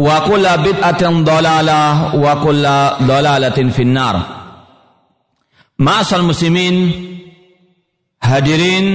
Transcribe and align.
wa 0.00 0.16
kulla 0.24 0.56
bid'atin 0.64 1.20
dalalah 1.20 2.16
wa 2.16 2.32
kulla 2.40 2.96
dalalatin 3.04 3.68
finnar. 3.68 4.16
Ma'asal 5.76 6.24
muslimin 6.24 6.92
hadirin 8.20 8.86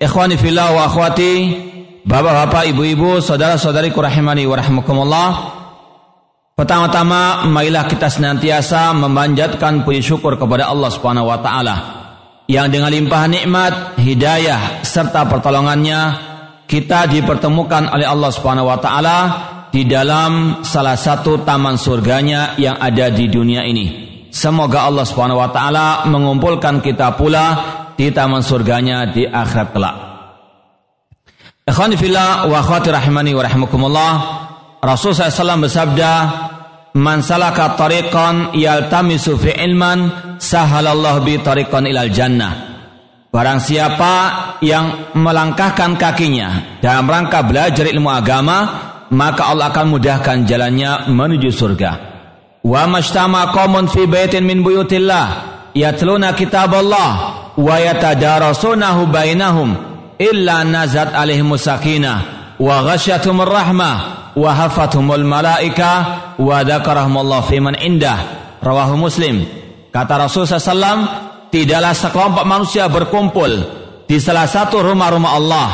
ikhwani 0.00 0.40
fillah 0.40 0.72
wa 0.72 0.88
akhwati 0.88 1.32
bapak-bapak 2.04 2.72
ibu-ibu 2.72 3.20
saudara-saudari 3.20 3.92
kurahimani 3.92 4.44
wa 4.44 4.56
rahmakumullah 4.56 5.28
pertama-tama 6.56 7.48
marilah 7.48 7.88
kita 7.88 8.12
senantiasa 8.12 8.92
memanjatkan 8.96 9.84
puji 9.84 10.04
syukur 10.04 10.36
kepada 10.36 10.68
Allah 10.68 10.92
subhanahu 10.92 11.28
wa 11.28 11.40
ta'ala 11.40 11.76
yang 12.50 12.66
dengan 12.66 12.90
limpahan 12.90 13.30
nikmat, 13.30 13.94
hidayah 14.02 14.82
serta 14.84 15.24
pertolongannya 15.24 16.28
kita 16.66 17.06
dipertemukan 17.06 17.88
oleh 17.94 18.04
Allah 18.04 18.30
subhanahu 18.34 18.68
wa 18.68 18.78
ta'ala 18.78 19.16
di 19.70 19.86
dalam 19.86 20.62
salah 20.66 20.98
satu 20.98 21.46
taman 21.46 21.78
surganya 21.78 22.58
yang 22.58 22.76
ada 22.78 23.08
di 23.10 23.30
dunia 23.30 23.62
ini. 23.62 24.10
Semoga 24.30 24.86
Allah 24.86 25.06
Subhanahu 25.06 25.42
wa 25.42 25.50
taala 25.50 26.06
mengumpulkan 26.06 26.82
kita 26.82 27.18
pula 27.18 27.46
di 27.98 28.10
taman 28.14 28.42
surganya 28.42 29.10
di 29.10 29.26
akhirat 29.26 29.68
kelak. 29.74 29.96
Ikhwani 31.66 31.94
fillah 31.94 32.50
wa 32.50 32.58
akhwati 32.58 32.90
rahimani 32.90 33.30
wa 33.34 33.42
rahimakumullah. 33.46 34.12
Rasul 34.82 35.14
SAW 35.14 35.62
bersabda, 35.66 36.12
"Man 36.98 37.22
salaka 37.22 37.78
tariqan 37.78 38.56
yaltamisu 38.58 39.38
fi 39.38 39.54
ilman, 39.54 40.10
sahalallahu 40.40 41.22
bi 41.22 41.38
tariqan 41.38 41.86
ilal 41.86 42.10
jannah." 42.10 42.70
Barang 43.30 43.62
siapa 43.62 44.14
yang 44.58 45.14
melangkahkan 45.14 45.94
kakinya 45.94 46.82
dalam 46.82 47.06
rangka 47.06 47.46
belajar 47.46 47.86
ilmu 47.86 48.10
agama, 48.10 48.89
maka 49.10 49.50
Allah 49.50 49.74
akan 49.74 49.86
mudahkan 49.98 50.46
jalannya 50.46 51.10
menuju 51.10 51.50
surga. 51.50 51.92
Wa 52.62 52.86
mashtama 52.86 53.50
qaumun 53.50 53.90
fi 53.90 54.06
baitin 54.06 54.46
min 54.46 54.62
buyutillah 54.62 55.26
yatluna 55.74 56.34
kitab 56.36 56.74
Allah 56.74 57.10
wa 57.56 57.74
yatadarasunahu 57.80 59.10
bainahum 59.10 59.74
illa 60.20 60.62
nazat 60.62 61.16
alaihimus 61.16 61.64
sakinah 61.64 62.18
wa 62.60 62.84
ghasyatumur 62.84 63.48
rahmah 63.48 63.96
wa 64.36 64.50
hafathumul 64.54 65.24
malaika 65.24 66.36
wa 66.38 66.60
dzakarahumullah 66.62 67.40
fiman 67.48 67.74
indah 67.80 68.18
rawahu 68.60 69.00
muslim 69.00 69.42
kata 69.90 70.28
Rasul 70.28 70.46
SAW 70.46 71.48
tidaklah 71.50 71.96
sekelompok 71.96 72.44
manusia 72.46 72.86
berkumpul 72.86 73.50
di 74.06 74.20
salah 74.22 74.46
satu 74.46 74.84
rumah-rumah 74.84 75.32
Allah 75.34 75.68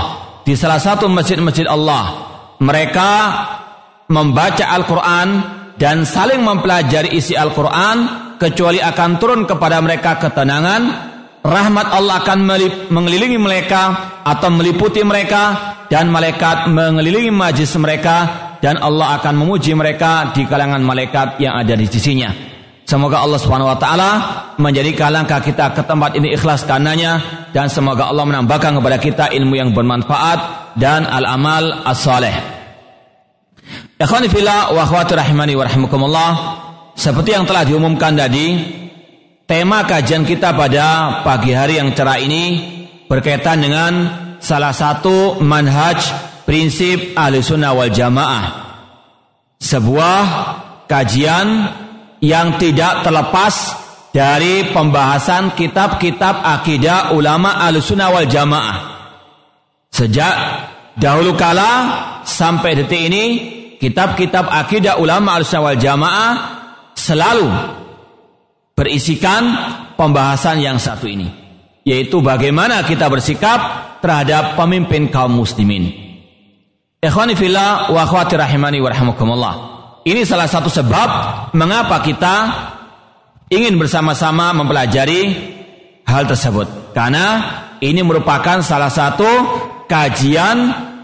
di 0.47 0.55
salah 0.55 0.81
satu 0.81 1.11
masjid-masjid 1.11 1.67
Allah 1.69 2.26
mereka 2.63 3.11
membaca 4.09 4.65
Al-Quran 4.65 5.29
dan 5.77 6.09
saling 6.09 6.41
mempelajari 6.41 7.13
isi 7.17 7.37
Al-Quran 7.37 8.25
kecuali 8.41 8.81
akan 8.81 9.11
turun 9.21 9.45
kepada 9.45 9.81
mereka 9.81 10.17
ketenangan 10.21 10.83
rahmat 11.47 11.87
Allah 11.95 12.25
akan 12.25 12.39
mengelilingi 12.91 13.39
mereka 13.39 13.83
atau 14.27 14.51
meliputi 14.51 15.05
mereka 15.07 15.77
dan 15.87 16.11
malaikat 16.11 16.67
mengelilingi 16.73 17.31
majlis 17.31 17.71
mereka 17.79 18.17
dan 18.59 18.81
Allah 18.83 19.21
akan 19.21 19.35
memuji 19.47 19.77
mereka 19.77 20.35
di 20.35 20.43
kalangan 20.49 20.83
malaikat 20.83 21.39
yang 21.39 21.55
ada 21.55 21.79
di 21.79 21.87
sisinya. 21.87 22.35
Semoga 22.87 23.19
Allah 23.19 23.39
Subhanahu 23.43 23.67
wa 23.67 23.79
taala 23.79 24.11
menjadikan 24.63 25.11
langkah 25.11 25.43
kita 25.43 25.75
ke 25.75 25.83
tempat 25.83 26.15
ini 26.15 26.39
ikhlas 26.39 26.63
karenanya 26.63 27.19
dan 27.51 27.67
semoga 27.67 28.07
Allah 28.07 28.23
menambahkan 28.23 28.79
kepada 28.79 28.99
kita 29.03 29.25
ilmu 29.35 29.59
yang 29.59 29.75
bermanfaat 29.75 30.66
dan 30.77 31.09
al-amal 31.09 31.83
as-saleh. 31.89 32.37
Ikhwani 33.97 34.29
fillah 34.29 34.77
wa 34.77 34.85
akhwati 34.85 35.17
rahimani 35.17 35.57
wa 35.57 35.65
rahimakumullah. 35.65 36.31
Seperti 36.93 37.33
yang 37.33 37.49
telah 37.49 37.65
diumumkan 37.65 38.13
tadi, 38.13 38.57
tema 39.49 39.85
kajian 39.89 40.25
kita 40.25 40.53
pada 40.53 41.21
pagi 41.25 41.53
hari 41.57 41.81
yang 41.81 41.93
cerah 41.97 42.21
ini 42.21 42.45
berkaitan 43.09 43.61
dengan 43.61 43.93
salah 44.41 44.73
satu 44.73 45.41
manhaj 45.41 45.97
prinsip 46.45 47.17
ahli 47.17 47.41
sunnah 47.41 47.73
wal 47.73 47.93
jamaah. 47.93 48.45
Sebuah 49.57 50.25
kajian 50.85 51.49
yang 52.21 52.61
tidak 52.61 53.05
terlepas 53.05 53.55
dari 54.13 54.73
pembahasan 54.73 55.53
kitab-kitab 55.53 56.45
akidah 56.45 57.13
ulama 57.13 57.65
ahli 57.65 57.81
sunnah 57.81 58.09
wal 58.13 58.29
jamaah. 58.29 58.96
Sejak 59.93 60.35
dahulu 60.97 61.37
kala 61.39 61.71
sampai 62.25 62.77
detik 62.77 63.09
ini, 63.09 63.25
kitab-kitab 63.81 64.49
akidah 64.51 64.99
ulama 65.01 65.37
ahli 65.37 65.45
sunnah 65.47 65.73
wal 65.73 65.81
jamaah 65.81 66.33
selalu 66.97 67.49
berisikan 68.77 69.43
pembahasan 69.97 70.61
yang 70.61 70.77
satu 70.77 71.09
ini. 71.09 71.29
Yaitu 71.87 72.19
bagaimana 72.19 72.83
kita 72.83 73.07
bersikap 73.07 73.87
terhadap 74.03 74.59
pemimpin 74.59 75.09
kaum 75.09 75.39
muslimin. 75.39 76.07
Ikhwani 76.99 77.39
fillah 77.39 77.95
wa 77.95 78.03
akhwati 78.03 78.35
rahimani 78.35 78.83
wa. 78.83 79.53
Ini 80.07 80.23
salah 80.23 80.47
satu 80.51 80.71
sebab 80.71 81.09
mengapa 81.55 82.03
kita 82.03 82.35
ingin 83.51 83.79
bersama-sama 83.79 84.51
mempelajari 84.55 85.35
hal 86.07 86.27
tersebut. 86.27 86.95
Karena 86.95 87.27
ini 87.83 88.03
merupakan 88.03 88.63
salah 88.63 88.91
satu 88.91 89.27
kajian 89.87 90.59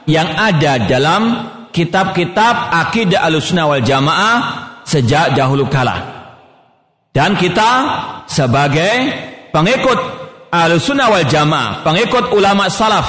yang 0.07 0.29
ada 0.35 0.83
dalam 0.87 1.23
kitab-kitab 1.71 2.75
akidah 2.75 3.25
alusna 3.25 3.67
wal 3.67 3.83
jamaah 3.83 4.37
sejak 4.85 5.39
dahulu 5.39 5.67
kala. 5.71 5.97
Dan 7.13 7.39
kita 7.39 7.71
sebagai 8.29 8.95
pengikut 9.55 9.99
alusna 10.51 11.09
wal 11.09 11.27
jamaah, 11.27 11.87
pengikut 11.87 12.35
ulama 12.35 12.69
salaf, 12.69 13.09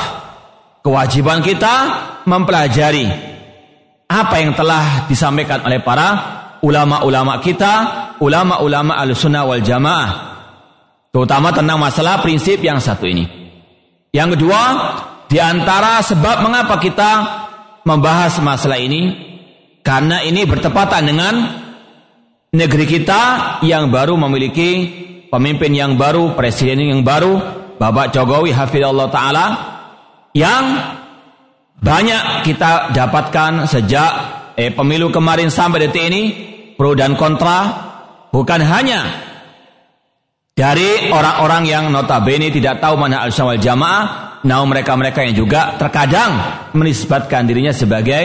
kewajiban 0.84 1.42
kita 1.42 1.76
mempelajari 2.24 3.08
apa 4.08 4.36
yang 4.38 4.54
telah 4.54 5.10
disampaikan 5.10 5.66
oleh 5.66 5.82
para 5.82 6.08
ulama-ulama 6.64 7.42
kita, 7.42 7.74
ulama-ulama 8.22 8.96
al-sunnah 9.02 9.44
wal 9.44 9.64
jamaah. 9.64 10.10
Terutama 11.14 11.54
tentang 11.54 11.78
masalah 11.78 12.26
prinsip 12.26 12.58
yang 12.62 12.82
satu 12.82 13.06
ini. 13.06 13.26
Yang 14.14 14.38
kedua, 14.38 14.62
di 15.34 15.42
antara 15.42 15.98
sebab 16.06 16.46
mengapa 16.46 16.78
kita 16.78 17.12
membahas 17.82 18.38
masalah 18.38 18.78
ini, 18.78 19.18
karena 19.82 20.22
ini 20.22 20.46
bertepatan 20.46 21.10
dengan 21.10 21.34
negeri 22.54 22.86
kita 22.86 23.22
yang 23.66 23.90
baru 23.90 24.14
memiliki 24.14 25.02
pemimpin 25.34 25.74
yang 25.74 25.98
baru, 25.98 26.38
presiden 26.38 26.86
yang 26.86 27.02
baru, 27.02 27.42
Bapak 27.82 28.14
Jokowi 28.14 28.54
hafizallahu 28.54 29.10
taala 29.10 29.46
yang 30.38 30.64
banyak 31.82 32.46
kita 32.46 32.94
dapatkan 32.94 33.66
sejak 33.66 34.12
eh, 34.54 34.70
pemilu 34.70 35.10
kemarin 35.10 35.50
sampai 35.50 35.90
detik 35.90 36.14
ini 36.14 36.22
pro 36.78 36.94
dan 36.94 37.18
kontra 37.18 37.60
bukan 38.30 38.62
hanya 38.62 39.02
dari 40.54 41.10
orang-orang 41.10 41.66
yang 41.66 41.84
notabene 41.90 42.54
tidak 42.54 42.78
tahu 42.78 43.02
mana 43.02 43.26
al-sunnah 43.26 43.58
wal 43.58 43.62
jamaah 43.62 44.33
namun 44.44 44.76
mereka-mereka 44.76 45.24
yang 45.24 45.36
juga 45.36 45.76
terkadang 45.80 46.32
menisbatkan 46.76 47.48
dirinya 47.48 47.72
sebagai 47.72 48.24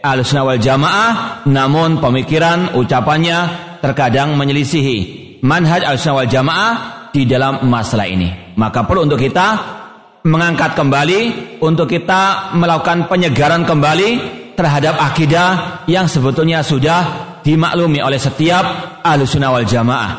al-sunnah 0.00 0.44
wal 0.44 0.60
jamaah 0.60 1.10
namun 1.48 2.00
pemikiran 2.00 2.76
ucapannya 2.76 3.38
terkadang 3.84 4.34
menyelisihi 4.34 5.40
manhaj 5.44 5.84
al-sunnah 5.84 6.24
wal 6.24 6.30
jamaah 6.30 6.72
di 7.12 7.24
dalam 7.24 7.64
masalah 7.68 8.08
ini 8.08 8.56
maka 8.56 8.84
perlu 8.84 9.04
untuk 9.08 9.20
kita 9.20 9.78
mengangkat 10.26 10.74
kembali 10.74 11.20
untuk 11.62 11.86
kita 11.86 12.52
melakukan 12.58 13.06
penyegaran 13.06 13.62
kembali 13.62 14.38
terhadap 14.58 14.98
akidah 14.98 15.82
yang 15.86 16.10
sebetulnya 16.10 16.66
sudah 16.66 17.28
dimaklumi 17.46 18.02
oleh 18.02 18.18
setiap 18.18 18.98
ahlu 19.06 19.22
sunnah 19.22 19.54
wal 19.54 19.62
jamaah. 19.62 20.10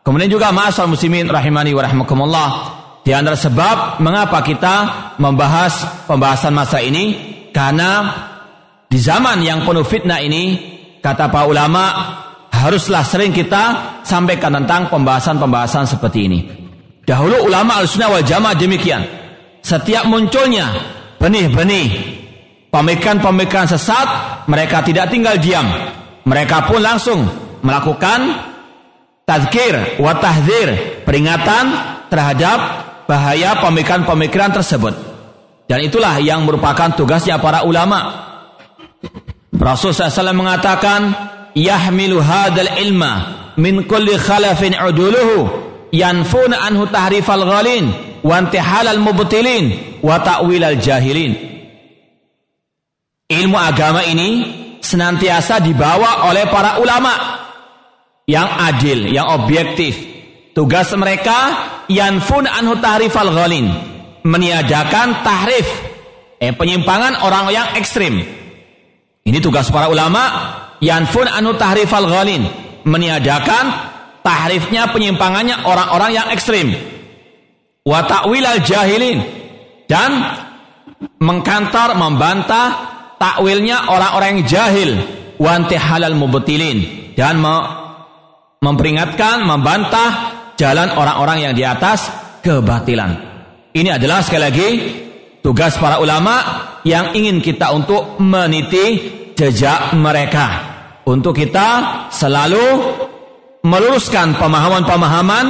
Kemudian 0.00 0.32
juga 0.32 0.48
ma'asal 0.48 0.88
muslimin 0.88 1.28
rahimani 1.28 1.76
wa 1.76 1.84
rahmakumullah. 1.84 2.48
Di 3.08 3.16
antara 3.16 3.40
sebab 3.40 4.04
mengapa 4.04 4.44
kita 4.44 4.76
membahas 5.16 6.04
pembahasan 6.04 6.52
masa 6.52 6.84
ini 6.84 7.16
karena 7.56 8.04
di 8.84 9.00
zaman 9.00 9.40
yang 9.40 9.64
penuh 9.64 9.80
fitnah 9.80 10.20
ini 10.20 10.60
kata 11.00 11.32
para 11.32 11.48
ulama 11.48 11.84
haruslah 12.52 13.00
sering 13.00 13.32
kita 13.32 13.96
sampaikan 14.04 14.60
tentang 14.60 14.92
pembahasan-pembahasan 14.92 15.88
seperti 15.88 16.28
ini. 16.28 16.40
Dahulu 17.08 17.48
ulama 17.48 17.80
al-sunnah 17.80 18.12
wal 18.12 18.28
jamaah 18.28 18.52
demikian. 18.52 19.00
Setiap 19.64 20.04
munculnya 20.04 20.68
benih-benih 21.16 21.88
pemikiran-pemikiran 22.68 23.72
sesat, 23.72 24.08
mereka 24.52 24.84
tidak 24.84 25.08
tinggal 25.08 25.40
diam. 25.40 25.64
Mereka 26.28 26.68
pun 26.68 26.84
langsung 26.84 27.24
melakukan 27.64 28.36
tazkir 29.24 29.96
wa 29.96 30.12
tahzir, 30.20 31.00
peringatan 31.08 31.96
terhadap 32.12 32.87
bahaya 33.08 33.56
pemikiran-pemikiran 33.64 34.52
tersebut. 34.52 34.92
Dan 35.64 35.80
itulah 35.80 36.20
yang 36.20 36.44
merupakan 36.44 36.92
tugasnya 36.92 37.40
para 37.40 37.64
ulama. 37.64 38.28
Rasul 39.56 39.96
SAW 39.96 40.36
mengatakan, 40.36 41.16
Yahmilu 41.56 42.20
hadal 42.20 42.76
ilma 42.84 43.12
min 43.56 43.88
kulli 43.88 44.14
khalafin 44.20 44.76
uduluhu 44.76 45.48
yanfuna 45.90 46.68
anhu 46.68 46.86
tahrifal 46.92 47.42
ghalin 47.42 47.90
wa 48.20 48.38
intihalal 48.38 49.00
mubtilin 49.00 49.98
wa 50.04 50.20
ta'wilal 50.20 50.76
jahilin. 50.78 51.32
Ilmu 53.28 53.56
agama 53.60 54.04
ini 54.08 54.28
senantiasa 54.80 55.60
dibawa 55.60 56.32
oleh 56.32 56.48
para 56.48 56.80
ulama 56.80 57.12
yang 58.24 58.48
adil, 58.72 59.08
yang 59.12 59.28
objektif. 59.36 59.96
Tugas 60.56 60.92
mereka 60.96 61.36
yanfun 61.88 62.44
anhu 62.44 62.78
tahrifal 62.78 63.32
ghalin, 63.32 63.72
meniadakan 64.22 65.24
tahrif, 65.24 65.68
eh 66.38 66.52
penyimpangan 66.54 67.24
orang 67.24 67.50
yang 67.50 67.68
ekstrim. 67.74 68.22
Ini 69.24 69.38
tugas 69.44 69.68
para 69.68 69.92
ulama. 69.92 70.56
Yanfun 70.78 71.26
anhu 71.26 71.58
tahrifal 71.58 72.06
ghalin, 72.06 72.46
meniadakan 72.86 73.64
tahrifnya 74.22 74.88
penyimpangannya 74.94 75.66
orang-orang 75.66 76.10
yang 76.14 76.28
ekstrim. 76.30 76.70
Wa 77.82 78.04
ta'wilal 78.04 78.62
jahilin. 78.62 79.18
Dan 79.88 80.20
mengkantar 81.16 81.96
membantah 81.96 82.66
takwilnya 83.16 83.88
orang-orang 83.88 84.40
yang 84.40 84.44
jahil. 84.46 84.90
Wa 85.40 85.56
halal 85.64 86.14
mubtilin. 86.14 87.12
Dan 87.16 87.40
memperingatkan 88.62 89.42
membantah 89.42 90.37
jalan 90.58 90.90
orang-orang 90.92 91.48
yang 91.48 91.54
di 91.54 91.62
atas 91.62 92.10
kebatilan 92.42 93.10
ini 93.72 93.88
adalah 93.94 94.20
sekali 94.26 94.42
lagi 94.42 94.68
tugas 95.40 95.78
para 95.78 96.02
ulama 96.02 96.34
yang 96.82 97.14
ingin 97.14 97.38
kita 97.38 97.70
untuk 97.70 98.18
meniti 98.18 98.86
jejak 99.38 99.94
mereka 99.94 100.76
untuk 101.08 101.32
kita 101.32 102.10
selalu 102.12 102.66
meluruskan 103.64 104.36
pemahaman-pemahaman 104.36 105.46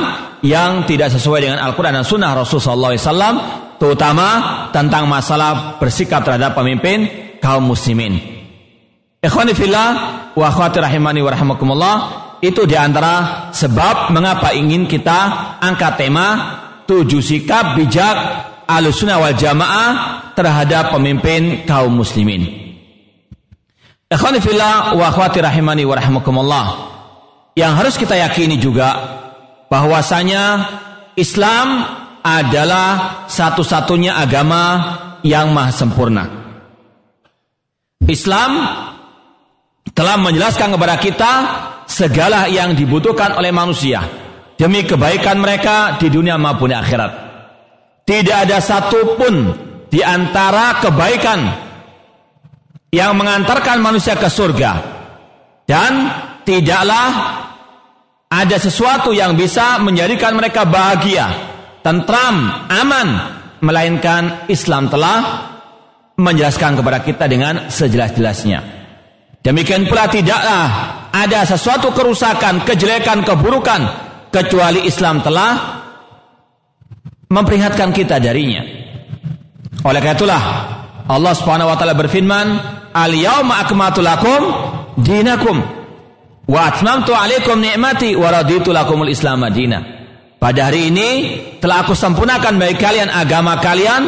yang 0.47 0.87
tidak 0.87 1.11
sesuai 1.11 1.41
dengan 1.43 1.59
Al-Quran 1.59 1.99
dan 1.99 2.07
Sunnah 2.07 2.31
Rasulullah 2.33 2.95
SAW, 2.95 3.37
terutama 3.83 4.29
tentang 4.71 5.11
masalah 5.11 5.83
bersikap 5.83 6.23
terhadap 6.23 6.55
pemimpin 6.55 7.11
kaum 7.43 7.67
muslimin. 7.67 8.19
Ikhwani 9.19 9.51
fillah 9.51 9.89
wa 10.39 10.45
akhwati 10.47 10.79
rahimani 10.79 11.21
wa 11.27 11.31
rahimakumullah 11.35 11.95
itu 12.39 12.67
di 12.67 12.79
antara 12.79 13.49
sebab 13.51 14.15
mengapa 14.15 14.55
ingin 14.55 14.87
kita 14.87 15.59
angkat 15.59 15.99
tema 15.99 16.27
tujuh 16.87 17.21
sikap 17.21 17.75
bijak 17.75 18.17
alusuna 18.69 19.19
wal 19.19 19.35
jamaah 19.35 19.91
terhadap 20.39 20.95
pemimpin 20.95 21.67
kaum 21.67 21.99
muslimin. 21.99 22.69
Ikhwani 24.09 24.41
fillah 24.41 24.97
wa 24.97 25.05
akhwati 25.11 25.45
rahimani 25.45 25.85
wa. 25.85 25.99
Yang 27.59 27.73
harus 27.75 27.95
kita 27.99 28.15
yakini 28.17 28.57
juga 28.57 28.95
bahwasanya 29.69 30.65
Islam 31.19 31.85
adalah 32.23 33.27
satu-satunya 33.27 34.15
agama 34.17 34.97
yang 35.27 35.51
maha 35.51 35.75
sempurna. 35.75 36.25
Islam 38.07 38.51
telah 39.99 40.15
menjelaskan 40.15 40.79
kepada 40.79 40.95
kita 41.03 41.33
segala 41.91 42.47
yang 42.47 42.79
dibutuhkan 42.79 43.35
oleh 43.35 43.51
manusia 43.51 43.99
demi 44.55 44.87
kebaikan 44.87 45.43
mereka 45.43 45.99
di 45.99 46.07
dunia 46.07 46.39
maupun 46.39 46.71
di 46.71 46.79
akhirat. 46.79 47.13
Tidak 48.07 48.37
ada 48.47 48.63
satupun 48.63 49.35
di 49.91 49.99
antara 49.99 50.79
kebaikan 50.79 51.41
yang 52.95 53.19
mengantarkan 53.19 53.83
manusia 53.83 54.15
ke 54.15 54.31
surga 54.31 54.73
dan 55.67 55.93
tidaklah 56.47 57.11
ada 58.31 58.57
sesuatu 58.57 59.11
yang 59.11 59.35
bisa 59.35 59.83
menjadikan 59.83 60.39
mereka 60.39 60.63
bahagia, 60.63 61.27
tentram, 61.83 62.71
aman, 62.71 63.09
melainkan 63.59 64.47
Islam 64.47 64.87
telah 64.87 65.51
menjelaskan 66.15 66.79
kepada 66.79 67.03
kita 67.03 67.27
dengan 67.27 67.67
sejelas-jelasnya. 67.67 68.78
Demikian 69.43 69.87
pula 69.87 70.11
tidaklah 70.11 70.67
ada 71.15 71.41
sesuatu 71.47 71.95
kerusakan, 71.95 72.67
kejelekan, 72.67 73.23
keburukan 73.25 73.81
kecuali 74.29 74.85
Islam 74.85 75.25
telah 75.25 75.81
memperingatkan 77.31 77.95
kita 77.95 78.21
darinya. 78.21 78.65
Oleh 79.87 80.01
karena 80.03 80.17
itulah 80.19 80.43
Allah 81.09 81.33
Subhanahu 81.33 81.71
wa 81.71 81.77
taala 81.79 81.95
berfirman, 81.97 82.47
"Al-yauma 82.93 83.63
akmaltu 83.63 84.03
lakum 84.03 84.41
dinakum." 85.01 85.57
Wa 86.49 86.73
atmamtu 86.73 87.13
alaikum 87.13 87.61
ni'mati 87.61 88.17
wa 88.17 88.33
raditu 88.33 88.73
lakumul 88.73 89.13
Islam 89.13 89.45
Madinah. 89.45 89.83
Pada 90.41 90.73
hari 90.73 90.89
ini 90.89 91.09
telah 91.61 91.85
aku 91.85 91.93
sempurnakan 91.93 92.57
bagi 92.57 92.81
kalian 92.81 93.13
agama 93.13 93.61
kalian 93.61 94.03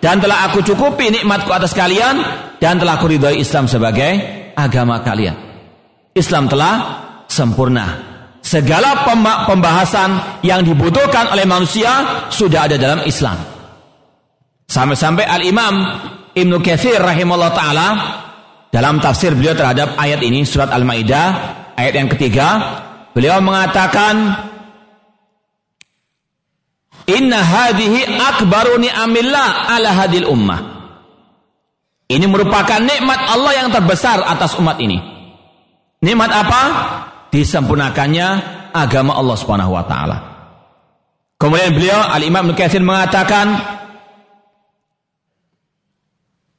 dan 0.00 0.16
telah 0.16 0.48
aku 0.48 0.64
cukupi 0.64 1.12
nikmatku 1.12 1.52
atas 1.52 1.76
kalian 1.76 2.22
dan 2.62 2.80
telah 2.80 2.96
aku 2.96 3.12
ridhoi 3.12 3.44
Islam 3.44 3.68
sebagai 3.68 4.41
agama 4.56 5.00
kalian. 5.00 5.36
Islam 6.12 6.48
telah 6.48 6.74
sempurna. 7.28 8.10
Segala 8.42 9.06
pembahasan 9.46 10.42
yang 10.42 10.66
dibutuhkan 10.66 11.30
oleh 11.30 11.46
manusia 11.46 12.26
sudah 12.28 12.66
ada 12.66 12.74
dalam 12.74 13.06
Islam. 13.06 13.38
Sampai-sampai 14.66 15.24
Al-Imam 15.24 15.74
Ibnu 16.34 16.58
Katsir 16.64 16.98
rahimahullah 16.98 17.52
taala 17.54 17.88
dalam 18.72 18.98
tafsir 18.98 19.36
beliau 19.36 19.52
terhadap 19.52 19.94
ayat 20.00 20.24
ini 20.24 20.42
surat 20.48 20.72
Al-Maidah 20.72 21.28
ayat 21.76 21.92
yang 21.92 22.08
ketiga, 22.08 22.48
beliau 23.12 23.38
mengatakan 23.44 24.48
Inna 27.04 27.42
hadhihi 27.42 28.16
akbaru 28.16 28.78
ni'amillah 28.78 29.76
ala 29.76 29.90
hadil 29.92 30.24
ummah. 30.24 30.71
Ini 32.12 32.28
merupakan 32.28 32.76
nikmat 32.76 33.20
Allah 33.24 33.52
yang 33.56 33.68
terbesar 33.72 34.20
atas 34.20 34.52
umat 34.60 34.76
ini. 34.84 35.00
Nikmat 36.04 36.28
apa? 36.28 36.62
Disempurnakannya 37.32 38.28
agama 38.76 39.16
Allah 39.16 39.36
Subhanahu 39.40 39.72
wa 39.72 39.84
taala. 39.88 40.18
Kemudian 41.40 41.72
beliau 41.72 42.00
Al-Imam 42.12 42.52
Nukathir 42.52 42.84
mengatakan 42.84 43.56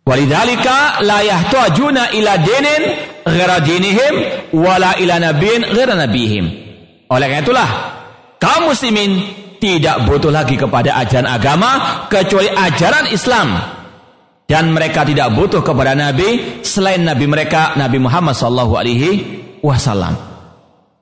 Walidhalika 0.04 1.00
la 1.06 1.24
yahtajuna 1.24 2.12
ila 2.12 2.32
dinin 2.36 2.82
ghera 3.24 3.64
dinihim 3.64 4.14
wala 4.52 5.00
ila 5.00 5.16
nabiyin 5.22 5.64
ghera 5.72 5.96
nabihim. 5.96 6.46
Oleh 7.08 7.28
karena 7.32 7.46
itulah 7.46 7.70
kaum 8.42 8.68
muslimin 8.68 9.24
tidak 9.64 10.04
butuh 10.04 10.28
lagi 10.28 10.60
kepada 10.60 11.00
ajaran 11.00 11.30
agama 11.32 11.72
kecuali 12.12 12.52
ajaran 12.52 13.08
Islam 13.16 13.73
dan 14.54 14.70
mereka 14.70 15.02
tidak 15.02 15.34
butuh 15.34 15.66
kepada 15.66 15.98
nabi 15.98 16.62
selain 16.62 17.02
nabi 17.02 17.26
mereka 17.26 17.74
Nabi 17.74 17.98
Muhammad 17.98 18.38
sallallahu 18.38 18.78
alaihi 18.78 19.10
wasallam. 19.66 20.14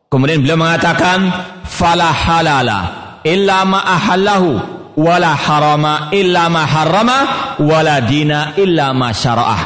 Kemudian 0.07 0.39
beliau 0.39 0.55
mengatakan 0.55 1.27
fala 1.67 2.15
halala 2.15 2.79
illa 3.27 3.67
ma 3.67 3.83
ahallahu 3.83 4.49
wala 4.95 5.35
harama 5.35 6.07
illa 6.15 6.47
ma 6.47 6.63
harrama 6.63 7.17
wala 7.59 7.99
dina 8.07 8.55
illa 8.55 8.95
ma 8.95 9.11
syara'ah. 9.11 9.61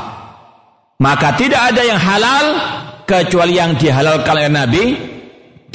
Maka 0.97 1.37
tidak 1.37 1.61
ada 1.69 1.81
yang 1.85 2.01
halal 2.01 2.45
kecuali 3.05 3.53
yang 3.53 3.77
dihalalkan 3.77 4.33
oleh 4.33 4.49
Nabi 4.49 4.83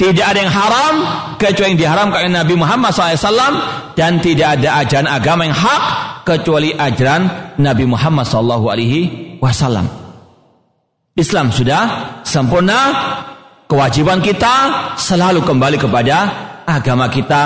tidak 0.01 0.33
ada 0.33 0.39
yang 0.41 0.49
haram 0.49 0.93
kecuali 1.37 1.77
yang 1.77 1.79
diharamkan 1.85 2.25
oleh 2.25 2.33
Nabi 2.33 2.57
Muhammad 2.57 2.89
SAW 2.89 3.93
dan 3.93 4.17
tidak 4.17 4.57
ada 4.57 4.81
ajaran 4.81 5.05
agama 5.05 5.45
yang 5.45 5.53
hak 5.53 5.83
kecuali 6.25 6.73
ajaran 6.73 7.53
Nabi 7.61 7.85
Muhammad 7.85 8.25
SAW. 8.25 9.85
Islam 11.13 11.53
sudah 11.53 11.83
sempurna. 12.25 12.81
Kewajiban 13.69 14.19
kita 14.19 14.55
selalu 14.99 15.47
kembali 15.47 15.77
kepada 15.79 16.17
agama 16.67 17.07
kita 17.07 17.41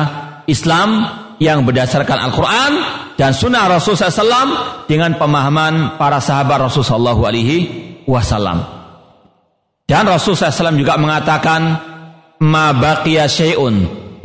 Islam 0.49 1.05
yang 1.37 1.61
berdasarkan 1.67 2.17
Al-Quran 2.17 2.71
dan 3.13 3.35
Sunnah 3.35 3.69
Rasulullah 3.69 4.09
SAW 4.09 4.49
dengan 4.89 5.19
pemahaman 5.21 5.99
para 6.01 6.17
sahabat 6.17 6.65
Rasulullah 6.65 7.13
SAW. 7.13 8.59
Dan 9.85 10.03
Rasulullah 10.09 10.49
SAW 10.49 10.81
juga 10.81 10.97
mengatakan 10.97 11.93
ma 12.43 12.75
baqiya 12.75 13.29
syai'un 13.29 13.75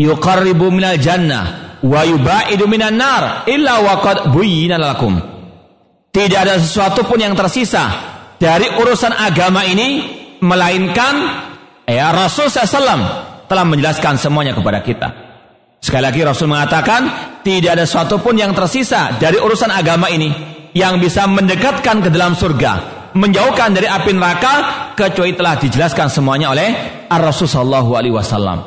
yuqarribu 0.00 0.72
minal 0.72 0.96
jannah 0.96 1.78
wa 1.84 2.00
yubaidu 2.04 2.64
minan 2.66 2.96
nar 2.96 3.44
illa 3.48 3.80
waqad 3.80 4.32
buyyina 4.32 4.80
lakum. 4.80 5.16
Tidak 6.10 6.38
ada 6.38 6.58
sesuatu 6.58 7.06
pun 7.06 7.22
yang 7.22 7.38
tersisa 7.38 7.86
dari 8.40 8.66
urusan 8.66 9.14
agama 9.14 9.62
ini 9.62 10.18
melainkan 10.42 11.14
ya 11.86 12.10
Rasul 12.10 12.50
SAW 12.50 13.46
telah 13.46 13.64
menjelaskan 13.66 14.18
semuanya 14.18 14.56
kepada 14.56 14.82
kita. 14.82 15.08
Sekali 15.80 16.02
lagi 16.02 16.20
Rasul 16.26 16.50
mengatakan 16.50 17.00
tidak 17.46 17.78
ada 17.78 17.84
sesuatu 17.86 18.18
pun 18.20 18.36
yang 18.36 18.52
tersisa 18.52 19.16
dari 19.16 19.38
urusan 19.38 19.70
agama 19.70 20.10
ini 20.10 20.28
yang 20.74 20.98
bisa 20.98 21.24
mendekatkan 21.30 22.04
ke 22.04 22.08
dalam 22.12 22.34
surga 22.36 22.99
menjauhkan 23.14 23.74
dari 23.74 23.90
api 23.90 24.10
neraka 24.14 24.54
kecuali 24.94 25.34
telah 25.34 25.58
dijelaskan 25.58 26.08
semuanya 26.10 26.52
oleh 26.54 26.68
Ar-Rasul 27.10 27.50
sallallahu 27.50 27.90
alaihi 27.96 28.14
wasallam. 28.14 28.58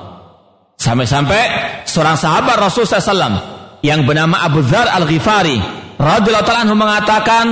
Sampai-sampai 0.76 1.42
seorang 1.88 2.18
sahabat 2.20 2.60
Rasul 2.60 2.84
sallallahu 2.84 3.80
yang 3.86 4.04
bernama 4.04 4.44
Abu 4.44 4.64
Dzar 4.64 4.90
Al-Ghifari 4.90 5.60
radhiyallahu 6.00 6.48
taala 6.48 6.62
anhu 6.68 6.76
mengatakan 6.76 7.46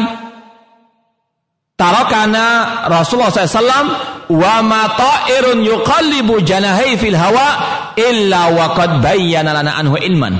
Tarakana 1.81 2.45
Rasulullah 2.93 3.33
SAW 3.33 4.29
wa 4.29 4.55
ma 4.61 4.85
ta'irun 4.93 5.65
yuqallibu 5.65 6.45
janahi 6.45 6.93
fil 7.01 7.17
hawa 7.17 7.49
illa 7.97 8.53
wa 8.53 8.77
qad 8.77 9.01
bayyana 9.01 9.49
lana 9.49 9.81
anhu 9.81 9.97
ilman. 9.97 10.37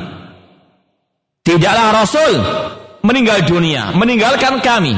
Tidaklah 1.41 1.98
Rasul 1.98 2.34
meninggal 3.01 3.41
dunia, 3.50 3.89
meninggalkan 3.98 4.62
kami 4.62 4.93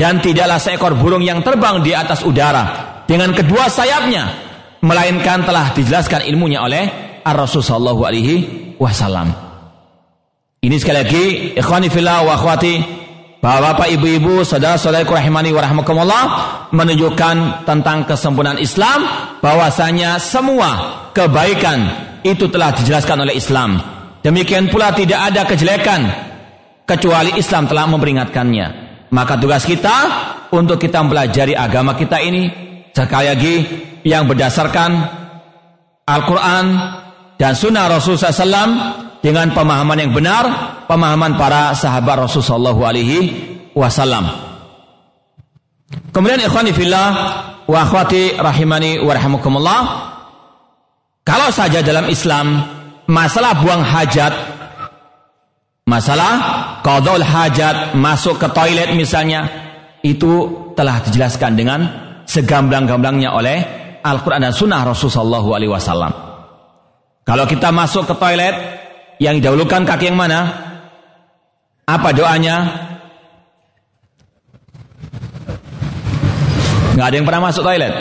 dan 0.00 0.24
tidaklah 0.24 0.56
seekor 0.56 0.96
burung 0.96 1.20
yang 1.20 1.44
terbang 1.44 1.84
di 1.84 1.92
atas 1.92 2.24
udara 2.24 3.04
dengan 3.04 3.36
kedua 3.36 3.68
sayapnya 3.68 4.32
melainkan 4.80 5.44
telah 5.44 5.76
dijelaskan 5.76 6.24
ilmunya 6.24 6.64
oleh 6.64 6.88
Ar-Rasul 7.20 7.60
sallallahu 7.60 8.08
alaihi 8.08 8.36
wasallam. 8.80 9.28
Ini 10.64 10.76
sekali 10.80 10.98
lagi 11.04 11.24
ikhwani 11.52 11.92
fillah 11.92 12.24
wa 12.24 12.32
akhwati 12.32 13.00
Bapak-bapak, 13.40 13.88
ibu-ibu, 13.96 14.44
saudara-saudaraku 14.44 15.16
rahimani 15.16 15.48
wa 15.56 15.64
rahmakumullah 15.64 16.24
menunjukkan 16.76 17.64
tentang 17.64 18.04
kesempurnaan 18.04 18.60
Islam 18.60 19.00
bahwasanya 19.40 20.20
semua 20.20 21.08
kebaikan 21.16 21.88
itu 22.20 22.52
telah 22.52 22.76
dijelaskan 22.76 23.24
oleh 23.24 23.40
Islam. 23.40 23.80
Demikian 24.20 24.68
pula 24.68 24.92
tidak 24.92 25.32
ada 25.32 25.48
kejelekan 25.48 26.12
kecuali 26.84 27.40
Islam 27.40 27.64
telah 27.64 27.88
memperingatkannya. 27.88 28.89
Maka 29.10 29.34
tugas 29.38 29.66
kita 29.66 29.96
untuk 30.54 30.78
kita 30.78 31.02
mempelajari 31.02 31.54
agama 31.58 31.98
kita 31.98 32.22
ini 32.22 32.46
sekali 32.94 33.26
lagi 33.26 33.54
yang 34.06 34.30
berdasarkan 34.30 34.90
Al-Quran 36.06 36.64
dan 37.34 37.52
Sunnah 37.54 37.90
Rasulullah 37.90 38.30
SAW 38.30 38.72
dengan 39.18 39.50
pemahaman 39.50 39.98
yang 39.98 40.12
benar, 40.14 40.44
pemahaman 40.86 41.34
para 41.34 41.74
sahabat 41.74 42.26
Rasulullah 42.30 42.74
SAW. 43.74 44.26
Kemudian 46.14 46.40
ikhwani 46.46 46.70
fillah 46.70 47.08
wa 47.66 47.78
akhwati 47.82 48.38
rahimani 48.38 49.02
wa 49.02 49.12
rahimakumullah. 49.14 49.80
Kalau 51.26 51.50
saja 51.50 51.82
dalam 51.82 52.06
Islam 52.10 52.62
masalah 53.10 53.58
buang 53.58 53.82
hajat 53.82 54.60
Masalah 55.90 56.34
qadul 56.80 57.24
hajat, 57.24 57.94
masuk 57.96 58.40
ke 58.40 58.48
toilet 58.52 58.92
misalnya, 58.96 59.46
itu 60.00 60.48
telah 60.74 61.04
dijelaskan 61.04 61.52
dengan 61.56 61.80
segamblang-gamblangnya 62.24 63.36
oleh 63.36 63.58
Al-Quran 64.00 64.48
dan 64.48 64.54
Sunnah 64.56 64.80
Rasulullah 64.84 65.44
SAW. 65.44 66.12
Kalau 67.24 67.44
kita 67.44 67.68
masuk 67.68 68.08
ke 68.08 68.14
toilet, 68.16 68.54
yang 69.20 69.36
didahulukan 69.36 69.84
kaki 69.84 70.08
yang 70.08 70.16
mana? 70.16 70.48
Apa 71.84 72.16
doanya? 72.16 72.88
Nggak 76.96 77.06
ada 77.06 77.16
yang 77.16 77.26
pernah 77.28 77.42
masuk 77.52 77.62
toilet. 77.62 77.92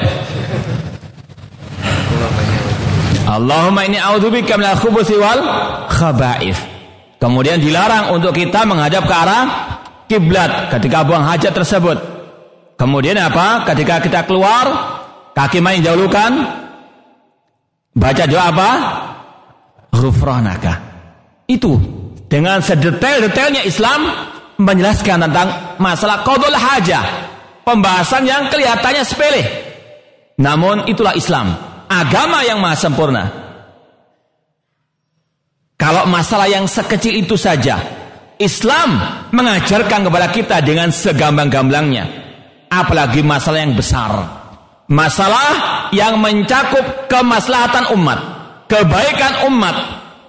Allahumma 3.30 3.86
ini 3.86 4.00
a'udzubika 4.02 4.58
minal 4.58 4.80
khubuthi 4.80 5.20
wal 5.20 5.44
khaba'ith. 5.92 6.79
Kemudian 7.20 7.60
dilarang 7.60 8.16
untuk 8.16 8.32
kita 8.32 8.64
menghadap 8.64 9.04
ke 9.04 9.14
arah 9.14 9.46
kiblat 10.08 10.72
ketika 10.72 11.04
buang 11.04 11.28
hajat 11.28 11.52
tersebut. 11.52 11.98
Kemudian 12.80 13.20
apa? 13.20 13.68
Ketika 13.68 14.00
kita 14.00 14.24
keluar, 14.24 14.66
kaki 15.36 15.60
main 15.60 15.84
dahulukan. 15.84 16.32
Baca 17.92 18.24
doa 18.24 18.44
apa? 18.48 18.70
Ghufranaka. 19.92 20.74
Itu 21.44 21.76
dengan 22.32 22.64
sedetail-detailnya 22.64 23.68
Islam 23.68 24.08
menjelaskan 24.56 25.28
tentang 25.28 25.76
masalah 25.76 26.24
qadul 26.24 26.56
hajah. 26.56 27.04
Pembahasan 27.68 28.24
yang 28.24 28.48
kelihatannya 28.48 29.04
sepele. 29.04 29.44
Namun 30.40 30.88
itulah 30.88 31.14
Islam, 31.20 31.52
agama 31.92 32.48
yang 32.48 32.64
maha 32.64 32.80
sempurna. 32.80 33.24
Kalau 35.80 36.04
masalah 36.12 36.52
yang 36.52 36.68
sekecil 36.68 37.24
itu 37.24 37.40
saja, 37.40 37.80
Islam 38.36 39.00
mengajarkan 39.32 40.12
kepada 40.12 40.28
kita 40.28 40.58
dengan 40.60 40.92
segamblang-gamblangnya. 40.92 42.04
Apalagi 42.68 43.24
masalah 43.24 43.64
yang 43.64 43.80
besar. 43.80 44.12
Masalah 44.92 45.52
yang 45.96 46.20
mencakup 46.20 47.08
kemaslahatan 47.08 47.96
umat, 47.96 48.20
kebaikan 48.68 49.48
umat, 49.48 49.76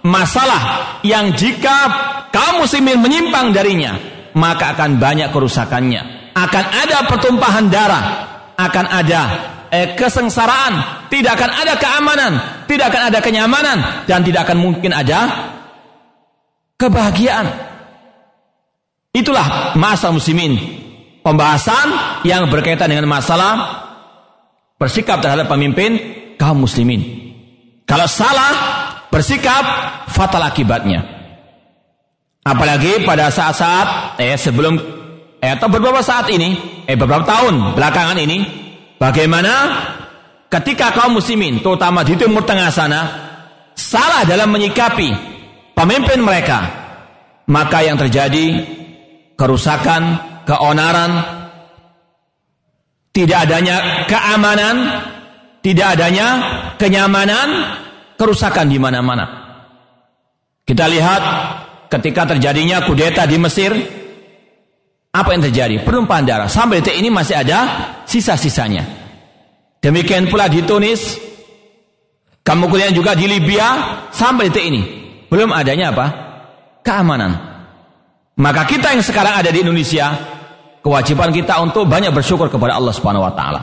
masalah 0.07 0.95
yang 1.03 1.35
jika 1.35 1.91
kaum 2.31 2.63
muslimin 2.63 3.01
menyimpang 3.03 3.51
darinya, 3.51 3.99
maka 4.39 4.77
akan 4.77 5.03
banyak 5.03 5.35
kerusakannya. 5.35 6.33
Akan 6.37 6.63
ada 6.63 7.11
pertumpahan 7.11 7.67
darah, 7.73 8.05
akan 8.55 8.87
ada 8.87 9.23
eh, 9.71 9.95
kesengsaraan, 9.95 11.07
tidak 11.09 11.39
akan 11.39 11.51
ada 11.51 11.75
keamanan, 11.79 12.33
tidak 12.67 12.91
akan 12.93 13.03
ada 13.09 13.19
kenyamanan, 13.23 13.79
dan 14.05 14.21
tidak 14.27 14.51
akan 14.51 14.59
mungkin 14.59 14.91
ada 14.91 15.51
kebahagiaan. 16.77 17.47
Itulah 19.11 19.75
masa 19.75 20.11
muslimin. 20.15 20.79
Pembahasan 21.21 21.89
yang 22.25 22.49
berkaitan 22.49 22.89
dengan 22.89 23.05
masalah 23.05 23.85
bersikap 24.81 25.21
terhadap 25.21 25.53
pemimpin 25.53 26.01
kaum 26.41 26.65
muslimin. 26.65 27.05
Kalau 27.85 28.09
salah 28.09 28.55
bersikap 29.13 29.65
fatal 30.09 30.41
akibatnya. 30.41 31.05
Apalagi 32.41 33.05
pada 33.05 33.29
saat-saat 33.29 34.17
eh 34.17 34.33
sebelum 34.41 34.81
eh, 35.45 35.51
atau 35.53 35.69
beberapa 35.69 36.01
saat 36.01 36.33
ini, 36.33 36.57
eh 36.89 36.97
beberapa 36.97 37.29
tahun 37.29 37.77
belakangan 37.77 38.17
ini 38.17 38.39
Bagaimana 39.01 39.55
ketika 40.53 40.93
kaum 40.93 41.17
muslimin, 41.17 41.65
terutama 41.65 42.05
di 42.05 42.21
Timur 42.21 42.45
Tengah 42.45 42.69
sana, 42.69 43.01
salah 43.73 44.29
dalam 44.29 44.53
menyikapi 44.53 45.09
pemimpin 45.73 46.21
mereka, 46.21 46.69
maka 47.49 47.81
yang 47.81 47.97
terjadi 47.97 48.61
kerusakan, 49.41 50.21
keonaran, 50.45 51.13
tidak 53.17 53.49
adanya 53.49 54.05
keamanan, 54.05 54.77
tidak 55.65 55.97
adanya 55.97 56.29
kenyamanan, 56.77 57.49
kerusakan 58.21 58.69
di 58.69 58.77
mana-mana. 58.77 59.25
Kita 60.69 60.85
lihat 60.93 61.23
ketika 61.89 62.37
terjadinya 62.37 62.85
kudeta 62.85 63.25
di 63.25 63.41
Mesir, 63.41 63.73
apa 65.11 65.29
yang 65.35 65.43
terjadi? 65.43 65.83
Penumpahan 65.83 66.23
darah. 66.23 66.47
Sampai 66.47 66.79
detik 66.83 66.95
ini 66.95 67.11
masih 67.11 67.43
ada 67.43 67.59
sisa-sisanya. 68.07 68.87
Demikian 69.83 70.31
pula 70.31 70.47
di 70.47 70.63
Tunis, 70.63 71.19
kemudian 72.47 72.95
juga 72.95 73.19
di 73.19 73.27
Libya, 73.27 73.67
sampai 74.15 74.53
detik 74.53 74.67
ini. 74.71 74.83
Belum 75.27 75.51
adanya 75.51 75.91
apa? 75.91 76.07
Keamanan. 76.87 77.33
Maka 78.39 78.63
kita 78.71 78.95
yang 78.95 79.03
sekarang 79.03 79.43
ada 79.43 79.51
di 79.51 79.67
Indonesia, 79.67 80.15
kewajiban 80.81 81.35
kita 81.35 81.59
untuk 81.61 81.91
banyak 81.91 82.15
bersyukur 82.15 82.47
kepada 82.49 82.79
Allah 82.79 82.95
Subhanahu 82.95 83.27
wa 83.27 83.35
taala. 83.35 83.61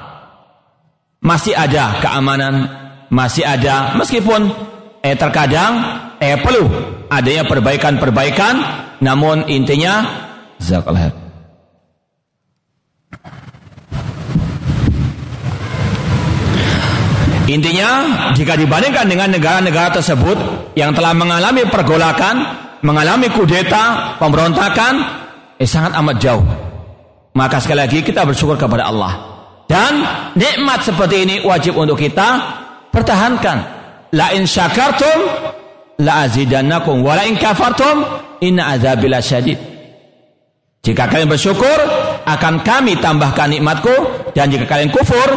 Masih 1.23 1.57
ada 1.57 1.97
keamanan, 1.97 2.53
masih 3.09 3.41
ada 3.41 3.97
meskipun 3.97 4.53
eh 5.01 5.17
terkadang 5.17 5.81
eh 6.21 6.37
perlu 6.37 6.69
adanya 7.09 7.41
perbaikan-perbaikan, 7.49 8.53
namun 9.01 9.49
intinya 9.49 10.05
zakallah 10.61 11.26
Intinya, 17.47 17.89
jika 18.35 18.59
dibandingkan 18.59 19.07
dengan 19.07 19.31
negara-negara 19.31 19.95
tersebut 19.95 20.35
yang 20.75 20.91
telah 20.91 21.15
mengalami 21.15 21.63
pergolakan, 21.71 22.35
mengalami 22.83 23.31
kudeta, 23.31 24.15
pemberontakan, 24.19 24.93
eh 25.55 25.63
sangat 25.63 25.95
amat 25.95 26.15
jauh. 26.19 26.43
Maka 27.31 27.63
sekali 27.63 27.79
lagi 27.87 27.99
kita 28.03 28.27
bersyukur 28.27 28.59
kepada 28.59 28.91
Allah. 28.91 29.13
Dan 29.63 30.03
nikmat 30.35 30.83
seperti 30.83 31.23
ini 31.23 31.35
wajib 31.43 31.79
untuk 31.79 31.95
kita 31.95 32.27
pertahankan. 32.91 33.57
La 34.15 34.31
in 34.35 34.47
syakartum 34.47 35.19
la 36.03 36.27
azidannakum 36.27 37.03
wa 37.03 37.15
la 37.15 37.27
in 37.27 37.35
kafartum 37.35 38.03
inna 38.43 38.75
azabila 38.75 39.23
syadid. 39.23 39.59
Jika 40.83 41.11
kalian 41.11 41.27
bersyukur, 41.27 41.77
akan 42.23 42.63
kami 42.63 42.95
tambahkan 43.03 43.51
nikmatku 43.51 43.91
dan 44.31 44.47
jika 44.47 44.63
kalian 44.63 44.87
kufur, 44.87 45.29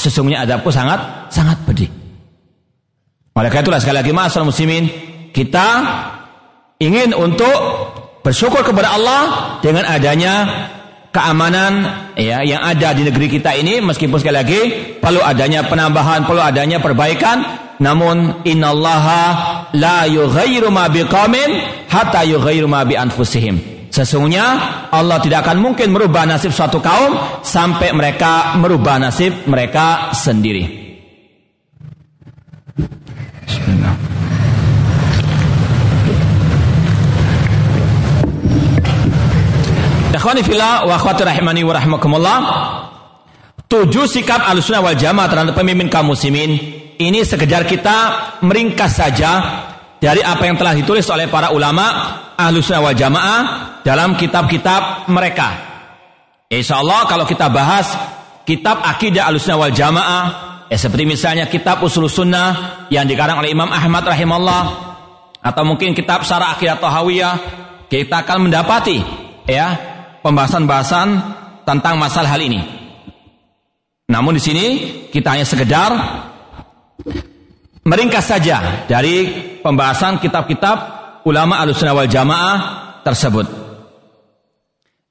sesungguhnya 0.00 0.48
adabku 0.48 0.72
sangat 0.72 1.21
sangat 1.32 1.64
pedih. 1.64 1.88
Oleh 3.32 3.48
karena 3.48 3.64
itulah 3.64 3.80
sekali 3.80 3.96
lagi 4.04 4.12
masalah 4.12 4.52
muslimin 4.52 4.84
kita 5.32 5.66
ingin 6.76 7.16
untuk 7.16 7.56
bersyukur 8.20 8.60
kepada 8.60 8.92
Allah 8.92 9.22
dengan 9.64 9.88
adanya 9.88 10.34
keamanan 11.08 11.72
ya 12.16 12.44
yang 12.44 12.60
ada 12.60 12.92
di 12.92 13.08
negeri 13.08 13.28
kita 13.32 13.56
ini 13.56 13.80
meskipun 13.80 14.20
sekali 14.20 14.36
lagi 14.36 14.60
perlu 15.00 15.20
adanya 15.24 15.64
penambahan 15.64 16.24
perlu 16.28 16.40
adanya 16.40 16.80
perbaikan 16.80 17.44
namun 17.80 18.44
innallaha 18.44 19.20
la 19.76 20.08
yughayyiru 20.08 20.68
ma 20.68 20.88
biqaumin 20.88 21.50
hatta 21.88 22.24
yughayyiru 22.24 22.68
ma 22.68 22.84
bi 22.84 22.96
anfusihim 22.96 23.72
Sesungguhnya 23.92 24.56
Allah 24.88 25.20
tidak 25.20 25.44
akan 25.44 25.60
mungkin 25.60 25.92
merubah 25.92 26.24
nasib 26.24 26.48
suatu 26.48 26.80
kaum 26.80 27.44
sampai 27.44 27.92
mereka 27.92 28.56
merubah 28.56 28.96
nasib 28.96 29.44
mereka 29.44 30.16
sendiri. 30.16 30.81
Wa 33.58 33.88
wa. 33.88 33.92
Tujuh 43.72 44.04
sikap 44.04 44.44
alusuna 44.44 44.84
wal 44.84 44.92
jamaah 44.92 45.32
terhadap 45.32 45.56
pemimpin 45.56 45.88
kaum 45.88 46.12
muslimin. 46.12 46.60
Ini 47.00 47.24
sekedar 47.24 47.64
kita 47.64 47.96
meringkas 48.44 49.00
saja 49.00 49.32
dari 49.96 50.20
apa 50.20 50.44
yang 50.44 50.60
telah 50.60 50.76
ditulis 50.76 51.08
oleh 51.08 51.32
para 51.32 51.56
ulama 51.56 51.88
ahlus 52.36 52.68
wal 52.68 52.92
jamaah 52.92 53.80
dalam 53.80 54.12
kitab-kitab 54.12 55.08
mereka. 55.08 55.72
Insya 56.52 56.84
Allah 56.84 57.08
kalau 57.08 57.24
kita 57.24 57.48
bahas 57.48 57.88
kitab 58.44 58.84
akidah 58.84 59.24
ahlus 59.32 59.48
wal 59.48 59.72
jamaah, 59.72 60.51
ya 60.72 60.80
seperti 60.80 61.04
misalnya 61.04 61.52
kitab 61.52 61.84
usul 61.84 62.08
sunnah 62.08 62.88
yang 62.88 63.04
dikarang 63.04 63.44
oleh 63.44 63.52
Imam 63.52 63.68
Ahmad 63.68 64.08
rahimahullah, 64.08 64.64
atau 65.44 65.62
mungkin 65.68 65.92
kitab 65.92 66.24
syarah 66.24 66.56
akidah 66.56 66.80
tahawiyah, 66.80 67.34
kita 67.92 68.24
akan 68.24 68.48
mendapati 68.48 69.04
ya 69.44 69.76
pembahasan-bahasan 70.24 71.08
tentang 71.68 72.00
masalah 72.00 72.32
hal 72.32 72.40
ini. 72.40 72.64
Namun 74.08 74.40
di 74.40 74.42
sini 74.42 74.66
kita 75.12 75.36
hanya 75.36 75.44
sekedar 75.44 75.92
meringkas 77.84 78.32
saja 78.32 78.88
dari 78.88 79.28
pembahasan 79.60 80.24
kitab-kitab 80.24 80.76
ulama 81.28 81.60
al-sunnah 81.60 81.92
wal 81.92 82.08
jamaah 82.08 82.56
tersebut. 83.04 83.44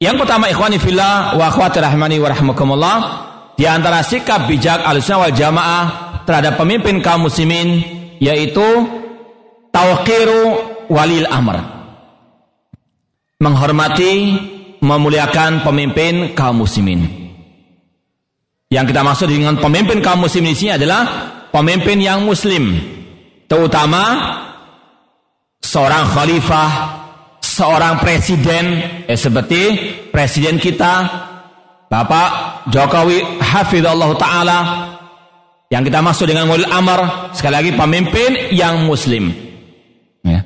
Yang 0.02 0.26
pertama 0.26 0.50
ikhwani 0.50 0.82
fillah 0.82 1.38
wa 1.38 1.46
akhwati 1.54 1.78
rahmani 1.78 2.18
wa 2.18 2.34
rahmakumullah 2.34 2.98
di 3.56 3.66
antara 3.68 4.02
sikap 4.02 4.48
bijak 4.50 4.82
al-sunnah 4.84 5.28
wal 5.28 5.36
jamaah 5.36 5.84
terhadap 6.26 6.58
pemimpin 6.58 7.04
kaum 7.04 7.28
muslimin 7.28 7.84
yaitu 8.22 8.66
tauqiru 9.74 10.44
walil 10.92 11.28
amr. 11.28 11.58
Menghormati, 13.42 14.38
memuliakan 14.86 15.66
pemimpin 15.66 16.38
kaum 16.38 16.62
muslimin. 16.62 17.22
Yang 18.72 18.94
kita 18.94 19.02
maksud 19.02 19.28
dengan 19.28 19.58
pemimpin 19.58 20.00
kaum 20.00 20.24
muslimin 20.24 20.54
di 20.54 20.60
sini 20.62 20.72
adalah 20.78 21.02
pemimpin 21.52 22.00
yang 22.00 22.24
muslim 22.24 22.80
terutama 23.52 24.04
seorang 25.60 26.08
khalifah 26.08 26.70
seorang 27.44 28.00
presiden 28.00 28.66
eh, 29.06 29.20
seperti 29.20 29.62
presiden 30.10 30.56
kita 30.56 30.94
Bapak 31.92 32.64
Jokowi 32.72 33.44
hafizallahu 33.44 34.16
taala 34.16 34.60
yang 35.68 35.84
kita 35.84 36.00
maksud 36.00 36.24
dengan 36.24 36.48
walil 36.48 36.72
amar 36.72 37.32
sekali 37.36 37.52
lagi 37.60 37.72
pemimpin 37.76 38.56
yang 38.56 38.88
muslim 38.88 39.28
ya. 40.24 40.40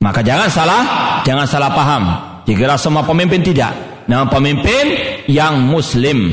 maka 0.00 0.24
jangan 0.24 0.48
salah 0.48 0.82
jangan 1.28 1.44
salah 1.44 1.70
paham 1.72 2.02
dikira 2.48 2.80
semua 2.80 3.04
pemimpin 3.04 3.44
tidak 3.44 3.72
nama 4.08 4.24
pemimpin 4.28 4.88
yang 5.28 5.60
muslim 5.64 6.32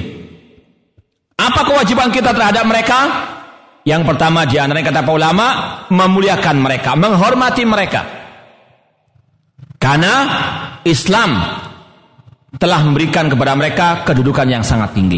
apa 1.41 1.61
kewajiban 1.65 2.13
kita 2.13 2.37
terhadap 2.37 2.63
mereka? 2.69 2.99
Yang 3.81 4.13
pertama 4.13 4.45
di 4.45 4.61
antara 4.61 4.85
kata 4.85 5.01
para 5.01 5.17
ulama 5.17 5.47
memuliakan 5.89 6.61
mereka, 6.61 6.93
menghormati 6.93 7.65
mereka. 7.65 8.01
Karena 9.81 10.13
Islam 10.85 11.41
telah 12.62 12.86
memberikan 12.86 13.26
kepada 13.26 13.58
mereka 13.58 14.06
kedudukan 14.06 14.45
yang 14.45 14.62
sangat 14.62 14.93
tinggi. 14.93 15.17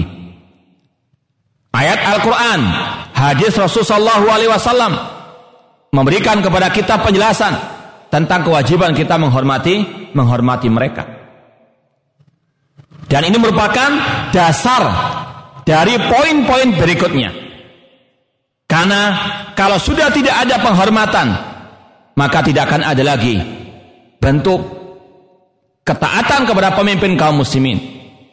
Ayat 1.76 2.00
Al-Quran, 2.00 2.60
hadis 3.12 3.52
Rasulullah 3.60 4.24
SAW 4.24 4.96
memberikan 5.92 6.40
kepada 6.40 6.72
kita 6.72 7.04
penjelasan 7.04 7.52
tentang 8.08 8.48
kewajiban 8.48 8.96
kita 8.96 9.20
menghormati 9.20 10.08
menghormati 10.16 10.72
mereka. 10.72 11.04
Dan 13.12 13.28
ini 13.28 13.36
merupakan 13.36 13.92
dasar 14.32 14.84
dari 15.68 16.00
poin-poin 16.00 16.80
berikutnya. 16.80 17.36
Karena 18.64 19.02
kalau 19.52 19.76
sudah 19.76 20.08
tidak 20.16 20.48
ada 20.48 20.64
penghormatan, 20.64 21.28
maka 22.16 22.40
tidak 22.42 22.72
akan 22.72 22.88
ada 22.88 23.04
lagi 23.04 23.36
bentuk 24.24 24.83
ketaatan 25.84 26.48
kepada 26.48 26.76
pemimpin 26.76 27.16
kaum 27.20 27.44
muslimin. 27.44 27.80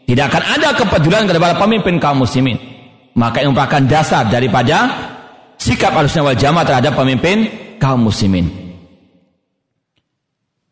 Tidak 0.06 0.26
akan 0.26 0.42
ada 0.58 0.74
kepedulian 0.74 1.30
kepada 1.30 1.54
pemimpin 1.54 2.02
kaum 2.02 2.22
muslimin. 2.26 2.58
Maka 3.14 3.42
ini 3.42 3.50
merupakan 3.50 3.82
dasar 3.86 4.26
daripada 4.30 4.90
sikap 5.58 5.94
harusnya 5.94 6.24
wal 6.24 6.38
jamaah 6.38 6.66
terhadap 6.66 6.94
pemimpin 6.94 7.46
kaum 7.78 8.06
muslimin. 8.06 8.48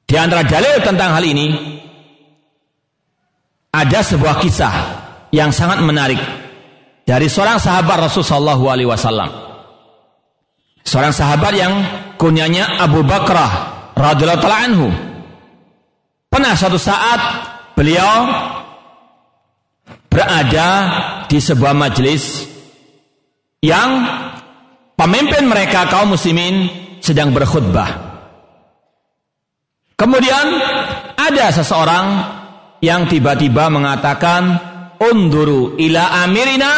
Di 0.08 0.16
antara 0.16 0.40
dalil 0.46 0.80
tentang 0.80 1.12
hal 1.12 1.24
ini 1.26 1.46
ada 3.68 4.00
sebuah 4.00 4.40
kisah 4.40 4.74
yang 5.28 5.52
sangat 5.52 5.84
menarik 5.84 6.18
dari 7.04 7.28
seorang 7.28 7.60
sahabat 7.60 8.08
Rasulullah 8.08 8.56
Alaihi 8.56 8.88
Wasallam. 8.88 9.28
Seorang 10.88 11.12
sahabat 11.12 11.52
yang 11.52 11.72
kunyanya 12.16 12.80
Abu 12.80 13.04
Bakrah 13.04 13.92
radhiyallahu 13.92 14.48
anhu. 14.48 14.88
Pernah 16.38 16.54
suatu 16.54 16.78
saat 16.78 17.20
beliau 17.74 18.30
berada 20.06 20.70
di 21.26 21.42
sebuah 21.42 21.74
majelis 21.74 22.46
yang 23.58 24.06
pemimpin 24.94 25.50
mereka 25.50 25.90
kaum 25.90 26.14
muslimin 26.14 26.70
sedang 27.02 27.34
berkhutbah. 27.34 27.90
Kemudian 29.98 30.46
ada 31.18 31.50
seseorang 31.50 32.06
yang 32.86 33.10
tiba-tiba 33.10 33.66
mengatakan 33.66 34.62
unduru 35.02 35.74
ila 35.74 36.22
amirina 36.22 36.72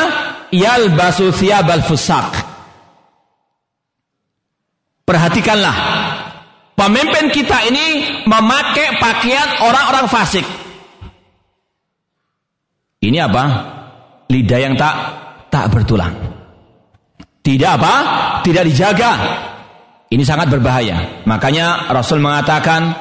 yalbasu 0.57 1.37
thiyabal 1.37 1.85
fusak. 1.85 2.33
Perhatikanlah 5.05 5.77
Pemimpin 6.81 7.29
kita 7.29 7.61
ini 7.69 8.09
memakai 8.25 8.97
pakaian 8.97 9.69
orang-orang 9.69 10.09
fasik. 10.09 10.49
Ini 13.05 13.21
apa? 13.21 13.45
Lidah 14.33 14.61
yang 14.65 14.81
tak 14.81 14.95
tak 15.53 15.69
bertulang. 15.69 16.17
Tidak 17.45 17.71
apa? 17.77 17.95
Tidak 18.41 18.65
dijaga. 18.65 19.13
Ini 20.09 20.25
sangat 20.25 20.49
berbahaya. 20.49 21.21
Makanya 21.29 21.93
Rasul 21.93 22.25
mengatakan, 22.25 22.97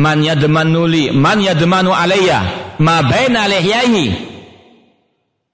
"Man 0.00 0.24
yadmanuli, 0.24 1.12
man 1.12 1.36
yadmanu 1.36 1.92
alayya 1.92 2.40
ma 2.80 3.04
baina 3.04 3.44
lihyahi 3.44 4.04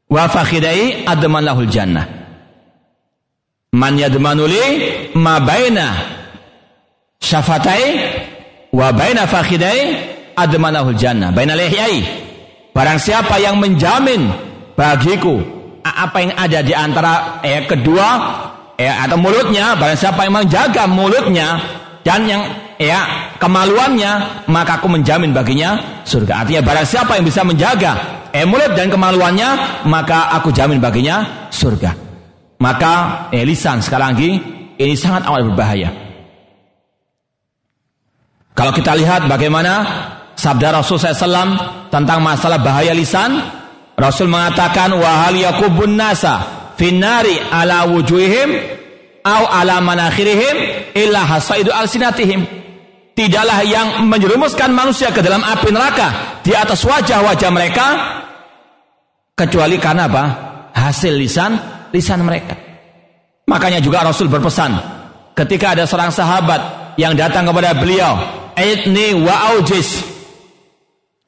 wa 0.06 0.30
fakhidai 0.30 1.10
adman 1.10 1.42
lahul 1.42 1.66
jannah." 1.66 2.06
Man 3.74 3.98
yadmanuli 3.98 4.62
ma 5.18 5.42
baina 5.42 6.15
syafatai 7.26 7.86
wa 8.70 8.94
baina 8.94 9.26
fakhidai 9.26 9.80
admanahul 10.38 10.94
jannah. 10.94 11.34
Baina 11.34 11.58
lihyai. 11.58 12.06
Barang 12.70 13.00
siapa 13.00 13.40
yang 13.42 13.58
menjamin 13.58 14.30
bagiku 14.76 15.40
apa 15.80 16.18
yang 16.20 16.32
ada 16.36 16.60
di 16.60 16.74
antara 16.76 17.40
eh, 17.40 17.64
kedua 17.64 18.08
eh, 18.76 18.90
atau 18.90 19.16
mulutnya 19.16 19.74
barang 19.80 19.96
siapa 19.96 20.28
yang 20.28 20.44
menjaga 20.44 20.84
mulutnya 20.84 21.56
dan 22.04 22.28
yang 22.28 22.42
ya 22.76 23.32
kemaluannya 23.40 24.44
maka 24.52 24.76
aku 24.76 24.92
menjamin 24.92 25.32
baginya 25.32 26.02
surga. 26.04 26.44
Artinya 26.44 26.62
barang 26.62 26.86
siapa 26.86 27.16
yang 27.16 27.24
bisa 27.24 27.40
menjaga 27.48 27.92
eh, 28.36 28.44
mulut 28.44 28.76
dan 28.76 28.92
kemaluannya 28.92 29.82
maka 29.88 30.36
aku 30.36 30.52
jamin 30.52 30.76
baginya 30.76 31.48
surga. 31.48 31.96
Maka 32.60 32.92
eh, 33.32 33.40
lisan 33.48 33.80
sekali 33.80 34.02
lagi 34.04 34.30
ini 34.76 34.92
sangat 34.92 35.24
amat 35.24 35.48
berbahaya 35.48 36.05
kalau 38.56 38.72
kita 38.72 38.96
lihat 38.96 39.28
bagaimana 39.28 39.84
sabda 40.32 40.80
Rasul 40.80 40.96
SAW 40.96 41.92
tentang 41.92 42.24
masalah 42.24 42.56
bahaya 42.56 42.96
lisan, 42.96 43.36
Rasul 44.00 44.32
mengatakan 44.32 44.96
wahal 44.96 45.36
yakubun 45.36 45.92
nasa 45.92 46.40
finari 46.80 47.36
ala 47.52 47.84
wujuhim 47.84 48.48
au 49.28 49.42
ala 49.44 49.84
manakhirihim 49.84 50.56
illa 50.96 51.28
hasaidu 51.28 51.68
alsinatihim. 51.68 52.64
Tidaklah 53.16 53.60
yang 53.64 54.08
menjerumuskan 54.08 54.72
manusia 54.72 55.12
ke 55.12 55.20
dalam 55.20 55.44
api 55.44 55.72
neraka 55.72 56.40
di 56.40 56.52
atas 56.52 56.84
wajah-wajah 56.84 57.48
mereka 57.52 57.86
kecuali 59.36 59.76
karena 59.76 60.08
apa? 60.08 60.24
Hasil 60.72 61.12
lisan 61.12 61.56
lisan 61.92 62.24
mereka. 62.24 62.56
Makanya 63.48 63.84
juga 63.84 64.04
Rasul 64.04 64.28
berpesan 64.32 64.76
ketika 65.32 65.76
ada 65.76 65.84
seorang 65.88 66.12
sahabat 66.12 66.60
yang 67.00 67.16
datang 67.16 67.48
kepada 67.48 67.72
beliau 67.76 68.45
Aidni 68.56 69.12
wa 69.20 69.52
aujis. 69.52 70.00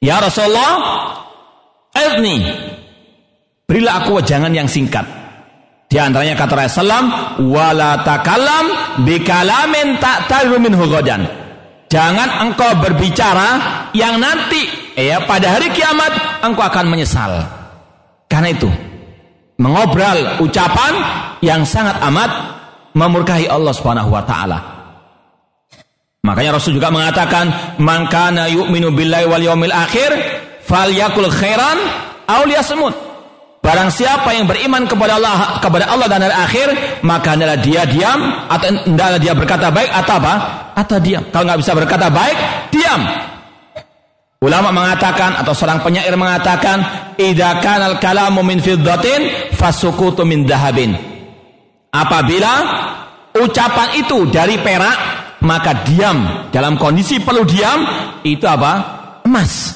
Ya 0.01 0.17
Rasulullah, 0.17 0.73
aidni. 1.93 2.41
Berilah 3.69 4.01
aku 4.01 4.17
jangan 4.25 4.49
yang 4.49 4.65
singkat. 4.65 5.05
Di 5.89 5.97
antaranya 5.97 6.33
kata 6.33 6.53
Rasulullah, 6.57 7.37
wala 7.37 8.01
takalam 8.01 8.65
bikalamin 9.05 10.01
tak 10.01 10.25
taru 10.25 10.57
min 10.57 10.73
hugodan. 10.73 11.25
Jangan 11.89 12.45
engkau 12.45 12.77
berbicara 12.77 13.57
yang 13.97 14.21
nanti 14.21 14.93
ya 14.93 15.25
pada 15.25 15.57
hari 15.57 15.73
kiamat 15.73 16.41
engkau 16.45 16.61
akan 16.61 16.85
menyesal. 16.85 17.41
Karena 18.29 18.53
itu 18.53 18.69
mengobrol 19.57 20.45
ucapan 20.45 20.93
yang 21.41 21.65
sangat 21.65 21.97
amat 22.05 22.31
memurkahi 22.93 23.49
Allah 23.49 23.73
Subhanahu 23.73 24.13
wa 24.13 24.21
taala. 24.21 24.78
Makanya 26.29 26.61
Rasul 26.61 26.77
juga 26.77 26.93
mengatakan, 26.93 27.49
"Man 27.81 28.05
kana 28.05 28.45
yu'minu 28.53 28.93
billahi 28.93 29.25
wal 29.25 29.41
yawmil 29.41 29.73
akhir, 29.73 30.13
falyakul 30.61 31.25
khairan 31.33 31.77
aw 32.29 32.45
liyasmut." 32.45 32.93
Barang 33.65 33.89
siapa 33.89 34.29
yang 34.37 34.45
beriman 34.45 34.85
kepada 34.85 35.17
Allah 35.17 35.57
kepada 35.57 35.89
Allah 35.89 36.05
dan 36.05 36.21
hari 36.21 36.37
akhir, 36.37 36.67
maka 37.01 37.33
hendaklah 37.33 37.59
dia 37.65 37.81
diam 37.89 38.45
atau 38.45 38.69
hendaklah 38.71 39.19
dia 39.19 39.33
berkata 39.33 39.67
baik 39.73 39.89
atau 39.89 40.13
apa? 40.21 40.33
Atau 40.77 40.97
diam. 41.01 41.25
Kalau 41.33 41.43
nggak 41.49 41.59
bisa 41.65 41.73
berkata 41.73 42.07
baik, 42.13 42.37
diam. 42.69 43.01
Ulama 44.39 44.71
mengatakan 44.71 45.35
atau 45.35 45.51
seorang 45.51 45.83
penyair 45.83 46.15
mengatakan, 46.15 46.79
"Idza 47.19 47.59
kanal 47.59 47.99
kalamu 47.99 48.45
min 48.45 48.63
fiddatin 48.63 49.51
fasukutu 49.57 50.23
min 50.23 50.47
dahabin." 50.47 50.95
Apabila 51.91 52.53
ucapan 53.35 53.89
itu 53.99 54.23
dari 54.31 54.55
perak, 54.63 55.18
maka 55.39 55.87
diam 55.87 56.49
dalam 56.51 56.75
kondisi 56.75 57.23
perlu 57.23 57.47
diam 57.47 57.79
itu 58.27 58.43
apa? 58.43 58.71
Emas. 59.23 59.75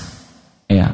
Ya. 0.68 0.92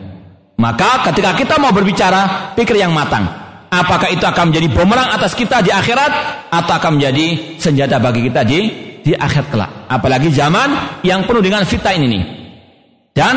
Maka 0.59 1.07
ketika 1.09 1.33
kita 1.33 1.55
mau 1.57 1.71
berbicara, 1.73 2.53
pikir 2.53 2.77
yang 2.77 2.93
matang. 2.93 3.25
Apakah 3.69 4.09
itu 4.09 4.25
akan 4.25 4.49
menjadi 4.49 4.67
bumerang 4.73 5.13
atas 5.13 5.37
kita 5.37 5.61
di 5.61 5.69
akhirat 5.69 6.11
atau 6.49 6.73
akan 6.73 6.97
menjadi 6.97 7.57
senjata 7.61 8.01
bagi 8.01 8.25
kita 8.25 8.41
di 8.41 8.59
di 9.05 9.13
akhirat 9.13 9.47
kelak. 9.53 9.71
Apalagi 9.87 10.33
zaman 10.33 11.01
yang 11.05 11.23
penuh 11.25 11.41
dengan 11.41 11.63
fitnah 11.63 11.93
ini 11.93 12.07
nih. 12.09 12.23
Dan 13.13 13.35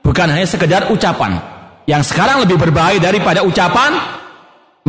bukan 0.00 0.28
hanya 0.32 0.48
sekedar 0.48 0.88
ucapan. 0.88 1.36
Yang 1.84 2.12
sekarang 2.12 2.44
lebih 2.44 2.56
berbahaya 2.58 2.96
daripada 2.96 3.44
ucapan 3.44 3.92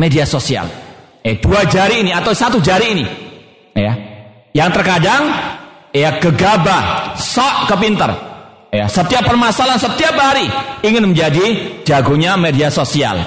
media 0.00 0.24
sosial. 0.24 0.66
Eh 1.24 1.40
dua 1.40 1.68
jari 1.68 2.04
ini 2.04 2.10
atau 2.10 2.32
satu 2.32 2.58
jari 2.58 2.86
ini. 2.98 3.04
Ya 3.76 4.13
yang 4.54 4.70
terkadang 4.70 5.34
ya 5.90 6.22
gegabah, 6.22 7.14
sok 7.18 7.74
kepintar. 7.74 8.10
Ya, 8.74 8.90
setiap 8.90 9.22
permasalahan 9.22 9.78
setiap 9.78 10.18
hari 10.18 10.50
ingin 10.82 11.10
menjadi 11.10 11.78
jagonya 11.86 12.34
media 12.34 12.70
sosial. 12.70 13.22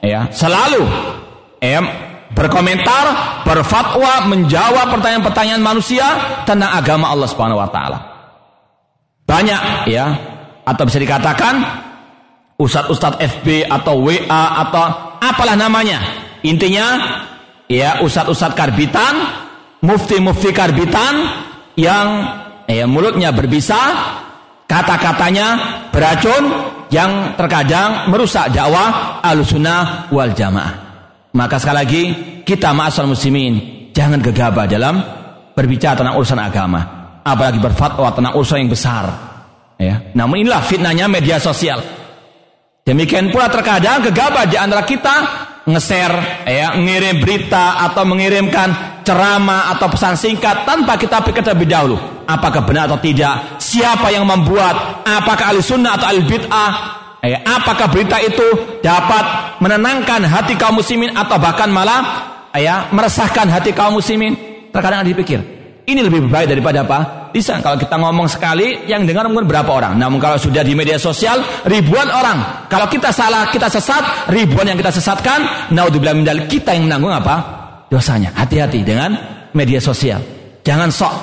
Ya, 0.00 0.28
selalu 0.32 0.84
ya, 1.60 1.80
berkomentar, 2.32 3.04
berfatwa, 3.44 4.28
menjawab 4.28 4.92
pertanyaan-pertanyaan 4.92 5.60
manusia 5.64 6.04
tentang 6.44 6.72
agama 6.72 7.12
Allah 7.12 7.28
Subhanahu 7.28 7.60
wa 7.60 7.68
taala. 7.72 7.98
Banyak 9.24 9.88
ya, 9.88 10.04
atau 10.64 10.84
bisa 10.84 11.00
dikatakan 11.00 11.54
ustadz-ustadz 12.60 13.20
FB 13.40 13.72
atau 13.72 14.04
WA 14.04 14.44
atau 14.68 15.16
apalah 15.20 15.56
namanya. 15.56 16.00
Intinya 16.44 17.16
ya 17.68 18.04
ustadz-ustadz 18.04 18.56
karbitan 18.56 19.48
mufti-mufti 19.80 20.52
karbitan 20.52 21.14
yang 21.76 22.06
ya, 22.68 22.84
mulutnya 22.84 23.32
berbisa, 23.32 23.80
kata-katanya 24.68 25.46
beracun 25.90 26.44
yang 26.92 27.34
terkadang 27.38 28.10
merusak 28.10 28.52
dakwah 28.52 29.20
alusuna 29.24 30.06
wal 30.12 30.32
jamaah. 30.34 30.72
Maka 31.30 31.62
sekali 31.62 31.76
lagi 31.78 32.02
kita 32.42 32.74
ma'asal 32.74 33.06
muslimin 33.06 33.86
jangan 33.94 34.18
gegabah 34.18 34.66
dalam 34.66 34.98
berbicara 35.54 36.02
tentang 36.02 36.18
urusan 36.18 36.40
agama, 36.42 36.80
apalagi 37.22 37.62
berfatwa 37.62 38.10
tentang 38.10 38.34
urusan 38.34 38.58
yang 38.66 38.70
besar. 38.70 39.04
Ya. 39.80 40.12
Namun 40.12 40.44
inilah 40.44 40.60
fitnahnya 40.66 41.06
media 41.06 41.38
sosial. 41.38 41.80
Demikian 42.82 43.30
pula 43.30 43.46
terkadang 43.46 44.02
gegabah 44.02 44.50
di 44.50 44.58
antara 44.58 44.82
kita 44.82 45.14
nge-share, 45.70 46.48
ya, 46.50 46.74
ngirim 46.74 47.22
berita 47.22 47.86
atau 47.86 48.02
mengirimkan 48.02 48.89
ceramah 49.02 49.74
atau 49.76 49.86
pesan 49.90 50.14
singkat 50.16 50.68
tanpa 50.68 50.96
kita 51.00 51.20
pikir 51.24 51.44
terlebih 51.44 51.68
dahulu 51.68 52.20
apakah 52.30 52.62
benar 52.62 52.86
atau 52.86 53.00
tidak, 53.02 53.58
siapa 53.58 54.14
yang 54.14 54.22
membuat, 54.22 55.02
apakah 55.02 55.50
ahli 55.50 55.58
sunnah 55.58 55.98
atau 55.98 56.06
ahli 56.14 56.22
bid'ah, 56.22 56.70
ya, 57.26 57.42
apakah 57.42 57.90
berita 57.90 58.22
itu 58.22 58.78
dapat 58.78 59.58
menenangkan 59.58 60.22
hati 60.22 60.54
kaum 60.54 60.78
muslimin 60.78 61.10
atau 61.18 61.36
bahkan 61.42 61.66
malah 61.66 62.02
ya, 62.54 62.86
meresahkan 62.94 63.50
hati 63.50 63.74
kaum 63.74 63.98
muslimin. 63.98 64.38
Terkadang 64.70 65.02
dipikir, 65.02 65.42
ini 65.82 65.98
lebih 65.98 66.30
baik 66.30 66.46
daripada 66.54 66.86
apa? 66.86 66.98
Bisa 67.34 67.58
kalau 67.58 67.74
kita 67.74 67.98
ngomong 67.98 68.30
sekali 68.30 68.86
yang 68.86 69.02
dengar 69.02 69.26
mungkin 69.26 69.50
berapa 69.50 69.66
orang. 69.66 69.98
Namun 69.98 70.22
kalau 70.22 70.38
sudah 70.38 70.62
di 70.62 70.78
media 70.78 70.94
sosial 70.98 71.42
ribuan 71.66 72.06
orang. 72.06 72.70
Kalau 72.70 72.86
kita 72.86 73.10
salah, 73.10 73.50
kita 73.50 73.66
sesat, 73.66 74.30
ribuan 74.30 74.70
yang 74.70 74.78
kita 74.78 74.94
sesatkan, 74.94 75.70
naudzubillah 75.74 76.46
kita 76.46 76.74
yang 76.74 76.86
menanggung 76.86 77.10
apa? 77.10 77.59
Dosanya. 77.90 78.30
Hati-hati 78.38 78.86
dengan 78.86 79.18
media 79.52 79.82
sosial. 79.82 80.22
Jangan 80.62 80.88
sok. 80.94 81.14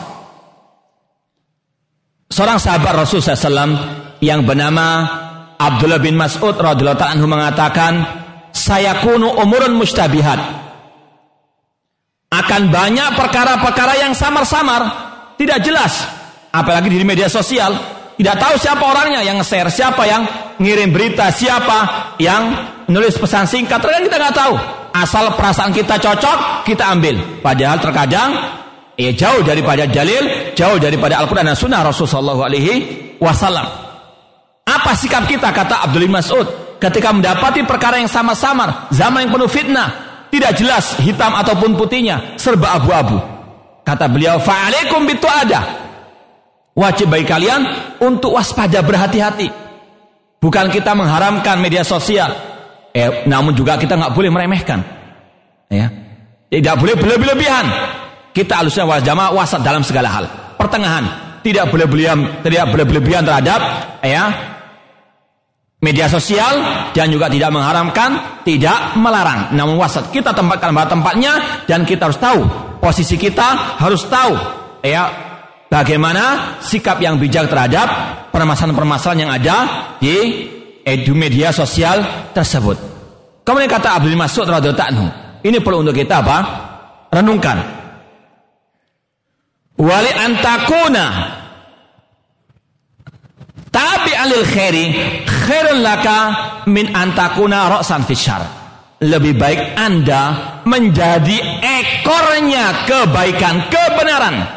Seorang 2.28 2.60
sahabat 2.60 3.08
Rasul 3.08 3.24
SAW 3.24 4.20
yang 4.20 4.44
bernama 4.44 5.08
Abdullah 5.56 6.04
bin 6.04 6.20
Mas'ud 6.20 6.60
radhiyallahu 6.60 7.08
anhu 7.08 7.26
mengatakan, 7.26 8.04
"Saya 8.52 9.00
kunu 9.00 9.32
umurun 9.40 9.80
mustabihat." 9.80 10.68
akan 12.28 12.62
banyak 12.68 13.16
perkara-perkara 13.16 14.04
yang 14.04 14.12
samar-samar, 14.12 14.82
tidak 15.40 15.64
jelas. 15.64 16.04
Apalagi 16.52 16.92
di 16.92 17.08
media 17.08 17.32
sosial, 17.32 17.72
tidak 18.18 18.36
tahu 18.42 18.54
siapa 18.58 18.84
orangnya 18.84 19.22
yang 19.22 19.40
share, 19.46 19.70
siapa 19.70 20.04
yang 20.10 20.26
ngirim 20.58 20.90
berita, 20.90 21.30
siapa 21.30 22.12
yang 22.18 22.44
nulis 22.90 23.14
pesan 23.16 23.46
singkat, 23.46 23.78
terkadang 23.78 24.10
kita 24.10 24.18
nggak 24.18 24.36
tahu. 24.36 24.56
Asal 24.98 25.30
perasaan 25.38 25.70
kita 25.70 26.02
cocok, 26.02 26.66
kita 26.66 26.90
ambil. 26.90 27.22
Padahal 27.46 27.78
terkadang 27.78 28.58
Ya 28.98 29.14
jauh 29.14 29.46
daripada 29.46 29.86
dalil, 29.86 30.58
jauh 30.58 30.82
daripada 30.82 31.22
Al-Quran 31.22 31.46
dan 31.46 31.54
Sunnah 31.54 31.86
Rasulullah 31.86 32.34
Alaihi 32.34 32.74
Wasallam. 33.22 33.70
Apa 34.66 34.98
sikap 34.98 35.30
kita 35.30 35.54
kata 35.54 35.86
Abdul 35.86 36.10
Mas'ud 36.10 36.50
ketika 36.82 37.14
mendapati 37.14 37.62
perkara 37.62 38.02
yang 38.02 38.10
sama-samar, 38.10 38.90
zaman 38.90 39.30
yang 39.30 39.32
penuh 39.38 39.46
fitnah, 39.46 39.90
tidak 40.34 40.58
jelas 40.58 40.98
hitam 40.98 41.30
ataupun 41.30 41.78
putihnya, 41.78 42.42
serba 42.42 42.82
abu-abu. 42.82 43.22
Kata 43.86 44.10
beliau, 44.10 44.42
"Fa'alaikum 44.42 45.06
bitu 45.06 45.30
ada." 45.30 45.87
Wajib 46.78 47.10
bagi 47.10 47.26
kalian 47.26 47.62
untuk 48.06 48.38
waspada 48.38 48.86
berhati-hati. 48.86 49.50
Bukan 50.38 50.70
kita 50.70 50.94
mengharamkan 50.94 51.58
media 51.58 51.82
sosial, 51.82 52.30
eh, 52.94 53.26
namun 53.26 53.58
juga 53.58 53.82
kita 53.82 53.98
nggak 53.98 54.14
boleh 54.14 54.30
meremehkan. 54.30 54.86
Ya, 55.74 55.90
tidak 56.54 56.78
boleh 56.78 56.94
berlebihan. 56.94 57.66
Kita 58.30 58.62
harusnya 58.62 58.86
wajama 58.86 59.34
wasat 59.34 59.66
dalam 59.66 59.82
segala 59.82 60.14
hal. 60.14 60.26
Pertengahan. 60.54 61.06
Tidak 61.42 61.66
boleh 61.74 61.90
berlebihan, 61.90 62.46
tidak 62.46 62.70
boleh 62.70 62.86
berlebihan 62.86 63.24
terhadap 63.24 63.60
ya 64.04 64.24
media 65.82 66.12
sosial 66.12 66.60
dan 66.92 67.08
juga 67.10 67.32
tidak 67.32 67.50
mengharamkan, 67.56 68.42
tidak 68.44 69.00
melarang. 69.00 69.56
Namun 69.56 69.82
wasat 69.82 70.14
kita 70.14 70.36
tempatkan 70.36 70.76
pada 70.76 70.94
tempatnya 70.94 71.66
dan 71.66 71.88
kita 71.88 72.12
harus 72.12 72.20
tahu 72.20 72.42
posisi 72.78 73.18
kita 73.18 73.80
harus 73.82 74.06
tahu 74.06 74.34
ya 74.86 75.27
bagaimana 75.68 76.58
sikap 76.60 77.00
yang 77.00 77.20
bijak 77.20 77.48
terhadap 77.52 77.88
permasalahan-permasalahan 78.32 79.20
yang 79.28 79.32
ada 79.32 79.58
di 80.00 80.16
edu 80.84 81.14
media 81.16 81.52
sosial 81.52 82.32
tersebut. 82.32 82.80
Kemudian 83.44 83.72
kata 83.72 84.00
Abdul 84.00 84.20
Mas'ud 84.20 84.48
radhiyallahu 84.48 85.44
ini 85.44 85.58
perlu 85.64 85.84
untuk 85.84 85.96
kita 85.96 86.20
apa? 86.20 86.38
Renungkan 87.08 87.78
wali 89.78 90.12
antakuna 90.12 91.06
tapi 93.70 94.12
alil 94.18 94.42
khairi 94.42 94.86
khairun 95.24 95.86
laka 95.86 96.18
min 96.66 96.90
antakuna 96.92 97.78
ra'san 97.78 98.02
fisyar 98.10 98.42
lebih 99.06 99.38
baik 99.38 99.78
anda 99.78 100.58
menjadi 100.66 101.62
ekornya 101.62 102.90
kebaikan 102.90 103.70
kebenaran 103.70 104.57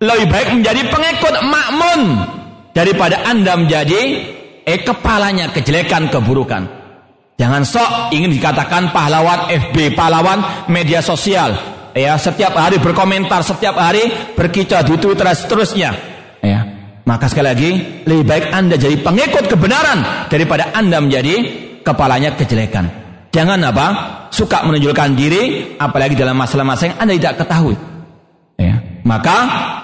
lebih 0.00 0.32
baik 0.32 0.48
menjadi 0.56 0.82
pengikut 0.88 1.34
makmun 1.44 2.00
daripada 2.72 3.20
anda 3.28 3.52
menjadi 3.52 4.00
eh 4.64 4.80
kepalanya 4.80 5.52
kejelekan 5.52 6.08
keburukan. 6.08 6.64
Jangan 7.36 7.62
sok 7.68 8.12
ingin 8.16 8.32
dikatakan 8.32 8.96
pahlawan 8.96 9.52
FB 9.52 9.92
pahlawan 9.92 10.68
media 10.72 11.04
sosial. 11.04 11.52
Ya 11.92 12.16
setiap 12.16 12.56
hari 12.56 12.80
berkomentar 12.80 13.44
setiap 13.44 13.76
hari 13.76 14.08
berkicau 14.32 14.80
di 14.88 14.96
Twitter 14.96 15.28
seterusnya. 15.36 15.92
Ya 16.40 16.60
maka 17.04 17.28
sekali 17.28 17.46
lagi 17.52 17.70
lebih 18.08 18.24
baik 18.24 18.44
anda 18.56 18.80
jadi 18.80 18.96
pengikut 19.04 19.52
kebenaran 19.52 20.28
daripada 20.32 20.72
anda 20.72 20.96
menjadi 21.04 21.44
kepalanya 21.84 22.40
kejelekan. 22.40 22.88
Jangan 23.36 23.60
apa 23.68 23.86
suka 24.32 24.64
menunjukkan 24.64 25.10
diri 25.12 25.76
apalagi 25.76 26.16
dalam 26.16 26.40
masalah-masalah 26.40 26.88
yang 26.88 26.98
anda 27.04 27.12
tidak 27.20 27.34
ketahui. 27.44 27.76
Ya 28.56 28.80
maka 29.04 29.36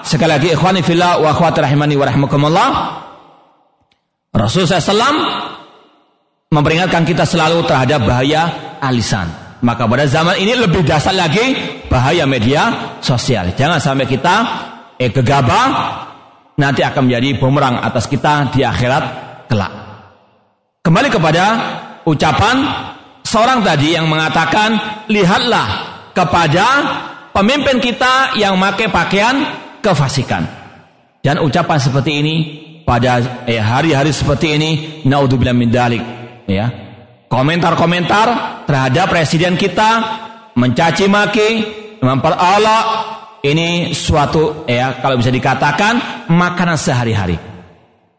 sekali 0.06 0.30
lagi 0.30 0.48
ikhwani 0.54 0.86
fillah 0.86 1.18
wa 1.18 1.34
akhwati 1.34 1.58
rahimani 1.60 1.98
wa 1.98 2.06
rahmakumullah 2.06 2.68
Rasulullah 4.30 4.78
SAW 4.78 5.18
memperingatkan 6.54 7.02
kita 7.02 7.26
selalu 7.26 7.66
terhadap 7.66 8.06
bahaya 8.06 8.78
alisan 8.78 9.26
maka 9.66 9.88
pada 9.88 10.06
zaman 10.06 10.38
ini 10.38 10.54
lebih 10.54 10.86
dasar 10.86 11.16
lagi 11.16 11.56
bahaya 11.88 12.28
media 12.28 12.94
sosial. 13.00 13.56
Jangan 13.56 13.80
sampai 13.80 14.06
kita 14.06 14.34
eh 15.00 15.08
gegabah 15.08 15.66
nanti 16.60 16.84
akan 16.84 17.08
menjadi 17.08 17.40
bumerang 17.40 17.80
atas 17.80 18.04
kita 18.06 18.52
di 18.52 18.62
akhirat 18.62 19.04
kelak. 19.48 19.72
Kembali 20.84 21.08
kepada 21.08 21.44
ucapan 22.04 22.56
seorang 23.24 23.64
tadi 23.64 23.96
yang 23.96 24.06
mengatakan 24.06 25.02
lihatlah 25.10 25.68
kepada 26.12 26.66
pemimpin 27.32 27.80
kita 27.80 28.36
yang 28.38 28.60
memakai 28.60 28.92
pakaian 28.92 29.65
kefasikan. 29.86 30.42
Dan 31.22 31.42
ucapan 31.42 31.78
seperti 31.78 32.12
ini 32.18 32.34
pada 32.82 33.46
eh, 33.46 33.62
hari-hari 33.62 34.10
seperti 34.10 34.54
ini 34.54 34.70
naudzubillah 35.06 35.54
min 35.54 35.70
dalik 35.74 36.02
ya 36.46 36.86
komentar-komentar 37.26 38.62
terhadap 38.64 39.10
presiden 39.10 39.58
kita 39.58 40.22
mencaci 40.54 41.10
maki, 41.10 41.48
memperolok 42.00 42.84
ini 43.44 43.92
suatu 43.92 44.66
ya 44.66 44.98
kalau 45.02 45.18
bisa 45.20 45.30
dikatakan 45.30 46.26
makanan 46.30 46.78
sehari-hari. 46.78 47.36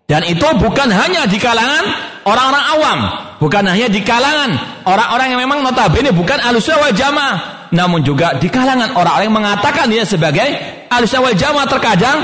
Dan 0.08 0.24
itu 0.24 0.48
bukan 0.56 0.88
hanya 0.88 1.28
di 1.28 1.36
kalangan 1.36 1.84
orang-orang 2.24 2.66
awam, 2.80 3.00
bukan 3.44 3.68
hanya 3.68 3.92
di 3.92 4.00
kalangan 4.08 4.56
orang-orang 4.88 5.36
yang 5.36 5.42
memang 5.44 5.60
notabene 5.68 6.16
bukan 6.16 6.40
alusnya 6.40 6.80
wal 6.80 6.96
jamaah, 6.96 7.36
namun 7.72 8.04
juga 8.04 8.36
di 8.40 8.48
kalangan 8.48 8.96
orang-orang 8.96 9.26
yang 9.28 9.38
mengatakan 9.38 9.86
dia 9.92 10.04
sebagai 10.08 10.48
alusnya 10.88 11.20
wal 11.20 11.36
jamaah 11.36 11.68
terkadang 11.68 12.18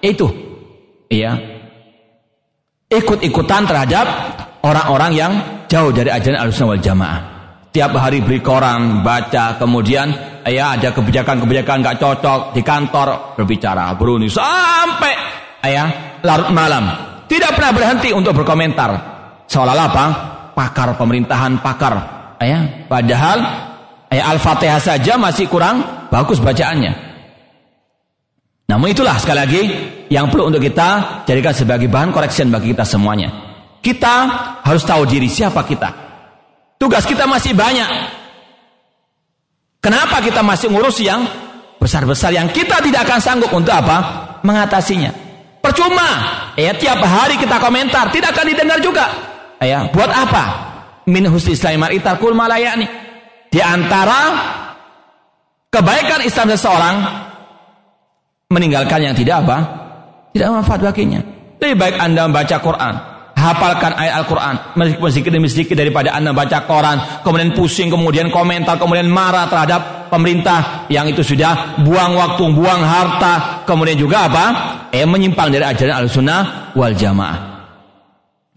itu 0.00 0.26
iya 1.12 1.36
ikut-ikutan 2.90 3.70
terhadap 3.70 4.06
orang-orang 4.66 5.12
yang 5.14 5.32
jauh 5.70 5.94
dari 5.94 6.10
ajaran 6.10 6.42
al 6.42 6.50
wal 6.50 6.82
Jamaah. 6.82 7.20
Tiap 7.70 7.94
hari 7.94 8.18
beli 8.18 8.42
koran, 8.42 9.06
baca, 9.06 9.54
kemudian 9.54 10.10
ya 10.42 10.74
ada 10.74 10.90
kebijakan-kebijakan 10.90 11.86
nggak 11.86 11.98
cocok 12.02 12.40
di 12.50 12.66
kantor 12.66 13.38
berbicara 13.38 13.94
beruni 13.94 14.26
sampai 14.26 15.14
ya 15.70 15.84
larut 16.26 16.50
malam. 16.50 16.90
Tidak 17.30 17.54
pernah 17.54 17.70
berhenti 17.70 18.10
untuk 18.10 18.34
berkomentar. 18.42 18.90
Seolah-olah 19.46 19.86
apa? 19.86 20.06
Pakar 20.50 20.98
pemerintahan, 20.98 21.62
pakar. 21.62 21.94
Ya, 22.42 22.90
padahal 22.90 23.69
ya 24.10 24.26
Al-Fatihah 24.34 24.82
saja 24.82 25.14
masih 25.14 25.46
kurang 25.46 26.08
bagus 26.10 26.42
bacaannya. 26.42 27.10
Namun 28.70 28.94
itulah 28.94 29.18
sekali 29.18 29.38
lagi 29.38 29.62
yang 30.10 30.30
perlu 30.30 30.50
untuk 30.50 30.62
kita 30.62 31.22
jadikan 31.26 31.50
sebagai 31.50 31.90
bahan 31.90 32.14
koreksi 32.14 32.46
bagi 32.46 32.70
kita 32.70 32.86
semuanya. 32.86 33.30
Kita 33.82 34.14
harus 34.62 34.84
tahu 34.86 35.08
diri 35.08 35.26
siapa 35.26 35.66
kita. 35.66 35.90
Tugas 36.78 37.02
kita 37.02 37.26
masih 37.26 37.56
banyak. 37.56 37.90
Kenapa 39.80 40.20
kita 40.20 40.44
masih 40.44 40.68
ngurus 40.70 41.00
yang 41.00 41.24
besar-besar 41.80 42.36
yang 42.36 42.52
kita 42.52 42.84
tidak 42.84 43.08
akan 43.08 43.18
sanggup 43.18 43.50
untuk 43.50 43.72
apa? 43.72 43.98
Mengatasinya. 44.44 45.08
Percuma. 45.64 46.08
Ya, 46.60 46.76
tiap 46.76 47.00
hari 47.00 47.40
kita 47.40 47.56
komentar, 47.56 48.12
tidak 48.12 48.36
akan 48.36 48.46
didengar 48.52 48.78
juga. 48.84 49.08
Ya, 49.64 49.88
buat 49.88 50.12
apa? 50.12 50.44
Min 51.08 51.24
husni 51.32 51.56
islamar 51.56 51.92
itarkul 51.96 52.36
malayani. 52.36 52.99
Di 53.50 53.58
antara 53.58 54.20
kebaikan 55.74 56.22
Islam 56.22 56.54
seseorang 56.54 56.96
meninggalkan 58.50 59.02
yang 59.02 59.14
tidak 59.14 59.42
apa? 59.46 59.58
Tidak 60.30 60.48
manfaat 60.50 60.80
baginya. 60.86 61.20
Lebih 61.58 61.76
baik 61.76 61.96
Anda 61.98 62.30
membaca 62.30 62.56
Quran, 62.62 62.94
hafalkan 63.40 63.96
ayat 63.96 64.14
Al-Quran 64.22 64.54
meskipun 64.76 65.08
sedikit 65.08 65.32
demi 65.32 65.48
sedikit 65.48 65.74
daripada 65.80 66.12
anda 66.12 66.36
baca 66.36 66.68
koran 66.68 67.24
kemudian 67.24 67.56
pusing 67.56 67.88
kemudian 67.88 68.28
komentar 68.28 68.76
kemudian 68.76 69.08
marah 69.08 69.48
terhadap 69.48 70.12
pemerintah 70.12 70.86
yang 70.92 71.08
itu 71.08 71.24
sudah 71.24 71.80
buang 71.80 72.12
waktu 72.20 72.44
buang 72.52 72.84
harta 72.84 73.64
kemudian 73.64 73.96
juga 73.96 74.28
apa 74.28 74.44
eh 74.92 75.08
menyimpang 75.08 75.48
dari 75.48 75.64
ajaran 75.64 76.04
al-sunnah 76.04 76.72
wal 76.76 76.92
jamaah 76.92 77.38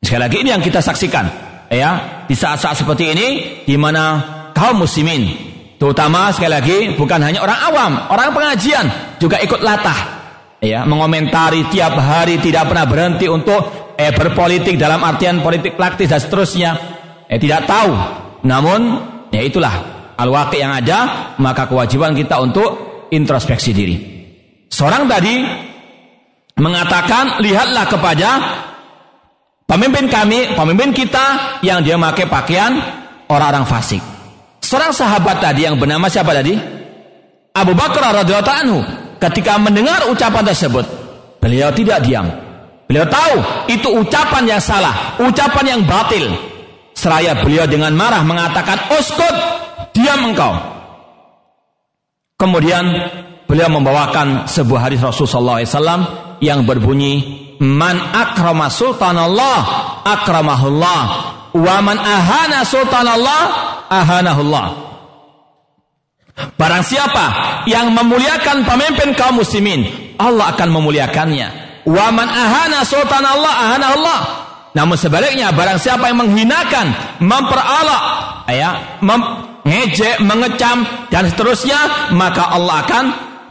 sekali 0.03 0.21
lagi 0.27 0.37
ini 0.43 0.49
yang 0.51 0.61
kita 0.61 0.83
saksikan 0.83 1.25
ya 1.71 2.23
di 2.27 2.35
saat-saat 2.35 2.83
seperti 2.83 3.15
ini 3.15 3.27
di 3.63 3.79
mana 3.79 4.42
kaum 4.63 4.79
muslimin. 4.87 5.51
Terutama 5.75 6.31
sekali 6.31 6.51
lagi 6.55 6.77
bukan 6.95 7.19
hanya 7.19 7.43
orang 7.43 7.59
awam 7.67 7.91
orang 8.07 8.31
pengajian 8.31 8.87
juga 9.19 9.43
ikut 9.43 9.59
latah. 9.59 10.23
Ya 10.63 10.87
mengomentari 10.87 11.67
tiap 11.67 11.99
hari 11.99 12.39
tidak 12.39 12.71
pernah 12.71 12.87
berhenti 12.87 13.27
untuk 13.27 13.91
eh 13.99 14.15
berpolitik 14.15 14.79
dalam 14.79 15.03
artian 15.03 15.43
politik 15.43 15.75
praktis 15.75 16.07
dan 16.07 16.23
seterusnya. 16.23 16.71
Eh 17.27 17.35
tidak 17.35 17.67
tahu. 17.67 17.91
Namun 18.47 18.79
ya 19.35 19.43
itulah. 19.43 19.91
Al-waqi 20.13 20.61
yang 20.61 20.71
ada 20.71 21.33
maka 21.41 21.65
kewajiban 21.67 22.13
kita 22.13 22.37
untuk 22.37 23.03
introspeksi 23.11 23.73
diri. 23.73 23.97
Seorang 24.69 25.09
tadi 25.09 25.35
mengatakan 26.53 27.41
lihatlah 27.41 27.85
kepada 27.89 28.29
pemimpin 29.65 30.05
kami 30.07 30.53
pemimpin 30.53 30.93
kita 30.93 31.59
yang 31.65 31.81
dia 31.81 31.97
pakai 31.97 32.29
pakaian 32.29 32.71
orang-orang 33.25 33.65
fasik 33.65 34.12
seorang 34.73 34.89
sahabat 34.89 35.37
tadi 35.37 35.69
yang 35.69 35.77
bernama 35.77 36.09
siapa 36.09 36.33
tadi 36.33 36.57
Abu 37.53 37.77
Bakar 37.77 38.25
radhiyallahu 38.25 38.57
anhu 38.65 38.81
ketika 39.21 39.61
mendengar 39.61 40.09
ucapan 40.09 40.41
tersebut 40.41 40.85
beliau 41.37 41.69
tidak 41.69 42.01
diam 42.01 42.25
Beliau 42.93 43.09
tahu 43.09 43.35
itu 43.73 43.89
ucapan 43.89 44.43
yang 44.45 44.61
salah, 44.61 45.17
ucapan 45.17 45.65
yang 45.65 45.81
batil. 45.81 46.29
Seraya 46.93 47.41
beliau 47.41 47.65
dengan 47.65 47.89
marah 47.97 48.21
mengatakan, 48.21 48.93
"Uskut, 48.93 49.35
diam 49.97 50.29
engkau." 50.29 50.53
Kemudian 52.37 52.85
beliau 53.49 53.73
membawakan 53.73 54.45
sebuah 54.45 54.85
hadis 54.85 55.01
Rasulullah 55.01 55.65
SAW 55.65 56.37
yang 56.37 56.69
berbunyi 56.69 57.41
Man 57.63 57.95
akrama 57.95 58.67
sultanallah 58.67 59.61
akramahullah 60.03 61.03
wa 61.55 61.75
man 61.79 61.97
ahana 61.97 62.61
sultanallah 62.61 63.41
ahanahullah 64.01 64.93
Barang 66.33 66.81
siapa 66.81 67.25
yang 67.69 67.93
memuliakan 67.93 68.65
pemimpin 68.65 69.13
kaum 69.13 69.37
muslimin, 69.37 69.85
Allah 70.17 70.57
akan 70.57 70.69
memuliakannya. 70.73 71.47
Wa 71.85 72.09
man 72.09 72.25
ahana 72.25 72.81
sultan 72.81 73.21
Allah 73.21 73.53
ahana 73.53 73.87
Allah. 73.93 74.19
Namun 74.73 74.97
sebaliknya 74.97 75.53
barang 75.53 75.77
siapa 75.77 76.09
yang 76.09 76.25
menghinakan, 76.25 76.89
memperolok, 77.21 78.03
ya, 78.49 78.97
mengejek, 79.05 80.25
mengecam 80.25 80.81
dan 81.13 81.29
seterusnya, 81.29 82.09
maka 82.17 82.49
Allah 82.49 82.81
akan 82.81 83.03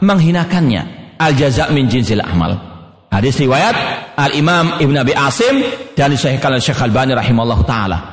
menghinakannya. 0.03 1.15
Al 1.23 1.39
jaza 1.39 1.71
min 1.71 1.87
jinsil 1.87 2.19
amal. 2.19 2.59
Hadis 3.07 3.39
riwayat 3.39 3.75
Al 4.19 4.35
Imam 4.35 4.81
Ibn 4.83 4.95
Abi 4.99 5.13
Asim 5.15 5.63
dan 5.95 6.11
disahihkan 6.11 6.51
oleh 6.51 6.63
Syekh 6.65 6.83
Al-Bani 6.83 7.15
rahimahullah 7.15 7.61
taala. 7.63 8.12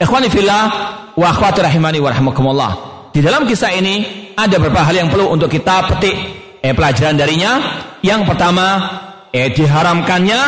Ikhwani 0.00 0.26
fillah 0.26 0.62
wa 1.14 1.26
akhwati 1.30 1.62
rahimani 1.62 2.02
wa. 2.02 2.10
Di 3.14 3.22
dalam 3.22 3.46
kisah 3.46 3.70
ini 3.78 4.26
ada 4.34 4.58
beberapa 4.58 4.82
hal 4.82 5.06
yang 5.06 5.08
perlu 5.10 5.30
untuk 5.30 5.46
kita 5.46 5.86
petik 5.94 6.14
eh, 6.58 6.74
pelajaran 6.74 7.14
darinya. 7.14 7.52
Yang 8.02 8.26
pertama, 8.26 8.66
eh, 9.30 9.54
diharamkannya 9.54 10.40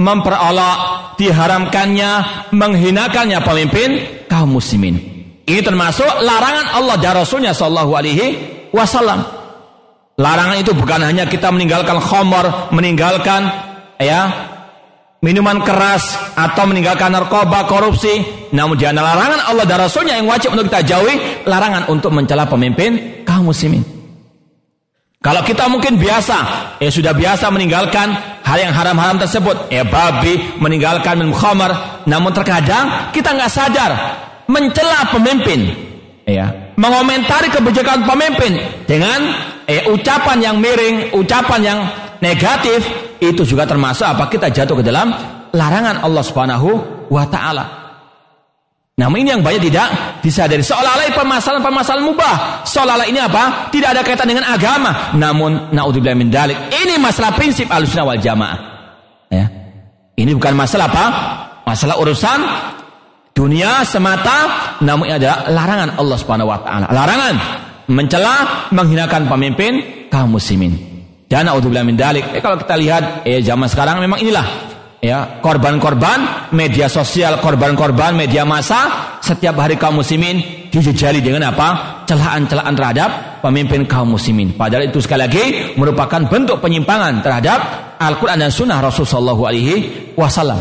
memperolok, 0.00 0.78
diharamkannya 1.20 2.10
menghinakannya 2.56 3.38
pemimpin 3.44 3.88
kaum 4.24 4.56
muslimin. 4.56 4.96
Ini 5.44 5.60
termasuk 5.60 6.08
larangan 6.24 6.72
Allah 6.72 6.96
dan 6.96 7.20
Rasulnya 7.20 7.52
Shallallahu 7.52 7.92
Alaihi 7.92 8.26
Wasallam. 8.72 9.20
Larangan 10.16 10.56
itu 10.56 10.72
bukan 10.72 11.04
hanya 11.04 11.28
kita 11.28 11.52
meninggalkan 11.52 12.00
khomor, 12.00 12.72
meninggalkan 12.72 13.50
ya 14.00 14.49
minuman 15.20 15.60
keras 15.60 16.16
atau 16.36 16.64
meninggalkan 16.64 17.12
narkoba, 17.12 17.68
korupsi. 17.68 18.24
Namun 18.50 18.76
di 18.76 18.84
larangan 18.88 19.46
Allah 19.46 19.64
dan 19.68 19.78
Rasulnya 19.84 20.16
yang 20.18 20.26
wajib 20.26 20.56
untuk 20.56 20.66
kita 20.72 20.82
jauhi, 20.84 21.46
larangan 21.46 21.86
untuk 21.92 22.10
mencela 22.10 22.48
pemimpin 22.48 23.22
kaum 23.22 23.48
muslimin. 23.52 23.84
Kalau 25.20 25.44
kita 25.44 25.68
mungkin 25.68 26.00
biasa, 26.00 26.36
ya 26.80 26.88
sudah 26.88 27.12
biasa 27.12 27.52
meninggalkan 27.52 28.08
hal 28.40 28.56
yang 28.56 28.72
haram-haram 28.72 29.20
tersebut, 29.20 29.68
ya 29.68 29.84
babi, 29.84 30.56
meninggalkan 30.56 31.20
minum 31.20 31.36
khamar, 31.36 32.02
namun 32.08 32.32
terkadang 32.32 33.12
kita 33.12 33.36
nggak 33.36 33.52
sadar 33.52 33.92
mencela 34.48 35.12
pemimpin, 35.12 35.76
ya, 36.24 36.72
mengomentari 36.80 37.52
kebijakan 37.52 38.08
pemimpin 38.08 38.64
dengan 38.88 39.28
eh, 39.68 39.84
ucapan 39.92 40.40
yang 40.40 40.56
miring, 40.56 41.12
ucapan 41.12 41.60
yang 41.68 41.78
negatif, 42.24 42.80
itu 43.20 43.44
juga 43.44 43.68
termasuk 43.68 44.08
apa 44.08 44.26
kita 44.32 44.48
jatuh 44.48 44.80
ke 44.80 44.84
dalam 44.84 45.12
larangan 45.52 46.00
Allah 46.00 46.24
Subhanahu 46.24 46.68
wa 47.12 47.24
taala. 47.28 47.80
Namun 49.00 49.24
ini 49.24 49.32
yang 49.32 49.40
banyak 49.40 49.72
tidak 49.72 50.20
disadari. 50.20 50.60
Seolah-olah 50.60 51.08
permasalahan-permasalahan 51.16 52.04
mubah. 52.04 52.34
Seolah-olah 52.68 53.08
ini 53.08 53.16
apa? 53.16 53.72
Tidak 53.72 53.88
ada 53.96 54.04
kaitan 54.04 54.28
dengan 54.28 54.44
agama. 54.44 55.16
Namun 55.16 55.72
naudzubillah 55.72 56.12
min 56.12 56.28
dalik. 56.28 56.68
Ini 56.68 57.00
masalah 57.00 57.32
prinsip 57.32 57.64
Ahlussunnah 57.72 58.04
wal 58.04 58.20
Jamaah. 58.20 58.58
Ya. 59.32 59.48
Ini 60.20 60.36
bukan 60.36 60.52
masalah 60.52 60.92
apa? 60.92 61.04
Masalah 61.64 61.96
urusan 61.96 62.38
dunia 63.32 63.88
semata, 63.88 64.76
namun 64.84 65.08
ini 65.08 65.16
adalah 65.16 65.48
larangan 65.48 65.96
Allah 65.96 66.16
Subhanahu 66.20 66.52
wa 66.52 66.60
taala. 66.60 66.86
Larangan 66.92 67.34
mencela, 67.88 68.68
menghinakan 68.68 69.32
pemimpin 69.32 69.72
kaum 70.12 70.36
muslimin. 70.36 70.89
Dan 71.30 71.46
naudzubillah 71.46 71.86
min 71.86 71.94
dalik. 71.94 72.26
Eh, 72.34 72.42
kalau 72.42 72.58
kita 72.58 72.74
lihat 72.74 73.22
eh 73.22 73.38
zaman 73.38 73.70
sekarang 73.70 74.02
memang 74.02 74.18
inilah 74.18 74.42
ya 74.98 75.38
korban-korban 75.38 76.50
media 76.50 76.90
sosial, 76.90 77.38
korban-korban 77.38 78.18
media 78.18 78.42
massa 78.42 79.14
setiap 79.22 79.54
hari 79.62 79.78
kaum 79.78 80.02
muslimin 80.02 80.66
dijejali 80.74 81.22
dengan 81.22 81.54
apa? 81.54 82.02
celaan-celaan 82.10 82.74
terhadap 82.74 83.10
pemimpin 83.46 83.86
kaum 83.86 84.18
muslimin. 84.18 84.58
Padahal 84.58 84.90
itu 84.90 84.98
sekali 84.98 85.22
lagi 85.22 85.44
merupakan 85.78 86.26
bentuk 86.26 86.58
penyimpangan 86.58 87.22
terhadap 87.22 87.58
Al-Qur'an 88.02 88.42
dan 88.42 88.50
sunnah 88.50 88.82
Rasulullah 88.82 89.38
alaihi 89.38 90.10
wasallam. 90.18 90.58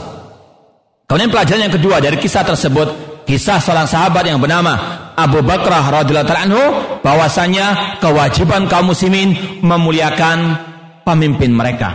Kemudian 1.09 1.33
pelajaran 1.33 1.65
yang 1.65 1.73
kedua 1.73 1.97
dari 1.97 2.21
kisah 2.21 2.45
tersebut, 2.45 3.08
kisah 3.29 3.61
seorang 3.61 3.85
sahabat 3.85 4.25
yang 4.25 4.41
bernama 4.41 4.73
Abu 5.13 5.45
Bakrah 5.45 6.01
radhiyallahu 6.01 6.33
anhu 6.33 6.63
bahwasanya 7.05 8.01
kewajiban 8.01 8.65
kaum 8.65 8.89
muslimin 8.89 9.61
memuliakan 9.61 10.57
pemimpin 11.05 11.53
mereka. 11.53 11.93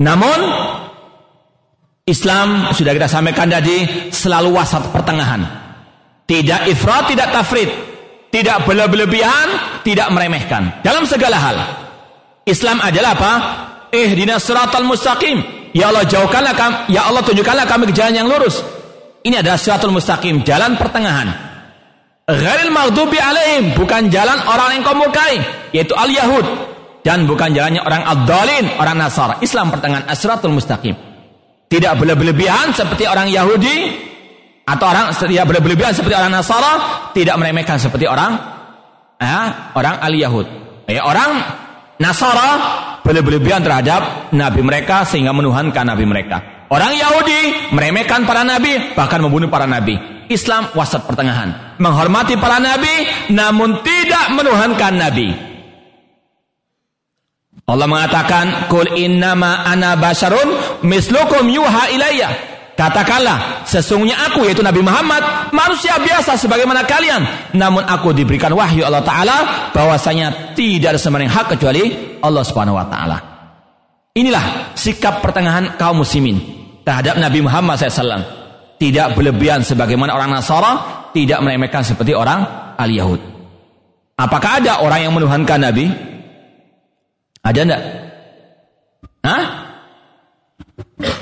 Namun 0.00 0.38
Islam 2.08 2.72
sudah 2.72 2.96
kita 2.96 3.12
sampaikan 3.12 3.52
tadi 3.52 4.08
selalu 4.08 4.56
wasat 4.56 4.88
pertengahan. 4.88 5.44
Tidak 6.24 6.72
ifrat, 6.72 7.12
tidak 7.12 7.28
tafrid, 7.36 7.68
tidak 8.32 8.64
berlebihan, 8.64 9.48
tidak 9.84 10.08
meremehkan 10.08 10.80
dalam 10.80 11.04
segala 11.04 11.36
hal. 11.36 11.56
Islam 12.48 12.80
adalah 12.80 13.12
apa? 13.12 13.32
Eh 13.92 14.16
siratal 14.40 14.88
mustaqim. 14.88 15.60
Ya 15.70 15.92
Allah 15.92 16.02
jauhkanlah 16.02 16.54
kami, 16.56 16.94
ya 16.96 17.06
Allah 17.06 17.22
tunjukkanlah 17.22 17.66
kami 17.68 17.90
ke 17.90 17.94
jalan 17.94 18.24
yang 18.24 18.26
lurus. 18.26 18.79
Ini 19.20 19.44
adalah 19.44 19.60
siratul 19.60 19.92
mustaqim, 19.92 20.40
jalan 20.44 20.80
pertengahan. 20.80 21.28
Ghairil 22.24 22.72
maghdubi 22.72 23.18
alaihim, 23.18 23.74
bukan 23.74 24.08
jalan 24.08 24.38
orang 24.46 24.78
yang 24.78 24.82
kau 24.86 24.94
murkai, 24.94 25.42
yaitu 25.74 25.92
al-Yahud 25.92 26.46
dan 27.02 27.26
bukan 27.26 27.52
jalannya 27.52 27.82
orang 27.82 28.02
ad-dalin, 28.06 28.64
orang 28.78 28.96
Nasara. 28.96 29.42
Islam 29.42 29.74
pertengahan 29.74 30.06
asratul 30.06 30.54
mustaqim. 30.54 30.94
Tidak 31.70 31.92
berlebihan 31.98 32.74
seperti 32.74 33.06
orang 33.06 33.30
Yahudi 33.30 34.08
atau 34.66 34.86
orang 34.90 35.14
tidak 35.14 35.46
berlebihan 35.46 35.94
seperti 35.94 36.14
orang 36.14 36.32
Nasara, 36.34 36.72
tidak 37.14 37.34
meremehkan 37.38 37.78
seperti 37.78 38.06
orang 38.06 38.38
ya, 39.18 39.72
orang 39.74 39.98
al-Yahud. 40.02 40.46
Ya, 40.86 41.02
orang 41.06 41.30
Nasara 41.98 42.50
berlebihan 43.04 43.66
terhadap 43.66 44.30
nabi 44.30 44.62
mereka 44.62 45.02
sehingga 45.02 45.34
menuhankan 45.34 45.82
nabi 45.82 46.06
mereka. 46.06 46.59
Orang 46.70 46.94
Yahudi 46.94 47.74
meremehkan 47.74 48.22
para 48.30 48.46
nabi, 48.46 48.94
bahkan 48.94 49.18
membunuh 49.18 49.50
para 49.50 49.66
nabi. 49.66 49.98
Islam 50.30 50.70
wasat 50.70 51.02
pertengahan. 51.02 51.74
Menghormati 51.82 52.38
para 52.38 52.62
nabi, 52.62 53.10
namun 53.34 53.82
tidak 53.82 54.30
menuhankan 54.38 54.94
nabi. 54.94 55.34
Allah 57.66 57.90
mengatakan, 57.90 58.70
Kul 58.70 58.86
innama 58.94 59.66
ana 59.66 59.98
basharun 59.98 60.78
mislukum 60.86 61.50
yuha 61.50 61.90
ilayya. 61.90 62.30
Katakanlah, 62.78 63.66
sesungguhnya 63.66 64.30
aku 64.30 64.46
yaitu 64.46 64.64
Nabi 64.64 64.80
Muhammad, 64.80 65.52
manusia 65.52 65.98
biasa 66.00 66.38
sebagaimana 66.38 66.86
kalian. 66.86 67.52
Namun 67.52 67.84
aku 67.84 68.14
diberikan 68.14 68.54
wahyu 68.54 68.86
Allah 68.86 69.04
Ta'ala, 69.04 69.36
bahwasanya 69.74 70.56
tidak 70.56 70.96
ada 70.96 71.00
sembahyang 71.02 71.34
hak 71.34 71.46
kecuali 71.58 71.82
Allah 72.22 72.40
Subhanahu 72.46 72.78
Wa 72.78 72.86
Ta'ala. 72.88 73.18
Inilah 74.16 74.72
sikap 74.78 75.20
pertengahan 75.20 75.76
kaum 75.76 76.00
muslimin 76.00 76.59
terhadap 76.84 77.20
Nabi 77.20 77.40
Muhammad 77.44 77.76
SAW. 77.76 78.24
Tidak 78.80 79.12
berlebihan 79.12 79.60
sebagaimana 79.60 80.16
orang 80.16 80.32
Nasara, 80.32 81.04
tidak 81.12 81.44
meremehkan 81.44 81.84
seperti 81.84 82.16
orang 82.16 82.44
al-Yahud. 82.80 83.20
Apakah 84.16 84.64
ada 84.64 84.80
orang 84.80 85.00
yang 85.04 85.12
menuhankan 85.12 85.60
Nabi? 85.60 85.88
Ada 87.44 87.60
enggak? 87.64 87.82
Hah? 89.24 89.44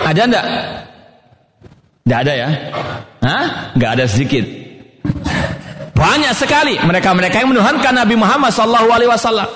Ada 0.07 0.23
enggak? 0.27 0.45
Enggak 2.07 2.21
ada 2.23 2.33
ya? 2.35 2.49
Hah? 3.23 3.45
Enggak 3.75 3.91
ada 3.99 4.05
sedikit. 4.07 4.45
Banyak 5.99 6.33
sekali 6.39 6.79
mereka-mereka 6.79 7.43
yang 7.43 7.51
menuhankan 7.51 7.91
Nabi 7.91 8.15
Muhammad 8.15 8.55
SAW. 8.55 9.51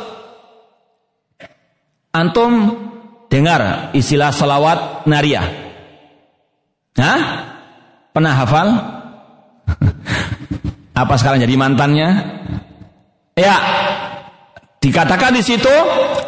Antum 2.13 2.53
dengar 3.31 3.95
istilah 3.95 4.35
salawat 4.35 5.07
nariyah. 5.07 5.62
Hah? 6.99 7.21
Pernah 8.13 8.35
hafal? 8.37 8.69
Apa 11.03 11.15
sekarang 11.17 11.41
jadi 11.41 11.57
mantannya? 11.57 12.09
Ya. 13.33 13.57
Dikatakan 14.83 15.33
di 15.33 15.41
situ, 15.47 15.73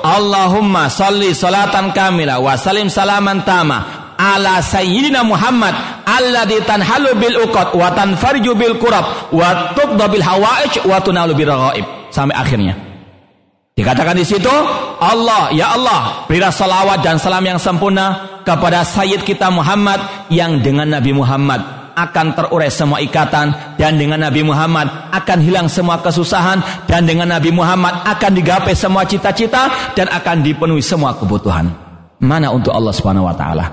Allahumma 0.01 0.87
salli 0.89 1.35
salatan 1.35 1.91
kamila 1.91 2.39
wa 2.39 2.55
salim 2.55 2.87
salaman 2.87 3.43
tama 3.43 4.05
ala 4.15 4.62
sayyidina 4.62 5.27
Muhammad 5.27 5.75
alladzi 6.07 6.62
tanhalu 6.62 7.19
bil 7.19 7.37
uqad 7.51 7.75
wa 7.75 7.91
tanfarju 7.91 8.55
bil 8.55 8.79
kurab 8.79 9.35
wa 9.35 9.75
tuqda 9.75 10.07
bil 10.07 10.23
hawaij 10.23 10.87
wa 10.87 11.03
tunalu 11.03 11.35
bil 11.35 11.51
raghaib 11.51 11.85
sampai 12.15 12.39
akhirnya. 12.39 12.94
Dikatakan 13.75 14.14
di 14.14 14.22
situ, 14.22 14.55
Allah, 15.03 15.51
ya 15.51 15.75
Allah, 15.75 16.31
berilah 16.31 16.55
salawat 16.55 17.03
dan 17.03 17.18
salam 17.18 17.43
yang 17.43 17.59
sempurna 17.59 18.39
kepada 18.47 18.87
Sayyid 18.87 19.27
kita 19.27 19.51
Muhammad 19.51 20.31
yang 20.31 20.62
dengan 20.62 20.87
Nabi 20.87 21.11
Muhammad 21.11 21.59
akan 21.99 22.39
terurai 22.39 22.70
semua 22.70 23.03
ikatan 23.03 23.75
dan 23.75 23.99
dengan 23.99 24.22
Nabi 24.22 24.47
Muhammad 24.47 25.11
akan 25.11 25.39
hilang 25.43 25.66
semua 25.66 25.99
kesusahan 25.99 26.87
dan 26.87 27.03
dengan 27.03 27.27
Nabi 27.27 27.51
Muhammad 27.51 28.07
akan 28.07 28.31
digapai 28.39 28.79
semua 28.79 29.11
cita-cita 29.11 29.95
dan 29.99 30.07
akan 30.07 30.47
dipenuhi 30.47 30.79
semua 30.79 31.18
kebutuhan. 31.18 31.66
Mana 32.22 32.55
untuk 32.55 32.70
Allah 32.70 32.95
Subhanahu 32.95 33.27
wa 33.27 33.35
taala? 33.35 33.66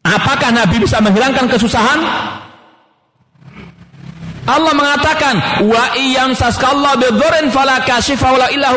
Apakah 0.00 0.48
Nabi 0.48 0.80
bisa 0.80 0.96
menghilangkan 1.04 1.44
kesusahan? 1.44 2.00
Allah 4.48 4.72
mengatakan 4.72 5.34
wa 5.68 5.92
iyam 5.92 6.32
saskallahu 6.32 6.96
bidhurin 6.96 7.52
fala 7.52 7.84
kashifa 7.84 8.32
wala 8.32 8.48
illa. 8.48 8.72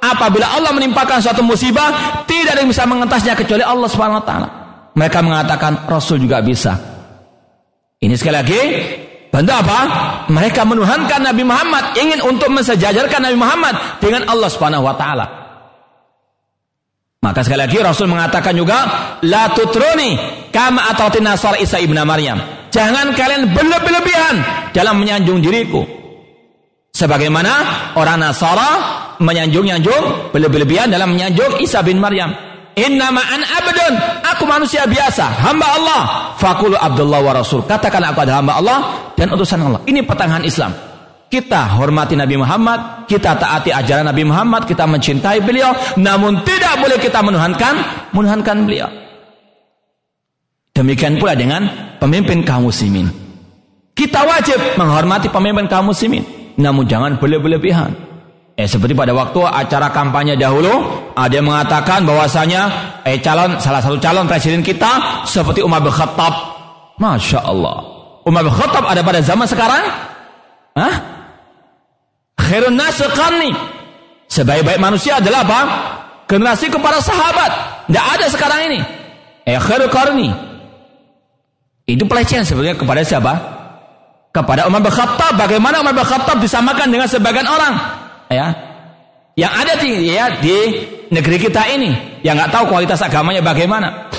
Apabila 0.00 0.56
Allah 0.56 0.72
menimpakan 0.72 1.20
suatu 1.20 1.44
musibah, 1.44 2.24
tidak 2.24 2.56
ada 2.56 2.60
yang 2.64 2.72
bisa 2.72 2.88
mengentasnya 2.88 3.34
kecuali 3.36 3.60
Allah 3.60 3.88
Subhanahu 3.90 4.22
wa 4.22 4.24
taala. 4.24 4.48
Mereka 4.96 5.18
mengatakan 5.20 5.84
Rasul 5.90 6.22
juga 6.22 6.40
bisa. 6.40 6.72
Ini 8.00 8.16
sekali 8.16 8.36
lagi 8.38 8.62
Bantu 9.30 9.52
apa? 9.54 9.80
Mereka 10.26 10.66
menuhankan 10.66 11.22
Nabi 11.22 11.46
Muhammad, 11.46 11.94
ingin 11.94 12.18
untuk 12.26 12.50
mensejajarkan 12.50 13.30
Nabi 13.30 13.38
Muhammad 13.38 14.02
dengan 14.02 14.26
Allah 14.26 14.50
Subhanahu 14.50 14.82
wa 14.82 14.98
taala. 14.98 15.26
Maka 17.22 17.46
sekali 17.46 17.62
lagi 17.62 17.78
Rasul 17.78 18.10
mengatakan 18.10 18.58
juga 18.58 18.78
la 19.22 19.54
tutruni 19.54 20.18
kama 20.50 20.90
atautin 20.90 21.24
nasar 21.24 21.58
Isa 21.58 21.78
ibnu 21.78 21.98
Maryam. 22.06 22.38
Jangan 22.70 23.10
kalian 23.18 23.50
berlebih-lebihan 23.50 24.36
dalam 24.70 25.02
menyanjung 25.02 25.42
diriku. 25.42 25.82
Sebagaimana 26.90 27.52
orang 27.94 28.18
Nasara 28.18 28.70
menyanjung-nyanjung 29.22 30.34
berlebih-lebihan 30.34 30.90
dalam 30.90 31.14
menyanjung 31.14 31.62
Isa 31.62 31.82
bin 31.86 32.02
Maryam. 32.02 32.34
Inna 32.78 33.10
ma'an 33.10 33.42
abdun. 33.42 33.94
Aku 34.34 34.46
manusia 34.46 34.86
biasa. 34.86 35.26
Hamba 35.42 35.66
Allah. 35.66 36.00
Fakulu 36.38 36.78
Abdullah 36.78 37.20
wa 37.22 37.32
Rasul. 37.34 37.66
Katakan 37.66 38.02
aku 38.10 38.22
adalah 38.22 38.38
hamba 38.42 38.54
Allah 38.58 38.78
dan 39.18 39.30
utusan 39.34 39.58
Allah. 39.62 39.82
Ini 39.86 40.06
pertengahan 40.06 40.46
Islam. 40.46 40.72
Kita 41.30 41.78
hormati 41.78 42.18
Nabi 42.18 42.34
Muhammad, 42.42 43.06
kita 43.06 43.38
taati 43.38 43.70
ajaran 43.70 44.02
Nabi 44.02 44.26
Muhammad, 44.26 44.66
kita 44.66 44.82
mencintai 44.82 45.38
beliau, 45.46 45.70
namun 45.94 46.42
tidak 46.42 46.82
boleh 46.82 46.98
kita 46.98 47.22
menuhankan, 47.22 47.74
menuhankan 48.10 48.66
beliau. 48.66 48.90
Demikian 50.70 51.18
pula 51.18 51.34
dengan 51.34 51.66
pemimpin 51.98 52.46
kaum 52.46 52.70
muslimin. 52.70 53.10
Kita 53.92 54.24
wajib 54.24 54.80
menghormati 54.80 55.28
pemimpin 55.28 55.66
kaum 55.66 55.90
muslimin, 55.90 56.22
namun 56.56 56.86
jangan 56.88 57.18
berlebihan. 57.20 58.10
Eh 58.60 58.68
seperti 58.68 58.92
pada 58.92 59.16
waktu 59.16 59.40
acara 59.40 59.88
kampanye 59.88 60.36
dahulu 60.36 60.68
ada 61.16 61.32
yang 61.32 61.48
mengatakan 61.48 62.04
bahwasanya 62.04 62.68
eh 63.08 63.16
calon 63.24 63.56
salah 63.56 63.80
satu 63.80 63.96
calon 63.96 64.28
presiden 64.28 64.60
kita 64.60 65.24
seperti 65.24 65.64
Umar 65.64 65.80
bin 65.80 65.88
Khattab. 65.88 66.60
Masya 67.00 67.40
Allah. 67.40 67.80
Umar 68.28 68.44
bin 68.44 68.52
Khattab 68.52 68.84
ada 68.84 69.00
pada 69.00 69.24
zaman 69.24 69.48
sekarang? 69.48 69.84
Hah? 70.76 70.94
Khairun 72.36 72.76
nas. 72.76 73.00
Sebaik-baik 74.28 74.76
manusia 74.76 75.18
adalah 75.18 75.40
apa? 75.42 75.60
Generasi 76.28 76.68
kepada 76.68 77.00
sahabat. 77.00 77.50
Tidak 77.88 78.06
ada 78.18 78.26
sekarang 78.28 78.60
ini. 78.68 78.80
Eh 79.48 79.56
khairul 79.56 79.88
qarni. 79.88 80.49
Itu 81.86 82.04
pelecehan 82.06 82.46
sebenarnya 82.46 82.76
kepada 82.78 83.00
siapa? 83.02 83.32
Kepada 84.30 84.66
Umar 84.70 84.84
bin 84.84 84.92
Khattab. 84.92 85.34
Bagaimana 85.36 85.82
Umar 85.82 85.94
bin 85.96 86.06
Khattab 86.06 86.38
disamakan 86.38 86.88
dengan 86.92 87.08
sebagian 87.10 87.46
orang? 87.46 87.74
ya. 88.30 88.48
Yang 89.34 89.52
ada 89.52 89.72
di 89.78 89.90
ya 90.06 90.26
di 90.38 90.56
negeri 91.10 91.36
kita 91.40 91.66
ini. 91.72 92.22
Yang 92.22 92.34
nggak 92.38 92.50
tahu 92.54 92.64
kualitas 92.70 93.00
agamanya 93.02 93.42
bagaimana. 93.42 94.10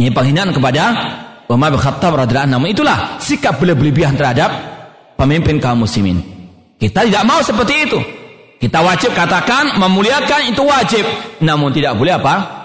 Ini 0.00 0.10
penghinaan 0.14 0.54
kepada 0.54 0.82
Umar 1.50 1.74
bin 1.74 1.80
Khattab 1.82 2.14
radhiyallahu 2.14 2.70
itulah 2.70 3.18
sikap 3.20 3.58
berlebihan 3.58 4.14
terhadap 4.14 4.48
pemimpin 5.18 5.58
kaum 5.58 5.82
muslimin. 5.82 6.22
Kita 6.80 7.04
tidak 7.04 7.26
mau 7.26 7.42
seperti 7.42 7.74
itu. 7.90 7.98
Kita 8.60 8.80
wajib 8.84 9.12
katakan 9.16 9.76
memuliakan 9.76 10.52
itu 10.52 10.62
wajib. 10.64 11.04
Namun 11.44 11.72
tidak 11.72 11.96
boleh 11.96 12.16
apa 12.16 12.59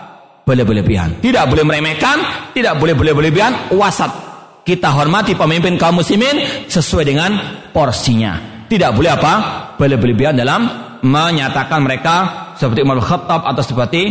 berlebihan 0.46 1.18
tidak 1.26 1.50
boleh 1.50 1.66
meremehkan 1.66 2.18
tidak 2.54 2.78
boleh 2.78 2.94
berlebihan 2.94 3.74
wasat 3.74 4.14
kita 4.62 4.94
hormati 4.94 5.34
pemimpin 5.34 5.78
kaum 5.82 5.98
muslimin 5.98 6.70
sesuai 6.70 7.06
dengan 7.06 7.32
porsinya 7.74 8.56
tidak 8.66 8.98
boleh 8.98 9.12
apa? 9.14 9.34
Berlebihan 9.78 10.34
dalam 10.34 10.66
menyatakan 11.06 11.86
mereka 11.86 12.16
seperti 12.58 12.82
Umar 12.82 12.98
Khattab 12.98 13.46
atau 13.46 13.62
seperti 13.62 14.02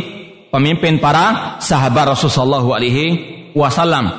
pemimpin 0.55 1.03
para 1.03 1.59
sahabat 1.59 2.14
Rasulullah 2.14 2.62
alaihi 2.62 3.07
wasallam. 3.57 4.14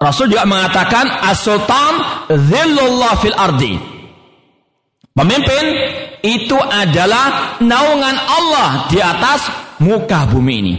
Rasul 0.00 0.32
juga 0.32 0.48
mengatakan 0.48 1.28
as-sultan 1.28 1.92
dhillullah 2.28 3.12
fil 3.20 3.36
ardi. 3.36 3.74
Pemimpin 5.12 5.64
itu 6.24 6.56
adalah 6.56 7.56
naungan 7.60 8.16
Allah 8.16 8.88
di 8.88 8.96
atas 9.00 9.40
muka 9.80 10.28
bumi 10.28 10.54
ini. 10.60 10.74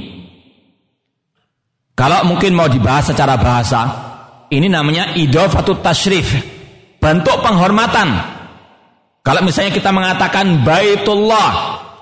Kalau 1.97 2.25
mungkin 2.25 2.55
mau 2.55 2.65
dibahas 2.65 3.13
secara 3.13 3.37
bahasa, 3.37 3.81
ini 4.49 4.65
namanya 4.71 5.13
idofatut 5.13 5.85
tashrif 5.85 6.33
bentuk 6.97 7.37
penghormatan. 7.45 8.09
Kalau 9.21 9.41
misalnya 9.45 9.69
kita 9.69 9.93
mengatakan 9.93 10.65
Baitullah, 10.65 11.49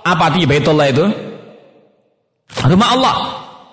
apa 0.07 0.21
artinya 0.31 0.47
Baitullah 0.47 0.87
itu? 0.87 1.05
Rumah 2.63 2.89
Allah. 2.95 3.15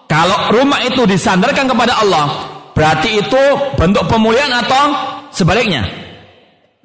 Kalau 0.06 0.54
rumah 0.54 0.82
itu 0.82 1.02
disandarkan 1.06 1.70
kepada 1.70 1.98
Allah, 2.02 2.26
berarti 2.74 3.22
itu 3.22 3.42
bentuk 3.78 4.06
pemulihan 4.10 4.50
atau 4.50 4.82
sebaliknya? 5.30 5.86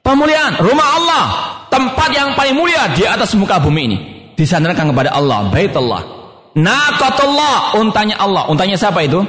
Pemulihan, 0.01 0.57
rumah 0.57 0.87
Allah, 0.97 1.25
tempat 1.69 2.09
yang 2.13 2.33
paling 2.33 2.57
mulia 2.57 2.89
di 2.93 3.05
atas 3.05 3.33
muka 3.37 3.61
bumi 3.61 3.81
ini. 3.85 3.97
Disandarkan 4.37 4.89
kepada 4.93 5.13
Allah, 5.13 5.49
Baitullah. 5.49 6.20
Naqatullah, 6.55 7.79
untanya 7.79 8.19
Allah. 8.19 8.47
Untanya 8.51 8.75
siapa 8.75 8.99
itu? 9.07 9.23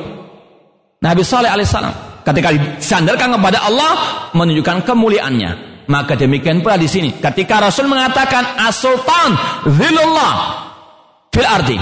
Nabi 1.03 1.23
Saleh 1.23 1.51
alaihissalam. 1.51 2.23
Ketika 2.23 2.55
disandarkan 2.55 3.35
kepada 3.39 3.67
Allah 3.67 3.93
menunjukkan 4.35 4.87
kemuliaannya. 4.87 5.51
Maka 5.91 6.15
demikian 6.15 6.63
pula 6.63 6.79
di 6.79 6.87
sini. 6.87 7.19
Ketika 7.19 7.59
Rasul 7.59 7.91
mengatakan 7.91 8.55
as-sultan 8.71 9.35
zilullah 9.67 10.35
fil 11.35 11.47
ardi. 11.47 11.79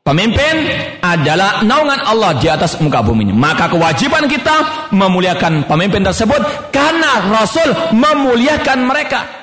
Pemimpin 0.00 0.56
adalah 1.04 1.60
naungan 1.60 2.00
Allah 2.00 2.40
di 2.40 2.48
atas 2.48 2.80
muka 2.80 3.04
bumi 3.04 3.28
ini. 3.28 3.34
Maka 3.36 3.68
kewajiban 3.68 4.24
kita 4.24 4.88
memuliakan 4.96 5.68
pemimpin 5.68 6.00
tersebut 6.00 6.72
karena 6.72 7.28
Rasul 7.28 7.92
memuliakan 7.92 8.88
mereka. 8.88 9.37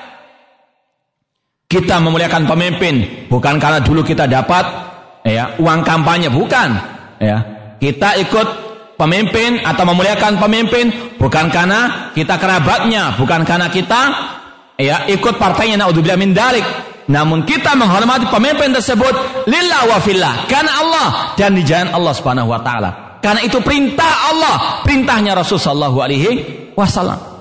Kita 1.66 1.98
memuliakan 1.98 2.46
pemimpin 2.46 3.26
bukan 3.26 3.58
karena 3.58 3.82
dulu 3.82 4.06
kita 4.06 4.30
dapat 4.30 4.64
ya 5.26 5.58
uang 5.58 5.82
kampanye 5.82 6.30
bukan 6.30 6.78
ya. 7.18 7.38
Kita 7.82 8.14
ikut 8.22 8.48
pemimpin 8.94 9.66
atau 9.66 9.82
memuliakan 9.82 10.38
pemimpin 10.38 11.18
bukan 11.18 11.50
karena 11.50 12.14
kita 12.14 12.38
kerabatnya, 12.38 13.18
bukan 13.18 13.42
karena 13.42 13.66
kita 13.68 14.00
ya 14.78 15.10
ikut 15.10 15.36
partainya 15.42 15.82
naudzubillah 15.82 16.14
min 16.14 16.32
dalik. 16.32 16.64
Namun 17.06 17.46
kita 17.46 17.74
menghormati 17.74 18.26
pemimpin 18.30 18.74
tersebut 18.74 19.46
lillah 19.46 19.90
wa 19.90 19.98
fillah 20.02 20.34
karena 20.50 20.72
Allah 20.82 21.08
dan 21.38 21.54
di 21.54 21.62
jalan 21.62 21.90
Allah 21.94 22.14
Subhanahu 22.14 22.50
wa 22.50 22.62
taala. 22.62 23.18
Karena 23.18 23.42
itu 23.42 23.58
perintah 23.58 24.30
Allah, 24.30 24.86
perintahnya 24.86 25.34
Rasul 25.34 25.58
sallallahu 25.58 25.98
alaihi 25.98 26.30
wasallam. 26.78 27.35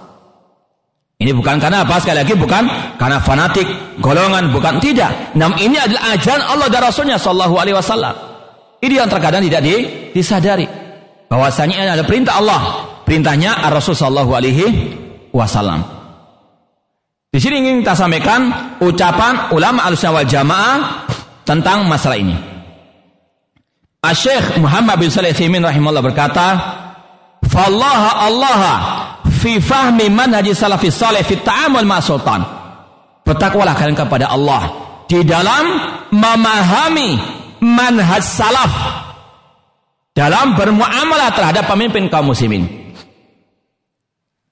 Ini 1.16 1.32
bukan 1.32 1.63
karena 1.63 1.88
apa? 1.88 1.95
Sekali 2.03 2.28
lagi 2.28 2.36
bukan 2.36 2.63
karena 2.99 3.18
fanatik, 3.24 3.68
golongan 4.03 4.51
bukan. 4.51 4.84
Tidak. 4.84 5.39
Namun 5.39 5.57
ini 5.63 5.80
adalah 5.80 6.11
ajaran 6.11 6.43
Allah 6.43 6.68
dan 6.68 6.82
Rasulnya 6.84 7.16
sallallahu 7.16 7.55
alaihi 7.55 7.78
wasallam. 7.78 8.16
Ini 8.84 8.93
yang 9.01 9.09
terkadang 9.09 9.41
tidak 9.41 9.63
disadari. 10.11 10.68
Bahwasanya 11.32 11.76
ini 11.80 11.89
adalah 11.89 12.07
perintah 12.07 12.34
Allah. 12.38 12.61
Perintahnya 13.05 13.70
Rasul 13.70 13.93
Shallallahu 13.93 14.32
Alaihi 14.34 14.66
Wasallam. 15.30 15.82
Di 17.30 17.38
sini 17.38 17.61
ingin 17.61 17.86
kita 17.86 17.93
sampaikan 17.93 18.49
ucapan 18.82 19.53
ulama 19.53 19.86
alusnya 19.86 20.09
wal 20.09 20.26
jamaah 20.26 21.05
tentang 21.45 21.86
masalah 21.86 22.18
ini. 22.18 22.34
Syekh 24.05 24.61
Muhammad 24.61 25.01
bin 25.01 25.09
Salih 25.09 25.34
Thimin 25.34 25.66
rahimahullah 25.66 26.05
berkata 26.05 26.47
Fallaha 27.49 28.11
Allah 28.26 28.61
fi 29.45 29.61
fahmi 29.61 30.09
manhaji 30.09 30.57
salafi 30.57 30.89
salih 30.89 31.21
fi 31.21 31.37
ta'amul 31.37 31.85
ma 31.85 32.01
sultan 32.01 32.41
bertakwalah 33.21 33.77
kalian 33.77 33.93
kepada 33.93 34.33
Allah 34.33 34.73
di 35.05 35.21
dalam 35.21 35.65
memahami 36.09 37.13
manhaj 37.61 38.25
salaf 38.25 38.73
dalam 40.17 40.57
bermuamalah 40.57 41.29
terhadap 41.37 41.69
pemimpin 41.69 42.09
kaum 42.09 42.33
muslimin. 42.33 42.65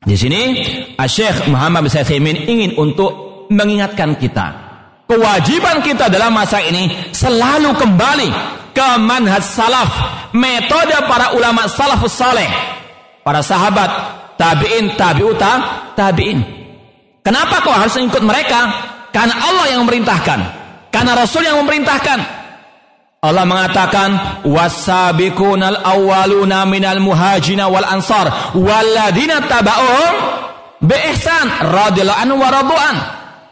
Di 0.03 0.13
sini 0.19 0.61
Syekh 0.99 1.47
Muhammad 1.49 1.87
bin 1.87 1.91
Saimin 1.95 2.37
ingin 2.45 2.77
untuk 2.77 3.47
mengingatkan 3.49 4.13
kita 4.21 4.45
kewajiban 5.09 5.81
kita 5.81 6.05
dalam 6.11 6.37
masa 6.37 6.61
ini 6.61 7.09
selalu 7.09 7.73
kembali 7.81 8.29
ke 8.77 8.87
manhaj 9.01 9.41
salaf, 9.41 9.89
metode 10.37 10.97
para 11.09 11.33
ulama 11.33 11.65
salafus 11.65 12.13
saleh, 12.13 12.49
para 13.21 13.39
sahabat, 13.45 14.22
tabi'in, 14.37 14.93
tabi'uta, 14.97 15.51
tabi'in. 15.97 16.39
Kenapa 17.23 17.63
kau 17.63 17.71
harus 17.71 17.95
ikut 17.95 18.23
mereka? 18.23 18.67
Karena 19.15 19.35
Allah 19.37 19.65
yang 19.71 19.87
memerintahkan. 19.87 20.39
Karena 20.91 21.11
Rasul 21.15 21.47
yang 21.47 21.61
memerintahkan. 21.63 22.43
Allah 23.23 23.47
mengatakan 23.47 24.43
wasabiqunal 24.43 25.79
awwaluna 25.79 26.67
minal 26.67 26.99
muhajina 26.99 27.71
wal 27.71 27.87
ansar 27.87 28.51
walladina 28.51 29.39
taba'uhum 29.47 30.13
bi 30.83 30.97
ihsan 31.15 31.47
radhiyallahu 31.71 32.19
anhu 32.19 32.35
wa 32.35 32.49
radu'an. 32.51 32.95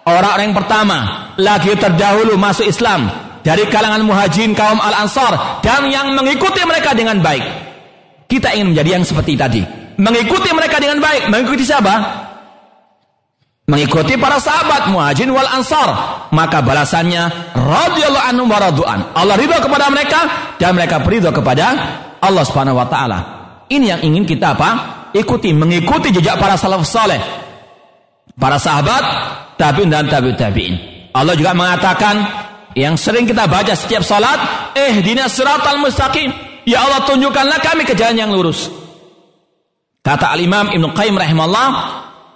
Orang-orang 0.03 0.51
yang 0.51 0.57
pertama 0.59 0.97
lagi 1.39 1.71
terdahulu 1.79 2.35
masuk 2.35 2.67
Islam 2.67 3.07
dari 3.45 3.65
kalangan 3.71 4.01
muhajirin 4.03 4.53
kaum 4.53 4.77
al-ansar 4.81 5.63
dan 5.63 5.87
yang 5.87 6.13
mengikuti 6.13 6.61
mereka 6.67 6.91
dengan 6.91 7.23
baik. 7.23 7.43
Kita 8.27 8.51
ingin 8.51 8.75
menjadi 8.75 8.89
yang 8.99 9.05
seperti 9.07 9.33
tadi. 9.39 9.61
Mengikuti 10.01 10.49
mereka 10.49 10.81
dengan 10.81 10.97
baik. 10.97 11.29
Mengikuti 11.29 11.61
siapa? 11.61 12.21
mengikuti 13.71 14.19
para 14.19 14.35
sahabat 14.35 14.91
muhajirin 14.91 15.31
wal 15.31 15.47
ansar. 15.47 15.89
Maka 16.35 16.59
balasannya 16.59 17.55
radhiyallahu 17.55 18.25
anhum 18.27 18.47
wa 18.51 18.59
radu'an 18.59 18.99
Allah 19.15 19.39
ridha 19.39 19.63
kepada 19.63 19.87
mereka 19.87 20.19
dan 20.59 20.75
mereka 20.75 20.99
beridha 20.99 21.31
kepada 21.31 21.65
Allah 22.19 22.43
Subhanahu 22.43 22.75
wa 22.75 22.87
taala. 22.91 23.19
Ini 23.71 23.95
yang 23.95 24.01
ingin 24.03 24.27
kita 24.27 24.59
apa? 24.59 24.69
Ikuti 25.15 25.55
mengikuti 25.55 26.11
jejak 26.11 26.35
para 26.35 26.59
salafus 26.59 26.91
saleh. 26.91 27.19
Para 28.35 28.59
sahabat 28.59 29.03
tabi'in 29.55 29.87
dan 29.87 30.11
tabi'ut 30.11 30.35
tabi'in. 30.35 30.75
Allah 31.15 31.35
juga 31.35 31.55
mengatakan 31.55 32.15
yang 32.75 32.95
sering 32.95 33.27
kita 33.27 33.47
baca 33.47 33.75
setiap 33.75 34.03
salat 34.03 34.71
eh 34.75 34.99
dinas 34.99 35.31
siratal 35.31 35.79
mustaqim. 35.79 36.31
Ya 36.67 36.83
Allah 36.83 37.03
tunjukkanlah 37.07 37.59
kami 37.63 37.83
ke 37.87 37.95
jalan 37.95 38.15
yang 38.19 38.31
lurus 38.31 38.80
kata 40.01 40.33
al-imam 40.33 40.69
Ibnu 40.73 40.93
Qayyim 40.93 41.15
rahimahullah 41.17 41.69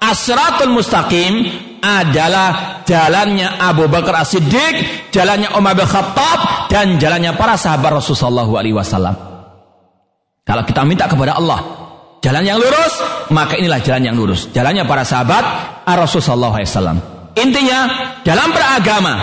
Asratul 0.06 0.74
Mustaqim 0.74 1.34
adalah 1.82 2.82
jalannya 2.86 3.62
Abu 3.62 3.86
Bakar 3.90 4.26
As-Siddiq, 4.26 5.10
jalannya 5.14 5.54
Umar 5.54 5.78
bin 5.78 5.86
Khattab 5.86 6.70
dan 6.70 6.98
jalannya 6.98 7.34
para 7.38 7.58
sahabat 7.58 8.02
Rasulullah 8.02 8.46
SAW. 8.46 9.16
Kalau 10.46 10.62
kita 10.62 10.82
minta 10.86 11.10
kepada 11.10 11.38
Allah 11.38 11.62
jalan 12.22 12.44
yang 12.46 12.58
lurus, 12.58 12.94
maka 13.30 13.58
inilah 13.58 13.82
jalan 13.82 14.14
yang 14.14 14.16
lurus. 14.18 14.50
Jalannya 14.50 14.86
para 14.90 15.06
sahabat 15.06 15.44
Rasulullah 15.86 16.54
SAW. 16.54 17.34
Intinya 17.38 17.80
dalam 18.26 18.50
beragama 18.50 19.14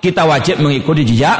kita 0.00 0.28
wajib 0.28 0.60
mengikuti 0.60 1.08
jejak 1.08 1.38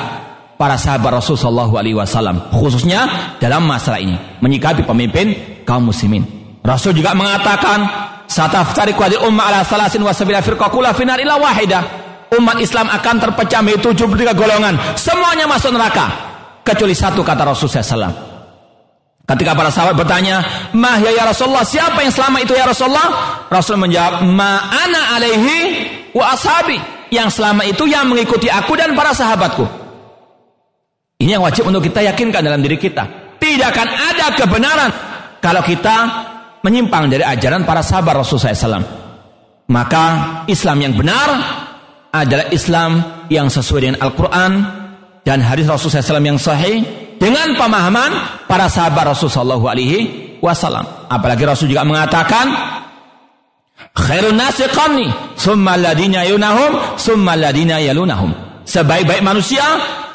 para 0.56 0.76
sahabat 0.80 1.20
Rasulullah 1.20 1.68
SAW, 1.68 2.52
khususnya 2.56 3.34
dalam 3.40 3.64
masalah 3.68 4.00
ini, 4.00 4.16
menyikapi 4.40 4.84
pemimpin 4.84 5.26
kaum 5.64 5.88
muslimin. 5.88 6.41
Rasul 6.62 6.94
juga 6.94 7.10
mengatakan 7.12 8.10
Sataftariqu 8.32 8.96
hadhihi 8.96 9.20
ummah 9.28 9.52
ala 9.52 9.60
salasin 9.60 10.00
wa 10.00 10.16
sabila 10.16 10.40
firqa 10.40 10.72
finar 10.96 11.20
ila 11.20 11.36
wahida. 11.36 11.84
Umat 12.32 12.56
Islam 12.64 12.88
akan 12.88 13.14
terpecah 13.20 13.60
menjadi 13.60 13.92
73 13.92 14.32
golongan. 14.32 14.74
Semuanya 14.96 15.44
masuk 15.44 15.76
neraka 15.76 16.08
kecuali 16.64 16.96
satu 16.96 17.20
kata 17.20 17.44
Rasulullah 17.44 17.84
SAW. 17.84 18.14
Ketika 19.28 19.52
para 19.52 19.68
sahabat 19.68 20.00
bertanya, 20.00 20.40
"Mah 20.72 20.96
ya, 20.98 21.12
ya 21.12 21.28
Rasulullah, 21.28 21.62
siapa 21.62 22.00
yang 22.00 22.08
selama 22.08 22.40
itu 22.40 22.56
ya 22.56 22.64
Rasulullah?" 22.64 23.08
Rasul 23.52 23.76
menjawab, 23.76 24.24
"Ma 24.32 24.72
ana 24.72 25.20
alaihi 25.20 25.56
wa 26.16 26.32
ashabi." 26.32 26.80
Yang 27.12 27.36
selama 27.36 27.68
itu 27.68 27.84
yang 27.84 28.08
mengikuti 28.08 28.48
aku 28.48 28.72
dan 28.72 28.96
para 28.96 29.12
sahabatku. 29.12 29.68
Ini 31.20 31.36
yang 31.36 31.44
wajib 31.44 31.68
untuk 31.68 31.84
kita 31.84 32.00
yakinkan 32.00 32.40
dalam 32.40 32.64
diri 32.64 32.80
kita. 32.80 33.36
Tidak 33.36 33.68
akan 33.68 33.88
ada 33.92 34.26
kebenaran 34.32 34.90
kalau 35.44 35.60
kita 35.60 36.31
menyimpang 36.62 37.10
dari 37.10 37.26
ajaran 37.26 37.66
para 37.66 37.82
sahabat 37.82 38.22
Rasulullah 38.22 38.54
SAW. 38.54 38.86
Maka 39.70 40.04
Islam 40.50 40.78
yang 40.82 40.94
benar 40.98 41.28
adalah 42.12 42.50
Islam 42.50 42.90
yang 43.30 43.50
sesuai 43.50 43.80
dengan 43.82 43.98
Al-Quran 44.02 44.52
dan 45.22 45.38
hadis 45.42 45.70
Rasulullah 45.70 46.02
SAW 46.02 46.22
yang 46.22 46.40
sahih 46.40 46.82
dengan 47.18 47.54
pemahaman 47.54 48.10
para 48.50 48.66
sahabat 48.66 49.14
Rasulullah 49.14 49.58
SAW. 49.58 51.10
Apalagi 51.10 51.44
Rasul 51.46 51.70
juga 51.70 51.86
mengatakan 51.86 52.50
khairun 53.94 54.34
nasi 54.34 54.66
qarni 54.70 55.06
summa 55.38 55.78
ladina 55.78 56.26
yunahum 56.26 56.98
summa 56.98 57.38
ladina 57.38 57.78
yalunahum 57.78 58.51
sebaik-baik 58.72 59.20
manusia 59.20 59.60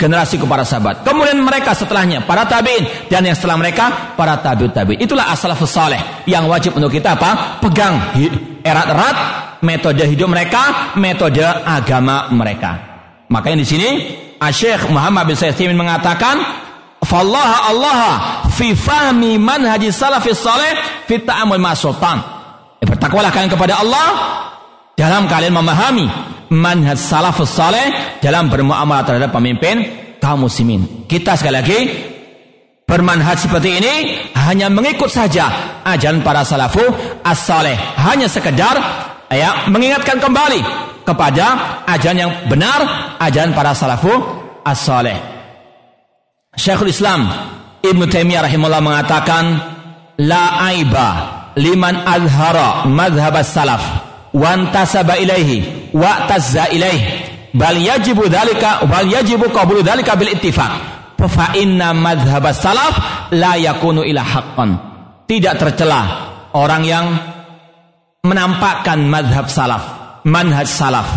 generasi 0.01 0.41
para 0.41 0.65
sahabat. 0.65 1.05
Kemudian 1.05 1.37
mereka 1.45 1.77
setelahnya 1.77 2.25
para 2.25 2.49
tabiin 2.49 3.05
dan 3.05 3.21
yang 3.21 3.37
setelah 3.37 3.61
mereka 3.61 4.17
para 4.17 4.41
tabiut 4.41 4.73
tabiin. 4.73 4.97
Itulah 4.97 5.29
asal 5.29 5.53
saleh 5.69 6.25
yang 6.25 6.49
wajib 6.49 6.73
untuk 6.73 6.89
kita 6.89 7.13
apa? 7.13 7.61
Pegang 7.61 8.17
erat-erat 8.65 9.17
metode 9.61 10.01
hidup 10.09 10.29
mereka, 10.33 10.97
metode 10.97 11.45
agama 11.45 12.33
mereka. 12.33 12.97
Makanya 13.29 13.61
di 13.61 13.67
sini 13.67 13.89
Syekh 14.41 14.89
Muhammad 14.89 15.29
bin 15.29 15.37
Sayyid 15.37 15.77
mengatakan 15.77 16.65
Fallah 17.05 17.69
Allah 17.69 17.99
fi 18.49 18.73
fahmi 18.73 19.37
manhaji 19.37 19.93
salafis 19.93 20.41
saleh 20.41 21.05
fi 21.05 21.21
ta'amul 21.21 21.61
ma 21.61 21.77
sultan. 21.77 22.17
Bertakwalah 22.81 23.29
kalian 23.29 23.53
kepada 23.53 23.79
Allah 23.85 24.07
dalam 24.97 25.29
kalian 25.29 25.53
memahami 25.53 26.09
manhaj 26.49 26.97
salafus 26.97 27.53
saleh 27.53 28.17
dalam 28.17 28.49
bermuamalah 28.49 29.05
terhadap 29.05 29.29
pemimpin 29.29 29.85
kaum 30.17 30.49
muslimin. 30.49 31.05
Kita 31.05 31.37
sekali 31.37 31.53
lagi 31.53 31.79
bermanhaj 32.89 33.37
seperti 33.45 33.77
ini 33.77 33.93
hanya 34.33 34.73
mengikut 34.73 35.13
saja 35.13 35.77
ajaran 35.85 36.25
para 36.25 36.41
salafu 36.41 36.81
as-saleh. 37.21 37.77
Hanya 38.01 38.25
sekedar 38.25 38.75
ya 39.29 39.69
mengingatkan 39.69 40.17
kembali 40.17 40.59
kepada 41.05 41.45
ajaran 41.87 42.17
yang 42.17 42.33
benar, 42.49 42.81
ajaran 43.21 43.53
para 43.53 43.77
salafu 43.77 44.11
as-saleh. 44.65 45.15
Syekhul 46.57 46.89
Islam 46.89 47.29
Ibn 47.85 48.01
Taimiyah 48.09 48.49
rahimahullah 48.49 48.81
mengatakan 48.81 49.43
la 50.25 50.73
aiba 50.73 51.09
liman 51.53 52.01
azhara 52.01 52.89
madhhab 52.89 53.37
salaf 53.45 54.06
wantasaba 54.37 55.17
ilaihi 55.17 55.89
wa 55.97 56.29
tazza 56.29 56.69
ilaihi. 56.69 57.25
Bal 57.57 57.77
yajibu 57.81 58.29
dzalika 58.29 58.85
bal 58.85 59.09
yajibu 59.09 59.49
qabulu 59.49 59.81
dzalika 59.81 60.13
bil 60.13 60.29
ittifaq. 60.29 60.71
Fa 61.17 61.57
inna 61.57 61.97
madhhab 61.97 62.45
salaf 62.53 62.95
la 63.33 63.57
yakunu 63.57 64.05
ila 64.05 64.21
haqqan. 64.21 64.69
Tidak 65.25 65.53
tercela 65.57 66.01
orang 66.53 66.83
yang 66.85 67.05
menampakkan 68.23 69.01
madhab 69.09 69.49
salaf 69.49 69.83
manhaj 70.23 70.69
salaf. 70.69 71.09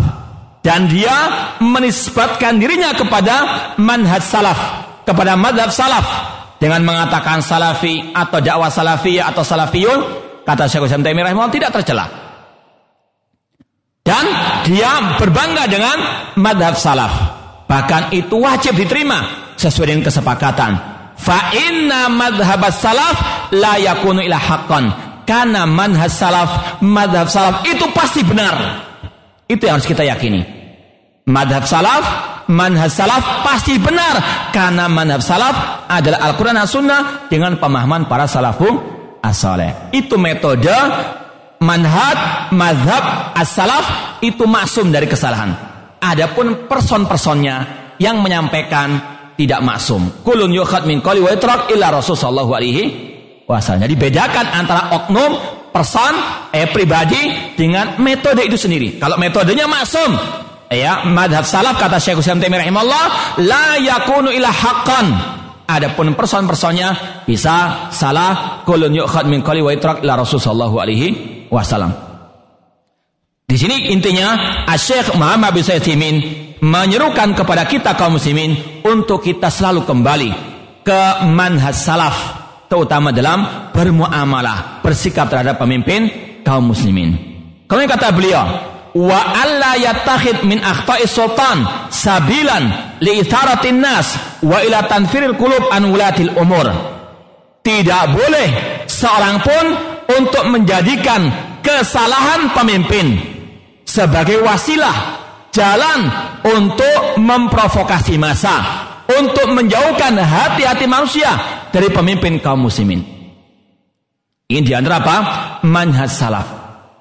Dan 0.61 0.93
dia 0.93 1.15
menisbatkan 1.61 2.61
dirinya 2.61 2.93
kepada 2.93 3.37
manhaj 3.81 4.25
salaf 4.25 4.59
kepada 5.05 5.37
madhab 5.37 5.69
salaf. 5.69 6.07
Dengan 6.61 6.85
mengatakan 6.85 7.41
salafi 7.41 8.13
atau 8.13 8.37
dakwah 8.37 8.69
salafiyah 8.69 9.33
atau 9.33 9.41
salafiyun 9.41 10.01
kata 10.45 10.69
Syekh 10.69 10.93
Islam 10.93 11.01
Taimiyah 11.01 11.49
tidak 11.49 11.73
tercela 11.73 12.30
dan 14.01 14.25
dia 14.65 15.17
berbangga 15.21 15.69
dengan 15.69 15.97
madhab 16.41 16.75
salaf. 16.77 17.13
Bahkan 17.71 18.11
itu 18.17 18.35
wajib 18.43 18.75
diterima 18.75 19.53
sesuai 19.55 19.95
dengan 19.95 20.05
kesepakatan. 20.11 20.73
Fa 21.21 21.53
inna 21.53 22.09
madhab 22.09 22.65
salaf 22.73 23.51
la 23.55 23.77
yakunu 23.79 24.25
ila 24.25 24.41
haqqan. 24.41 24.85
Karena 25.29 25.63
manhaj 25.63 26.11
salaf, 26.11 26.83
madhab 26.83 27.31
salaf 27.31 27.63
itu 27.63 27.87
pasti 27.95 28.27
benar. 28.27 28.83
Itu 29.47 29.69
yang 29.69 29.79
harus 29.79 29.87
kita 29.87 30.03
yakini. 30.03 30.43
Madhab 31.31 31.63
salaf, 31.63 32.03
manhaj 32.51 32.91
salaf 32.91 33.47
pasti 33.47 33.79
benar. 33.79 34.51
Karena 34.51 34.91
manhaj 34.91 35.23
salaf 35.23 35.87
adalah 35.87 36.27
Al-Quran 36.27 36.59
dan 36.59 36.67
Sunnah 36.67 37.03
dengan 37.31 37.55
pemahaman 37.63 38.11
para 38.11 38.27
salafu 38.27 38.67
as-saleh. 39.23 39.95
Itu 39.95 40.19
metode 40.19 40.75
manhaj, 41.61 42.51
mazhab, 42.57 43.37
as-salaf 43.37 44.19
itu 44.25 44.49
maksum 44.49 44.89
dari 44.89 45.05
kesalahan. 45.05 45.53
Adapun 46.01 46.65
person-personnya 46.65 47.57
yang 48.01 48.25
menyampaikan 48.25 48.97
tidak 49.37 49.61
maksum. 49.61 50.25
Kulun 50.25 50.53
yukhad 50.57 50.89
min 50.89 51.05
qali 51.05 51.21
wa 51.21 51.29
itrak 51.29 51.69
illa 51.69 51.93
Rasul 51.93 52.17
sallallahu 52.17 52.53
alaihi 52.57 52.83
wasallam. 53.45 53.85
Jadi 53.85 53.95
bedakan 54.01 54.47
antara 54.57 54.89
oknum, 54.97 55.37
person, 55.69 56.17
eh 56.57 56.73
pribadi 56.73 57.53
dengan 57.53 58.01
metode 58.01 58.41
itu 58.49 58.57
sendiri. 58.57 58.97
Kalau 58.97 59.21
metodenya 59.21 59.69
maksum, 59.69 60.17
ya 60.73 61.05
madhab 61.13 61.45
salaf 61.45 61.77
kata 61.77 62.01
Syekh 62.01 62.25
Usaim 62.25 62.41
Taimiyah 62.41 62.65
rahimahullah 62.65 63.07
la 63.45 63.77
yakunu 63.77 64.33
ila 64.33 64.49
haqqan 64.49 65.07
Adapun 65.71 66.19
person-personnya 66.19 67.23
bisa 67.23 67.87
salah 67.95 68.67
kulun 68.67 68.91
yukhad 68.91 69.31
min 69.31 69.39
qali 69.39 69.63
wa 69.63 69.71
itrak 69.71 70.03
ila 70.03 70.19
Rasul 70.19 70.43
sallallahu 70.43 70.83
alaihi 70.83 71.40
wasallam. 71.51 71.93
Di 73.51 73.59
sini 73.59 73.91
intinya 73.91 74.63
Syekh 74.79 75.19
Muhammad 75.19 75.51
bin 75.59 75.67
Sayyid 75.67 75.91
menyerukan 76.63 77.35
kepada 77.35 77.67
kita 77.67 77.99
kaum 77.99 78.15
muslimin 78.15 78.83
untuk 78.87 79.27
kita 79.27 79.51
selalu 79.51 79.83
kembali 79.83 80.31
ke 80.87 81.03
manhaj 81.27 81.75
salaf 81.75 82.17
terutama 82.71 83.11
dalam 83.11 83.73
bermuamalah 83.75 84.79
bersikap 84.87 85.27
terhadap 85.27 85.59
pemimpin 85.59 86.07
kaum 86.47 86.71
muslimin. 86.71 87.19
Kemudian 87.67 87.91
kata 87.91 88.15
beliau, 88.15 88.45
wa 88.95 89.19
alla 89.19 89.75
yattakhid 89.75 90.47
min 90.47 90.63
akhta'i 90.63 91.11
sultan 91.11 91.91
sabilan 91.91 92.97
li 93.03 93.19
itharatin 93.19 93.83
nas 93.83 94.39
wa 94.47 94.63
ila 94.63 94.87
tanfiril 94.87 95.35
qulub 95.35 95.67
an 95.75 95.91
wulatil 95.91 96.31
umur. 96.39 96.71
Tidak 97.61 98.05
boleh 98.15 98.49
seorang 98.87 99.37
pun 99.43 99.65
untuk 100.19 100.45
menjadikan 100.51 101.31
kesalahan 101.63 102.51
pemimpin 102.57 103.21
sebagai 103.87 104.43
wasilah 104.43 105.21
jalan 105.51 106.01
untuk 106.47 107.19
memprovokasi 107.19 108.17
masa, 108.17 108.55
untuk 109.11 109.51
menjauhkan 109.51 110.15
hati-hati 110.19 110.87
manusia 110.87 111.31
dari 111.71 111.91
pemimpin 111.91 112.39
kaum 112.39 112.67
muslimin. 112.67 113.03
Ini 114.51 114.67
di 114.67 114.75
antara 114.75 114.99
apa? 114.99 115.17
Manhaj 115.63 116.11
salaf. 116.11 116.47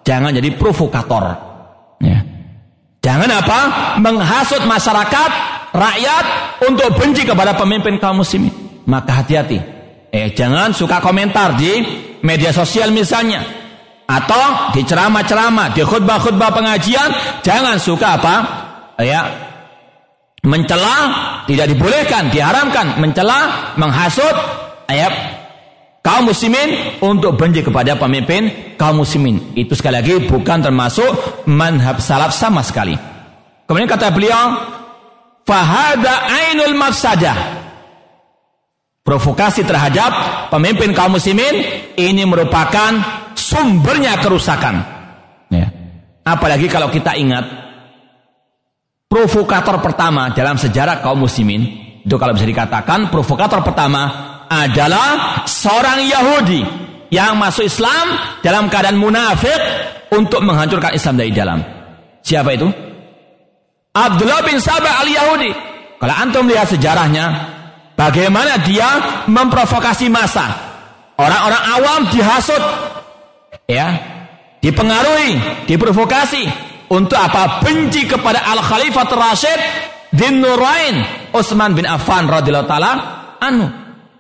Jangan 0.06 0.38
jadi 0.38 0.54
provokator. 0.54 1.26
Ya. 2.02 2.22
Jangan 3.02 3.30
apa? 3.30 3.60
Menghasut 3.98 4.62
masyarakat, 4.70 5.32
rakyat 5.74 6.26
untuk 6.70 6.94
benci 6.94 7.26
kepada 7.26 7.58
pemimpin 7.58 7.98
kaum 7.98 8.22
muslimin. 8.22 8.54
Maka 8.86 9.22
hati-hati. 9.22 9.79
Eh, 10.10 10.34
jangan 10.34 10.74
suka 10.74 10.98
komentar 10.98 11.54
di 11.54 11.86
media 12.26 12.50
sosial 12.50 12.90
misalnya. 12.90 13.46
Atau 14.10 14.74
di 14.74 14.82
ceramah-ceramah, 14.82 15.78
di 15.78 15.86
khutbah-khutbah 15.86 16.50
pengajian, 16.50 17.42
jangan 17.46 17.78
suka 17.78 18.18
apa? 18.18 18.36
Ya, 18.98 19.22
mencela 20.42 20.98
tidak 21.46 21.70
dibolehkan, 21.70 22.34
diharamkan 22.34 22.98
mencela, 22.98 23.74
menghasut, 23.78 24.34
ayat 24.90 25.14
kaum 26.02 26.32
muslimin 26.32 26.98
untuk 27.06 27.36
benci 27.36 27.62
kepada 27.62 28.00
pemimpin 28.00 28.74
kaum 28.80 29.04
muslimin. 29.04 29.54
Itu 29.54 29.76
sekali 29.76 30.00
lagi 30.00 30.16
bukan 30.26 30.64
termasuk 30.64 31.46
manhab 31.46 32.02
salaf 32.02 32.32
sama 32.32 32.66
sekali. 32.66 32.98
Kemudian 33.70 33.86
kata 33.86 34.10
beliau, 34.10 34.58
fahada 35.46 36.26
ainul 36.26 36.74
mafsadah. 36.74 37.59
Provokasi 39.10 39.66
terhadap 39.66 40.12
pemimpin 40.54 40.94
kaum 40.94 41.18
muslimin 41.18 41.66
ini 41.98 42.30
merupakan 42.30 42.94
sumbernya 43.34 44.22
kerusakan. 44.22 44.86
Ya. 45.50 45.66
Apalagi 46.22 46.70
kalau 46.70 46.94
kita 46.94 47.18
ingat 47.18 47.42
provokator 49.10 49.82
pertama 49.82 50.30
dalam 50.38 50.62
sejarah 50.62 51.02
kaum 51.02 51.26
muslimin 51.26 51.90
itu 52.06 52.16
kalau 52.22 52.38
bisa 52.38 52.46
dikatakan 52.46 53.10
provokator 53.10 53.66
pertama 53.66 54.30
adalah 54.46 55.42
seorang 55.50 56.06
Yahudi 56.06 56.62
yang 57.10 57.34
masuk 57.42 57.66
Islam 57.66 58.14
dalam 58.46 58.70
keadaan 58.70 59.02
munafik 59.02 59.58
untuk 60.14 60.46
menghancurkan 60.46 60.94
Islam 60.94 61.18
dari 61.18 61.34
dalam. 61.34 61.66
Siapa 62.22 62.50
itu? 62.54 62.70
Abdullah 63.90 64.46
bin 64.46 64.62
Sabah 64.62 65.02
al-Yahudi. 65.02 65.52
Kalau 65.98 66.16
antum 66.16 66.46
lihat 66.46 66.70
sejarahnya, 66.70 67.59
bagaimana 68.00 68.64
dia 68.64 68.88
memprovokasi 69.28 70.08
masa. 70.08 70.72
Orang-orang 71.20 71.64
awam 71.76 72.02
dihasut, 72.16 72.64
ya, 73.68 73.92
dipengaruhi, 74.64 75.68
diprovokasi 75.68 76.48
untuk 76.88 77.20
apa? 77.20 77.60
Benci 77.60 78.08
kepada 78.08 78.40
Al 78.48 78.64
Khalifah 78.64 79.04
Rashid 79.12 79.60
bin 80.16 80.40
Nurain 80.40 80.96
Utsman 81.36 81.76
bin 81.76 81.84
Affan 81.84 82.26
radhiyallahu 82.26 82.72
taala 82.72 82.92
anu 83.44 83.68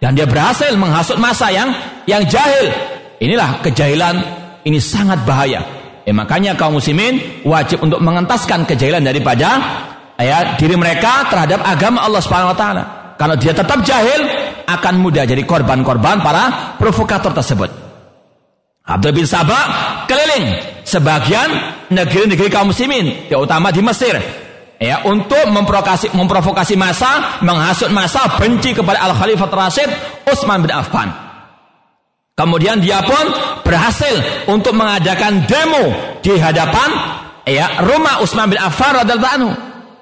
dan 0.04 0.12
dia 0.12 0.28
berhasil 0.28 0.76
menghasut 0.76 1.16
masa 1.16 1.48
yang 1.56 1.72
yang 2.04 2.28
jahil. 2.28 2.68
Inilah 3.24 3.64
kejahilan 3.64 4.16
ini 4.68 4.80
sangat 4.80 5.24
bahaya. 5.24 5.64
Eh, 6.04 6.16
makanya 6.16 6.56
kaum 6.60 6.80
muslimin 6.80 7.44
wajib 7.48 7.80
untuk 7.80 8.04
mengentaskan 8.04 8.68
kejahilan 8.68 9.04
daripada 9.04 9.50
ya 10.20 10.60
diri 10.60 10.76
mereka 10.76 11.32
terhadap 11.32 11.64
agama 11.64 12.04
Allah 12.04 12.20
Subhanahu 12.20 12.52
wa 12.52 12.60
taala. 12.60 12.84
Kalau 13.20 13.36
dia 13.36 13.52
tetap 13.52 13.84
jahil 13.84 14.24
akan 14.64 15.04
mudah 15.04 15.28
jadi 15.28 15.44
korban-korban 15.44 16.24
para 16.24 16.78
provokator 16.80 17.36
tersebut. 17.36 17.68
Abdul 18.88 19.12
bin 19.12 19.28
Sabah 19.28 20.08
keliling 20.08 20.56
sebagian 20.88 21.52
negeri-negeri 21.92 22.48
kaum 22.48 22.72
muslimin, 22.72 23.28
terutama 23.28 23.76
di 23.76 23.84
Mesir 23.84 24.16
ya 24.80 25.04
untuk 25.04 25.52
memprovokasi 25.52 26.16
memprovokasi 26.16 26.80
masa, 26.80 27.44
menghasut 27.44 27.92
masa 27.92 28.40
benci 28.40 28.72
kepada 28.72 29.04
Al 29.04 29.12
Khalifah 29.12 29.52
Rasid 29.52 29.92
Utsman 30.24 30.64
bin 30.64 30.72
Affan. 30.72 31.12
Kemudian 32.40 32.80
dia 32.80 33.04
pun 33.04 33.26
berhasil 33.68 34.48
untuk 34.48 34.72
mengadakan 34.72 35.44
demo 35.44 35.92
di 36.24 36.40
hadapan 36.40 36.88
ya 37.44 37.84
rumah 37.84 38.24
Utsman 38.24 38.48
bin 38.48 38.64
Affan 38.64 38.96
radhiyallahu 38.96 39.36
anhu. 39.44 39.52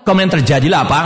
Kemudian 0.05 0.31
terjadilah 0.37 0.85
apa? 0.85 1.01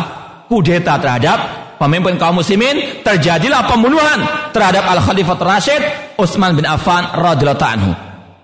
Kudeta 0.51 0.99
terhadap 0.99 1.60
pemimpin 1.81 2.21
kaum 2.21 2.37
muslimin, 2.37 3.01
terjadilah 3.01 3.65
pembunuhan 3.65 4.21
terhadap 4.53 4.85
Al 4.85 5.01
Khalifah 5.01 5.41
Rasid 5.41 5.81
Utsman 6.21 6.53
bin 6.53 6.69
Affan 6.69 7.09
radhiyallahu 7.17 7.65
anhu. 7.65 7.91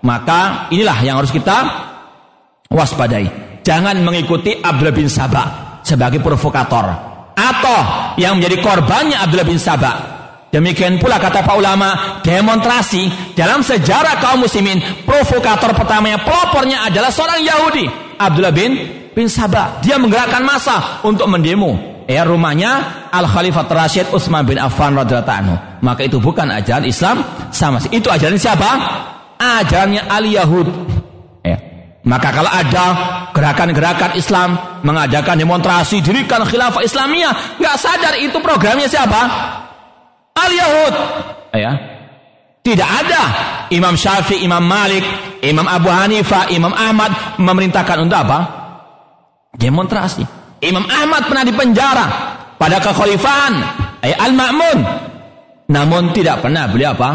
Maka 0.02 0.66
inilah 0.74 0.98
yang 1.06 1.22
harus 1.22 1.30
kita 1.30 1.86
waspadai 2.66 3.62
jangan 3.62 4.02
mengikuti 4.02 4.58
Abdullah 4.58 4.94
bin 4.94 5.06
Sabah 5.06 5.78
sebagai 5.86 6.18
provokator 6.18 6.86
atau 7.38 7.78
yang 8.18 8.42
menjadi 8.42 8.58
korbannya 8.58 9.14
Abdullah 9.14 9.46
bin 9.46 9.62
Sabah. 9.62 10.18
Demikian 10.48 10.96
pula 10.96 11.20
kata 11.20 11.44
para 11.44 11.60
ulama, 11.60 12.22
demonstrasi 12.24 13.36
dalam 13.36 13.60
sejarah 13.60 14.16
kaum 14.16 14.48
muslimin, 14.48 14.80
provokator 15.04 15.76
pertamanya, 15.76 16.24
pelopornya 16.24 16.88
adalah 16.88 17.12
seorang 17.12 17.44
Yahudi, 17.44 17.84
Abdullah 18.16 18.54
bin 18.56 18.72
bin 19.12 19.28
Sabah. 19.28 19.84
Dia 19.84 20.00
menggerakkan 20.00 20.40
massa 20.40 21.04
untuk 21.04 21.28
mendemo 21.28 21.97
ya 22.08 22.24
rumahnya 22.24 23.06
Al 23.12 23.28
Khalifah 23.28 23.68
Rashid 23.68 24.08
Utsman 24.10 24.48
bin 24.48 24.56
Affan 24.56 24.96
radhiyallahu 24.96 25.28
anhu. 25.28 25.54
Maka 25.84 26.08
itu 26.08 26.16
bukan 26.18 26.48
ajaran 26.48 26.88
Islam 26.88 27.20
sama 27.52 27.78
itu 27.92 28.08
ajaran 28.08 28.40
siapa? 28.40 28.70
Ajarannya 29.38 30.02
Al 30.08 30.24
Yahud. 30.24 30.68
Maka 32.08 32.32
kalau 32.32 32.48
ada 32.48 32.86
gerakan-gerakan 33.36 34.16
Islam 34.16 34.56
mengadakan 34.80 35.36
demonstrasi 35.36 36.00
dirikan 36.00 36.40
khilafah 36.40 36.80
Islamiyah, 36.80 37.60
nggak 37.60 37.76
sadar 37.76 38.16
itu 38.16 38.40
programnya 38.40 38.88
siapa? 38.88 39.20
Al 40.32 40.52
Yahud. 40.56 40.94
Ya. 41.52 41.72
Tidak 42.64 42.88
ada 42.88 43.22
Imam 43.68 43.92
Syafi'i, 43.92 44.40
Imam 44.40 44.64
Malik, 44.64 45.04
Imam 45.44 45.68
Abu 45.68 45.92
Hanifah, 45.92 46.48
Imam 46.48 46.72
Ahmad 46.72 47.36
memerintahkan 47.36 48.00
untuk 48.00 48.16
apa? 48.16 48.38
Demonstrasi. 49.52 50.37
Imam 50.58 50.84
Ahmad 50.90 51.30
pernah 51.30 51.44
dipenjara 51.46 52.06
pada 52.58 52.82
kekhalifahan 52.82 53.52
eh, 54.02 54.14
Al-Ma'mun. 54.14 54.78
Namun 55.68 56.10
tidak 56.16 56.42
pernah 56.42 56.66
beliau 56.66 56.96
apa? 56.96 57.10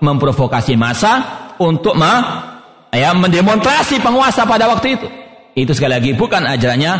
Memprovokasi 0.00 0.74
masa 0.74 1.20
untuk 1.60 1.94
ma 1.98 2.14
ya 2.90 3.12
mendemonstrasi 3.12 4.00
penguasa 4.00 4.48
pada 4.48 4.66
waktu 4.66 4.96
itu. 4.98 5.06
Itu 5.58 5.74
sekali 5.74 5.92
lagi 5.98 6.10
bukan 6.14 6.46
ajarannya 6.46 6.92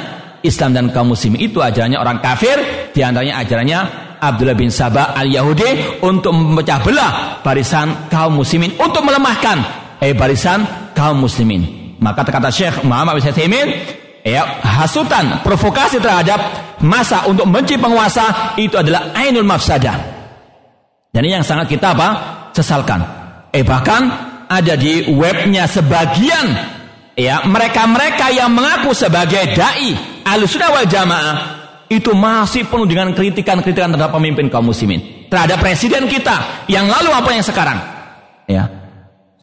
Islam 0.43 0.71
dan 0.75 0.85
kaum 0.95 1.15
muslim 1.15 1.35
itu 1.39 1.59
ajarannya 1.59 1.99
orang 1.99 2.19
kafir, 2.23 2.91
di 2.95 3.01
antaranya 3.03 3.43
ajarannya 3.43 3.79
Abdullah 4.19 4.59
bin 4.59 4.71
Sabah 4.71 5.15
al-Yahudi 5.15 6.03
untuk 6.03 6.35
memecah 6.35 6.83
belah 6.83 7.13
barisan 7.43 8.11
kaum 8.11 8.39
muslimin 8.39 8.75
untuk 8.79 9.07
melemahkan 9.07 9.59
eh 10.03 10.15
barisan 10.15 10.93
kaum 10.95 11.23
muslimin. 11.23 11.95
Maka 11.99 12.23
kata 12.23 12.51
Syekh 12.55 12.87
Muhammad 12.87 13.19
bin 13.19 13.27
Saimin, 13.27 13.69
ya 14.29 14.61
hasutan 14.61 15.41
provokasi 15.41 15.97
terhadap 15.97 16.39
masa 16.85 17.25
untuk 17.25 17.49
benci 17.49 17.81
penguasa 17.81 18.55
itu 18.61 18.77
adalah 18.77 19.17
ainul 19.17 19.49
mafsadah. 19.49 19.97
Dan 21.09 21.25
ini 21.25 21.41
yang 21.41 21.47
sangat 21.47 21.73
kita 21.73 21.97
apa? 21.97 22.09
sesalkan. 22.53 23.01
Eh 23.55 23.65
bahkan 23.65 24.11
ada 24.51 24.75
di 24.75 25.09
webnya 25.15 25.65
sebagian 25.65 26.47
ya 27.15 27.47
mereka-mereka 27.47 28.35
yang 28.35 28.51
mengaku 28.51 28.93
sebagai 28.93 29.55
dai 29.55 29.95
Ahlussunnah 30.27 30.71
wal 30.75 30.89
Jamaah 30.91 31.37
itu 31.89 32.13
masih 32.13 32.69
penuh 32.69 32.85
dengan 32.85 33.17
kritikan-kritikan 33.17 33.89
terhadap 33.89 34.13
pemimpin 34.13 34.53
kaum 34.53 34.69
muslimin, 34.69 35.29
terhadap 35.33 35.65
presiden 35.65 36.05
kita 36.05 36.69
yang 36.69 36.85
lalu 36.85 37.09
apa 37.09 37.31
yang 37.33 37.45
sekarang. 37.45 37.79
Ya. 38.45 38.65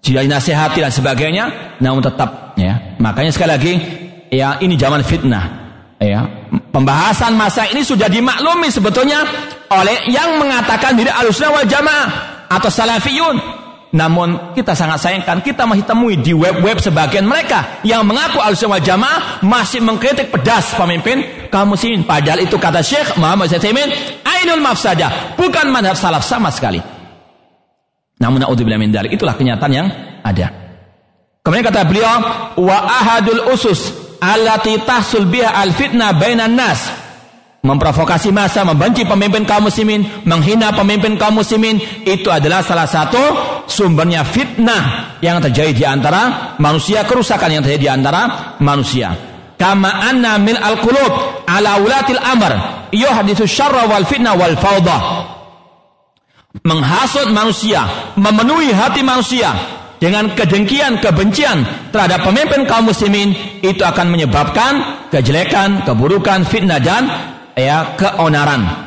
Jika 0.06 0.22
nasihati 0.22 0.86
dan 0.86 0.94
sebagainya, 0.94 1.46
namun 1.82 2.06
tetap 2.06 2.54
ya. 2.62 2.94
Makanya 3.02 3.34
sekali 3.34 3.50
lagi 3.50 3.74
ya 4.32 4.58
ini 4.62 4.76
zaman 4.80 5.02
fitnah. 5.06 5.66
Ya, 5.96 6.28
pembahasan 6.76 7.40
masa 7.40 7.66
ini 7.72 7.82
sudah 7.82 8.12
dimaklumi 8.12 8.68
sebetulnya 8.68 9.24
oleh 9.72 10.12
yang 10.12 10.38
mengatakan 10.38 10.94
diri 10.94 11.08
Ahlussunnah 11.08 11.56
wal 11.56 11.70
Jamaah 11.72 12.08
atau 12.52 12.70
Salafiyun 12.70 13.40
namun 13.96 14.52
kita 14.52 14.76
sangat 14.76 15.00
sayangkan 15.00 15.40
kita 15.40 15.64
masih 15.64 15.88
temui 15.88 16.20
di 16.20 16.36
web-web 16.36 16.84
sebagian 16.84 17.24
mereka 17.24 17.80
yang 17.88 18.04
mengaku 18.04 18.44
al 18.44 18.52
wal 18.52 18.84
jamaah 18.84 19.40
masih 19.40 19.80
mengkritik 19.80 20.36
pedas 20.36 20.76
pemimpin 20.76 21.48
kaum 21.48 21.72
muslimin. 21.72 22.04
Padahal 22.04 22.44
itu 22.44 22.60
kata 22.60 22.84
Syekh 22.84 23.16
Muhammad 23.16 23.48
Zaitaimin, 23.48 23.88
ainul 24.28 24.60
mafsadah, 24.60 25.40
bukan 25.40 25.72
manhaj 25.72 25.96
salaf 25.96 26.28
sama 26.28 26.52
sekali. 26.52 26.84
Namun 28.20 28.44
naudzubillah 28.44 28.76
min 28.76 28.92
dzalik, 28.92 29.16
itulah 29.16 29.40
kenyataan 29.40 29.72
yang 29.72 29.88
ada. 30.28 30.52
Kemudian 31.40 31.64
kata 31.64 31.88
beliau, 31.88 32.16
wa 32.60 32.78
ahadul 32.84 33.48
usus 33.56 34.05
allati 34.34 34.82
tahsul 34.82 35.30
biha 35.30 35.54
al 35.54 35.76
bainan 36.18 36.56
nas 36.58 37.06
memprovokasi 37.66 38.30
masa, 38.30 38.62
membenci 38.62 39.02
pemimpin 39.10 39.42
kaum 39.42 39.66
muslimin, 39.66 40.06
menghina 40.30 40.70
pemimpin 40.78 41.18
kaum 41.18 41.42
muslimin, 41.42 41.82
itu 42.06 42.30
adalah 42.30 42.62
salah 42.62 42.86
satu 42.86 43.18
sumbernya 43.66 44.22
fitnah 44.22 45.18
yang 45.26 45.42
terjadi 45.42 45.74
di 45.74 45.82
antara 45.82 46.54
manusia, 46.62 47.02
kerusakan 47.10 47.58
yang 47.58 47.64
terjadi 47.66 47.82
di 47.82 47.90
antara 47.90 48.22
manusia. 48.62 49.18
Kama 49.58 49.90
anna 49.90 50.38
min 50.38 50.54
al-qulub 50.54 51.42
ala 51.50 51.82
ulatil 51.82 52.22
amr 52.22 52.54
yuhadithu 52.94 53.50
syarra 53.50 53.90
wal 53.90 54.06
fitnah 54.06 54.38
wal 54.38 54.54
fawdah. 54.54 55.02
Menghasut 56.62 57.34
manusia, 57.34 58.14
memenuhi 58.16 58.72
hati 58.72 59.02
manusia 59.04 59.52
dengan 60.00 60.32
kedengkian, 60.36 61.00
kebencian 61.00 61.90
terhadap 61.90 62.28
pemimpin 62.28 62.68
kaum 62.68 62.92
muslimin 62.92 63.32
itu 63.64 63.82
akan 63.82 64.12
menyebabkan 64.12 65.06
kejelekan, 65.10 65.88
keburukan, 65.88 66.44
fitnah 66.44 66.80
dan 66.84 67.08
ya 67.56 67.96
keonaran. 67.96 68.86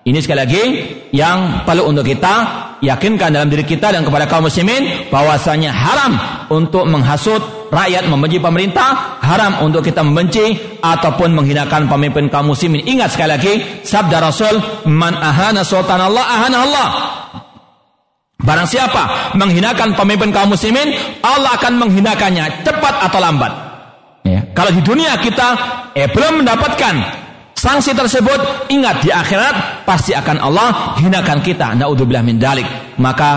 Ini 0.00 0.16
sekali 0.24 0.40
lagi 0.40 0.64
yang 1.12 1.68
perlu 1.68 1.92
untuk 1.92 2.08
kita 2.08 2.34
yakinkan 2.80 3.36
dalam 3.36 3.52
diri 3.52 3.68
kita 3.68 3.92
dan 3.92 4.00
kepada 4.00 4.24
kaum 4.24 4.48
muslimin 4.48 5.12
bahwasanya 5.12 5.68
haram 5.68 6.12
untuk 6.48 6.88
menghasut 6.88 7.68
rakyat 7.68 8.08
membenci 8.08 8.40
pemerintah, 8.40 9.20
haram 9.20 9.60
untuk 9.60 9.84
kita 9.84 10.00
membenci 10.00 10.56
ataupun 10.80 11.36
menghinakan 11.36 11.86
pemimpin 11.86 12.32
kaum 12.32 12.48
muslimin. 12.50 12.80
Ingat 12.84 13.12
sekali 13.12 13.30
lagi 13.30 13.52
sabda 13.84 14.24
Rasul, 14.24 14.56
"Man 14.88 15.14
ahana 15.14 15.62
sultan 15.62 16.00
Allah 16.00 16.24
ahana 16.24 16.58
Allah." 16.64 16.88
Barang 18.40 18.64
siapa 18.64 19.34
menghinakan 19.36 19.92
pemimpin 19.92 20.32
kaum 20.32 20.56
muslimin, 20.56 20.96
Allah 21.20 21.60
akan 21.60 21.76
menghinakannya 21.76 22.64
cepat 22.64 22.94
atau 23.10 23.20
lambat. 23.20 23.52
Ya. 24.24 24.40
Kalau 24.56 24.72
di 24.72 24.80
dunia 24.80 25.16
kita 25.20 25.48
eh 25.92 26.08
belum 26.08 26.44
mendapatkan 26.44 26.94
sanksi 27.52 27.92
tersebut 27.92 28.72
ingat 28.72 29.04
di 29.04 29.12
akhirat 29.12 29.84
pasti 29.84 30.16
akan 30.16 30.40
Allah 30.40 30.96
hinakan 31.00 31.44
kita. 31.44 31.76
Naudzubillah 31.76 32.24
min 32.24 32.40
dalik. 32.40 32.64
Maka 32.96 33.30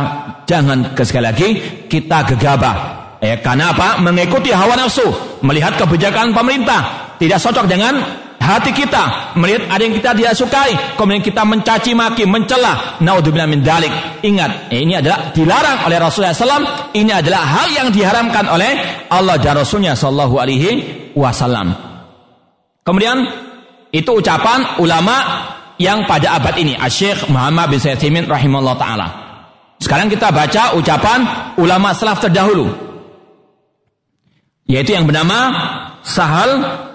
jangan 0.47 0.95
sekali 0.95 1.23
lagi 1.23 1.49
kita 1.91 2.23
gegabah. 2.35 2.75
Eh 3.19 3.39
karena 3.43 3.75
apa? 3.75 3.99
Mengikuti 3.99 4.51
hawa 4.51 4.75
nafsu 4.79 5.03
melihat 5.43 5.75
kebijakan 5.75 6.31
pemerintah. 6.31 7.15
Tidak 7.19 7.39
cocok 7.39 7.65
dengan 7.67 8.22
hati 8.43 8.75
kita 8.75 9.33
melihat 9.39 9.71
ada 9.71 9.79
yang 9.79 9.95
kita 9.95 10.11
tidak 10.11 10.33
sukai 10.35 10.75
kemudian 10.99 11.23
kita 11.23 11.47
mencaci 11.47 11.95
maki 11.95 12.27
mencela 12.27 12.99
naudzubillah 12.99 13.47
min 13.47 13.63
dalik 13.63 13.91
ingat 14.19 14.67
eh, 14.67 14.83
ini 14.83 14.99
adalah 14.99 15.31
dilarang 15.31 15.87
oleh 15.87 15.97
Rasulullah 16.03 16.35
SAW 16.35 16.91
ini 16.91 17.11
adalah 17.15 17.41
hal 17.47 17.67
yang 17.71 17.87
diharamkan 17.95 18.51
oleh 18.51 18.75
Allah 19.07 19.39
dan 19.39 19.55
Rasulnya 19.55 19.95
Shallallahu 19.95 20.35
Alaihi 20.35 20.69
Wasallam 21.15 21.71
kemudian 22.83 23.23
itu 23.93 24.11
ucapan 24.11 24.81
ulama 24.83 25.15
yang 25.77 26.05
pada 26.05 26.37
abad 26.37 26.57
ini, 26.57 26.73
Syekh 26.89 27.29
Muhammad 27.29 27.69
bin 27.69 27.77
Sayyid 27.81 28.25
rahimahullah 28.29 28.77
taala. 28.77 29.07
Sekarang 29.77 30.09
kita 30.09 30.33
baca 30.33 30.73
ucapan 30.77 31.19
ulama 31.61 31.93
salaf 31.93 32.21
terdahulu. 32.23 32.71
Yaitu 34.65 34.95
yang 34.95 35.05
bernama 35.05 35.51
Sahal 36.03 36.49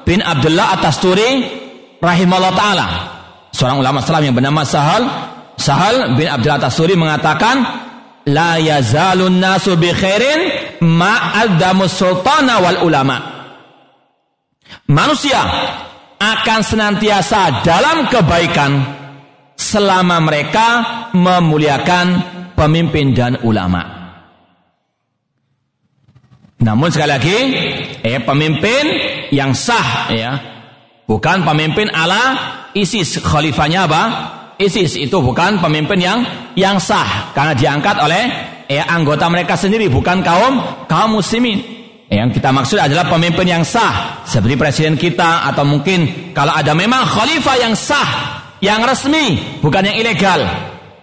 bin 0.08 0.24
Abdullah 0.24 0.80
At-Tasturi 0.80 1.44
rahimahullah 2.00 2.54
taala. 2.56 2.86
Seorang 3.52 3.84
ulama 3.84 4.00
salaf 4.00 4.24
yang 4.24 4.32
bernama 4.32 4.64
Sahal 4.64 5.04
Sahal 5.60 6.16
bin 6.16 6.24
Abdullah 6.24 6.56
At-Tasturi 6.56 6.96
mengatakan 6.96 7.60
la 8.32 8.56
yazalun 8.56 9.36
nasu 9.36 9.76
bi 9.76 9.92
khairin 9.92 10.40
ma'addamus 10.80 11.92
sultana 11.92 12.64
wal 12.64 12.88
ulama. 12.88 13.36
Manusia 14.88 15.44
akan 16.16 16.60
senantiasa 16.64 17.60
dalam 17.60 18.08
kebaikan 18.08 18.72
selama 19.60 20.24
mereka 20.24 20.68
memuliakan 21.12 22.06
pemimpin 22.56 23.12
dan 23.12 23.44
ulama. 23.44 23.97
Namun 26.58 26.90
sekali 26.90 27.10
lagi, 27.14 27.38
eh 28.02 28.18
pemimpin 28.18 28.84
yang 29.30 29.54
sah 29.54 30.10
ya, 30.10 30.32
bukan 31.06 31.46
pemimpin 31.46 31.86
ala 31.86 32.34
ISIS. 32.74 33.22
Khalifahnya 33.22 33.86
apa? 33.86 34.02
ISIS 34.58 34.98
itu 34.98 35.22
bukan 35.22 35.62
pemimpin 35.62 36.02
yang 36.02 36.18
yang 36.58 36.82
sah 36.82 37.30
karena 37.30 37.54
diangkat 37.54 37.96
oleh 38.02 38.22
eh, 38.66 38.82
anggota 38.82 39.30
mereka 39.30 39.54
sendiri, 39.54 39.86
bukan 39.86 40.18
kaum 40.26 40.86
kaum 40.90 41.22
muslimin. 41.22 41.78
Yang 42.08 42.40
kita 42.40 42.50
maksud 42.50 42.80
adalah 42.80 43.06
pemimpin 43.06 43.46
yang 43.46 43.62
sah, 43.62 44.24
seperti 44.26 44.58
presiden 44.58 44.98
kita 44.98 45.46
atau 45.46 45.62
mungkin 45.62 46.32
kalau 46.34 46.56
ada 46.56 46.74
memang 46.74 47.06
khalifah 47.06 47.56
yang 47.60 47.78
sah, 47.78 48.08
yang 48.58 48.82
resmi, 48.82 49.60
bukan 49.62 49.86
yang 49.92 49.96
ilegal. 50.00 50.40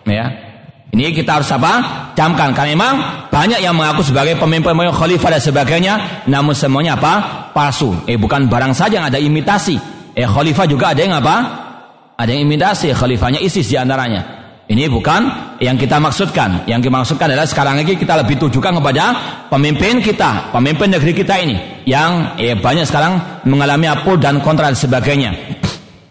Ya. 0.03 0.44
Ini 0.95 1.11
kita 1.11 1.43
harus 1.43 1.51
apa? 1.51 2.07
Camkan 2.15 2.55
karena 2.55 2.71
memang 2.71 2.93
banyak 3.27 3.59
yang 3.59 3.75
mengaku 3.75 3.99
sebagai 3.99 4.39
pemimpin 4.39 4.71
pemimpin 4.71 4.95
khalifah 4.95 5.35
dan 5.35 5.41
sebagainya, 5.43 5.93
namun 6.31 6.55
semuanya 6.55 6.95
apa? 6.95 7.13
palsu. 7.51 7.91
Eh 8.07 8.15
bukan 8.15 8.47
barang 8.47 8.71
saja 8.71 9.03
yang 9.03 9.07
ada 9.11 9.19
imitasi. 9.19 9.75
Eh 10.15 10.23
khalifah 10.23 10.63
juga 10.71 10.95
ada 10.95 11.01
yang 11.03 11.19
apa? 11.19 11.35
Ada 12.15 12.31
yang 12.31 12.47
imitasi, 12.47 12.95
khalifahnya 12.95 13.43
ISIS 13.43 13.67
di 13.67 13.75
antaranya. 13.75 14.47
Ini 14.65 14.89
bukan 14.89 15.21
yang 15.59 15.77
kita 15.77 16.01
maksudkan. 16.01 16.65
Yang 16.65 16.87
kita 16.87 16.95
maksudkan 16.95 17.27
adalah 17.29 17.45
sekarang 17.45 17.75
lagi 17.77 17.99
kita 17.99 18.17
lebih 18.17 18.39
tujukan 18.47 18.79
kepada 18.81 19.03
pemimpin 19.51 20.01
kita, 20.01 20.49
pemimpin 20.49 20.89
negeri 20.89 21.13
kita 21.13 21.37
ini 21.37 21.85
yang 21.85 22.33
eh, 22.41 22.57
banyak 22.57 22.87
sekarang 22.87 23.45
mengalami 23.45 23.85
apul 23.91 24.17
dan 24.17 24.41
kontra 24.41 24.71
dan 24.71 24.79
sebagainya. 24.79 25.54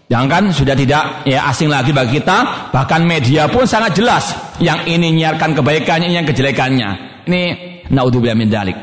Yang 0.04 0.24
kan 0.28 0.42
sudah 0.52 0.76
tidak 0.76 1.04
ya, 1.24 1.48
asing 1.48 1.72
lagi 1.72 1.90
bagi 1.96 2.20
kita, 2.20 2.68
bahkan 2.68 3.08
media 3.08 3.48
pun 3.48 3.64
sangat 3.64 3.96
jelas 3.96 4.36
yang 4.60 4.84
ini 4.84 5.16
nyiarkan 5.16 5.56
kebaikannya, 5.56 6.12
yang 6.12 6.28
kejelekannya. 6.28 6.88
Ini 7.24 7.42
naudzubillah 7.88 8.36
min 8.36 8.52
dalik. 8.52 8.76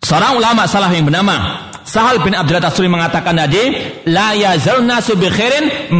Seorang 0.00 0.40
ulama 0.40 0.64
salah 0.64 0.88
yang 0.88 1.04
bernama 1.04 1.68
Sahal 1.88 2.20
bin 2.20 2.36
Abdullah 2.36 2.68
Tasuri 2.68 2.84
mengatakan 2.84 3.32
tadi, 3.32 3.72
la 4.12 4.36
yazal 4.36 4.84
nasu 4.84 5.16
bi 5.16 5.28
khairin 5.32 5.96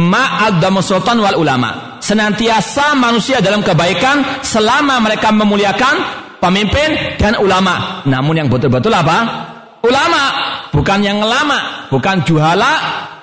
sultan 0.85 1.17
wal 1.17 1.33
ulama. 1.41 1.97
Senantiasa 1.97 2.93
manusia 2.93 3.41
dalam 3.41 3.65
kebaikan 3.65 4.45
selama 4.45 5.01
mereka 5.01 5.33
memuliakan 5.33 5.95
pemimpin 6.37 7.17
dan 7.17 7.41
ulama. 7.41 8.05
Namun 8.05 8.37
yang 8.37 8.47
betul-betul 8.53 8.93
apa? 8.93 9.49
Ulama, 9.81 10.23
bukan 10.69 10.99
yang 11.01 11.25
lama, 11.25 11.89
bukan 11.89 12.21
juhala, 12.21 12.73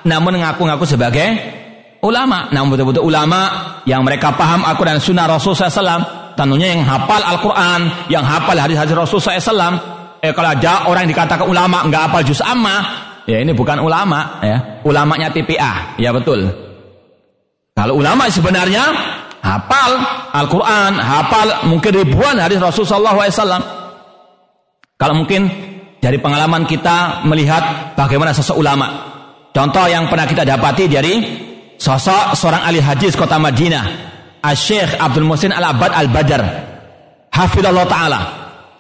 namun 0.06 0.38
ngaku-ngaku 0.38 0.86
sebagai 0.86 1.26
ulama. 2.06 2.48
Namun 2.54 2.78
betul-betul 2.78 3.02
ulama 3.02 3.74
yang 3.84 4.06
mereka 4.06 4.32
paham 4.38 4.62
Al-Quran 4.62 4.96
dan 4.96 5.02
Sunnah 5.02 5.26
Rasulullah 5.26 5.68
SAW. 5.68 6.02
Tentunya 6.38 6.76
yang 6.76 6.84
hafal 6.84 7.20
Al-Quran, 7.24 7.80
yang 8.12 8.22
hafal 8.22 8.54
hadis-hadis 8.54 8.94
Rasulullah 8.94 9.40
SAW 9.40 9.96
eh 10.26 10.32
kalau 10.32 10.50
ada 10.52 10.88
orang 10.88 11.06
yang 11.06 11.12
dikatakan 11.12 11.46
ulama 11.46 11.84
nggak 11.86 12.02
apa 12.12 12.18
juz 12.24 12.40
amma, 12.40 12.76
ya 13.28 13.38
ini 13.38 13.52
bukan 13.52 13.78
ulama 13.78 14.40
ya. 14.40 14.82
Ulamanya 14.86 15.30
TPA, 15.30 15.98
ya 16.00 16.10
betul. 16.14 16.46
Kalau 17.76 18.00
ulama 18.00 18.26
sebenarnya 18.32 18.84
hafal 19.44 19.90
Al-Quran, 20.32 20.92
hafal 20.96 21.48
mungkin 21.68 21.92
ribuan 22.04 22.40
hadis 22.40 22.56
Rasulullah 22.58 23.12
SAW. 23.28 23.64
Kalau 24.96 25.12
mungkin 25.12 25.48
dari 26.00 26.16
pengalaman 26.16 26.64
kita 26.64 27.26
melihat 27.28 27.92
bagaimana 27.98 28.32
sosok 28.32 28.56
ulama. 28.56 29.15
Contoh 29.56 29.88
yang 29.88 30.04
pernah 30.12 30.28
kita 30.28 30.44
dapati 30.44 30.84
dari 30.84 31.14
sosok 31.80 32.36
seorang 32.36 32.68
ahli 32.68 32.76
hadis 32.76 33.16
kota 33.16 33.40
Madinah, 33.40 33.88
Syekh 34.52 35.00
Abdul 35.00 35.24
Musin 35.24 35.48
Al-Abad 35.48 35.96
Al-Badar. 35.96 36.42
Hafidhullah 37.32 37.88
Ta'ala. 37.88 38.20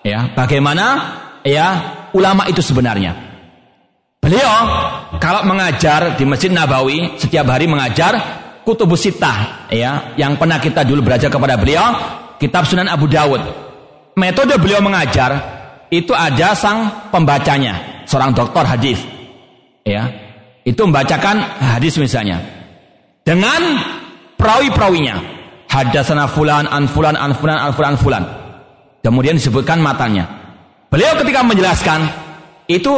Ya, 0.04 0.36
bagaimana 0.36 0.84
ya 1.48 1.66
ulama 2.12 2.44
itu 2.44 2.60
sebenarnya. 2.60 3.16
Beliau 4.20 4.52
kalau 5.16 5.48
mengajar 5.48 6.12
di 6.12 6.28
Masjid 6.28 6.52
Nabawi 6.52 7.16
setiap 7.16 7.48
hari 7.48 7.64
mengajar 7.64 8.12
kutubus 8.60 9.08
sitah 9.08 9.72
ya 9.72 10.12
yang 10.20 10.36
pernah 10.36 10.60
kita 10.60 10.84
dulu 10.84 11.08
belajar 11.08 11.32
kepada 11.32 11.56
beliau 11.56 11.88
kitab 12.36 12.68
Sunan 12.68 12.92
Abu 12.92 13.08
Dawud. 13.08 13.40
Metode 14.20 14.60
beliau 14.60 14.84
mengajar 14.84 15.40
itu 15.88 16.12
ada 16.12 16.52
sang 16.52 17.08
pembacanya, 17.08 18.04
seorang 18.04 18.36
doktor 18.36 18.68
hadis. 18.68 19.00
Ya. 19.80 20.25
Itu 20.66 20.82
membacakan 20.82 21.62
hadis 21.62 21.94
misalnya 21.94 22.42
dengan 23.22 23.78
perawi-perawinya. 24.34 25.38
Hadasana 25.70 26.26
fulan 26.26 26.66
an 26.66 26.90
fulan 26.90 27.14
an 27.14 27.30
fulan 27.38 27.58
an 27.58 27.70
fulan 27.70 27.94
fulan. 27.94 28.24
Kemudian 28.98 29.38
disebutkan 29.38 29.78
matanya. 29.78 30.26
Beliau 30.90 31.14
ketika 31.22 31.46
menjelaskan 31.46 32.10
itu 32.66 32.90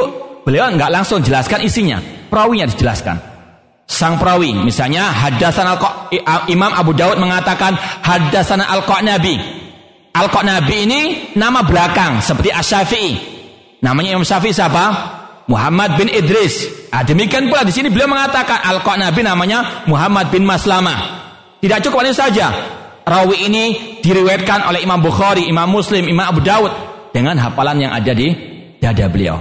beliau 0.48 0.72
nggak 0.72 0.88
langsung 0.88 1.20
jelaskan 1.20 1.60
isinya, 1.60 2.00
perawinya 2.32 2.64
dijelaskan. 2.64 3.20
Sang 3.88 4.20
perawi, 4.20 4.52
misalnya 4.52 5.12
hadasan 5.12 5.64
al 5.64 5.80
Imam 6.48 6.72
Abu 6.72 6.92
Daud 6.92 7.20
mengatakan 7.20 7.76
hadasan 8.04 8.64
al 8.64 8.84
Nabi. 9.04 9.36
Al 10.12 10.28
Nabi 10.28 10.76
ini 10.88 11.00
nama 11.36 11.64
belakang 11.64 12.20
seperti 12.24 12.52
Asy-Syafi'i. 12.52 13.12
Namanya 13.80 14.16
Imam 14.16 14.28
Syafi'i 14.28 14.52
siapa? 14.52 14.84
Muhammad 15.48 15.96
bin 15.96 16.12
Idris. 16.12 16.68
Ah, 16.92 17.02
demikian 17.02 17.48
pula 17.48 17.64
di 17.64 17.72
sini 17.72 17.88
beliau 17.88 18.12
mengatakan 18.12 18.60
al 18.60 18.84
Nabi 18.84 19.20
namanya 19.24 19.88
Muhammad 19.88 20.28
bin 20.28 20.44
Maslamah. 20.44 21.18
Tidak 21.58 21.80
cukup 21.88 22.04
ini 22.04 22.12
saja. 22.12 22.52
Rawi 23.08 23.48
ini 23.48 23.64
diriwayatkan 24.04 24.68
oleh 24.68 24.84
Imam 24.84 25.00
Bukhari, 25.00 25.48
Imam 25.48 25.72
Muslim, 25.72 26.04
Imam 26.04 26.28
Abu 26.28 26.44
Daud 26.44 26.68
dengan 27.16 27.40
hafalan 27.40 27.80
yang 27.80 27.92
ada 27.96 28.12
di 28.12 28.28
dada 28.76 29.08
beliau. 29.08 29.40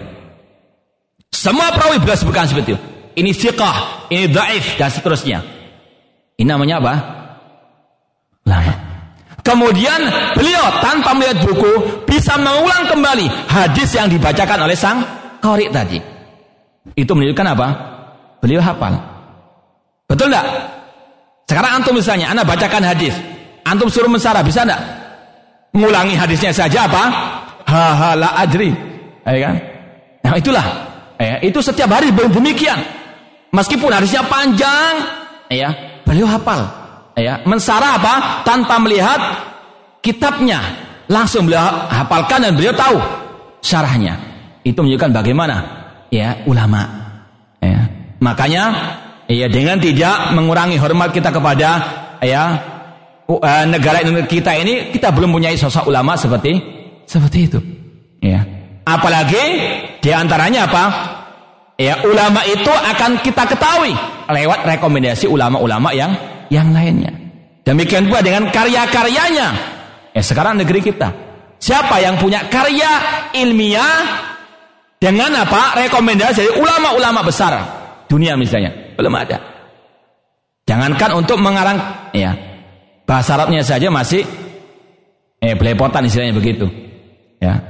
Semua 1.28 1.76
perawi 1.76 2.00
beliau 2.00 2.16
sebutkan 2.16 2.48
seperti 2.48 2.74
itu. 2.74 2.80
Ini 3.20 3.32
fiqah, 3.36 4.08
ini 4.08 4.32
daif 4.32 4.80
dan 4.80 4.88
seterusnya. 4.88 5.44
Ini 6.40 6.48
namanya 6.48 6.80
apa? 6.80 6.94
Lama. 8.48 8.74
Kemudian 9.44 10.00
beliau 10.36 10.64
tanpa 10.84 11.16
melihat 11.16 11.44
buku 11.44 12.04
bisa 12.08 12.36
mengulang 12.40 12.88
kembali 12.88 13.28
hadis 13.48 13.96
yang 13.96 14.12
dibacakan 14.12 14.68
oleh 14.68 14.76
sang 14.76 15.17
qari 15.48 15.66
tadi. 15.72 16.00
Itu 16.96 17.16
menunjukkan 17.16 17.48
apa? 17.56 17.68
Beliau 18.44 18.60
hafal. 18.60 19.00
Betul 20.08 20.32
enggak? 20.32 20.46
Sekarang 21.48 21.80
antum 21.80 21.96
misalnya, 21.96 22.32
anda 22.32 22.44
bacakan 22.44 22.84
hadis. 22.84 23.16
Antum 23.64 23.88
suruh 23.88 24.12
mensara, 24.12 24.44
bisa 24.44 24.68
enggak? 24.68 24.82
Ngulangi 25.72 26.16
hadisnya 26.16 26.52
saja 26.52 26.88
apa? 26.88 27.04
Haha 27.68 28.12
la 28.16 28.30
adri. 28.40 28.72
Ya 29.28 29.40
kan? 29.48 29.56
Nah 30.24 30.34
itulah. 30.36 30.66
Ya, 31.18 31.42
itu 31.42 31.60
setiap 31.64 31.90
hari 31.92 32.14
demikian. 32.14 32.78
Meskipun 33.50 33.90
hadisnya 33.90 34.22
panjang, 34.28 34.94
ya, 35.50 35.72
beliau 36.06 36.30
hafal. 36.30 36.62
Ya, 37.18 37.42
mensara 37.50 37.98
apa? 37.98 38.46
Tanpa 38.46 38.78
melihat 38.78 39.18
kitabnya. 40.06 40.62
Langsung 41.08 41.48
beliau 41.48 41.64
hafalkan 41.88 42.44
dan 42.44 42.54
beliau 42.54 42.76
tahu 42.76 43.00
syarahnya. 43.64 44.27
Itu 44.68 44.84
menunjukkan 44.84 45.16
bagaimana 45.16 45.56
ya 46.12 46.44
ulama. 46.44 46.84
Ya. 47.64 47.88
Makanya 48.20 48.64
ya 49.32 49.48
dengan 49.48 49.80
tidak 49.80 50.36
mengurangi 50.36 50.76
hormat 50.76 51.16
kita 51.16 51.32
kepada 51.32 51.70
ya 52.20 52.44
uh, 53.32 53.64
negara 53.64 54.04
kita 54.28 54.52
ini 54.60 54.92
kita 54.92 55.16
belum 55.16 55.32
punya 55.32 55.56
sosok 55.56 55.88
ulama 55.88 56.20
seperti 56.20 56.60
seperti 57.08 57.40
itu. 57.48 57.60
Ya. 58.20 58.44
Apalagi 58.84 59.44
di 60.04 60.12
antaranya 60.12 60.68
apa? 60.68 60.84
Ya 61.78 62.02
ulama 62.04 62.42
itu 62.44 62.74
akan 62.74 63.22
kita 63.24 63.48
ketahui 63.48 63.94
lewat 64.28 64.66
rekomendasi 64.68 65.30
ulama-ulama 65.32 65.96
yang 65.96 66.12
yang 66.52 66.76
lainnya. 66.76 67.14
Demikian 67.64 68.08
pula 68.08 68.24
dengan 68.24 68.52
karya-karyanya. 68.52 69.48
Ya 70.16 70.22
sekarang 70.24 70.60
negeri 70.60 70.82
kita. 70.82 71.14
Siapa 71.60 72.00
yang 72.02 72.18
punya 72.18 72.48
karya 72.50 72.90
ilmiah 73.36 74.28
dengan 74.98 75.30
apa? 75.38 75.78
Rekomendasi 75.78 76.42
dari 76.42 76.52
ulama-ulama 76.58 77.22
besar 77.22 77.54
dunia 78.10 78.34
misalnya. 78.34 78.98
Belum 78.98 79.14
ada. 79.14 79.38
Jangankan 80.68 81.16
untuk 81.16 81.38
mengarang 81.40 82.10
ya. 82.12 82.34
Bahasa 83.08 83.40
Arabnya 83.40 83.64
saja 83.64 83.88
masih 83.88 84.28
eh 85.40 85.56
belepotan 85.56 86.04
istilahnya 86.04 86.36
begitu. 86.36 86.68
Ya. 87.40 87.62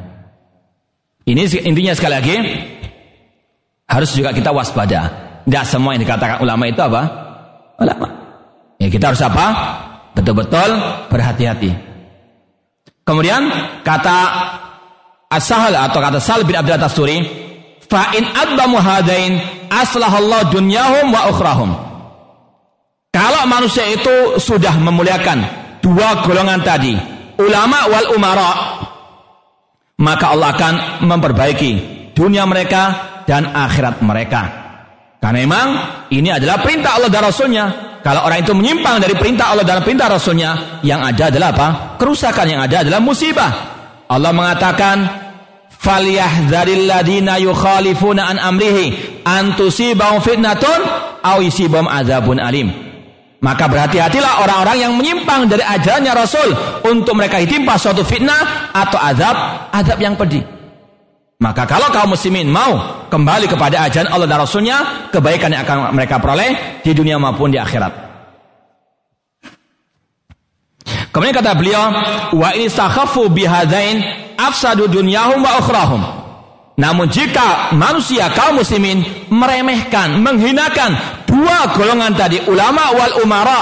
Ini 1.28 1.44
intinya 1.68 1.94
sekali 1.94 2.14
lagi 2.16 2.36
harus 3.86 4.10
juga 4.16 4.32
kita 4.32 4.50
waspada. 4.56 5.28
Tidak 5.44 5.66
semua 5.68 5.94
yang 5.94 6.04
dikatakan 6.04 6.42
ulama 6.42 6.64
itu 6.66 6.80
apa? 6.80 7.02
Ulama. 7.78 8.08
Ya 8.80 8.88
kita 8.88 9.14
harus 9.14 9.22
apa? 9.22 9.46
Betul-betul 10.16 10.70
berhati-hati. 11.12 11.72
Kemudian 13.06 13.48
kata 13.86 14.20
As-Sahal 15.28 15.76
atau 15.76 16.00
kata 16.00 16.24
Sal 16.24 16.48
bin 16.48 16.56
Abdul 16.56 16.80
Tasturi, 16.80 17.20
fa 17.84 18.16
in 18.16 18.24
adbamu 18.24 18.80
hadain 18.80 19.44
aslahallahu 19.68 20.56
dunyahum 20.56 21.12
wa 21.12 21.28
ukhrahum. 21.28 21.72
Kalau 23.12 23.44
manusia 23.50 23.84
itu 23.92 24.40
sudah 24.40 24.80
memuliakan 24.80 25.44
dua 25.84 26.24
golongan 26.24 26.64
tadi, 26.64 26.96
ulama 27.44 27.92
wal 27.92 28.08
umara, 28.16 28.52
maka 30.00 30.32
Allah 30.32 30.56
akan 30.56 30.74
memperbaiki 31.04 31.72
dunia 32.16 32.48
mereka 32.48 32.84
dan 33.28 33.52
akhirat 33.52 34.00
mereka. 34.00 34.42
Karena 35.20 35.44
memang 35.44 35.68
ini 36.14 36.32
adalah 36.32 36.64
perintah 36.64 36.96
Allah 36.96 37.12
dan 37.12 37.28
Rasulnya. 37.28 37.66
Kalau 38.00 38.24
orang 38.24 38.40
itu 38.48 38.56
menyimpang 38.56 39.04
dari 39.04 39.20
perintah 39.20 39.52
Allah 39.52 39.68
dan 39.68 39.84
perintah 39.84 40.08
Rasulnya, 40.08 40.80
yang 40.88 41.04
ada 41.04 41.28
adalah 41.28 41.52
apa? 41.52 41.68
Kerusakan 42.00 42.46
yang 42.48 42.62
ada 42.64 42.88
adalah 42.88 43.04
musibah. 43.04 43.77
Allah 44.08 44.32
mengatakan 44.32 44.98
falyahdharil 45.76 46.88
ladina 46.88 47.38
yukhalifuna 47.40 48.32
an 48.32 48.38
amrihi 48.40 49.22
an 49.28 49.54
tusibahum 49.60 50.24
fitnatun 50.24 50.80
aw 51.24 51.38
yusibahum 51.44 51.88
adzabun 51.88 52.40
alim. 52.40 52.72
Maka 53.38 53.70
berhati-hatilah 53.70 54.42
orang-orang 54.42 54.78
yang 54.82 54.94
menyimpang 54.98 55.46
dari 55.46 55.62
ajarannya 55.62 56.10
Rasul 56.18 56.50
untuk 56.90 57.14
mereka 57.14 57.38
ditimpa 57.38 57.78
suatu 57.78 58.02
fitnah 58.02 58.74
atau 58.74 58.98
azab, 58.98 59.36
azab 59.70 60.02
yang 60.02 60.18
pedih. 60.18 60.42
Maka 61.38 61.70
kalau 61.70 61.94
kaum 61.94 62.18
muslimin 62.18 62.50
mau 62.50 63.06
kembali 63.14 63.46
kepada 63.46 63.86
ajaran 63.86 64.10
Allah 64.10 64.26
dan 64.26 64.42
Rasulnya, 64.42 64.78
kebaikan 65.14 65.54
yang 65.54 65.62
akan 65.70 65.94
mereka 65.94 66.18
peroleh 66.18 66.82
di 66.82 66.98
dunia 66.98 67.22
maupun 67.22 67.54
di 67.54 67.62
akhirat. 67.62 68.07
Kemudian 71.18 71.34
kata 71.34 71.58
beliau, 71.58 71.90
wa 72.38 72.54
ini 72.54 72.70
sakhafu 72.70 73.26
bihadain 73.34 74.06
afsadu 74.38 74.86
dunyahum 74.86 75.42
wa 75.42 75.58
ukhrahum. 75.58 76.02
Namun 76.78 77.10
jika 77.10 77.74
manusia 77.74 78.30
kaum 78.38 78.62
muslimin 78.62 79.02
meremehkan, 79.34 80.22
menghinakan 80.22 80.94
dua 81.26 81.74
golongan 81.74 82.14
tadi 82.14 82.38
ulama 82.46 82.94
wal 82.94 83.26
umara. 83.26 83.62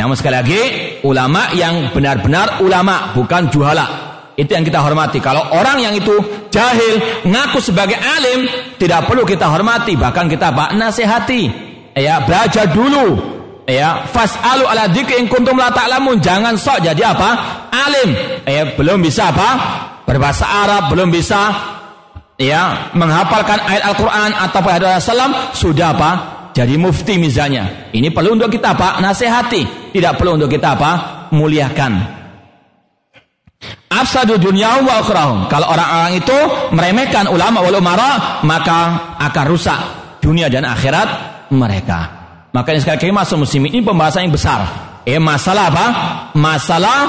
Namun 0.00 0.16
sekali 0.16 0.32
lagi 0.32 0.62
ulama 1.04 1.52
yang 1.52 1.92
benar-benar 1.92 2.64
ulama 2.64 3.12
bukan 3.12 3.52
juhala. 3.52 3.86
Itu 4.32 4.56
yang 4.56 4.64
kita 4.64 4.80
hormati. 4.80 5.20
Kalau 5.20 5.52
orang 5.52 5.84
yang 5.84 5.92
itu 5.92 6.16
jahil, 6.48 7.20
ngaku 7.28 7.60
sebagai 7.60 8.00
alim, 8.00 8.48
tidak 8.80 9.04
perlu 9.04 9.28
kita 9.28 9.44
hormati, 9.44 9.92
bahkan 9.92 10.24
kita 10.24 10.56
pak 10.56 10.72
nasihati. 10.72 11.68
Ya, 11.92 12.24
belajar 12.24 12.72
dulu 12.72 13.35
ya 13.66 14.06
fasalu 14.08 14.64
ala 14.64 14.88
dzikri 14.88 15.20
kuntum 15.26 15.58
la 15.58 15.74
ta'lamun. 15.74 16.22
Jangan 16.22 16.54
sok 16.56 16.86
jadi 16.86 17.12
apa? 17.12 17.30
Alim. 17.74 18.10
Ya 18.46 18.72
belum 18.78 19.02
bisa 19.02 19.34
apa? 19.34 19.48
Berbahasa 20.06 20.46
Arab 20.46 20.94
belum 20.94 21.10
bisa 21.10 21.50
ya 22.38 22.94
menghafalkan 22.94 23.58
ayat 23.58 23.82
Al-Qur'an 23.92 24.30
atau 24.32 24.62
hadis 24.64 24.88
Rasulullah 25.02 25.50
sudah 25.52 25.88
apa? 25.92 26.10
Jadi 26.56 26.80
mufti 26.80 27.20
misalnya. 27.20 27.92
Ini 27.92 28.08
perlu 28.14 28.40
untuk 28.40 28.48
kita 28.48 28.72
apa? 28.72 29.02
Nasihati. 29.02 29.92
Tidak 29.92 30.12
perlu 30.16 30.40
untuk 30.40 30.48
kita 30.48 30.72
apa? 30.72 30.90
Muliakan. 31.36 32.16
Afsadu 33.86 34.36
dunia 34.36 34.82
wa 34.84 35.00
ukhrahum 35.00 35.48
kalau 35.48 35.72
orang-orang 35.72 36.20
itu 36.20 36.38
meremehkan 36.76 37.24
ulama 37.32 37.64
wal 37.64 37.80
umara 37.80 38.42
maka 38.44 39.14
akan 39.16 39.44
rusak 39.48 39.80
dunia 40.20 40.52
dan 40.52 40.68
akhirat 40.68 41.08
mereka 41.54 42.25
Makanya 42.56 42.80
sekali 42.80 42.96
lagi 42.96 43.12
masuk 43.12 43.36
musim 43.44 43.60
ini 43.68 43.84
pembahasan 43.84 44.24
yang 44.24 44.32
besar. 44.32 44.64
Eh 45.04 45.20
masalah 45.20 45.68
apa? 45.68 45.86
Masalah 46.32 47.00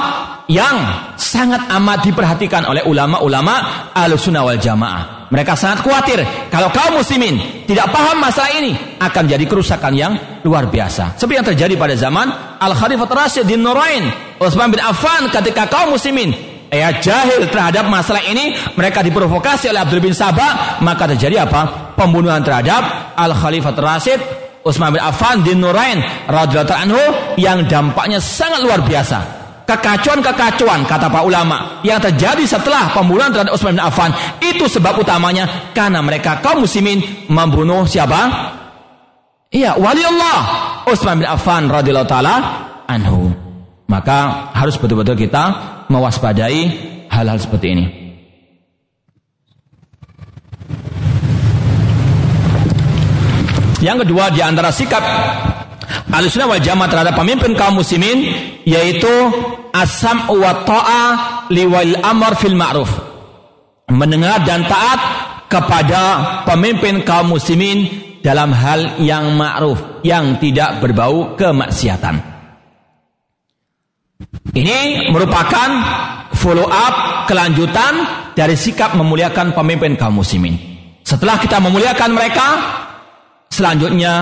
yang 0.44 0.76
sangat 1.16 1.72
amat 1.72 2.04
diperhatikan 2.04 2.68
oleh 2.68 2.84
ulama-ulama 2.84 3.88
al-sunnah 3.96 4.44
wal 4.44 4.60
jamaah. 4.60 5.32
Mereka 5.32 5.56
sangat 5.56 5.84
khawatir 5.84 6.20
kalau 6.52 6.68
kaum 6.68 7.00
muslimin 7.00 7.64
tidak 7.64 7.88
paham 7.88 8.20
masalah 8.20 8.52
ini 8.60 8.76
akan 9.00 9.24
jadi 9.24 9.44
kerusakan 9.48 9.92
yang 9.96 10.12
luar 10.44 10.68
biasa. 10.68 11.16
Seperti 11.16 11.36
yang 11.40 11.48
terjadi 11.48 11.74
pada 11.80 11.96
zaman 11.96 12.28
Al-Khalifah 12.60 13.08
Rasyid 13.08 13.44
di 13.48 13.56
Nurain, 13.56 14.04
Utsman 14.40 14.68
bin 14.68 14.80
Affan 14.84 15.32
ketika 15.32 15.64
kaum 15.68 15.96
muslimin 15.96 16.32
ya 16.68 16.92
jahil 17.00 17.48
terhadap 17.48 17.88
masalah 17.88 18.20
ini 18.24 18.52
mereka 18.76 19.00
diprovokasi 19.00 19.72
oleh 19.72 19.80
Abdul 19.80 20.04
bin 20.04 20.12
Sabah 20.12 20.80
maka 20.84 21.08
terjadi 21.08 21.48
apa 21.48 21.92
pembunuhan 21.96 22.44
terhadap 22.44 23.16
Al 23.16 23.32
Khalifah 23.32 23.72
Rasyid 23.72 24.47
Utsman 24.68 24.92
bin 24.92 25.00
Affan 25.00 25.40
di 25.40 25.56
Nurain 25.56 25.96
radhiyallahu 26.28 26.76
anhu 26.76 27.02
yang 27.40 27.64
dampaknya 27.64 28.20
sangat 28.20 28.60
luar 28.60 28.84
biasa. 28.84 29.40
Kekacauan-kekacauan 29.64 30.84
kata 30.88 31.12
para 31.12 31.24
ulama 31.24 31.80
yang 31.84 32.00
terjadi 32.00 32.44
setelah 32.44 32.92
pembunuhan 32.92 33.32
terhadap 33.32 33.52
Utsman 33.56 33.76
bin 33.76 33.84
Affan 33.84 34.12
itu 34.40 34.64
sebab 34.64 35.00
utamanya 35.00 35.72
karena 35.72 36.04
mereka 36.04 36.40
kaum 36.44 36.64
muslimin 36.64 37.00
membunuh 37.28 37.88
siapa? 37.88 38.28
Iya, 39.48 39.80
wali 39.80 40.04
Allah 40.04 40.40
Utsman 40.88 41.20
bin 41.20 41.28
Affan 41.28 41.68
radhiyallahu 41.68 42.08
taala 42.08 42.34
anhu. 42.88 43.32
Maka 43.88 44.52
harus 44.52 44.76
betul-betul 44.76 45.16
kita 45.16 45.44
mewaspadai 45.88 46.60
hal-hal 47.08 47.40
seperti 47.40 47.66
ini. 47.72 48.07
Yang 53.78 54.06
kedua 54.06 54.34
di 54.34 54.42
antara 54.42 54.74
sikap 54.74 55.02
Ahlussunnah 56.08 56.48
wal 56.48 56.64
Jamaah 56.64 56.88
terhadap 56.88 57.14
pemimpin 57.20 57.52
kaum 57.52 57.80
muslimin 57.80 58.18
yaitu 58.64 59.12
asam 59.76 60.28
wa 60.32 60.64
ta'a 60.64 61.04
liwal 61.52 62.00
amr 62.00 62.32
fil 62.40 62.56
ma'ruf. 62.56 62.90
Mendengar 63.92 64.44
dan 64.44 64.64
taat 64.68 65.00
kepada 65.48 66.00
pemimpin 66.44 67.04
kaum 67.04 67.32
muslimin 67.36 67.88
dalam 68.20 68.52
hal 68.52 69.00
yang 69.00 69.36
ma'ruf, 69.36 70.04
yang 70.04 70.36
tidak 70.40 70.80
berbau 70.80 71.36
kemaksiatan. 71.36 72.20
Ini 74.52 75.08
merupakan 75.12 75.68
follow 76.36 76.68
up 76.68 77.28
kelanjutan 77.28 77.94
dari 78.32 78.56
sikap 78.56 78.96
memuliakan 78.96 79.52
pemimpin 79.52 79.96
kaum 79.96 80.20
muslimin. 80.20 80.56
Setelah 81.04 81.40
kita 81.40 81.60
memuliakan 81.60 82.10
mereka, 82.12 82.46
selanjutnya 83.48 84.12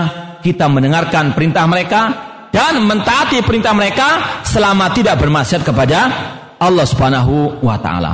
kita 0.41 0.71
mendengarkan 0.71 1.35
perintah 1.35 1.67
mereka 1.67 2.01
dan 2.55 2.81
mentaati 2.87 3.45
perintah 3.45 3.77
mereka 3.77 4.41
selama 4.47 4.89
tidak 4.97 5.21
bermaksiat 5.21 5.61
kepada 5.61 5.99
Allah 6.57 6.87
Subhanahu 6.89 7.61
wa 7.61 7.77
taala. 7.77 8.13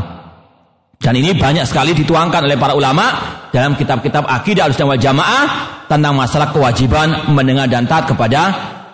Dan 1.02 1.18
ini 1.18 1.34
banyak 1.34 1.66
sekali 1.66 1.98
dituangkan 1.98 2.46
oleh 2.46 2.54
para 2.54 2.78
ulama 2.78 3.10
dalam 3.50 3.74
kitab-kitab 3.74 4.22
akidah 4.22 4.70
al 4.70 4.74
wal 4.86 4.98
jamaah 4.98 5.46
tentang 5.90 6.14
masalah 6.14 6.54
kewajiban 6.54 7.34
mendengar 7.34 7.66
dan 7.66 7.90
taat 7.90 8.06
kepada 8.06 8.40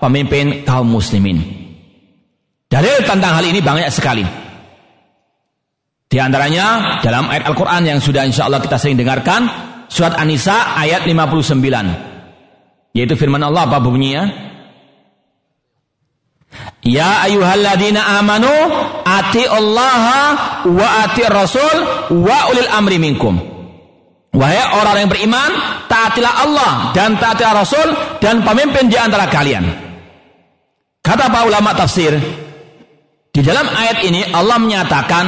pemimpin 0.01 0.65
kaum 0.65 0.89
muslimin. 0.89 1.37
Dalil 2.69 3.05
tentang 3.05 3.37
hal 3.37 3.45
ini 3.45 3.61
banyak 3.61 3.93
sekali. 3.93 4.25
Di 6.09 6.17
antaranya 6.17 6.97
dalam 7.05 7.29
ayat 7.29 7.45
Al-Quran 7.53 7.85
yang 7.85 8.01
sudah 8.01 8.25
insya 8.25 8.49
Allah 8.49 8.65
kita 8.65 8.81
sering 8.81 8.97
dengarkan, 8.97 9.45
surat 9.89 10.15
An-Nisa 10.15 10.77
ayat 10.79 11.09
59. 11.09 12.95
Yaitu 12.97 13.15
firman 13.17 13.43
Allah 13.43 13.67
apa 13.69 13.81
bunyinya? 13.81 14.49
Ya 16.85 17.27
ayuhalladina 17.29 18.23
amanu 18.23 18.49
ati 19.05 19.45
Allah 19.45 20.05
wa 20.65 20.87
ati 21.05 21.23
Rasul 21.27 21.77
wa 22.25 22.39
ulil 22.55 22.71
amri 22.71 22.97
minkum. 22.97 23.37
Wahai 24.33 24.61
orang 24.77 24.97
yang 25.03 25.11
beriman, 25.11 25.51
taatilah 25.91 26.35
Allah 26.47 26.73
dan 26.95 27.19
taatilah 27.19 27.65
Rasul 27.65 27.89
dan 28.23 28.45
pemimpin 28.45 28.87
di 28.87 28.95
antara 28.95 29.27
kalian. 29.27 29.65
Kata 31.03 31.33
para 31.33 31.49
ulama 31.49 31.73
tafsir, 31.73 32.13
di 33.33 33.41
dalam 33.41 33.67
ayat 33.67 33.99
ini 34.05 34.29
Allah 34.31 34.61
menyatakan 34.61 35.25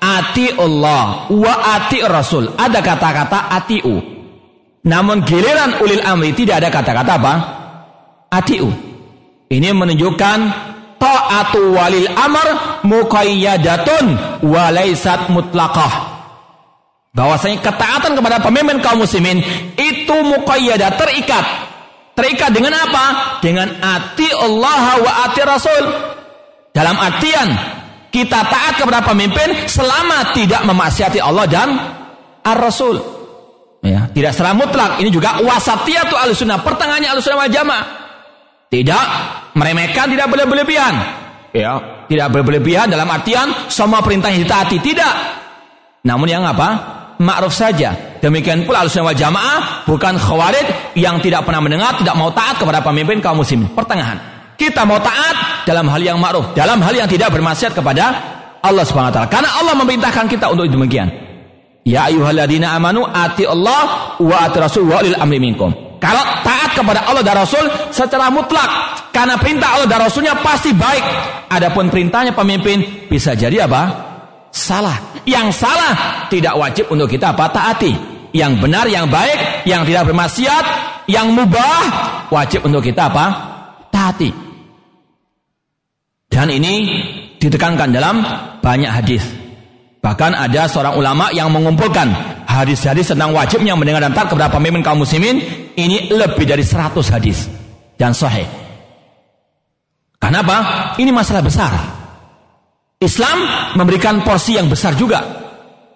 ati 0.00 0.56
Allah 0.56 1.28
wa 1.28 1.54
ati 1.76 2.00
Rasul. 2.02 2.56
Ada 2.56 2.80
kata-kata 2.80 3.52
atiu. 3.52 3.96
Namun 4.80 5.22
giliran 5.28 5.76
ulil 5.84 6.00
amri 6.00 6.32
tidak 6.32 6.64
ada 6.64 6.68
kata-kata 6.72 7.12
apa? 7.20 7.34
Atiu. 8.32 8.72
Ini 9.52 9.76
menunjukkan 9.76 10.38
ta'atu 10.96 11.76
walil 11.76 12.08
amr 12.08 12.48
muqayyadatun 12.88 14.06
walaisat 14.40 15.28
mutlaqah. 15.28 15.92
Bahwasanya 17.10 17.58
ketaatan 17.58 18.14
kepada 18.14 18.38
pemimpin 18.38 18.78
kaum 18.80 19.02
muslimin 19.02 19.42
itu 19.76 20.16
muqayyadah 20.16 20.94
terikat. 20.96 21.44
Terikat 22.14 22.54
dengan 22.54 22.78
apa? 22.78 23.04
Dengan 23.42 23.68
ati 23.82 24.28
Allah 24.30 24.84
wa 25.02 25.12
ati 25.28 25.40
Rasul. 25.42 25.84
Dalam 26.70 26.94
artian 26.94 27.48
kita 28.10 28.42
taat 28.42 28.74
kepada 28.74 29.06
pemimpin 29.06 29.70
selama 29.70 30.34
tidak 30.34 30.66
memaksiati 30.66 31.22
Allah 31.22 31.46
dan 31.46 31.68
Ar-Rasul. 32.42 32.98
Ya, 33.80 34.10
tidak 34.12 34.36
secara 34.36 34.52
mutlak. 34.52 35.00
Ini 35.00 35.08
juga 35.08 35.40
wasatiyatu 35.40 36.12
al-sunnah. 36.12 36.60
Pertengahannya 36.60 37.08
al-sunnah 37.16 37.48
wal. 37.48 37.50
Tidak 38.70 39.04
meremehkan, 39.56 40.10
tidak 40.12 40.26
berlebihan. 40.28 40.94
Ya, 41.50 42.04
tidak 42.06 42.28
berlebihan 42.30 42.92
dalam 42.92 43.08
artian 43.08 43.70
semua 43.72 44.04
perintah 44.04 44.28
yang 44.28 44.44
ditaati. 44.44 44.76
Tidak. 44.84 45.14
Namun 46.04 46.28
yang 46.28 46.44
apa? 46.44 46.98
Ma'ruf 47.20 47.52
saja. 47.52 48.20
Demikian 48.20 48.68
pula 48.68 48.84
al-sunnah 48.84 49.16
wal 49.16 49.62
bukan 49.88 50.18
khawarij 50.20 50.98
yang 50.98 51.22
tidak 51.24 51.48
pernah 51.48 51.64
mendengar, 51.64 51.96
tidak 51.96 52.18
mau 52.20 52.34
taat 52.36 52.60
kepada 52.60 52.84
pemimpin 52.84 53.22
kaum 53.24 53.40
muslimin. 53.40 53.72
Pertengahan. 53.72 54.39
Kita 54.60 54.84
mau 54.84 55.00
taat 55.00 55.64
dalam 55.64 55.88
hal 55.88 56.04
yang 56.04 56.20
ma'ruf, 56.20 56.52
dalam 56.52 56.84
hal 56.84 56.92
yang 56.92 57.08
tidak 57.08 57.32
bermaksiat 57.32 57.72
kepada 57.72 58.04
Allah 58.60 58.84
Subhanahu 58.84 59.08
wa 59.08 59.16
taala. 59.16 59.30
Karena 59.32 59.48
Allah 59.56 59.74
memerintahkan 59.80 60.28
kita 60.28 60.52
untuk 60.52 60.68
demikian. 60.68 61.08
Ya 61.88 62.12
ayyuhalladzina 62.12 62.76
amanu 62.76 63.08
ati 63.08 63.48
Allah 63.48 64.12
wa 64.20 64.36
ati 64.36 64.56
Rasul 64.60 64.84
wa 64.84 65.00
ulil 65.00 65.16
amri 65.16 65.40
minkum. 65.40 65.72
Kalau 65.96 66.20
taat 66.44 66.76
kepada 66.76 67.08
Allah 67.08 67.24
dan 67.24 67.40
Rasul 67.40 67.64
secara 67.92 68.28
mutlak 68.28 68.68
karena 69.12 69.40
perintah 69.40 69.80
Allah 69.80 69.88
dan 69.88 70.04
Rasulnya 70.04 70.36
pasti 70.44 70.76
baik. 70.76 71.04
Adapun 71.48 71.88
perintahnya 71.88 72.36
pemimpin 72.36 73.08
bisa 73.08 73.32
jadi 73.32 73.64
apa? 73.64 74.12
Salah. 74.52 75.24
Yang 75.24 75.56
salah 75.56 76.28
tidak 76.28 76.52
wajib 76.60 76.92
untuk 76.92 77.08
kita 77.08 77.32
apa? 77.32 77.48
Taati. 77.48 77.92
Yang 78.30 78.52
benar, 78.62 78.86
yang 78.86 79.08
baik, 79.08 79.64
yang 79.66 79.82
tidak 79.88 80.06
bermaksiat, 80.06 80.64
yang 81.08 81.32
mubah 81.32 81.82
wajib 82.28 82.64
untuk 82.68 82.84
kita 82.84 83.08
apa? 83.08 83.26
Taati. 83.90 84.49
Dan 86.30 86.46
ini 86.54 86.74
ditekankan 87.42 87.90
dalam 87.90 88.22
banyak 88.62 88.86
hadis. 88.86 89.24
Bahkan 90.00 90.32
ada 90.32 90.64
seorang 90.64 90.96
ulama 90.96 91.28
yang 91.34 91.52
mengumpulkan 91.52 92.08
hadis-hadis 92.48 93.12
tentang 93.12 93.36
wajibnya 93.36 93.76
mendengar 93.76 94.00
dan 94.00 94.16
taat 94.16 94.32
kepada 94.32 94.48
pemimpin 94.48 94.80
kaum 94.80 95.04
muslimin 95.04 95.42
ini 95.76 96.08
lebih 96.08 96.48
dari 96.48 96.64
100 96.64 96.96
hadis 97.12 97.50
dan 98.00 98.16
sahih. 98.16 98.48
Kenapa? 100.16 100.56
Ini 100.96 101.10
masalah 101.12 101.44
besar. 101.44 101.72
Islam 103.00 103.44
memberikan 103.76 104.24
porsi 104.24 104.56
yang 104.56 104.68
besar 104.68 104.96
juga. 104.96 105.20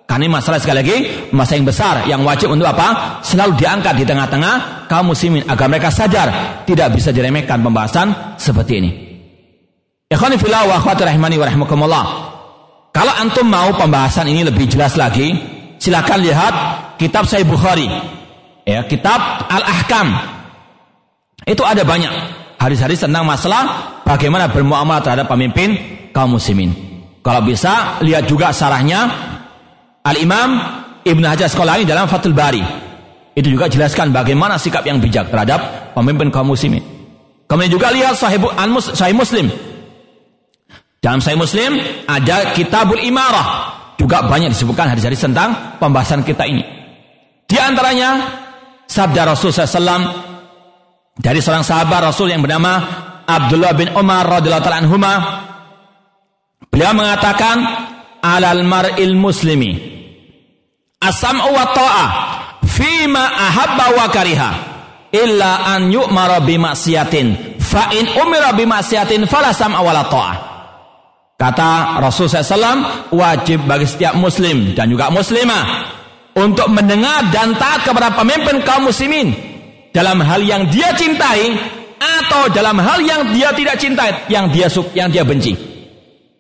Karena 0.05 0.29
ini 0.29 0.33
masalah 0.37 0.61
sekali 0.61 0.79
lagi, 0.85 0.97
masalah 1.33 1.57
yang 1.57 1.69
besar 1.69 1.95
yang 2.05 2.21
wajib 2.29 2.53
untuk 2.53 2.69
apa? 2.69 3.21
Selalu 3.25 3.57
diangkat 3.57 3.95
di 3.97 4.05
tengah-tengah 4.05 4.85
kaum 4.89 5.17
muslimin 5.17 5.49
agar 5.49 5.69
mereka 5.69 5.89
sadar 5.89 6.61
tidak 6.69 6.93
bisa 6.93 7.09
diremehkan 7.09 7.61
pembahasan 7.65 8.37
seperti 8.37 8.73
ini. 8.85 9.04
Wa 10.13 10.77
akhwati 10.77 11.03
rahimani 11.05 11.37
wa. 11.41 12.03
Kalau 12.95 13.13
antum 13.19 13.47
mau 13.51 13.75
pembahasan 13.75 14.31
ini 14.31 14.47
lebih 14.47 14.71
jelas 14.71 14.95
lagi, 14.95 15.35
silakan 15.83 16.23
lihat 16.23 16.55
kitab 17.01 17.27
Sahih 17.27 17.43
Bukhari. 17.43 17.91
Ya, 18.65 18.87
kitab 18.87 19.19
Al-Ahkam. 19.51 20.09
Itu 21.45 21.67
ada 21.67 21.83
banyak 21.83 22.13
hadis-hadis 22.57 23.03
tentang 23.03 23.27
masalah 23.27 24.01
bagaimana 24.07 24.49
bermuamalah 24.49 25.03
terhadap 25.03 25.27
pemimpin 25.27 25.77
kaum 26.15 26.39
muslimin. 26.39 26.71
Kalau 27.21 27.43
bisa 27.43 27.99
lihat 28.01 28.31
juga 28.31 28.55
sarahnya 28.55 29.11
Al-Imam 30.07 30.63
Ibnu 31.03 31.27
Hajar 31.27 31.51
Asqalani 31.51 31.85
dalam 31.85 32.07
Fathul 32.07 32.33
Bari. 32.33 32.63
Itu 33.35 33.51
juga 33.51 33.67
jelaskan 33.67 34.15
bagaimana 34.15 34.57
sikap 34.57 34.87
yang 34.87 35.03
bijak 35.03 35.29
terhadap 35.35 35.91
pemimpin 35.99 36.31
kaum 36.31 36.55
muslimin. 36.55 36.81
Kemudian 37.51 37.73
juga 37.75 37.91
lihat 37.91 38.15
Sahih 38.15 39.17
Muslim 39.19 39.51
dalam 41.05 41.21
Sahih 41.21 41.37
Muslim 41.37 41.77
ada 42.09 42.57
Kitabul 42.57 43.05
Imarah. 43.05 43.77
Juga 44.01 44.25
banyak 44.25 44.57
disebutkan 44.57 44.89
hadis-hadis 44.89 45.21
tentang 45.21 45.77
pembahasan 45.77 46.25
kita 46.25 46.49
ini. 46.49 46.65
Di 47.45 47.61
antaranya 47.61 48.41
sabda 48.89 49.29
Rasul 49.29 49.53
SAW 49.53 50.01
dari 51.21 51.45
seorang 51.45 51.61
sahabat 51.61 52.09
Rasul 52.09 52.33
yang 52.33 52.41
bernama 52.41 52.81
Abdullah 53.29 53.77
bin 53.77 53.93
Umar 53.93 54.25
radhiyallahu 54.41 54.65
taala 54.65 55.15
Beliau 56.73 56.91
mengatakan 56.97 57.57
alal 58.25 58.65
mar'il 58.65 59.15
muslimi 59.15 59.77
asam 60.99 61.39
wa 61.39 61.71
ta'ah 61.71 62.09
fima 62.67 63.23
ahabba 63.31 63.87
wa 63.95 64.07
kariha 64.11 64.51
illa 65.15 65.71
an 65.71 65.93
yu'mara 65.93 66.43
bimaksiatin 66.43 67.61
fa 67.63 67.95
in 67.95 68.11
umira 68.19 68.57
bimaksiatin 68.57 69.29
fala 69.31 69.55
sam'a 69.55 69.79
wala 69.85 70.03
ta'ah 70.11 70.54
Kata 71.45 72.01
Rasul 72.01 72.25
SAW, 72.25 73.13
wajib 73.13 73.69
bagi 73.69 73.85
setiap 73.85 74.17
muslim 74.17 74.73
dan 74.73 74.89
juga 74.89 75.13
muslimah 75.13 75.93
untuk 76.41 76.73
mendengar 76.73 77.29
dan 77.29 77.53
taat 77.61 77.85
kepada 77.85 78.17
pemimpin 78.17 78.65
kaum 78.65 78.89
muslimin 78.89 79.29
dalam 79.93 80.25
hal 80.25 80.41
yang 80.41 80.65
dia 80.73 80.97
cintai 80.97 81.53
atau 82.01 82.49
dalam 82.49 82.81
hal 82.81 82.97
yang 83.05 83.29
dia 83.37 83.53
tidak 83.53 83.77
cintai, 83.77 84.25
yang 84.33 84.49
dia 84.49 84.73
yang 84.97 85.13
dia 85.13 85.21
benci. 85.21 85.53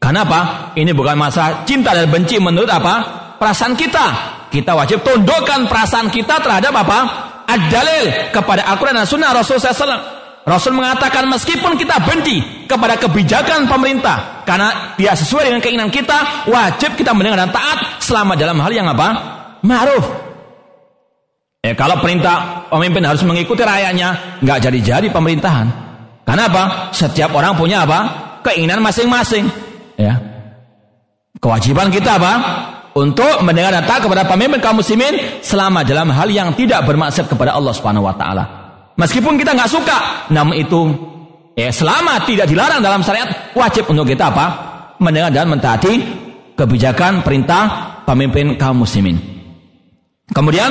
Kenapa? 0.00 0.72
Ini 0.72 0.96
bukan 0.96 1.20
masalah 1.20 1.68
cinta 1.68 1.92
dan 1.92 2.09
benci 2.09 2.40
menurut 2.40 2.72
apa? 2.72 3.05
Perasaan 3.36 3.76
kita. 3.76 4.07
Kita 4.48 4.72
wajib 4.72 5.05
tundukkan 5.05 5.68
perasaan 5.68 6.09
kita 6.09 6.40
terhadap 6.40 6.72
apa? 6.72 6.98
Ad-dalil 7.44 8.32
kepada 8.32 8.64
Al-Quran 8.72 8.96
dan 8.96 9.05
Sunnah 9.05 9.36
Rasul 9.36 9.61
SAW. 9.61 10.48
Rasul 10.48 10.72
mengatakan 10.72 11.28
meskipun 11.28 11.76
kita 11.76 12.00
benci 12.09 12.64
kepada 12.64 12.96
kebijakan 12.96 13.68
pemerintah 13.68 14.34
karena 14.45 14.97
dia 15.01 15.16
sesuai 15.16 15.51
dengan 15.51 15.61
keinginan 15.61 15.90
kita, 15.90 16.47
wajib 16.49 16.95
kita 16.95 17.16
mendengar 17.16 17.49
dan 17.49 17.51
taat 17.51 18.01
selama 18.01 18.36
dalam 18.36 18.61
hal 18.61 18.72
yang 18.72 18.88
apa? 18.88 19.09
Ma'ruf. 19.64 20.05
Eh 21.64 21.72
kalau 21.72 21.97
perintah 22.05 22.68
pemimpin 22.68 23.01
harus 23.09 23.24
mengikuti 23.24 23.64
rakyatnya, 23.64 24.40
nggak 24.45 24.59
jadi-jadi 24.68 25.09
pemerintahan. 25.09 25.66
Karena 26.24 26.49
apa? 26.49 26.64
Setiap 26.92 27.32
orang 27.32 27.57
punya 27.57 27.88
apa? 27.88 28.01
Keinginan 28.45 28.84
masing-masing. 28.84 29.49
Ya. 29.97 30.20
Kewajiban 31.40 31.88
kita 31.88 32.20
apa? 32.20 32.32
Untuk 32.95 33.42
mendengar 33.42 33.74
dan 33.74 33.88
taat 33.88 34.05
kepada 34.05 34.28
pemimpin 34.28 34.61
kaum 34.61 34.78
muslimin 34.78 35.40
selama 35.40 35.82
dalam 35.82 36.12
hal 36.12 36.28
yang 36.30 36.53
tidak 36.53 36.84
bermaksud 36.84 37.26
kepada 37.26 37.57
Allah 37.57 37.72
Subhanahu 37.72 38.07
wa 38.07 38.14
taala. 38.14 38.45
Meskipun 38.95 39.34
kita 39.34 39.57
nggak 39.57 39.72
suka, 39.72 39.99
namun 40.30 40.55
itu 40.55 40.80
ya 41.55 41.70
selama 41.70 42.22
tidak 42.26 42.50
dilarang 42.50 42.82
dalam 42.82 43.02
syariat 43.02 43.55
wajib 43.55 43.86
untuk 43.90 44.07
kita 44.07 44.30
apa? 44.30 44.46
Mendengar 45.02 45.34
dan 45.34 45.50
mentaati 45.50 45.94
kebijakan 46.55 47.26
perintah 47.26 48.02
pemimpin 48.07 48.55
kaum 48.55 48.84
muslimin. 48.86 49.18
Kemudian 50.30 50.70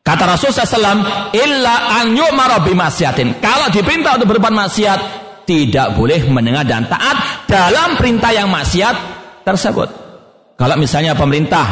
Kata 0.00 0.24
Rasul 0.24 0.48
SAW, 0.48 1.30
illa 1.36 2.00
an 2.00 2.16
yu'mara 2.16 2.64
bimasyatin. 2.64 3.36
Kalau 3.36 3.68
diperintah 3.68 4.16
untuk 4.16 4.32
berbuat 4.32 4.50
maksiat, 4.50 4.98
tidak 5.44 5.92
boleh 5.92 6.24
mendengar 6.32 6.64
dan 6.64 6.88
taat 6.88 7.44
dalam 7.44 8.00
perintah 8.00 8.32
yang 8.32 8.48
maksiat 8.48 8.96
tersebut. 9.44 9.88
Kalau 10.56 10.76
misalnya 10.80 11.12
pemerintah, 11.12 11.66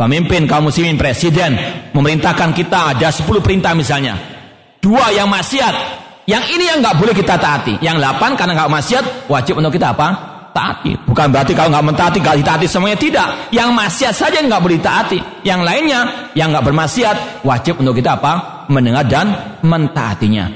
pemimpin 0.00 0.48
kaum 0.48 0.72
muslimin, 0.72 0.96
presiden, 0.96 1.54
memerintahkan 1.92 2.56
kita 2.56 2.96
ada 2.96 3.12
10 3.12 3.44
perintah 3.44 3.76
misalnya. 3.76 4.16
Dua 4.80 5.12
yang 5.12 5.28
maksiat, 5.28 6.03
yang 6.24 6.44
ini 6.48 6.64
yang 6.68 6.80
nggak 6.80 6.96
boleh 6.96 7.12
kita 7.12 7.36
taati. 7.36 7.76
Yang 7.84 8.00
8 8.00 8.38
karena 8.38 8.52
nggak 8.56 8.70
maksiat, 8.72 9.04
wajib 9.28 9.60
untuk 9.60 9.76
kita 9.76 9.92
apa? 9.92 10.34
taati. 10.54 10.94
Bukan 11.02 11.34
berarti 11.34 11.52
kalau 11.52 11.74
nggak 11.74 11.86
mentaati, 11.90 12.22
nggak 12.22 12.38
ditaati 12.40 12.66
semuanya 12.70 12.94
tidak. 12.94 13.28
Yang 13.50 13.74
maksiat 13.74 14.14
saja 14.14 14.38
nggak 14.38 14.62
boleh 14.62 14.78
ditaati. 14.78 15.18
Yang 15.42 15.60
lainnya 15.66 16.00
yang 16.38 16.54
nggak 16.54 16.64
bermaksiat 16.70 17.42
wajib 17.42 17.82
untuk 17.82 17.98
kita 17.98 18.14
apa? 18.14 18.64
Mendengar 18.70 19.04
dan 19.10 19.58
mentaatinya. 19.66 20.46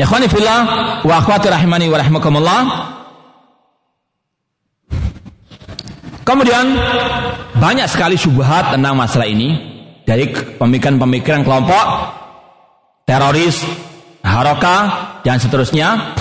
Ya 0.00 0.08
fillah 0.08 0.60
wa 1.04 1.14
akhwati 1.20 1.52
rahimani 1.52 1.92
wa 1.92 2.00
rahimakumullah. 2.00 2.60
Kemudian 6.24 6.64
banyak 7.60 7.84
sekali 7.84 8.16
syubhat 8.16 8.72
tentang 8.72 8.96
masalah 8.96 9.28
ini 9.28 9.52
dari 10.08 10.32
pemikiran-pemikiran 10.32 11.44
kelompok 11.44 11.84
teroris, 13.04 13.60
haroka 14.24 14.76
dan 15.20 15.36
seterusnya 15.36 16.16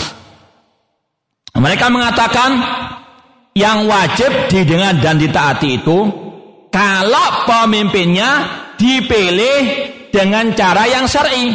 mereka 1.56 1.88
mengatakan 1.88 2.52
yang 3.56 3.88
wajib 3.88 4.52
didengar 4.52 4.98
dan 5.00 5.22
ditaati 5.22 5.80
itu 5.80 5.98
kalau 6.74 7.46
pemimpinnya 7.46 8.50
dipilih 8.76 9.62
dengan 10.10 10.52
cara 10.58 10.90
yang 10.90 11.06
syar'i. 11.06 11.54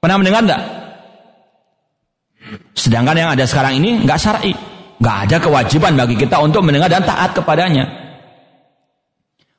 Pernah 0.00 0.16
mendengar 0.16 0.42
enggak? 0.48 0.62
Sedangkan 2.72 3.16
yang 3.20 3.30
ada 3.36 3.44
sekarang 3.44 3.76
ini 3.76 4.00
enggak 4.00 4.16
syar'i. 4.16 4.56
Enggak 5.00 5.16
ada 5.28 5.36
kewajiban 5.44 5.92
bagi 6.00 6.16
kita 6.16 6.40
untuk 6.40 6.64
mendengar 6.64 6.88
dan 6.88 7.04
taat 7.04 7.36
kepadanya. 7.36 7.84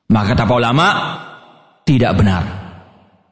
Maka 0.09 0.33
kata 0.33 0.49
ulama 0.49 0.87
tidak 1.85 2.17
benar. 2.17 2.43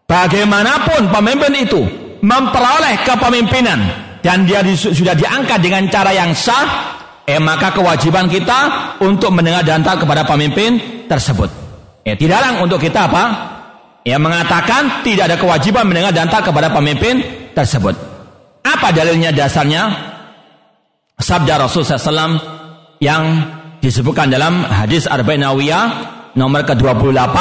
Bagaimanapun 0.05 1.09
pemimpin 1.09 1.53
itu 1.65 1.81
memperoleh 2.19 3.03
kepemimpinan 3.07 3.79
dan 4.19 4.43
dia 4.43 4.59
di, 4.59 4.75
sudah 4.75 5.15
diangkat 5.15 5.59
dengan 5.63 5.87
cara 5.87 6.11
yang 6.11 6.35
sah, 6.35 6.67
eh 7.23 7.39
maka 7.39 7.71
kewajiban 7.71 8.27
kita 8.27 8.59
untuk 8.99 9.31
mendengar 9.31 9.63
dan 9.63 9.83
taat 9.83 10.03
kepada 10.03 10.27
pemimpin 10.27 11.05
tersebut. 11.07 11.49
Eh 12.03 12.15
tidak 12.19 12.59
untuk 12.59 12.79
kita 12.79 13.07
apa? 13.07 13.23
Ya 14.03 14.15
mengatakan 14.15 15.03
tidak 15.03 15.31
ada 15.31 15.37
kewajiban 15.39 15.87
mendengar 15.87 16.11
dan 16.15 16.27
taat 16.27 16.47
kepada 16.47 16.71
pemimpin 16.71 17.23
tersebut. 17.55 17.95
Apa 18.63 18.91
dalilnya 18.91 19.31
dasarnya? 19.31 20.11
Sabda 21.19 21.59
Rasul 21.59 21.83
SAW 21.83 22.39
yang 23.03 23.23
disebutkan 23.83 24.31
dalam 24.31 24.63
hadis 24.63 25.03
Arba'in 25.03 25.43
nomor 26.35 26.63
ke-28 26.63 27.37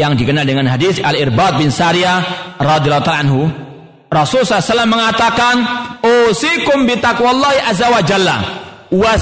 yang 0.00 0.16
dikenal 0.16 0.48
dengan 0.48 0.64
hadis 0.72 0.96
Al-Irbad 0.96 1.60
bin 1.60 1.68
Sariyah 1.68 2.56
radhiyallahu 2.56 3.12
anhu 3.12 3.40
Rasul 4.12 4.44
SAW 4.44 4.84
mengatakan, 4.84 5.56
Usikum 6.28 6.84
bitaqwallahi 6.84 7.64
azza 7.64 7.88
wa 7.88 8.04
jalla. 8.04 8.36
Wa 8.92 9.16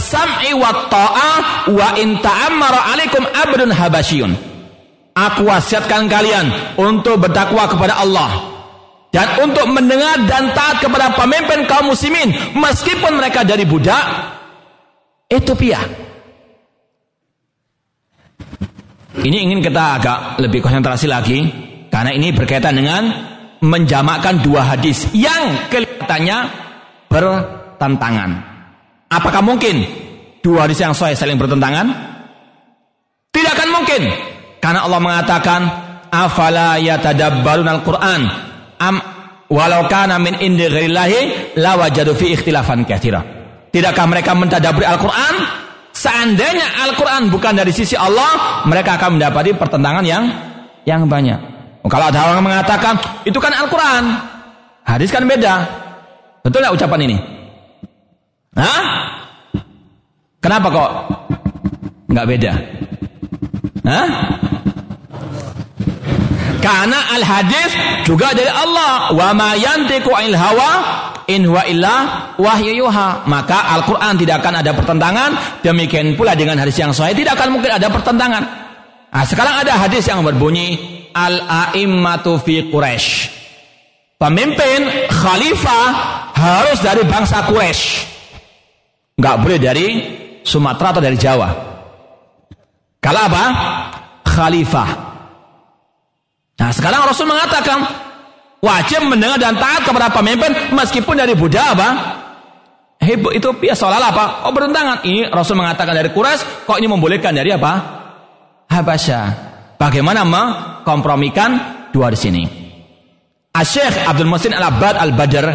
wa 0.58 0.70
ta'ah 0.90 1.70
wa 1.70 1.88
in 1.94 2.18
alaikum 2.18 3.22
abdun 3.30 3.70
habasyun. 3.70 4.34
Aku 5.14 5.46
wasiatkan 5.46 6.10
kalian 6.10 6.74
untuk 6.74 7.22
bertakwa 7.22 7.70
kepada 7.70 8.02
Allah 8.02 8.50
dan 9.14 9.42
untuk 9.42 9.66
mendengar 9.70 10.22
dan 10.26 10.54
taat 10.54 10.82
kepada 10.82 11.14
pemimpin 11.14 11.66
kaum 11.66 11.90
muslimin 11.90 12.30
meskipun 12.54 13.18
mereka 13.18 13.42
dari 13.42 13.66
budak 13.66 14.02
Ethiopia. 15.30 15.82
Ini 19.20 19.38
ingin 19.50 19.60
kita 19.60 19.84
agak 19.98 20.18
lebih 20.38 20.62
konsentrasi 20.62 21.10
lagi 21.10 21.38
karena 21.90 22.14
ini 22.14 22.30
berkaitan 22.30 22.74
dengan 22.78 23.29
menjamakkan 23.60 24.40
dua 24.40 24.74
hadis 24.74 25.08
yang 25.12 25.68
kelihatannya 25.68 26.38
bertentangan. 27.12 28.30
Apakah 29.12 29.42
mungkin 29.44 29.84
dua 30.40 30.64
hadis 30.68 30.80
yang 30.80 30.96
sahih 30.96 31.16
saling 31.16 31.36
bertentangan? 31.36 31.92
Tidak 33.30 33.52
akan 33.52 33.70
mungkin. 33.70 34.02
Karena 34.60 34.84
Allah 34.84 35.00
mengatakan, 35.00 35.60
"Afala 36.12 36.76
yatadabbarun 36.80 37.68
al-Qur'an 37.68 38.22
am 38.80 38.96
walau 39.48 39.86
kana 39.88 40.20
min 40.20 40.36
indi 40.40 40.68
ghairillahi 40.68 41.54
lawajadu 41.56 42.16
fi 42.16 42.36
ikhtilafan 42.36 42.84
katsira." 42.84 43.22
Tidakkah 43.70 44.06
mereka 44.10 44.34
mentadaburi 44.34 44.82
Al-Qur'an? 44.82 45.34
Seandainya 45.94 46.86
Al-Quran 46.86 47.30
bukan 47.30 47.54
dari 47.54 47.70
sisi 47.70 47.94
Allah, 47.94 48.62
mereka 48.66 48.98
akan 48.98 49.18
mendapati 49.18 49.54
pertentangan 49.54 50.02
yang 50.06 50.24
yang 50.86 51.06
banyak. 51.06 51.49
Kalau 51.88 52.06
ada 52.12 52.20
orang 52.28 52.44
mengatakan 52.44 53.00
itu 53.24 53.38
kan 53.40 53.56
Al-Quran, 53.56 54.04
hadis 54.84 55.08
kan 55.08 55.24
beda. 55.24 55.64
Betul 56.44 56.60
nggak 56.60 56.76
ucapan 56.76 57.00
ini? 57.08 57.16
Hah? 58.56 58.82
Kenapa 60.40 60.66
kok 60.68 60.90
nggak 62.12 62.26
beda? 62.28 62.52
Hah? 63.88 64.08
Karena 66.60 67.16
al 67.16 67.24
hadis 67.24 67.72
juga 68.04 68.36
dari 68.36 68.52
Allah. 68.52 69.16
Wa 69.16 69.32
ma 69.32 69.56
yantiqu 69.56 70.12
il 70.28 70.36
hawa 70.36 70.72
in 71.32 71.48
huwa 71.48 71.64
illa 71.64 71.94
wahyu 72.36 72.84
yuha. 72.84 73.24
Maka 73.24 73.80
Al-Qur'an 73.80 74.20
tidak 74.20 74.44
akan 74.44 74.60
ada 74.60 74.76
pertentangan, 74.76 75.30
demikian 75.64 76.12
pula 76.20 76.36
dengan 76.36 76.60
hadis 76.60 76.76
yang 76.76 76.92
sahih 76.92 77.16
tidak 77.16 77.40
akan 77.40 77.56
mungkin 77.56 77.72
ada 77.72 77.88
pertentangan. 77.88 78.42
Nah, 79.10 79.24
sekarang 79.26 79.64
ada 79.64 79.72
hadis 79.74 80.06
yang 80.06 80.20
berbunyi 80.20 80.99
al-a'immatu 81.12 82.38
fi 82.42 82.70
Quraisy. 82.70 83.08
Pemimpin 84.20 85.08
khalifah 85.08 85.86
harus 86.36 86.78
dari 86.84 87.02
bangsa 87.08 87.48
Quraisy. 87.48 87.82
Enggak 89.16 89.36
boleh 89.40 89.58
dari 89.60 89.86
Sumatera 90.44 90.96
atau 90.96 91.02
dari 91.04 91.16
Jawa. 91.16 91.48
Kalau 93.00 93.20
apa? 93.24 93.44
Khalifah. 94.24 94.90
Nah, 96.60 96.70
sekarang 96.76 97.08
Rasul 97.08 97.24
mengatakan 97.24 97.80
wajib 98.60 99.08
mendengar 99.08 99.40
dan 99.40 99.56
taat 99.56 99.88
kepada 99.88 100.12
pemimpin 100.12 100.52
meskipun 100.76 101.16
dari 101.16 101.32
Buddha 101.32 101.72
apa? 101.72 101.88
Hebo 103.00 103.32
itu 103.32 103.56
biasa 103.56 103.88
seolah 103.88 104.12
apa? 104.12 104.24
Oh 104.44 104.52
bertentangan. 104.52 105.00
Ini 105.08 105.32
Rasul 105.32 105.56
mengatakan 105.56 105.96
dari 105.96 106.12
Quraisy, 106.12 106.68
kok 106.68 106.76
ini 106.76 106.84
membolehkan 106.84 107.32
dari 107.32 107.48
apa? 107.56 107.72
Habasyah. 108.68 109.49
Bagaimana 109.80 110.28
mengkompromikan 110.28 111.50
dua 111.88 112.12
di 112.12 112.18
sini? 112.20 112.44
Asyik 113.56 114.04
Abdul 114.04 114.28
Musin 114.28 114.52
Al-Abbad 114.52 115.00
Al-Badr 115.00 115.46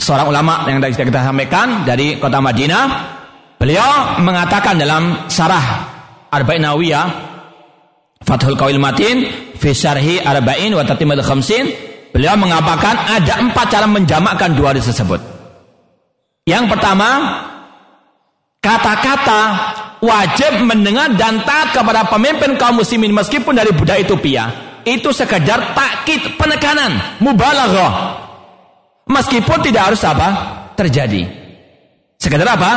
seorang 0.00 0.32
ulama 0.32 0.64
yang 0.64 0.80
tadi 0.80 0.96
kita 0.96 1.20
sampaikan 1.20 1.84
dari 1.84 2.16
kota 2.16 2.40
Madinah 2.40 2.84
beliau 3.60 4.18
mengatakan 4.24 4.80
dalam 4.80 5.28
sarah 5.28 5.84
Arba'in 6.32 6.64
Nawiyah 6.64 7.06
Fathul 8.24 8.58
Qawil 8.58 8.80
Matin 8.82 9.22
fi 9.54 9.70
syarhi 9.70 10.18
Arba'in 10.18 10.74
wa 10.74 10.82
Tatimul 10.82 11.22
Khamsin 11.22 11.70
beliau 12.10 12.34
mengatakan 12.34 12.96
ada 13.20 13.38
empat 13.38 13.66
cara 13.68 13.86
menjamakkan 13.86 14.56
dua 14.56 14.74
hadis 14.74 14.88
tersebut 14.90 15.22
yang 16.48 16.66
pertama 16.66 17.08
kata-kata 18.58 19.42
wajib 20.02 20.62
mendengar 20.64 21.12
dan 21.16 21.40
taat 21.44 21.72
kepada 21.72 22.04
pemimpin 22.08 22.56
kaum 22.60 22.80
muslimin 22.80 23.12
meskipun 23.12 23.56
dari 23.56 23.72
budak 23.72 24.02
Ethiopia 24.02 24.50
itu 24.86 25.10
sekedar 25.10 25.74
takkit 25.74 26.36
penekanan 26.36 27.20
mubalaghah 27.22 28.20
meskipun 29.08 29.58
tidak 29.64 29.92
harus 29.92 30.02
apa 30.04 30.28
terjadi 30.76 31.26
sekedar 32.20 32.46
apa 32.46 32.72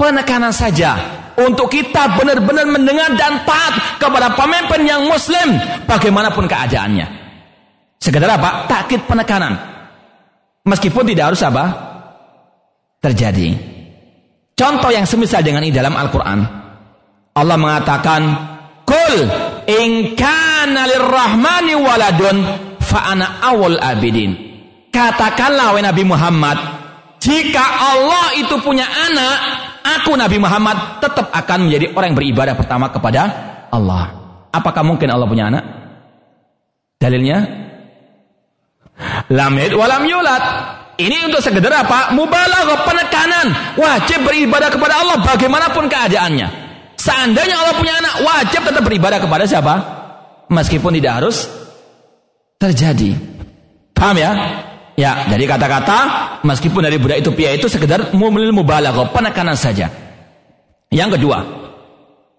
penekanan 0.00 0.50
saja 0.50 1.20
untuk 1.40 1.72
kita 1.72 2.16
benar-benar 2.20 2.66
mendengar 2.68 3.12
dan 3.16 3.44
taat 3.48 4.00
kepada 4.00 4.32
pemimpin 4.36 4.84
yang 4.84 5.08
muslim 5.08 5.56
bagaimanapun 5.88 6.44
keadaannya. 6.44 7.06
Sekedar 8.00 8.32
apa? 8.32 8.64
Takkit 8.68 9.04
penekanan. 9.04 9.56
Meskipun 10.64 11.04
tidak 11.08 11.32
harus 11.32 11.42
apa? 11.44 11.64
Terjadi. 13.00 13.56
Contoh 14.60 14.92
yang 14.92 15.08
semisal 15.08 15.40
dengan 15.40 15.64
ini 15.64 15.72
dalam 15.72 15.96
Al-Quran. 15.96 16.38
Allah 17.32 17.56
mengatakan, 17.56 18.20
Kul 18.84 19.16
in 19.64 20.12
kana 20.12 20.84
lirrahmani 20.84 21.80
waladun 21.80 22.36
fa'ana 22.76 23.40
awal 23.40 23.80
abidin. 23.80 24.36
Katakanlah 24.92 25.72
wahai 25.72 25.80
Nabi 25.80 26.04
Muhammad, 26.04 26.60
jika 27.24 27.64
Allah 27.64 28.36
itu 28.36 28.60
punya 28.60 28.84
anak, 28.84 29.36
aku 29.96 30.12
Nabi 30.12 30.36
Muhammad 30.36 31.00
tetap 31.00 31.32
akan 31.32 31.64
menjadi 31.64 31.96
orang 31.96 32.12
yang 32.12 32.18
beribadah 32.20 32.52
pertama 32.52 32.92
kepada 32.92 33.20
Allah. 33.72 34.12
Apakah 34.52 34.84
mungkin 34.84 35.08
Allah 35.08 35.24
punya 35.24 35.48
anak? 35.48 35.64
Dalilnya? 37.00 37.38
Lam 39.32 39.56
yalid 39.56 39.72
walam 39.72 40.04
yulad. 40.04 40.44
Ini 41.00 41.32
untuk 41.32 41.40
sekedar 41.40 41.72
apa? 41.72 42.12
Mubalaghah 42.12 42.84
penekanan. 42.84 43.46
Wajib 43.80 44.20
beribadah 44.28 44.68
kepada 44.68 45.00
Allah 45.00 45.16
bagaimanapun 45.24 45.88
keadaannya. 45.88 46.48
Seandainya 47.00 47.56
Allah 47.56 47.74
punya 47.80 47.96
anak, 47.96 48.14
wajib 48.20 48.60
tetap 48.68 48.84
beribadah 48.84 49.16
kepada 49.16 49.48
siapa? 49.48 49.74
Meskipun 50.52 50.92
tidak 51.00 51.24
harus 51.24 51.48
terjadi. 52.60 53.16
Paham 53.96 54.20
ya? 54.20 54.32
Ya, 55.00 55.24
jadi 55.32 55.48
kata-kata 55.48 55.98
meskipun 56.44 56.84
dari 56.84 57.00
budak 57.00 57.24
itu 57.24 57.32
pia 57.32 57.56
itu 57.56 57.72
sekedar 57.72 58.12
mumlil 58.12 58.52
mubalaghah, 58.52 59.08
penekanan 59.16 59.56
saja. 59.56 59.88
Yang 60.92 61.16
kedua, 61.16 61.40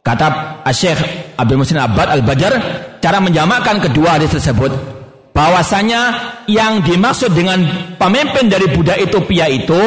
kata 0.06 0.62
Syekh 0.70 1.02
Abdul 1.42 1.58
Musin 1.58 1.82
Abad 1.82 2.14
Al-Badar, 2.14 2.54
cara 3.02 3.18
menjamakkan 3.18 3.82
kedua 3.82 4.22
hadis 4.22 4.38
tersebut 4.38 5.01
bahwasanya 5.32 6.02
yang 6.52 6.84
dimaksud 6.84 7.32
dengan 7.32 7.64
pemimpin 7.96 8.52
dari 8.52 8.68
budak 8.72 9.00
itu 9.00 9.18
pia 9.24 9.48
itu 9.48 9.80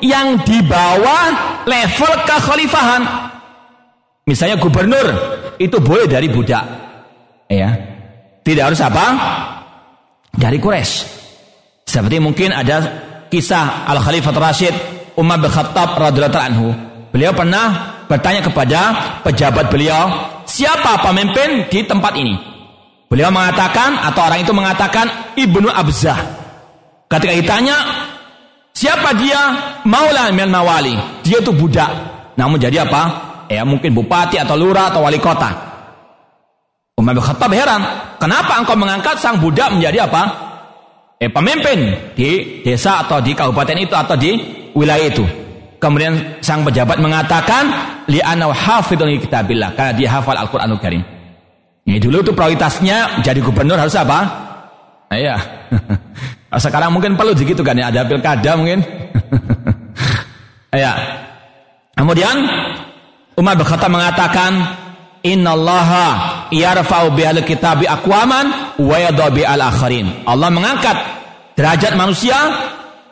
yang 0.00 0.38
di 0.46 0.62
bawah 0.62 1.62
level 1.66 2.12
kekhalifahan 2.22 3.32
Misalnya 4.22 4.54
gubernur 4.62 5.06
itu 5.58 5.82
boleh 5.82 6.06
dari 6.06 6.30
budak. 6.30 6.62
Ya. 7.50 7.74
Tidak 8.42 8.62
harus 8.62 8.78
apa? 8.78 9.06
Dari 10.30 10.62
Quraisy. 10.62 10.94
Seperti 11.82 12.22
mungkin 12.22 12.54
ada 12.54 12.80
kisah 13.26 13.90
Al 13.90 13.98
Khalifah 13.98 14.32
Rashid 14.38 14.74
Umar 15.18 15.42
bin 15.42 15.50
Khattab 15.50 15.98
radhiyallahu 15.98 16.38
anhu. 16.38 16.68
Beliau 17.10 17.34
pernah 17.34 17.98
bertanya 18.06 18.40
kepada 18.46 18.80
pejabat 19.26 19.68
beliau, 19.68 20.08
siapa 20.48 21.02
pemimpin 21.02 21.68
di 21.68 21.84
tempat 21.84 22.16
ini? 22.16 22.51
Beliau 23.12 23.28
mengatakan 23.28 24.00
atau 24.00 24.24
orang 24.24 24.40
itu 24.40 24.56
mengatakan 24.56 25.36
Ibnu 25.36 25.68
Abzah. 25.68 26.16
Ketika 27.12 27.36
ditanya, 27.36 27.76
siapa 28.72 29.12
dia? 29.20 29.40
Maula 29.84 30.32
min 30.32 30.48
mawali. 30.48 30.96
Dia 31.20 31.44
itu 31.44 31.52
budak. 31.52 31.92
Namun 32.40 32.56
jadi 32.56 32.88
apa? 32.88 33.32
ya 33.52 33.68
mungkin 33.68 33.92
bupati 33.92 34.40
atau 34.40 34.56
lurah 34.56 34.88
atau 34.88 35.04
wali 35.04 35.20
kota. 35.20 35.52
Umar 36.96 37.12
bin 37.12 37.24
Khattab 37.24 37.52
heran, 37.52 37.82
kenapa 38.16 38.56
engkau 38.56 38.76
mengangkat 38.80 39.20
sang 39.20 39.40
budak 39.40 39.72
menjadi 39.76 40.08
apa? 40.08 40.22
Eh 41.20 41.28
pemimpin 41.28 42.12
di 42.16 42.60
desa 42.64 43.04
atau 43.04 43.20
di 43.20 43.36
kabupaten 43.36 43.76
itu 43.76 43.92
atau 43.92 44.16
di 44.16 44.40
wilayah 44.72 45.06
itu. 45.08 45.24
Kemudian 45.76 46.40
sang 46.40 46.62
pejabat 46.62 47.02
mengatakan, 47.02 47.64
li'ana 48.06 48.54
hafidun 48.54 49.18
kitabillah, 49.18 49.74
karena 49.74 49.92
dia 49.98 50.08
hafal 50.14 50.38
Al-Qur'anul 50.38 50.78
Karim. 50.78 51.02
Ini 51.82 51.98
dulu 51.98 52.22
itu 52.22 52.32
prioritasnya 52.34 53.22
jadi 53.26 53.42
gubernur 53.42 53.74
harus 53.74 53.94
apa? 53.98 54.18
Nah, 55.10 55.18
iya. 55.18 55.36
Sekarang 56.64 56.94
mungkin 56.94 57.18
perlu 57.18 57.34
begitu 57.34 57.64
kan 57.64 57.74
ya, 57.74 57.90
ada 57.90 58.06
pilkada 58.06 58.54
mungkin. 58.54 58.80
ya. 60.84 60.92
Kemudian 61.98 62.36
Umar 63.34 63.58
bin 63.58 63.66
Khattab 63.66 63.90
mengatakan, 63.90 64.52
Innallaha 65.22 66.06
yarfa'u 66.50 67.14
bihal 67.14 67.42
kitabi 67.46 67.86
aqwaman 67.86 68.78
wa 68.78 68.96
yadau 68.98 69.30
al 69.30 69.62
akharin. 69.62 70.26
Allah 70.26 70.50
mengangkat 70.50 70.96
derajat 71.54 71.94
manusia 71.94 72.36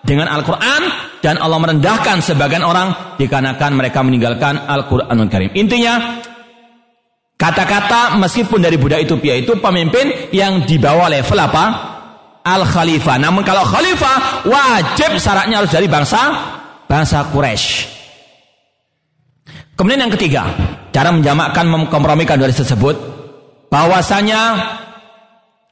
dengan 0.03 0.27
Al-Qur'an 0.27 0.83
dan 1.21 1.37
Allah 1.39 1.61
merendahkan 1.61 2.25
sebagian 2.25 2.65
orang 2.65 3.17
dikarenakan 3.21 3.71
mereka 3.77 4.01
meninggalkan 4.01 4.59
Al-Qur'anul 4.59 5.31
Karim. 5.31 5.53
Intinya 5.55 6.21
kata-kata 7.41 8.21
meskipun 8.21 8.61
dari 8.61 8.77
budak 8.77 9.09
itu 9.09 9.17
pia 9.17 9.41
itu 9.41 9.57
pemimpin 9.57 10.29
yang 10.37 10.69
di 10.69 10.77
bawah 10.77 11.09
level 11.09 11.41
apa? 11.41 11.65
Al-Khalifah. 12.45 13.17
Namun 13.17 13.41
kalau 13.45 13.65
khalifah 13.65 14.45
wajib 14.45 15.17
syaratnya 15.17 15.65
harus 15.65 15.73
dari 15.73 15.89
bangsa 15.89 16.21
bangsa 16.85 17.25
Quraisy. 17.33 17.97
Kemudian 19.77 20.05
yang 20.05 20.13
ketiga, 20.13 20.45
cara 20.93 21.09
menjamakkan 21.09 21.65
memkompromikan 21.65 22.37
dari 22.37 22.53
tersebut 22.53 22.97
bahwasanya 23.73 24.41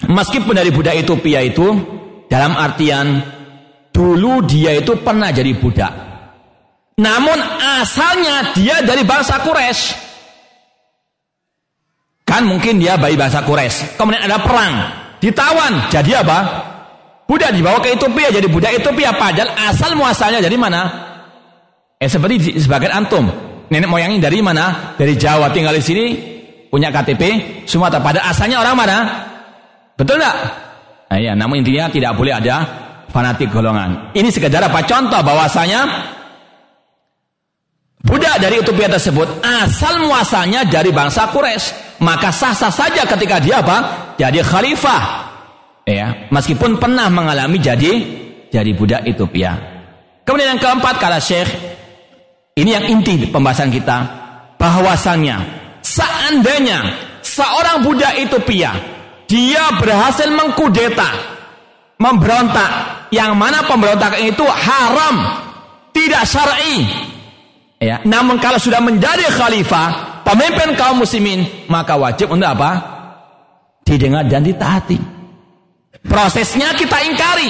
meskipun 0.09 0.57
dari 0.57 0.73
budak 0.73 0.97
itu 0.97 1.13
pia 1.21 1.45
itu 1.45 1.77
dalam 2.33 2.57
artian 2.57 3.21
dulu 3.93 4.45
dia 4.49 4.81
itu 4.81 4.97
pernah 5.05 5.29
jadi 5.29 5.53
budak. 5.61 5.93
Namun 6.97 7.37
asalnya 7.81 8.57
dia 8.57 8.81
dari 8.81 9.05
bangsa 9.05 9.45
Quraisy. 9.45 10.08
Kan 12.29 12.45
mungkin 12.45 12.77
dia 12.77 13.01
bayi 13.01 13.17
bangsa 13.17 13.41
Quraisy. 13.41 13.97
Kemudian 13.97 14.21
ada 14.29 14.37
perang, 14.45 14.73
ditawan, 15.17 15.89
jadi 15.89 16.21
apa? 16.21 16.39
Budak 17.25 17.57
dibawa 17.57 17.81
ke 17.81 17.97
Ethiopia 17.97 18.29
jadi 18.29 18.49
budak 18.49 18.73
Ethiopia 18.77 19.17
padahal 19.17 19.57
asal 19.69 19.97
muasalnya 19.97 20.45
dari 20.45 20.57
mana? 20.61 20.81
Eh 21.97 22.09
seperti 22.09 22.61
sebagian 22.61 22.93
antum 23.05 23.25
nenek 23.73 23.89
moyangnya 23.89 24.29
dari 24.29 24.45
mana? 24.45 24.97
Dari 24.97 25.17
Jawa 25.17 25.53
tinggal 25.53 25.77
di 25.77 25.85
sini, 25.85 26.05
punya 26.69 26.93
KTP 26.93 27.23
Sumatera. 27.65 28.05
Pada 28.05 28.21
asalnya 28.29 28.61
orang 28.61 28.77
mana? 28.77 28.97
Betul 29.97 30.21
nggak? 30.21 30.37
Nah, 31.09 31.19
ya, 31.21 31.33
namun 31.33 31.65
intinya 31.65 31.89
tidak 31.89 32.13
boleh 32.17 32.37
ada 32.37 32.57
fanatik 33.09 33.49
golongan. 33.49 34.13
Ini 34.13 34.29
sekedar 34.29 34.61
apa 34.61 34.85
contoh 34.85 35.21
bahwasanya 35.25 35.81
budak 38.09 38.41
dari 38.41 38.57
utopia 38.57 38.89
tersebut 38.89 39.45
asal 39.45 40.01
muasalnya 40.01 40.65
dari 40.65 40.89
bangsa 40.89 41.29
Quraisy, 41.29 42.01
maka 42.01 42.33
sah-sah 42.33 42.73
saja 42.73 43.05
ketika 43.05 43.37
dia 43.37 43.61
apa? 43.61 43.79
Jadi 44.17 44.41
khalifah. 44.41 45.29
Ya, 45.85 46.29
meskipun 46.33 46.81
pernah 46.81 47.09
mengalami 47.13 47.61
jadi 47.61 47.93
jadi 48.49 48.71
budak 48.73 49.05
Ethiopia. 49.05 49.57
Kemudian 50.25 50.57
yang 50.57 50.61
keempat 50.61 51.01
kata 51.01 51.21
Syekh 51.21 51.49
ini 52.57 52.73
yang 52.73 52.85
inti 52.89 53.29
pembahasan 53.29 53.69
kita. 53.73 54.17
Bahwasannya 54.59 55.39
seandainya 55.87 56.83
seorang 57.23 57.87
budak 57.87 58.19
itu 58.19 58.43
pia 58.43 58.75
dia 59.29 59.77
berhasil 59.77 60.27
mengkudeta, 60.33 61.09
memberontak, 62.01 62.71
yang 63.13 63.37
mana 63.37 63.63
pemberontakan 63.69 64.25
itu 64.25 64.43
haram, 64.43 65.17
tidak 65.93 66.25
syar'i. 66.25 66.89
Ya, 67.79 68.03
namun 68.03 68.43
kalau 68.43 68.59
sudah 68.59 68.83
menjadi 68.83 69.31
khalifah, 69.31 70.23
pemimpin 70.27 70.75
kaum 70.75 70.99
muslimin, 70.99 71.47
maka 71.71 71.95
wajib 71.95 72.35
untuk 72.35 72.51
apa? 72.51 72.71
Didengar 73.87 74.27
dan 74.27 74.43
ditaati. 74.43 74.99
Prosesnya 76.03 76.75
kita 76.75 76.99
ingkari. 77.07 77.49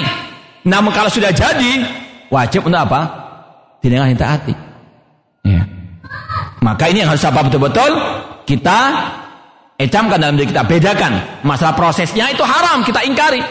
Namun 0.69 0.93
kalau 0.93 1.09
sudah 1.09 1.33
jadi, 1.33 1.81
wajib 2.29 2.69
untuk 2.69 2.77
apa? 2.77 3.01
Didengar 3.81 4.05
dan 4.05 4.15
ditaati. 4.15 4.53
Ya. 5.49 5.65
Maka 6.61 6.93
ini 6.93 7.01
yang 7.01 7.09
harus 7.09 7.25
apa 7.25 7.49
betul-betul 7.49 7.89
kita 8.45 8.79
ecamkan 9.81 10.21
dalam 10.21 10.37
diri 10.37 10.53
kita, 10.53 10.61
bedakan. 10.61 11.41
Masalah 11.41 11.73
prosesnya 11.73 12.29
itu 12.29 12.45
haram, 12.45 12.85
kita 12.85 13.01
ingkari. 13.01 13.41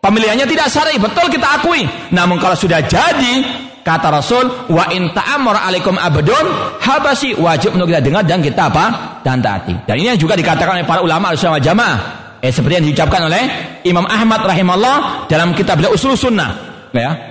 Pemilihannya 0.00 0.48
tidak 0.48 0.72
syar'i, 0.72 0.96
betul 0.96 1.28
kita 1.28 1.60
akui. 1.60 1.84
Namun 2.08 2.40
kalau 2.40 2.56
sudah 2.56 2.80
jadi, 2.80 3.44
kata 3.80 4.08
Rasul, 4.12 4.68
wa 4.68 4.84
in 4.92 5.12
ta'amur 5.12 5.56
alaikum 5.56 5.96
abdun 5.96 6.46
habasi 6.80 7.36
wajib 7.36 7.76
untuk 7.76 7.88
kita 7.88 8.00
dengar 8.04 8.22
dan 8.24 8.40
kita 8.40 8.68
apa? 8.68 9.18
dan 9.20 9.40
taati. 9.44 9.76
Dan 9.84 10.00
ini 10.00 10.16
yang 10.16 10.20
juga 10.20 10.32
dikatakan 10.36 10.80
oleh 10.80 10.86
para 10.88 11.04
ulama 11.04 11.32
al-sunnah 11.32 11.60
jamaah. 11.60 11.98
Eh 12.40 12.48
seperti 12.48 12.80
yang 12.80 12.86
diucapkan 12.88 13.28
oleh 13.28 13.42
Imam 13.84 14.08
Ahmad 14.08 14.40
rahimahullah 14.40 15.28
dalam 15.28 15.52
kitab 15.52 15.76
beliau 15.76 15.92
Usul 15.92 16.16
Sunnah, 16.16 16.50
ya. 16.96 17.30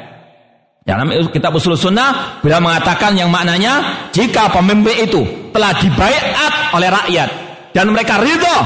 Dalam 0.90 1.06
kitab 1.30 1.54
usul 1.54 1.78
sunnah, 1.78 2.42
beliau 2.42 2.58
mengatakan 2.66 3.14
yang 3.14 3.30
maknanya, 3.30 4.10
jika 4.10 4.50
pemimpin 4.50 5.06
itu 5.06 5.22
telah 5.54 5.70
dibaiat 5.78 6.74
oleh 6.74 6.90
rakyat, 6.90 7.30
dan 7.78 7.94
mereka 7.94 8.18
ridho 8.18 8.58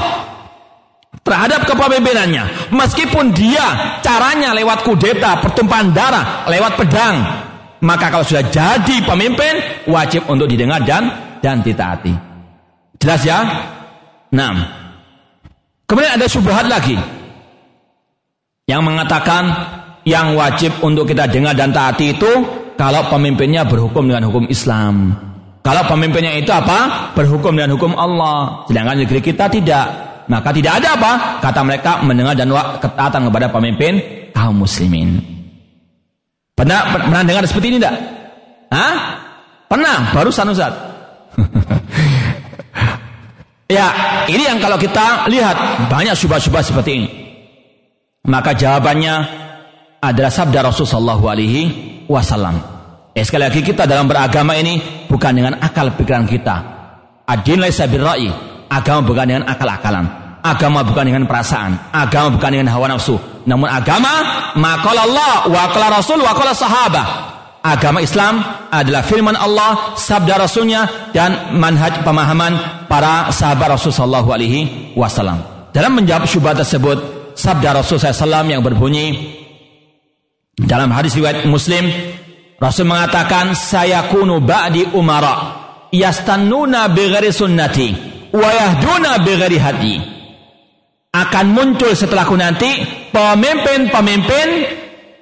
terhadap 1.19 1.67
kepemimpinannya, 1.67 2.71
meskipun 2.71 3.35
dia 3.35 3.99
caranya 3.99 4.55
lewat 4.55 4.87
kudeta, 4.87 5.43
pertumpahan 5.43 5.91
darah, 5.91 6.47
lewat 6.47 6.79
pedang, 6.79 7.42
Maka 7.83 8.07
kalau 8.07 8.23
sudah 8.23 8.47
jadi 8.47 9.03
pemimpin, 9.03 9.59
wajib 9.91 10.23
untuk 10.31 10.47
didengar 10.47 10.79
dan 10.87 11.11
dan 11.43 11.59
ditaati. 11.59 12.15
Jelas 12.95 13.21
ya? 13.27 13.43
Nah. 14.31 14.79
Kemudian 15.83 16.15
ada 16.15 16.27
subhat 16.31 16.71
lagi. 16.71 16.95
Yang 18.63 18.81
mengatakan 18.87 19.43
yang 20.07 20.39
wajib 20.39 20.79
untuk 20.79 21.11
kita 21.11 21.27
dengar 21.27 21.51
dan 21.51 21.75
taati 21.75 22.15
itu 22.15 22.31
kalau 22.79 23.11
pemimpinnya 23.11 23.67
berhukum 23.67 24.07
dengan 24.07 24.31
hukum 24.31 24.47
Islam. 24.47 25.11
Kalau 25.59 25.83
pemimpinnya 25.83 26.39
itu 26.39 26.55
apa? 26.55 27.11
Berhukum 27.11 27.51
dengan 27.55 27.75
hukum 27.75 27.95
Allah. 27.99 28.63
Sedangkan 28.71 29.03
negeri 29.03 29.19
kita 29.19 29.51
tidak. 29.51 29.85
Maka 30.31 30.55
tidak 30.55 30.79
ada 30.79 30.95
apa? 30.95 31.11
Kata 31.43 31.59
mereka 31.67 31.99
mendengar 31.99 32.31
dan 32.31 32.47
ketaatan 32.79 33.27
kepada 33.27 33.51
pemimpin 33.51 33.99
kaum 34.31 34.63
muslimin. 34.63 35.32
Pernah, 36.63 36.95
pernah 36.95 37.27
dengar 37.27 37.43
seperti 37.43 37.75
ini 37.75 37.77
tidak? 37.83 37.95
Hah? 38.71 38.95
Pernah, 39.67 40.15
barusan 40.15 40.55
Ustaz. 40.55 40.71
ya, 43.75 43.87
ini 44.31 44.47
yang 44.47 44.63
kalau 44.63 44.79
kita 44.79 45.27
lihat 45.27 45.91
banyak 45.91 46.15
syubhat-syubhat 46.15 46.63
seperti 46.63 46.91
ini. 46.95 47.07
Maka 48.31 48.55
jawabannya 48.55 49.15
adalah 49.99 50.31
sabda 50.31 50.63
Rasulullah 50.63 51.19
Shallallahu 51.19 51.25
Alaihi 51.27 51.61
Wasallam. 52.07 52.55
Eh, 53.11 53.27
sekali 53.27 53.43
lagi 53.43 53.59
kita 53.59 53.83
dalam 53.83 54.07
beragama 54.07 54.55
ini 54.55 54.79
bukan 55.11 55.35
dengan 55.35 55.59
akal 55.59 55.91
pikiran 55.99 56.23
kita. 56.23 56.55
Adin 57.27 57.59
laisa 57.59 57.91
birra'i. 57.91 58.31
Agama 58.71 59.03
bukan 59.03 59.25
dengan 59.27 59.43
akal-akalan. 59.51 60.22
Agama 60.43 60.83
bukan 60.83 61.07
dengan 61.07 61.23
perasaan. 61.23 61.95
Agama 61.95 62.35
bukan 62.35 62.51
dengan 62.51 62.67
hawa 62.75 62.91
nafsu. 62.91 63.15
Namun 63.47 63.71
agama 63.71 64.11
maqala 64.59 65.07
Allah 65.07 65.47
wa 65.47 65.63
Rasul 65.87 66.19
wa 66.19 66.35
qala 66.35 66.51
sahabah. 66.51 67.07
Agama 67.63 68.03
Islam 68.03 68.43
adalah 68.67 69.07
firman 69.07 69.39
Allah, 69.39 69.95
sabda 69.95 70.35
Rasulnya 70.35 71.11
dan 71.15 71.55
manhaj 71.55 72.03
pemahaman 72.03 72.85
para 72.91 73.31
sahabat 73.31 73.79
Rasul 73.79 73.95
sallallahu 73.95 74.35
alaihi 74.35 74.91
wasallam. 74.99 75.39
Dalam 75.71 75.95
menjawab 75.95 76.27
syubhat 76.27 76.59
tersebut, 76.59 76.99
sabda 77.39 77.73
Rasul 77.73 77.97
SAW 77.97 78.45
yang 78.45 78.61
berbunyi 78.61 79.15
dalam 80.53 80.93
hadis 80.93 81.17
riwayat 81.17 81.49
Muslim, 81.49 81.89
Rasul 82.61 82.85
mengatakan, 82.85 83.57
"Saya 83.57 84.11
kunu 84.11 84.43
ba'di 84.43 84.93
umara 84.93 85.57
yastannuna 85.89 86.91
bighairi 86.93 87.33
sunnati 87.33 87.89
wa 88.35 88.49
yahduna 88.53 89.23
bighairi 89.23 89.57
hadi." 89.57 90.12
Akan 91.13 91.45
muncul 91.53 91.93
setelahku 91.93 92.33
nanti 92.33 92.81
pemimpin-pemimpin 93.13 94.47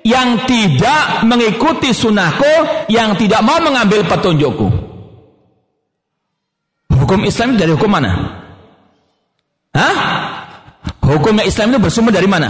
yang 0.08 0.48
tidak 0.48 1.28
mengikuti 1.28 1.92
sunnahku, 1.92 2.88
yang 2.88 3.14
tidak 3.20 3.44
mau 3.44 3.60
mengambil 3.60 4.08
petunjukku. 4.08 4.68
Hukum 6.96 7.28
Islam 7.28 7.60
dari 7.60 7.76
hukum 7.76 7.92
mana? 7.92 8.12
Hah? 9.76 9.96
Hukumnya 11.04 11.44
Islam 11.44 11.76
itu 11.76 11.80
bersumber 11.84 12.16
dari 12.16 12.28
mana? 12.30 12.50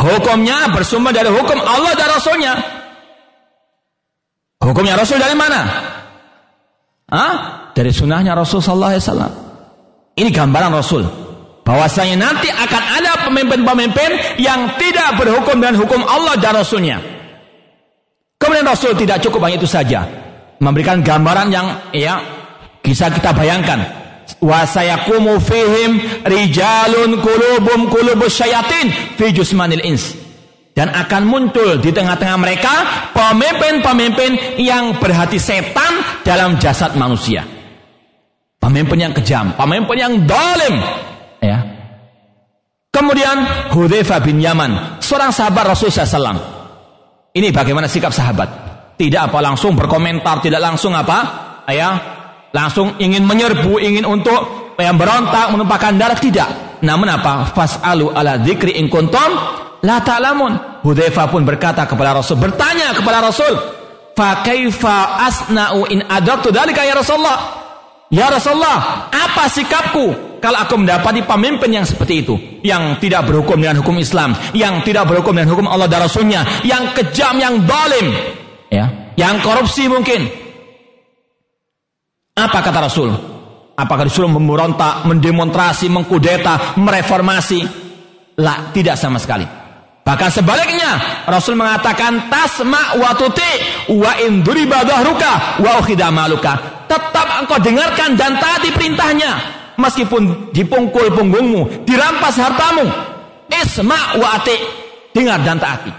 Hukumnya 0.00 0.72
bersumber 0.72 1.12
dari 1.12 1.28
hukum 1.28 1.58
Allah 1.60 1.92
dan 1.96 2.08
Rasulnya. 2.12 2.52
Hukumnya 4.60 4.96
Rasul 4.96 5.20
dari 5.20 5.36
mana? 5.36 5.60
Hah? 7.12 7.34
Dari 7.76 7.92
sunnahnya 7.92 8.32
Rasul 8.32 8.64
Sallallahu 8.64 8.92
Alaihi 8.96 9.04
Wasallam. 9.04 9.43
Ini 10.14 10.30
gambaran 10.30 10.70
Rasul. 10.70 11.02
Bahwasanya 11.64 12.16
nanti 12.20 12.52
akan 12.52 12.82
ada 13.00 13.12
pemimpin-pemimpin 13.24 14.36
yang 14.36 14.76
tidak 14.76 15.16
berhukum 15.16 15.56
dengan 15.58 15.80
hukum 15.80 16.04
Allah 16.04 16.36
dan 16.36 16.60
Rasulnya. 16.60 17.00
Kemudian 18.36 18.68
Rasul 18.68 18.92
tidak 19.00 19.24
cukup 19.24 19.48
hanya 19.48 19.56
itu 19.56 19.64
saja. 19.64 20.04
Memberikan 20.60 21.00
gambaran 21.00 21.48
yang 21.48 21.66
ya 21.96 22.20
bisa 22.84 23.08
kita 23.08 23.32
bayangkan. 23.32 23.80
Wa 24.44 24.68
sayakumu 24.68 25.40
fihim 25.40 26.20
rijalun 26.28 27.24
kulubum 27.24 27.88
kulubus 27.88 28.36
syayatin 28.36 29.16
fi 29.16 29.32
jusmanil 29.32 29.80
ins. 29.80 30.20
Dan 30.76 30.92
akan 30.92 31.22
muncul 31.24 31.80
di 31.80 31.94
tengah-tengah 31.94 32.36
mereka 32.36 32.74
pemimpin-pemimpin 33.16 34.58
yang 34.60 35.00
berhati 35.00 35.40
setan 35.40 36.22
dalam 36.26 36.60
jasad 36.60 36.92
manusia. 36.98 37.53
Pemimpin 38.64 38.96
yang 38.96 39.12
kejam, 39.12 39.52
pemimpin 39.60 39.96
yang 40.00 40.14
dalim. 40.24 40.80
Ya. 41.44 41.60
Kemudian 42.88 43.68
Hudzaifah 43.76 44.24
bin 44.24 44.40
Yaman, 44.40 45.04
seorang 45.04 45.28
sahabat 45.28 45.68
Rasulullah 45.68 46.08
SAW. 46.08 46.40
Ini 47.36 47.52
bagaimana 47.52 47.84
sikap 47.84 48.08
sahabat? 48.08 48.48
Tidak 48.96 49.20
apa 49.20 49.44
langsung 49.44 49.76
berkomentar, 49.76 50.40
tidak 50.40 50.64
langsung 50.64 50.96
apa? 50.96 51.44
Ya, 51.68 51.90
langsung 52.56 52.96
ingin 52.96 53.28
menyerbu, 53.28 53.82
ingin 53.84 54.08
untuk 54.08 54.72
yang 54.80 54.96
berontak, 54.96 55.52
menumpahkan 55.52 56.00
darah 56.00 56.16
tidak. 56.16 56.80
Namun 56.80 57.10
apa? 57.10 57.52
Fas'alu 57.52 58.16
ala 58.16 58.40
dzikri 58.40 58.80
in 58.80 58.88
kuntum 58.88 59.28
la 59.84 60.00
ta'lamun. 60.00 60.80
Hudzaifah 60.80 61.26
pun 61.28 61.44
berkata 61.44 61.84
kepada 61.84 62.16
Rasul, 62.16 62.40
bertanya 62.40 62.96
kepada 62.96 63.20
Rasul, 63.28 63.52
"Fa 64.16 64.40
kaifa 64.40 65.20
asna'u 65.28 65.84
in 65.92 66.00
adabtu 66.08 66.48
dalika 66.48 66.80
ya 66.80 66.96
Rasulullah?" 66.96 67.63
Ya 68.12 68.28
Rasulullah, 68.28 69.08
apa 69.08 69.48
sikapku 69.48 70.38
kalau 70.44 70.60
aku 70.60 70.76
mendapati 70.76 71.24
pemimpin 71.24 71.72
yang 71.72 71.88
seperti 71.88 72.20
itu? 72.20 72.36
Yang 72.60 73.00
tidak 73.08 73.32
berhukum 73.32 73.56
dengan 73.56 73.80
hukum 73.80 73.96
Islam, 73.96 74.36
yang 74.52 74.84
tidak 74.84 75.08
berhukum 75.08 75.32
dengan 75.32 75.56
hukum 75.56 75.66
Allah 75.70 75.88
dan 75.88 76.04
Rasulnya, 76.04 76.44
yang 76.68 76.92
kejam, 76.92 77.40
yang 77.40 77.64
dolim, 77.64 78.12
ya, 78.68 79.16
yang 79.16 79.40
korupsi 79.40 79.88
mungkin. 79.88 80.28
Apa 82.36 82.60
kata 82.60 82.80
Rasul? 82.84 83.08
Apakah 83.74 84.06
disuruh 84.06 84.30
memberontak, 84.30 85.08
mendemonstrasi, 85.08 85.88
mengkudeta, 85.90 86.78
mereformasi? 86.78 87.82
Lah, 88.38 88.70
tidak 88.74 88.98
sama 88.98 89.18
sekali. 89.18 89.46
Bahkan 90.04 90.30
sebaliknya, 90.30 91.24
Rasul 91.24 91.56
mengatakan 91.56 92.28
tasma 92.28 93.00
wa 93.00 93.16
tuti 93.16 93.52
wa 93.96 94.12
in 94.20 94.44
duriba 94.44 94.84
dhahruka 94.84 95.64
wa 95.64 95.80
ukhida 95.80 96.12
maluka 96.12 96.73
tetap 96.86 97.26
engkau 97.44 97.58
dengarkan 97.60 98.16
dan 98.16 98.36
taati 98.38 98.70
perintahnya. 98.72 99.32
Meskipun 99.74 100.54
dipungkul 100.54 101.10
punggungmu 101.10 101.82
dirampas 101.82 102.38
hartamu. 102.38 102.86
Isma 103.50 104.18
wa 104.18 104.38
ati. 104.38 104.56
Dengar 105.14 105.42
dan 105.42 105.58
taati. 105.58 105.90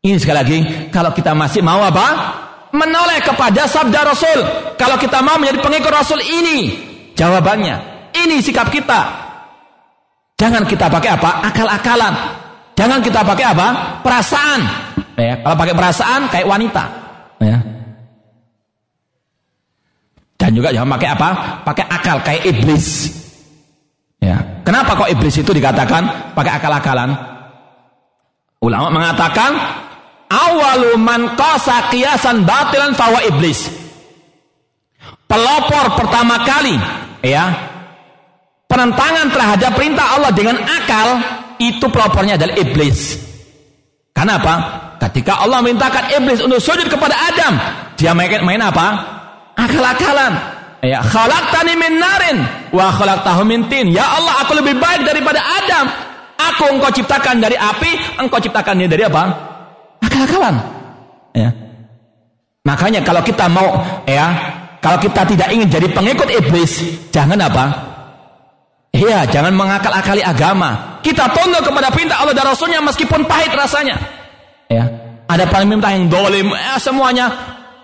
Ini 0.00 0.16
sekali 0.16 0.38
lagi 0.38 0.58
kalau 0.88 1.12
kita 1.12 1.36
masih 1.36 1.60
mau 1.60 1.82
apa? 1.82 2.06
Menoleh 2.70 3.20
kepada 3.20 3.66
sabda 3.66 4.06
Rasul. 4.06 4.40
Kalau 4.78 4.96
kita 4.96 5.20
mau 5.20 5.36
menjadi 5.36 5.58
pengikut 5.58 5.90
Rasul 5.90 6.20
ini 6.22 6.58
jawabannya. 7.18 7.76
Ini 8.14 8.38
sikap 8.40 8.70
kita. 8.70 9.28
Jangan 10.38 10.64
kita 10.64 10.88
pakai 10.88 11.10
apa? 11.18 11.30
Akal-akalan. 11.50 12.14
Jangan 12.78 13.04
kita 13.04 13.20
pakai 13.20 13.44
apa? 13.44 13.68
Perasaan. 14.00 14.60
Ya 15.20 15.36
kalau 15.44 15.56
pakai 15.58 15.74
perasaan 15.76 16.20
kayak 16.32 16.48
wanita. 16.48 16.84
Ya 17.44 17.79
dan 20.40 20.56
juga 20.56 20.72
jangan 20.72 20.96
pakai 20.96 21.08
apa? 21.12 21.28
Pakai 21.68 21.84
akal 21.84 22.16
kayak 22.24 22.42
iblis. 22.48 23.12
Ya. 24.24 24.40
Kenapa 24.64 24.96
kok 24.96 25.12
iblis 25.12 25.36
itu 25.36 25.52
dikatakan 25.52 26.32
pakai 26.32 26.56
akal-akalan? 26.56 27.12
Ulama 28.64 28.88
mengatakan 28.88 29.52
awalu 30.32 30.96
man 30.96 31.36
qasa 31.36 31.92
qiyasan 31.92 32.48
batilan 32.48 32.96
fawa 32.96 33.20
iblis. 33.28 33.68
Pelopor 35.28 36.00
pertama 36.00 36.40
kali 36.42 36.74
ya 37.20 37.52
penentangan 38.64 39.28
terhadap 39.28 39.76
perintah 39.76 40.16
Allah 40.16 40.32
dengan 40.32 40.56
akal 40.56 41.20
itu 41.60 41.84
pelopornya 41.92 42.40
adalah 42.40 42.56
iblis. 42.56 43.20
Kenapa? 44.16 44.52
Ketika 45.00 45.44
Allah 45.44 45.60
mintakan 45.60 46.12
iblis 46.16 46.40
untuk 46.44 46.60
sujud 46.60 46.88
kepada 46.88 47.16
Adam, 47.16 47.52
dia 47.96 48.12
main, 48.12 48.40
main 48.44 48.60
apa? 48.60 49.19
Akal-akalan. 49.60 50.32
Ya, 50.80 51.04
khalaqtani 51.04 51.76
min 51.76 52.00
narin 52.00 52.36
wa 52.72 52.88
khalaqtahu 52.88 53.44
min. 53.44 53.68
Ya 53.92 54.04
Allah, 54.16 54.40
aku 54.44 54.56
lebih 54.56 54.80
baik 54.80 55.04
daripada 55.04 55.40
Adam. 55.40 55.86
Aku 56.40 56.72
engkau 56.72 56.88
ciptakan 56.88 57.36
dari 57.36 57.52
api, 57.52 58.16
engkau 58.16 58.40
ciptakan 58.40 58.80
dia 58.80 58.88
dari 58.88 59.04
apa? 59.04 59.22
Akal-akalan. 60.00 60.56
Ya. 61.36 61.52
Makanya 62.64 63.04
kalau 63.04 63.20
kita 63.20 63.44
mau 63.52 63.76
ya, 64.08 64.56
kalau 64.80 64.96
kita 64.96 65.28
tidak 65.28 65.52
ingin 65.52 65.68
jadi 65.68 65.88
pengikut 65.92 66.32
iblis, 66.32 66.80
jangan 67.12 67.36
apa? 67.36 67.64
Iya, 68.96 69.28
jangan 69.28 69.52
mengakal-akali 69.52 70.24
agama. 70.24 71.00
Kita 71.04 71.28
tunduk 71.36 71.68
kepada 71.68 71.92
perintah 71.92 72.24
Allah 72.24 72.32
dan 72.32 72.48
Rasulnya 72.48 72.80
meskipun 72.80 73.28
pahit 73.28 73.52
rasanya. 73.52 74.00
Ya, 74.72 74.88
ada 75.28 75.44
perintah 75.44 75.92
yang 75.92 76.08
dolim, 76.08 76.48
ya, 76.56 76.80
semuanya. 76.80 77.26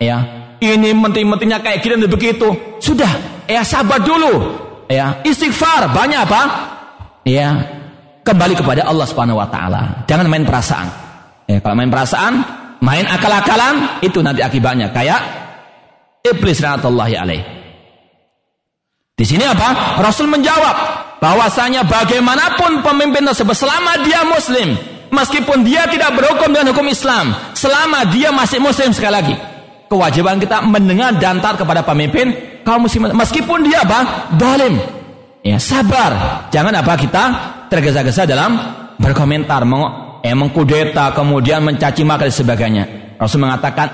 Ya, 0.01 0.46
ini 0.61 0.91
menteri-menterinya 0.97 1.61
kayak 1.61 1.79
gini 1.85 1.95
dan 2.05 2.11
begitu. 2.11 2.49
Sudah, 2.81 3.09
ya 3.45 3.61
sabar 3.67 4.01
dulu. 4.01 4.65
Ya, 4.87 5.19
istighfar 5.27 5.91
banyak 5.91 6.21
apa? 6.23 6.43
Ya, 7.27 7.51
kembali 8.23 8.55
kepada 8.55 8.87
Allah 8.87 9.07
Subhanahu 9.07 9.43
wa 9.43 9.49
taala. 9.51 10.07
Jangan 10.07 10.31
main 10.31 10.47
perasaan. 10.47 10.87
Ya, 11.51 11.59
kalau 11.59 11.75
main 11.75 11.91
perasaan, 11.91 12.33
main 12.83 13.07
akal-akalan, 13.07 14.03
itu 14.03 14.23
nanti 14.23 14.47
akibatnya 14.47 14.95
kayak 14.95 15.21
iblis 16.23 16.63
rahmatullahi 16.63 17.15
alaih. 17.19 17.43
Di 19.17 19.25
sini 19.25 19.49
apa? 19.49 19.99
Rasul 20.05 20.29
menjawab 20.29 20.77
bahwasanya 21.25 21.89
bagaimanapun 21.89 22.85
pemimpin 22.85 23.25
tersebut 23.25 23.57
selama 23.57 24.05
dia 24.05 24.23
muslim, 24.29 24.77
meskipun 25.09 25.65
dia 25.65 25.89
tidak 25.89 26.13
berhukum 26.13 26.53
dengan 26.53 26.77
hukum 26.77 26.85
Islam, 26.85 27.33
selama 27.57 28.05
dia 28.13 28.29
masih 28.29 28.61
muslim 28.61 28.93
sekali 28.93 29.15
lagi, 29.17 29.35
kewajiban 29.87 30.39
kita 30.43 30.63
mendengar 30.67 31.15
dan 31.19 31.39
taat 31.39 31.59
kepada 31.59 31.83
pemimpin 31.87 32.61
kaum 32.67 32.87
muslim 32.87 33.11
meskipun 33.15 33.67
dia 33.67 33.87
apa? 33.87 34.31
Dolim. 34.35 34.75
Ya, 35.47 35.63
sabar. 35.63 36.43
Jangan 36.51 36.75
apa 36.75 36.99
kita 36.99 37.25
tergesa-gesa 37.71 38.27
dalam 38.27 38.59
berkomentar, 38.99 39.63
meng 39.63 40.19
eh, 40.27 40.35
mengkudeta, 40.35 41.15
kemudian 41.15 41.63
mencaci 41.63 42.03
maki 42.03 42.27
dan 42.27 42.35
sebagainya. 42.35 42.85
Rasul 43.15 43.47
mengatakan 43.47 43.89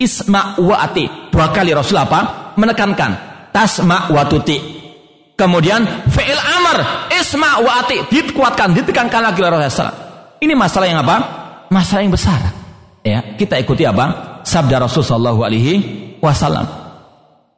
isma 0.00 0.56
wa 0.56 0.80
ati. 0.80 1.04
Dua 1.28 1.52
kali 1.52 1.76
Rasul 1.76 2.00
apa? 2.00 2.52
Menekankan 2.56 3.10
tasma 3.52 4.08
wa 4.08 4.24
tuti. 4.24 4.56
Kemudian 5.36 6.08
fi'il 6.08 6.40
amr 6.40 7.12
isma 7.12 7.60
wa 7.60 7.84
ati 7.84 8.08
dikuatkan, 8.08 8.72
ditekankan 8.72 9.20
lagi 9.20 9.44
oleh 9.44 9.60
Rasulullah. 9.60 9.96
Ini 10.40 10.56
masalah 10.56 10.88
yang 10.88 11.04
apa? 11.04 11.16
Masalah 11.68 12.00
yang 12.00 12.12
besar. 12.16 12.40
Ya, 13.04 13.36
kita 13.36 13.60
ikuti 13.60 13.84
apa? 13.84 14.25
Sabda 14.46 14.78
Rasul 14.78 15.02
sallallahu 15.02 15.42
alaihi 15.42 15.74
wasallam. 16.22 16.70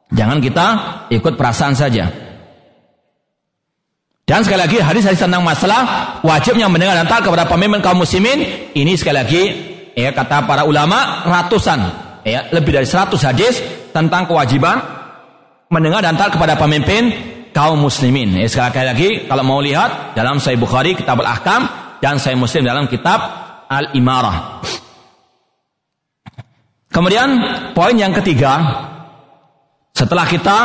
Jangan 0.09 0.41
kita 0.41 0.65
ikut 1.13 1.37
perasaan 1.37 1.77
saja. 1.77 2.09
Dan 4.25 4.41
sekali 4.45 4.61
lagi 4.61 4.77
hadis-hadis 4.81 5.21
tentang 5.21 5.45
masalah 5.45 6.17
wajibnya 6.25 6.69
mendengar 6.69 6.97
dan 6.97 7.05
taat 7.09 7.25
kepada 7.25 7.49
pemimpin 7.49 7.81
kaum 7.81 7.97
muslimin 7.97 8.69
ini 8.77 8.93
sekali 8.93 9.17
lagi 9.17 9.43
ya 9.97 10.13
kata 10.13 10.45
para 10.45 10.69
ulama 10.69 11.25
ratusan 11.25 11.79
ya 12.21 12.45
lebih 12.53 12.77
dari 12.77 12.85
100 12.85 13.09
hadis 13.25 13.57
tentang 13.89 14.29
kewajiban 14.29 14.85
mendengar 15.73 16.05
dan 16.05 16.13
taat 16.13 16.37
kepada 16.37 16.57
pemimpin 16.57 17.09
kaum 17.53 17.81
muslimin. 17.81 18.37
Ya, 18.37 18.49
sekali 18.49 18.85
lagi 18.85 19.09
kalau 19.25 19.41
mau 19.45 19.61
lihat 19.61 20.13
dalam 20.13 20.37
Sahih 20.37 20.61
Bukhari 20.61 20.93
Kitab 20.93 21.21
Al-Ahkam 21.21 21.65
dan 22.01 22.21
Sahih 22.21 22.37
Muslim 22.37 22.65
dalam 22.65 22.85
kitab 22.85 23.19
Al-Imarah. 23.69 24.61
Kemudian 26.89 27.29
poin 27.77 27.93
yang 27.93 28.13
ketiga 28.17 28.57
setelah 29.93 30.25
kita 30.25 30.57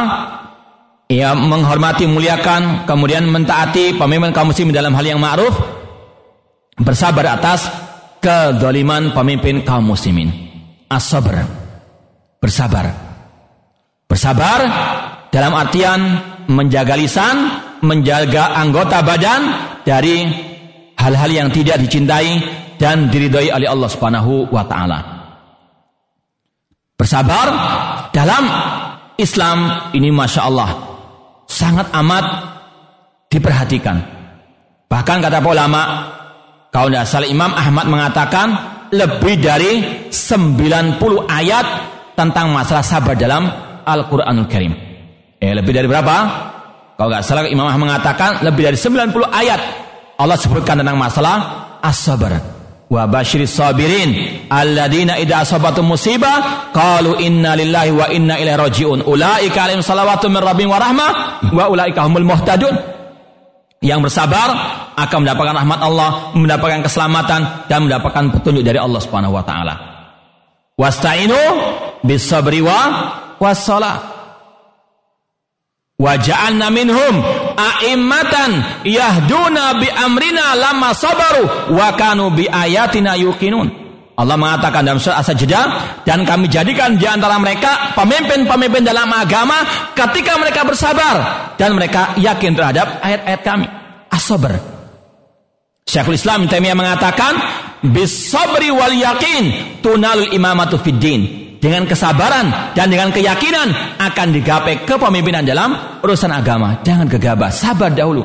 ya 1.12 1.36
menghormati 1.36 2.08
muliakan 2.08 2.88
kemudian 2.88 3.28
mentaati 3.28 3.92
pemimpin 4.00 4.32
kaum 4.32 4.48
muslimin 4.48 4.72
dalam 4.72 4.96
hal 4.96 5.04
yang 5.04 5.20
ma'ruf 5.20 5.52
bersabar 6.80 7.38
atas 7.38 7.68
kedoliman 8.24 9.12
pemimpin 9.12 9.60
kaum 9.62 9.84
muslimin. 9.84 10.32
As-sabr. 10.88 11.44
Bersabar. 12.40 12.88
Bersabar 14.08 14.60
dalam 15.28 15.52
artian 15.52 16.00
menjaga 16.48 16.96
lisan, 16.96 17.36
menjaga 17.84 18.56
anggota 18.56 19.04
badan 19.04 19.42
dari 19.84 20.24
hal-hal 20.96 21.30
yang 21.32 21.48
tidak 21.52 21.80
dicintai 21.84 22.40
dan 22.80 23.12
diridhoi 23.12 23.52
oleh 23.52 23.68
Allah 23.68 23.88
Subhanahu 23.92 24.48
wa 24.48 24.64
taala. 24.64 25.23
Bersabar 26.94 27.46
dalam 28.14 28.44
Islam 29.18 29.90
ini 29.98 30.14
Masya 30.14 30.40
Allah 30.46 30.70
sangat 31.50 31.90
amat 31.90 32.24
diperhatikan. 33.26 33.98
Bahkan 34.86 35.16
kata 35.18 35.42
ulama, 35.42 35.82
kalau 36.70 36.94
tidak 36.94 37.10
salah 37.10 37.26
Imam 37.26 37.50
Ahmad 37.50 37.90
mengatakan 37.90 38.46
lebih 38.94 39.42
dari 39.42 40.06
90 40.06 41.02
ayat 41.26 41.66
tentang 42.14 42.54
masalah 42.54 42.86
sabar 42.86 43.18
dalam 43.18 43.50
Al-Quranul 43.82 44.46
Karim. 44.46 44.72
Eh, 45.42 45.50
lebih 45.50 45.74
dari 45.74 45.90
berapa? 45.90 46.16
Kalau 46.94 47.10
nggak 47.10 47.26
salah 47.26 47.50
Imam 47.50 47.66
Ahmad 47.66 47.90
mengatakan 47.90 48.46
lebih 48.46 48.70
dari 48.70 48.78
90 48.78 49.10
ayat 49.34 49.60
Allah 50.14 50.38
sebutkan 50.38 50.78
tentang 50.78 50.94
masalah 50.94 51.36
as-sabar. 51.82 52.53
Wa 52.84 53.08
basyiris 53.08 53.56
sabirin 53.56 54.44
alladzina 54.52 55.16
idza 55.18 55.42
asabatum 55.42 55.88
musibah 55.88 56.70
qalu 56.70 57.18
inna 57.20 57.56
lillahi 57.56 57.90
wa 57.90 58.06
inna 58.12 58.36
ilaihi 58.38 58.60
rajiun. 58.60 58.98
Ulaika 59.08 59.66
alaihim 59.66 59.82
salawatu 59.82 60.28
min 60.28 60.40
rabbihim 60.44 60.70
wa 60.70 60.78
rahmah 60.78 61.10
wa 61.50 61.64
ulaika 61.72 62.04
humul 62.04 62.28
muhtadun. 62.28 62.76
Yang 63.84 64.00
bersabar 64.08 64.48
akan 64.96 65.18
mendapatkan 65.26 65.54
rahmat 65.60 65.80
Allah, 65.84 66.10
mendapatkan 66.32 66.80
keselamatan 66.88 67.68
dan 67.68 67.84
mendapatkan 67.84 68.32
petunjuk 68.32 68.64
dari 68.64 68.80
Allah 68.80 69.00
Subhanahu 69.02 69.36
wa 69.36 69.44
taala. 69.44 69.74
Wasta'inu 70.80 71.40
bis 72.00 72.24
sabri 72.24 72.64
wa 72.64 72.80
wassalah 73.36 74.13
wa 75.94 76.18
ja'alna 76.18 76.74
minhum 76.74 77.22
a'immatan 77.54 78.82
yahduna 78.82 79.78
bi 79.78 79.86
amrina 79.86 80.58
lama 80.58 80.90
sabaru 80.90 81.70
wa 81.70 81.94
kanu 81.94 82.34
bi 82.34 82.50
ayatina 82.50 83.14
yuqinun 83.14 83.84
Allah 84.14 84.38
mengatakan 84.38 84.86
dalam 84.86 85.02
surat 85.02 85.26
As-Sajdah 85.26 85.66
dan 86.06 86.22
kami 86.22 86.46
jadikan 86.46 86.94
di 86.94 87.02
antara 87.02 87.34
mereka 87.34 87.98
pemimpin-pemimpin 87.98 88.86
dalam 88.86 89.10
agama 89.10 89.90
ketika 89.90 90.38
mereka 90.38 90.62
bersabar 90.62 91.50
dan 91.58 91.74
mereka 91.74 92.14
yakin 92.22 92.54
terhadap 92.54 93.02
ayat-ayat 93.02 93.42
kami. 93.42 93.66
As-sabr. 94.14 94.54
Syekhul 95.82 96.14
Islam 96.14 96.46
Taimiyah 96.46 96.78
mengatakan 96.78 97.34
bis 97.90 98.30
sabri 98.30 98.70
wal 98.70 98.94
yakin 98.94 99.50
tunal 99.82 100.30
imamatu 100.30 100.78
fid 100.78 101.02
din 101.02 101.43
dengan 101.64 101.88
kesabaran 101.88 102.76
dan 102.76 102.92
dengan 102.92 103.08
keyakinan 103.08 103.96
akan 103.96 104.28
digapai 104.36 104.84
kepemimpinan 104.84 105.48
dalam 105.48 105.72
urusan 106.04 106.28
agama. 106.28 106.84
Jangan 106.84 107.08
gegabah, 107.08 107.48
sabar 107.48 107.88
dahulu. 107.88 108.20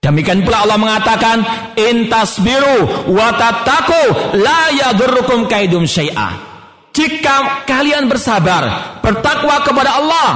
Demikian 0.00 0.40
pula 0.40 0.64
Allah 0.64 0.80
mengatakan, 0.80 1.44
"Intasbiru 1.76 3.12
wa 3.12 3.28
tattaqu 3.36 4.32
la 4.40 4.72
yadurrukum 4.72 5.44
kaidum 5.44 5.84
syai'a." 5.84 6.48
Jika 6.96 7.68
kalian 7.68 8.08
bersabar, 8.08 8.96
bertakwa 9.04 9.60
kepada 9.60 10.00
Allah, 10.00 10.28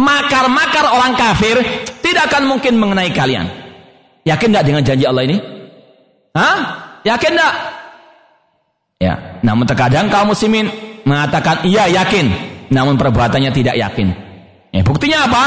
makar-makar 0.00 0.96
orang 0.96 1.12
kafir 1.14 1.60
tidak 2.00 2.32
akan 2.32 2.48
mungkin 2.48 2.80
mengenai 2.80 3.12
kalian. 3.12 3.46
Yakin 4.24 4.48
tidak 4.48 4.64
dengan 4.64 4.82
janji 4.82 5.04
Allah 5.04 5.24
ini? 5.28 5.36
Hah? 6.32 6.58
Yakin 7.04 7.30
tidak? 7.36 7.54
Ya, 9.00 9.29
namun 9.40 9.64
terkadang 9.64 10.12
kaum 10.12 10.32
muslimin 10.32 10.68
mengatakan 11.04 11.64
iya 11.64 11.88
yakin, 11.88 12.30
namun 12.68 13.00
perbuatannya 13.00 13.50
tidak 13.52 13.76
yakin. 13.76 14.08
Ya, 14.70 14.82
buktinya 14.86 15.26
apa? 15.26 15.44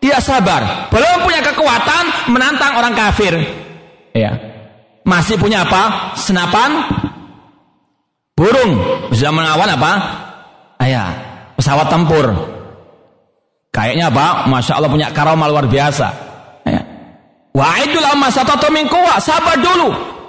Tidak 0.00 0.20
sabar, 0.24 0.88
belum 0.88 1.28
punya 1.28 1.44
kekuatan 1.44 2.32
menantang 2.32 2.72
orang 2.80 2.96
kafir. 2.96 3.36
Ya. 4.16 4.32
Masih 5.04 5.36
punya 5.36 5.64
apa? 5.64 6.14
Senapan 6.16 6.88
burung, 8.32 8.72
bisa 9.12 9.28
mengawal 9.28 9.68
apa? 9.68 9.92
Ayah, 10.80 11.08
pesawat 11.56 11.92
tempur. 11.92 12.32
Kayaknya 13.70 14.08
apa? 14.10 14.50
Masya 14.50 14.80
Allah 14.80 14.90
punya 14.90 15.08
karomah 15.12 15.46
luar 15.46 15.68
biasa. 15.68 16.08
Ya. 16.64 16.80
Wa'idul 17.54 18.06
amma 18.06 18.32
satatu 18.32 18.72
min 18.72 18.88
sabar 19.20 19.60
dulu. 19.60 20.19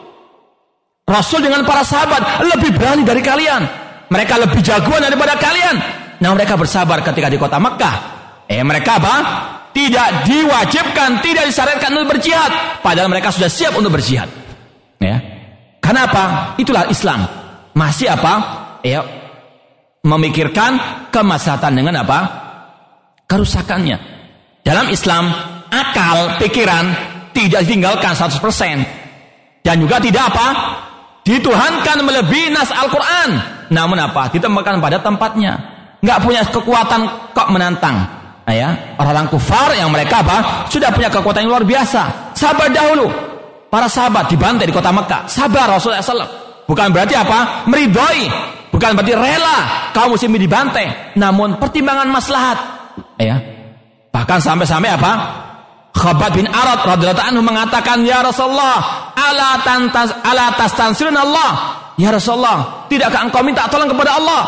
Rasul 1.11 1.43
dengan 1.43 1.67
para 1.67 1.83
sahabat 1.83 2.47
lebih 2.47 2.71
berani 2.71 3.03
dari 3.03 3.19
kalian. 3.19 3.61
Mereka 4.07 4.39
lebih 4.39 4.63
jagoan 4.63 5.03
daripada 5.03 5.35
kalian. 5.35 5.75
Nah 6.23 6.31
mereka 6.31 6.55
bersabar 6.55 7.03
ketika 7.03 7.27
di 7.27 7.35
kota 7.35 7.59
Mekah. 7.59 7.95
Eh 8.47 8.63
mereka 8.63 8.99
apa? 8.99 9.15
Tidak 9.71 10.27
diwajibkan, 10.27 11.23
tidak 11.23 11.47
disyariatkan 11.47 11.91
untuk 11.95 12.15
berjihad. 12.15 12.79
Padahal 12.83 13.07
mereka 13.07 13.31
sudah 13.31 13.47
siap 13.47 13.75
untuk 13.75 13.91
berjihad. 13.91 14.27
Ya. 14.99 15.19
Kenapa? 15.79 16.55
Itulah 16.59 16.91
Islam. 16.91 17.23
Masih 17.71 18.11
apa? 18.11 18.33
Ya, 18.83 19.07
memikirkan 20.03 20.75
kemaslahatan 21.09 21.71
dengan 21.71 22.03
apa? 22.03 22.19
Kerusakannya. 23.31 23.97
Dalam 24.61 24.91
Islam, 24.91 25.31
akal, 25.71 26.37
pikiran 26.41 26.85
tidak 27.31 27.63
ditinggalkan 27.63 28.13
100%. 28.13 29.63
Dan 29.63 29.75
juga 29.79 30.03
tidak 30.03 30.35
apa? 30.35 30.47
Dituhankan 31.21 32.01
melebihi 32.01 32.49
nas 32.49 32.73
Al-Quran. 32.73 33.29
Namun 33.69 33.97
apa? 34.01 34.33
Ditempatkan 34.33 34.81
pada 34.81 34.97
tempatnya. 34.99 35.53
Nggak 36.01 36.19
punya 36.25 36.41
kekuatan 36.49 37.01
kok 37.31 37.47
menantang. 37.53 37.97
Nah, 38.41 38.55
ya, 38.57 38.97
orang-orang 38.97 39.29
kufar 39.29 39.69
yang 39.77 39.93
mereka 39.93 40.25
apa? 40.25 40.67
Sudah 40.67 40.89
punya 40.89 41.13
kekuatan 41.13 41.45
yang 41.45 41.53
luar 41.53 41.63
biasa. 41.63 42.33
Sabar 42.33 42.73
dahulu. 42.73 43.07
Para 43.69 43.87
sahabat 43.87 44.27
dibantai 44.27 44.67
di 44.67 44.73
kota 44.73 44.89
Mekah. 44.89 45.29
Sabar 45.29 45.69
Rasulullah 45.71 46.03
SAW. 46.03 46.65
Bukan 46.65 46.91
berarti 46.91 47.15
apa? 47.15 47.69
Meridhoi. 47.69 48.27
Bukan 48.73 48.97
berarti 48.97 49.13
rela 49.13 49.91
kaum 49.93 50.17
muslimin 50.17 50.41
dibantai. 50.41 51.15
Namun 51.15 51.61
pertimbangan 51.61 52.09
maslahat. 52.09 52.57
Ya. 53.21 53.39
Bahkan 54.11 54.41
sampai-sampai 54.41 54.89
apa? 54.89 55.11
Khabat 55.91 56.31
bin 56.39 56.47
Arad 56.47 56.87
radhiyallahu 56.87 57.27
anhu 57.35 57.43
mengatakan, 57.43 58.07
"Ya 58.07 58.23
Rasulullah, 58.23 59.11
ala 59.15 59.59
tantas 59.61 60.15
ala 60.23 60.55
tastansirun 60.55 61.15
Allah." 61.15 61.81
Ya 61.99 62.09
Rasulullah, 62.09 62.87
tidakkah 62.87 63.27
engkau 63.27 63.43
minta 63.43 63.67
tolong 63.67 63.91
kepada 63.91 64.17
Allah? 64.17 64.41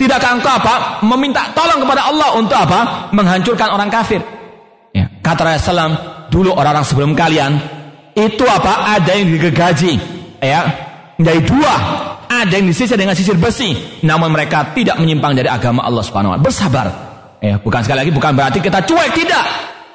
Tidakkah 0.00 0.40
engkau 0.40 0.48
apa? 0.48 0.74
Meminta 1.04 1.52
tolong 1.52 1.84
kepada 1.84 2.08
Allah 2.08 2.28
untuk 2.34 2.56
apa? 2.56 3.12
Menghancurkan 3.12 3.68
orang 3.68 3.92
kafir. 3.92 4.24
Ya, 4.96 5.06
kata 5.20 5.44
Rasulullah, 5.44 6.26
dulu 6.32 6.56
orang-orang 6.56 6.82
sebelum 6.88 7.12
kalian 7.12 7.60
itu 8.16 8.42
apa? 8.48 8.96
Ada 8.96 9.20
yang 9.20 9.28
digegaji, 9.36 9.92
ya, 10.40 10.60
dari 11.20 11.44
dua. 11.44 11.74
Ada 12.30 12.62
yang 12.62 12.66
disisir 12.70 12.96
dengan 12.96 13.12
sisir 13.12 13.36
besi, 13.36 14.00
namun 14.06 14.32
mereka 14.32 14.72
tidak 14.72 14.96
menyimpang 15.02 15.36
dari 15.36 15.50
agama 15.50 15.84
Allah 15.84 16.00
Subhanahu 16.00 16.32
wa. 16.34 16.38
Bersabar. 16.40 16.86
Ya, 17.42 17.60
bukan 17.60 17.84
sekali 17.84 18.06
lagi 18.06 18.12
bukan 18.14 18.32
berarti 18.32 18.58
kita 18.64 18.80
cuek, 18.86 19.10
tidak. 19.14 19.44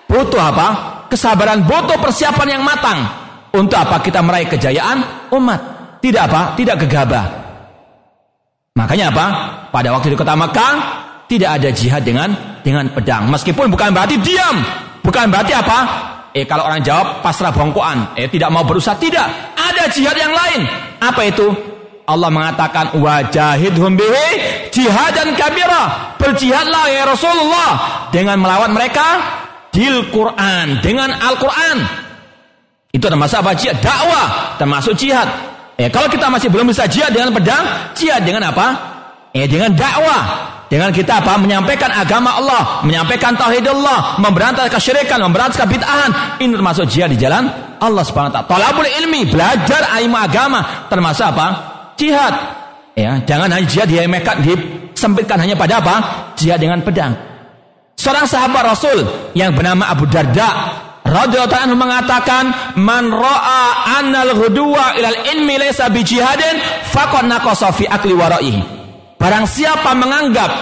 Butuh 0.05 0.41
apa? 0.41 0.67
Kesabaran, 1.09 1.65
butuh 1.65 1.97
persiapan 1.97 2.59
yang 2.59 2.63
matang. 2.65 2.99
Untuk 3.55 3.79
apa 3.79 4.03
kita 4.03 4.19
meraih 4.19 4.51
kejayaan 4.51 5.29
umat. 5.31 5.61
Tidak 6.03 6.21
apa? 6.21 6.41
Tidak 6.59 6.75
gegabah. 6.85 7.25
Makanya 8.75 9.09
apa? 9.15 9.25
Pada 9.71 9.95
waktu 9.95 10.11
di 10.11 10.17
kota 10.19 10.35
Mekah 10.35 10.73
tidak 11.31 11.49
ada 11.61 11.69
jihad 11.71 12.03
dengan 12.03 12.59
dengan 12.59 12.91
pedang. 12.91 13.31
Meskipun 13.31 13.71
bukan 13.71 13.95
berarti 13.95 14.19
diam, 14.19 14.59
bukan 14.99 15.31
berarti 15.31 15.55
apa? 15.55 15.79
Eh 16.35 16.43
kalau 16.43 16.67
orang 16.67 16.83
jawab 16.83 17.23
pasrah 17.23 17.55
bongkoan, 17.55 18.19
eh 18.19 18.27
tidak 18.27 18.51
mau 18.51 18.67
berusaha 18.67 18.99
tidak. 18.99 19.55
Ada 19.55 19.87
jihad 19.95 20.19
yang 20.19 20.35
lain. 20.35 20.67
Apa 20.99 21.21
itu? 21.23 21.47
Allah 22.05 22.29
mengatakan 22.29 22.99
wajahidhum 22.99 23.95
bihi 23.97 24.27
jihadan 24.69 25.33
kabira. 25.33 26.13
Berjihadlah 26.19 26.85
ya 26.91 27.03
Rasulullah 27.07 27.71
dengan 28.11 28.43
melawan 28.43 28.75
mereka 28.75 29.23
bil 29.75 30.07
Quran, 30.09 30.79
dengan 30.79 31.11
Al-Quran. 31.11 31.77
Itu 32.95 33.11
termasuk 33.11 33.43
apa? 33.43 33.51
Jihad 33.59 33.83
dakwah, 33.83 34.55
termasuk 34.55 34.95
jihad. 34.95 35.27
Eh 35.75 35.91
kalau 35.91 36.07
kita 36.07 36.31
masih 36.31 36.47
belum 36.47 36.71
bisa 36.71 36.87
jihad 36.87 37.11
dengan 37.11 37.35
pedang, 37.35 37.91
jihad 37.91 38.23
dengan 38.23 38.47
apa? 38.55 38.67
Eh 39.35 39.43
dengan 39.43 39.75
dakwah. 39.75 40.55
Dengan 40.65 40.89
kita 40.89 41.21
apa? 41.21 41.37
Menyampaikan 41.37 41.93
agama 41.93 42.41
Allah, 42.41 42.81
menyampaikan 42.81 43.37
tauhid 43.37 43.67
Allah, 43.69 44.17
memberantas 44.17 44.65
kesyirikan, 44.71 45.21
memberantas 45.21 45.61
kebid'ahan. 45.61 46.41
Ini 46.41 46.49
termasuk 46.57 46.89
jihad 46.89 47.13
di 47.13 47.19
jalan 47.21 47.45
Allah 47.77 48.01
Subhanahu 48.01 48.33
wa 48.33 48.35
taala. 48.41 48.49
Talabul 48.49 48.89
ilmi, 48.89 49.29
belajar 49.29 49.93
ilmu 50.01 50.17
agama, 50.17 50.89
termasuk 50.89 51.27
apa? 51.35 51.47
Jihad. 51.99 52.33
Ya, 52.95 53.19
jangan 53.27 53.51
hanya 53.51 53.67
jihad 53.67 53.91
diremehkan, 53.91 54.41
disempitkan 54.41 55.37
hanya 55.37 55.53
pada 55.53 55.83
apa? 55.83 55.95
Jihad 56.39 56.57
dengan 56.57 56.81
pedang. 56.81 57.34
Seorang 58.05 58.29
sahabat 58.29 58.61
Rasul 58.69 59.01
yang 59.33 59.57
bernama 59.57 59.89
Abu 59.89 60.05
Darda 60.05 60.77
radhiyallahu 61.01 61.57
anhu 61.57 61.73
mengatakan 61.73 62.77
man 62.77 63.09
ra'a 63.09 63.97
annal 63.97 64.29
ghudwa 64.37 64.93
ilal 64.93 65.25
ilmi 65.33 65.57
laysa 65.57 65.89
bi 65.89 66.05
jihadin 66.05 66.61
faqad 66.85 67.25
naqasa 67.25 67.73
fi 67.73 67.89
akli 67.89 68.13
wara'ihi. 68.13 68.61
Barang 69.17 69.49
siapa 69.49 69.97
menganggap 69.97 70.53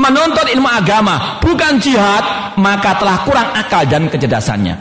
menuntut 0.00 0.48
ilmu 0.48 0.64
agama 0.64 1.36
bukan 1.44 1.76
jihad, 1.84 2.56
maka 2.56 2.96
telah 2.96 3.28
kurang 3.28 3.52
akal 3.52 3.84
dan 3.84 4.08
kecerdasannya. 4.08 4.74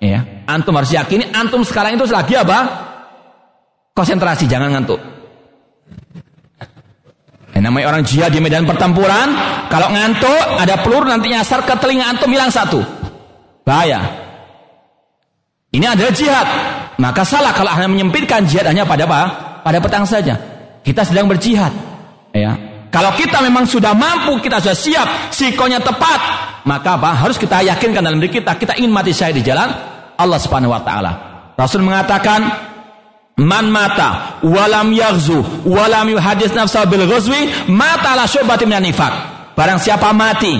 Ya, 0.00 0.24
antum 0.48 0.72
harus 0.72 0.88
yakini 0.88 1.28
antum 1.36 1.68
sekarang 1.68 2.00
itu 2.00 2.08
lagi 2.08 2.32
apa? 2.32 2.64
Konsentrasi, 3.92 4.48
jangan 4.48 4.72
ngantuk. 4.72 5.17
Yang 7.58 7.74
namanya 7.74 7.86
orang 7.90 8.06
jihad 8.06 8.30
di 8.30 8.38
medan 8.38 8.70
pertempuran, 8.70 9.34
kalau 9.66 9.90
ngantuk 9.90 10.62
ada 10.62 10.78
peluru 10.78 11.10
nanti 11.10 11.34
nyasar 11.34 11.66
ke 11.66 11.74
telinga 11.82 12.06
antum 12.06 12.30
hilang 12.30 12.54
satu. 12.54 12.78
Bahaya. 13.66 13.98
Ini 15.74 15.82
adalah 15.82 16.14
jihad. 16.14 16.46
Maka 17.02 17.26
salah 17.26 17.50
kalau 17.50 17.74
hanya 17.74 17.90
menyempitkan 17.90 18.46
jihad 18.46 18.62
hanya 18.70 18.86
pada 18.86 19.10
apa? 19.10 19.20
Pada 19.66 19.82
petang 19.82 20.06
saja. 20.06 20.38
Kita 20.86 21.02
sedang 21.02 21.26
berjihad. 21.26 21.74
Ya. 22.30 22.54
Kalau 22.94 23.10
kita 23.18 23.42
memang 23.42 23.66
sudah 23.66 23.90
mampu, 23.90 24.38
kita 24.38 24.62
sudah 24.62 24.78
siap, 24.78 25.08
sikonya 25.34 25.82
tepat, 25.82 26.20
maka 26.62 26.94
apa? 26.94 27.10
Harus 27.26 27.42
kita 27.42 27.58
yakinkan 27.66 28.06
dalam 28.06 28.22
diri 28.22 28.38
kita, 28.38 28.54
kita 28.54 28.78
ingin 28.78 28.94
mati 28.94 29.10
syahid 29.10 29.34
di 29.34 29.42
jalan 29.42 29.66
Allah 30.14 30.38
Subhanahu 30.38 30.70
wa 30.70 30.82
taala. 30.86 31.12
Rasul 31.58 31.82
mengatakan, 31.82 32.67
Man 33.38 33.70
mata 33.70 34.42
walam 34.42 34.90
yaghzu 34.90 35.62
walam 35.62 36.10
yuhadis 36.10 36.50
nafsa 36.58 36.82
bil 36.90 37.06
ghazwi 37.06 37.70
mata 37.70 38.18
la 38.18 38.26
syubati 38.26 38.66
minan 38.66 38.82
nifaq. 38.82 39.14
Barang 39.54 39.78
siapa 39.78 40.10
mati 40.10 40.58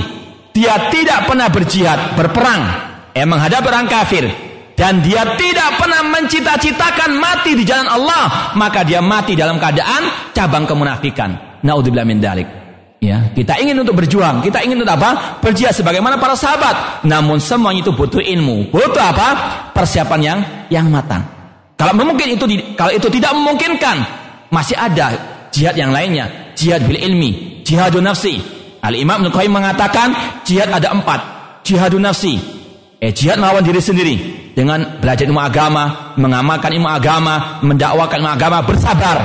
dia 0.55 0.91
tidak 0.91 1.27
pernah 1.27 1.51
berjihad, 1.51 2.19
berperang, 2.19 2.63
eh 3.15 3.27
menghadap 3.27 3.63
orang 3.67 3.87
kafir 3.87 4.27
dan 4.79 5.03
dia 5.03 5.23
tidak 5.35 5.75
pernah 5.75 6.07
mencita-citakan 6.07 7.19
mati 7.19 7.59
di 7.59 7.67
jalan 7.67 7.91
Allah, 7.91 8.55
maka 8.55 8.87
dia 8.87 9.03
mati 9.03 9.35
dalam 9.35 9.59
keadaan 9.59 10.31
cabang 10.31 10.67
kemunafikan. 10.71 11.63
Naudzubillah 11.67 12.07
min 12.07 12.23
dalik. 12.23 12.47
Ya, 12.99 13.31
kita 13.31 13.59
ingin 13.63 13.79
untuk 13.79 13.99
berjuang, 14.03 14.43
kita 14.43 14.63
ingin 14.63 14.83
untuk 14.83 14.99
apa? 14.99 15.39
Berjihad 15.39 15.75
sebagaimana 15.75 16.19
para 16.19 16.35
sahabat. 16.35 17.07
Namun 17.07 17.39
semuanya 17.39 17.87
itu 17.87 17.95
butuh 17.95 18.23
ilmu, 18.23 18.75
butuh 18.75 19.03
apa? 19.03 19.29
Persiapan 19.75 20.21
yang 20.23 20.39
yang 20.71 20.87
matang. 20.91 21.38
Kalau 21.79 21.95
mungkin 21.95 22.35
itu 22.35 22.45
kalau 22.75 22.91
itu 22.91 23.07
tidak 23.07 23.39
memungkinkan, 23.39 23.97
masih 24.51 24.75
ada 24.75 25.15
jihad 25.55 25.79
yang 25.79 25.95
lainnya, 25.95 26.51
jihad 26.59 26.83
bil 26.83 26.99
ilmi, 26.99 27.63
jihadun 27.63 28.03
nafsi. 28.03 28.43
Al 28.83 28.99
Imam 28.99 29.23
Ibnu 29.23 29.31
mengatakan 29.47 30.43
jihad 30.43 30.75
ada 30.75 30.91
empat, 30.91 31.21
jihadun 31.63 32.03
nafsi, 32.03 32.35
eh 32.99 33.15
jihad 33.15 33.39
melawan 33.39 33.63
diri 33.63 33.79
sendiri 33.79 34.15
dengan 34.59 34.99
belajar 34.99 35.23
ilmu 35.23 35.39
agama, 35.39 36.15
mengamalkan 36.19 36.75
ilmu 36.75 36.91
agama, 36.91 37.63
mendakwakan 37.63 38.27
ilmu 38.27 38.31
agama, 38.35 38.59
bersabar. 38.67 39.19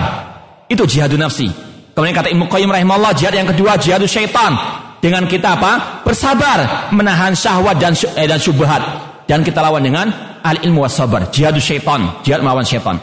Itu 0.70 0.86
jihadun 0.86 1.26
nafsi. 1.26 1.50
Kemudian 1.98 2.14
kata 2.14 2.30
Ibnu 2.30 2.46
Qayyim 2.54 2.70
rahimahullah, 2.70 3.18
jihad 3.18 3.34
yang 3.34 3.50
kedua 3.50 3.82
jihadus 3.82 4.14
syaitan. 4.14 4.54
Dengan 5.02 5.26
kita 5.26 5.58
apa? 5.58 6.06
Bersabar 6.06 6.90
menahan 6.94 7.34
syahwat 7.34 7.82
dan 7.82 7.98
eh, 8.14 8.24
dan 8.30 8.40
syubhat 8.40 9.13
dan 9.30 9.42
kita 9.42 9.64
lawan 9.64 9.84
dengan 9.84 10.08
al 10.44 10.60
ilmu 10.60 10.84
was 10.84 10.96
sabar, 10.96 11.32
jihad 11.32 11.56
syaitan, 11.60 12.22
jihad 12.24 12.44
melawan 12.44 12.68
syaitan. 12.68 13.00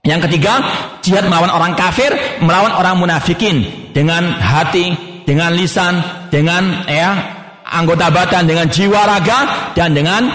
Yang 0.00 0.26
ketiga, 0.28 0.64
jihad 1.04 1.28
melawan 1.28 1.52
orang 1.52 1.76
kafir, 1.76 2.08
melawan 2.40 2.72
orang 2.72 2.96
munafikin 2.96 3.90
dengan 3.92 4.32
hati, 4.32 4.96
dengan 5.28 5.52
lisan, 5.52 6.00
dengan 6.32 6.88
ya 6.88 7.10
anggota 7.68 8.08
badan, 8.08 8.48
dengan 8.48 8.66
jiwa 8.66 9.04
raga 9.04 9.70
dan 9.76 9.92
dengan 9.92 10.26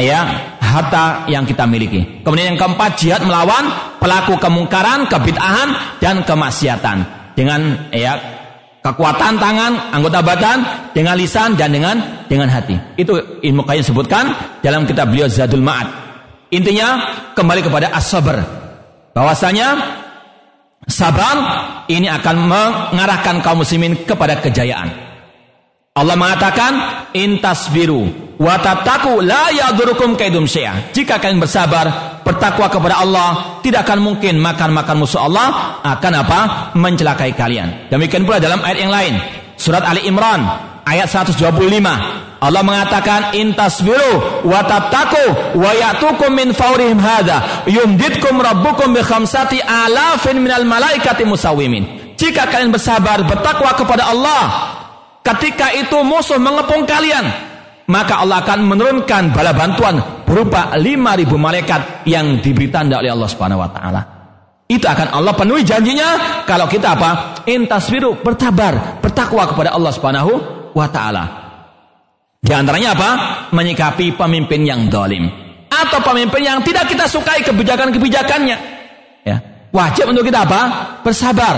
ya 0.00 0.24
harta 0.58 1.28
yang 1.28 1.44
kita 1.44 1.68
miliki. 1.68 2.24
Kemudian 2.24 2.56
yang 2.56 2.60
keempat, 2.60 2.96
jihad 2.96 3.22
melawan 3.22 3.68
pelaku 4.00 4.40
kemungkaran, 4.40 5.06
kebid'ahan 5.06 6.00
dan 6.00 6.24
kemaksiatan 6.24 6.96
dengan 7.36 7.92
ya 7.92 8.43
kekuatan 8.84 9.40
tangan, 9.40 9.72
anggota 9.96 10.20
badan, 10.20 10.58
dengan 10.92 11.16
lisan 11.16 11.56
dan 11.56 11.72
dengan 11.72 11.96
dengan 12.28 12.52
hati. 12.52 12.76
Itu 13.00 13.40
ilmu 13.40 13.64
kain 13.64 13.80
sebutkan 13.80 14.36
dalam 14.60 14.84
kitab 14.84 15.08
beliau 15.08 15.24
Zadul 15.24 15.64
Ma'ad. 15.64 15.88
Intinya 16.52 17.00
kembali 17.32 17.64
kepada 17.64 17.90
as-sabr. 17.96 18.36
Bahwasanya 19.16 19.68
sabar 20.84 21.36
ini 21.88 22.12
akan 22.12 22.36
mengarahkan 22.44 23.40
kaum 23.40 23.64
muslimin 23.64 24.04
kepada 24.04 24.38
kejayaan. 24.44 24.92
Allah 25.94 26.18
mengatakan 26.18 26.72
intasbiru 27.14 28.23
wa 28.38 28.54
tattaqu 28.58 29.22
la 29.22 29.50
yadurukum 29.54 30.18
kaidum 30.18 30.46
syai'a. 30.48 30.90
Jika 30.90 31.22
kalian 31.22 31.38
bersabar, 31.38 32.18
bertakwa 32.26 32.66
kepada 32.70 32.98
Allah, 33.02 33.60
tidak 33.62 33.86
akan 33.86 34.00
mungkin 34.02 34.40
makan-makan 34.42 34.96
musuh 34.98 35.22
Allah 35.22 35.80
akan 35.82 36.12
apa? 36.14 36.40
mencelakai 36.74 37.36
kalian. 37.36 37.90
Demikian 37.90 38.26
pula 38.26 38.42
dalam 38.42 38.62
ayat 38.64 38.78
yang 38.78 38.92
lain, 38.92 39.14
surat 39.54 39.84
Ali 39.86 40.06
Imran 40.08 40.42
ayat 40.84 41.08
125. 41.08 42.34
Allah 42.44 42.60
mengatakan 42.60 43.32
intasbiru 43.32 44.44
wa 44.44 44.60
tattaqu 44.68 45.56
wa 45.56 45.70
ya'tukum 45.72 46.28
min 46.28 46.52
fawrihim 46.52 47.00
hadza 47.00 47.64
yumditkum 47.64 48.36
rabbukum 48.36 48.92
bi 48.92 49.00
khamsati 49.00 49.64
alafin 49.64 50.44
minal 50.44 50.68
malaikati 50.68 51.24
musawimin. 51.24 52.16
Jika 52.20 52.52
kalian 52.52 52.68
bersabar 52.68 53.24
bertakwa 53.24 53.72
kepada 53.72 54.12
Allah 54.12 54.42
ketika 55.24 55.72
itu 55.72 55.96
musuh 56.04 56.36
mengepung 56.36 56.84
kalian 56.84 57.53
maka 57.84 58.24
Allah 58.24 58.40
akan 58.40 58.64
menurunkan 58.64 59.36
bala 59.36 59.52
bantuan 59.52 60.24
berupa 60.24 60.72
5000 60.72 61.36
malaikat 61.36 61.80
yang 62.08 62.40
diberi 62.40 62.72
tanda 62.72 63.00
oleh 63.00 63.12
Allah 63.12 63.28
Subhanahu 63.28 63.60
wa 63.60 63.70
taala. 63.70 64.02
Itu 64.64 64.88
akan 64.88 65.12
Allah 65.12 65.36
penuhi 65.36 65.60
janjinya 65.60 66.42
kalau 66.48 66.64
kita 66.64 66.96
apa? 66.96 67.44
Intasbiru, 67.44 68.24
bertabar, 68.24 69.04
bertakwa 69.04 69.44
kepada 69.52 69.76
Allah 69.76 69.92
Subhanahu 69.92 70.32
wa 70.72 70.88
taala. 70.88 71.24
Di 72.40 72.52
antaranya 72.52 72.96
apa? 72.96 73.10
Menyikapi 73.52 74.16
pemimpin 74.16 74.64
yang 74.64 74.88
dolim. 74.88 75.28
Atau 75.68 76.00
pemimpin 76.00 76.44
yang 76.44 76.60
tidak 76.64 76.88
kita 76.88 77.04
sukai 77.08 77.44
kebijakan-kebijakannya. 77.44 78.56
Ya. 79.24 79.36
Wajib 79.72 80.12
untuk 80.12 80.28
kita 80.28 80.44
apa? 80.44 80.60
Bersabar. 81.04 81.54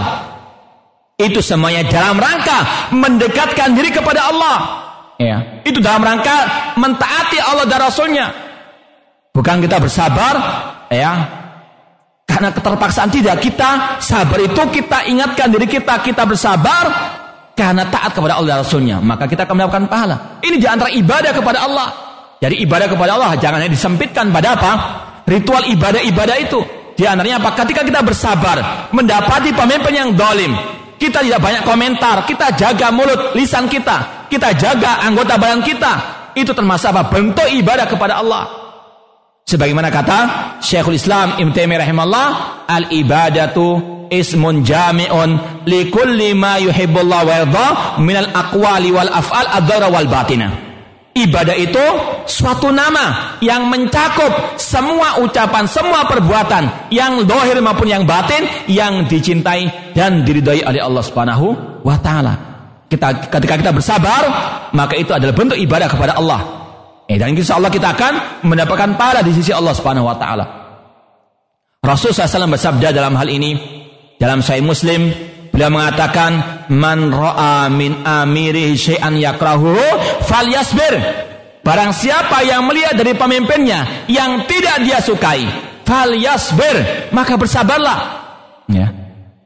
Itu 1.19 1.43
semuanya 1.43 1.87
dalam 1.87 2.19
rangka 2.19 2.91
mendekatkan 2.95 3.75
diri 3.75 3.91
kepada 3.95 4.31
Allah. 4.31 4.86
Ya, 5.17 5.65
itu 5.65 5.81
dalam 5.81 6.05
rangka 6.05 6.37
mentaati 6.77 7.41
Allah 7.41 7.65
dan 7.65 7.81
Rasulnya. 7.81 8.27
Bukan 9.33 9.65
kita 9.65 9.81
bersabar, 9.81 10.35
ya, 10.93 11.13
karena 12.29 12.53
keterpaksaan 12.53 13.09
tidak. 13.09 13.41
Kita 13.41 13.97
sabar 13.97 14.37
itu 14.45 14.61
kita 14.69 15.09
ingatkan 15.09 15.49
diri 15.49 15.65
kita, 15.65 16.05
kita 16.05 16.29
bersabar 16.29 16.85
karena 17.57 17.89
taat 17.89 18.13
kepada 18.13 18.37
Allah 18.37 18.61
dan 18.61 18.61
Rasulnya. 18.61 18.97
Maka 19.01 19.25
kita 19.25 19.49
akan 19.49 19.55
mendapatkan 19.57 19.87
pahala. 19.89 20.17
Ini 20.45 20.57
di 20.61 20.69
antara 20.69 20.93
ibadah 20.93 21.33
kepada 21.33 21.59
Allah. 21.65 21.89
Jadi 22.37 22.61
ibadah 22.69 22.85
kepada 22.93 23.17
Allah 23.17 23.33
jangan 23.41 23.65
hanya 23.65 23.73
disempitkan 23.73 24.29
pada 24.29 24.53
apa? 24.53 24.73
Ritual 25.25 25.65
ibadah-ibadah 25.73 26.37
itu. 26.37 26.61
Di 26.97 27.09
antaranya 27.09 27.41
apa? 27.41 27.57
Ketika 27.57 27.81
kita 27.85 28.05
bersabar, 28.05 28.89
mendapati 28.93 29.57
pemimpin 29.57 29.93
yang 29.97 30.11
dolim, 30.13 30.53
kita 30.97 31.21
tidak 31.21 31.41
banyak 31.41 31.63
komentar, 31.63 32.25
kita 32.25 32.57
jaga 32.57 32.89
mulut, 32.89 33.37
lisan 33.37 33.69
kita, 33.69 34.29
kita 34.33 34.57
jaga 34.57 35.05
anggota 35.05 35.37
badan 35.37 35.61
kita, 35.61 35.93
itu 36.33 36.53
termasuk 36.53 36.93
apa? 36.93 37.09
Bentuk 37.09 37.49
ibadah 37.49 37.85
kepada 37.89 38.21
Allah. 38.21 38.45
Sebagaimana 39.47 39.95
kata 39.95 40.19
Syekhul 40.59 40.99
Islam 40.99 41.39
Ibn 41.39 41.51
Taimiyah 41.55 41.87
rahimahullah, 41.87 42.29
al 42.67 42.91
ibadatu 42.91 43.79
ismun 44.11 44.67
jami'un 44.67 45.63
li 45.71 45.87
kulli 45.87 46.35
ma 46.35 46.59
yuhibbullah 46.59 47.21
wa 47.23 47.33
yarda 47.33 47.67
min 48.03 48.17
al 48.19 48.29
aqwali 48.35 48.91
wal 48.91 49.07
af'al 49.07 49.47
ad 49.47 49.71
wal 49.71 50.09
batina. 50.11 50.66
Ibadah 51.17 51.57
itu 51.57 51.81
suatu 52.29 52.69
nama 52.69 53.41
yang 53.41 53.73
mencakup 53.73 54.61
semua 54.61 55.17
ucapan, 55.25 55.65
semua 55.65 56.05
perbuatan 56.05 56.93
yang 56.93 57.25
dohir 57.25 57.57
maupun 57.65 57.89
yang 57.89 58.05
batin 58.05 58.45
yang 58.69 59.09
dicintai 59.09 59.97
dan 59.97 60.29
diridhai 60.29 60.61
oleh 60.61 60.85
Allah 60.85 61.01
Subhanahu 61.01 61.81
wa 61.81 61.97
taala. 61.97 62.35
Kita, 62.93 63.33
ketika 63.33 63.55
kita 63.57 63.73
bersabar, 63.73 64.23
maka 64.77 64.95
itu 64.95 65.11
adalah 65.17 65.33
bentuk 65.33 65.57
ibadah 65.57 65.89
kepada 65.89 66.21
Allah. 66.21 66.41
Eh, 67.07 67.17
dan 67.17 67.33
insya 67.33 67.57
Allah 67.57 67.71
kita 67.71 67.95
akan 67.95 68.45
mendapatkan 68.47 68.99
pahala 68.99 69.23
di 69.23 69.31
sisi 69.31 69.55
Allah 69.55 69.75
Subhanahu 69.75 70.11
Wa 70.11 70.17
Taala. 70.19 70.45
Rasul 71.87 72.11
SAW 72.11 72.51
bersabda 72.51 72.91
dalam 72.91 73.15
hal 73.15 73.31
ini 73.31 73.55
dalam 74.19 74.43
Sahih 74.43 74.67
Muslim 74.67 75.15
beliau 75.57 75.73
mengatakan 75.73 76.33
man 76.69 77.09
ra'a 77.09 77.73
min 77.73 78.05
amiri 78.05 78.77
syai'an 78.77 79.17
yakrahu 79.17 79.73
falyasbir 80.29 80.95
barang 81.65 81.93
siapa 81.97 82.45
yang 82.45 82.69
melihat 82.69 82.95
dari 83.01 83.17
pemimpinnya 83.17 84.07
yang 84.13 84.45
tidak 84.45 84.85
dia 84.85 85.01
sukai 85.01 85.49
falyasbir 85.89 87.09
maka 87.17 87.41
bersabarlah 87.41 87.99
ya 88.69 88.93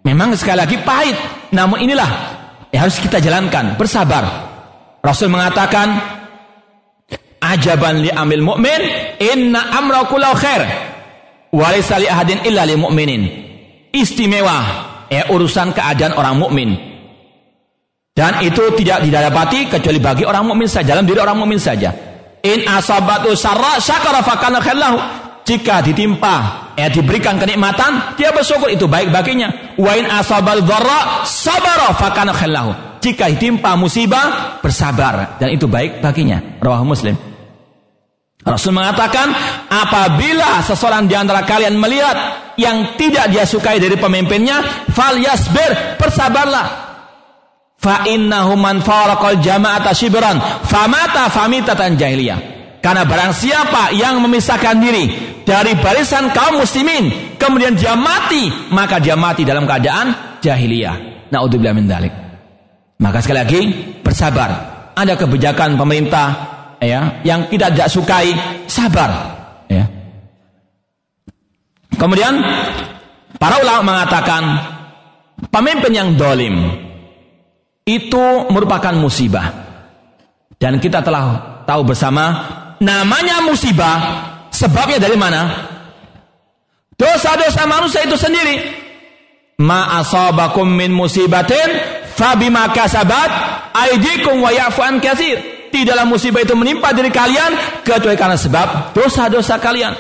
memang 0.03 0.35
sekali 0.35 0.59
lagi 0.59 0.77
pahit 0.83 1.15
namun 1.55 1.79
inilah 1.87 2.41
ya 2.71 2.87
harus 2.87 2.99
kita 3.03 3.19
jalankan, 3.19 3.75
bersabar. 3.75 4.25
Rasul 5.03 5.31
mengatakan, 5.31 5.99
ajaban 7.43 8.03
li 8.03 8.11
amil 8.11 8.43
mu'min, 8.43 8.83
inna 9.19 9.75
amra 9.75 10.07
kullau 10.07 10.35
khair, 10.39 10.63
walaysa 11.51 11.99
li 11.99 12.07
ahadin 12.07 12.47
illa 12.47 12.63
li 12.67 12.79
mu'minin. 12.79 13.23
Istimewa, 13.91 14.59
ya 15.11 15.27
urusan 15.29 15.75
keadaan 15.75 16.15
orang 16.15 16.39
mukmin. 16.39 16.71
Dan 18.15 18.41
itu 18.47 18.63
tidak 18.79 19.03
didapati 19.03 19.67
kecuali 19.67 19.99
bagi 19.99 20.25
orang 20.25 20.47
mukmin 20.47 20.71
saja, 20.71 20.95
dalam 20.95 21.05
diri 21.05 21.19
orang 21.19 21.37
mukmin 21.37 21.59
saja. 21.59 21.91
In 22.41 22.65
asabatu 22.65 23.35
sarra 23.35 23.77
syakara 23.83 24.23
fakana 24.23 24.63
khairlahu. 24.63 24.99
Jika 25.41 25.83
ditimpa 25.83 26.37
ya 26.79 26.87
diberikan 26.87 27.35
kenikmatan, 27.41 28.15
dia 28.15 28.31
bersyukur 28.31 28.71
itu 28.71 28.87
baik 28.87 29.11
baginya. 29.11 29.75
Wa 29.75 29.99
in 29.99 30.07
asabal 30.07 30.63
dharra 30.63 31.27
sabara 31.27 31.91
fakana 31.97 32.31
khillahu. 32.31 32.71
Jika 33.01 33.33
ditimpa 33.33 33.75
musibah, 33.75 34.61
bersabar 34.61 35.41
dan 35.41 35.49
itu 35.51 35.65
baik 35.65 36.05
baginya. 36.05 36.39
Rawah 36.61 36.85
Muslim. 36.85 37.30
Rasul 38.51 38.75
mengatakan, 38.75 39.31
apabila 39.71 40.59
seseorang 40.67 41.07
di 41.07 41.15
antara 41.15 41.47
kalian 41.47 41.79
melihat 41.79 42.17
yang 42.59 42.99
tidak 42.99 43.31
dia 43.31 43.47
sukai 43.47 43.79
dari 43.79 43.95
pemimpinnya, 43.95 44.59
fal 44.91 45.15
yasbir, 45.15 45.95
bersabarlah. 45.95 46.91
Fa 47.81 48.05
innahu 48.11 48.59
man 48.59 48.83
faraqal 48.83 49.39
jama'ata 49.41 49.95
shibran 49.95 50.37
famata 50.67 51.31
famitatan 51.31 51.95
jahiliyah. 51.95 52.61
Karena 52.83 53.05
barang 53.05 53.33
siapa 53.37 53.93
yang 53.95 54.19
memisahkan 54.25 54.77
diri 54.81 55.05
dari 55.47 55.77
barisan 55.79 56.33
kaum 56.33 56.61
muslimin, 56.61 57.37
kemudian 57.37 57.77
dia 57.77 57.95
mati, 57.95 58.49
maka 58.73 58.99
dia 58.99 59.15
mati 59.15 59.47
dalam 59.47 59.65
keadaan 59.65 60.41
jahiliyah. 60.43 61.29
Naudzubillah 61.31 61.77
min 61.77 61.87
dalik. 61.87 62.13
Maka 63.01 63.23
sekali 63.23 63.39
lagi 63.39 63.61
bersabar. 64.05 64.51
Ada 64.93 65.17
kebijakan 65.17 65.81
pemerintah 65.81 66.50
ya 66.81 67.21
yang 67.23 67.47
kita 67.47 67.71
tidak 67.71 67.89
sukai, 67.93 68.33
sabar 68.67 69.11
ya. 69.69 69.85
Kemudian 71.95 72.41
para 73.37 73.61
ulama 73.61 73.95
mengatakan 73.95 74.43
pemimpin 75.53 75.93
yang 75.93 76.09
dolim 76.17 76.57
itu 77.85 78.25
merupakan 78.49 78.97
musibah 78.97 79.53
dan 80.57 80.81
kita 80.81 81.05
telah 81.05 81.61
tahu 81.69 81.85
bersama 81.85 82.25
namanya 82.81 83.45
musibah 83.45 83.97
sebabnya 84.53 85.01
dari 85.01 85.17
mana? 85.17 85.43
Dosa-dosa 86.97 87.65
manusia 87.65 88.05
itu 88.05 88.17
sendiri. 88.17 88.61
Ma 89.61 90.01
asabakum 90.01 90.69
min 90.69 90.93
musibatin 90.93 91.69
fabima 92.17 92.69
kasabat 92.73 93.31
aidikum 93.73 94.41
wa 94.45 94.53
ya'fu 94.53 94.81
an 94.85 95.01
katsir. 95.01 95.60
Tidaklah 95.71 96.07
musibah 96.07 96.43
itu 96.43 96.55
menimpa 96.59 96.91
diri 96.91 97.15
kalian 97.15 97.83
kecuali 97.87 98.19
karena 98.19 98.35
sebab 98.35 98.95
dosa-dosa 98.95 99.63
kalian. 99.63 99.95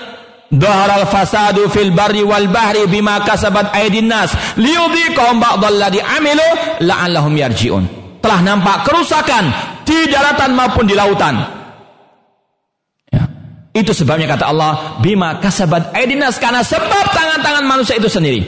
Dhahara 0.50 1.06
al-fasadu 1.06 1.70
fil 1.70 1.94
barri 1.94 2.26
wal 2.26 2.50
bahri 2.50 2.82
bima 2.90 3.22
kasabat 3.22 3.70
aydin 3.70 4.10
nas 4.10 4.34
liyudhiqahum 4.58 5.38
ba'dalladhi 5.38 6.02
amilu 6.02 6.48
la'allahum 6.82 7.32
yarji'un. 7.38 7.84
Telah 8.18 8.40
nampak 8.42 8.82
kerusakan 8.82 9.46
di 9.86 10.10
daratan 10.10 10.58
maupun 10.58 10.90
di 10.90 10.98
lautan 10.98 11.60
itu 13.70 13.94
sebabnya 13.94 14.26
kata 14.34 14.50
Allah, 14.50 14.98
bima 14.98 15.38
kasabat 15.38 15.94
aidinas 15.94 16.42
karena 16.42 16.66
sebab 16.66 17.06
tangan-tangan 17.14 17.62
manusia 17.62 17.94
itu 17.94 18.10
sendiri. 18.10 18.42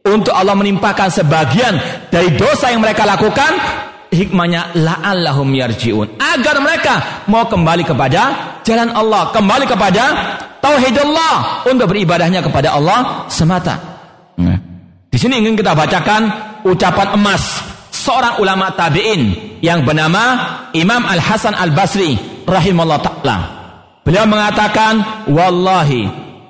Untuk 0.00 0.32
Allah 0.32 0.56
menimpakan 0.56 1.12
sebagian 1.12 1.76
dari 2.08 2.32
dosa 2.40 2.72
yang 2.72 2.80
mereka 2.80 3.04
lakukan, 3.04 3.52
hikmahnya 4.10 4.74
la'allahum 4.76 5.48
yarji'un. 5.54 6.18
Agar 6.18 6.58
mereka 6.60 7.24
mau 7.30 7.46
kembali 7.46 7.86
kepada 7.86 8.22
jalan 8.66 8.90
Allah, 8.92 9.30
kembali 9.30 9.64
kepada 9.64 10.04
tauhid 10.60 10.96
Allah 11.00 11.64
untuk 11.66 11.90
beribadahnya 11.90 12.44
kepada 12.44 12.74
Allah 12.76 13.26
semata. 13.30 13.78
Nah, 14.36 14.58
di 15.08 15.18
sini 15.18 15.40
ingin 15.40 15.56
kita 15.56 15.72
bacakan 15.72 16.22
ucapan 16.66 17.16
emas 17.16 17.62
seorang 17.90 18.42
ulama 18.42 18.74
tabi'in 18.74 19.56
yang 19.62 19.86
bernama 19.86 20.22
Imam 20.74 21.06
Al 21.06 21.22
Hasan 21.22 21.54
Al 21.54 21.70
Basri 21.70 22.18
rahimahullah 22.44 23.00
taala. 23.00 23.36
Beliau 24.00 24.26
mengatakan, 24.26 25.26
Wallahi, 25.30 26.02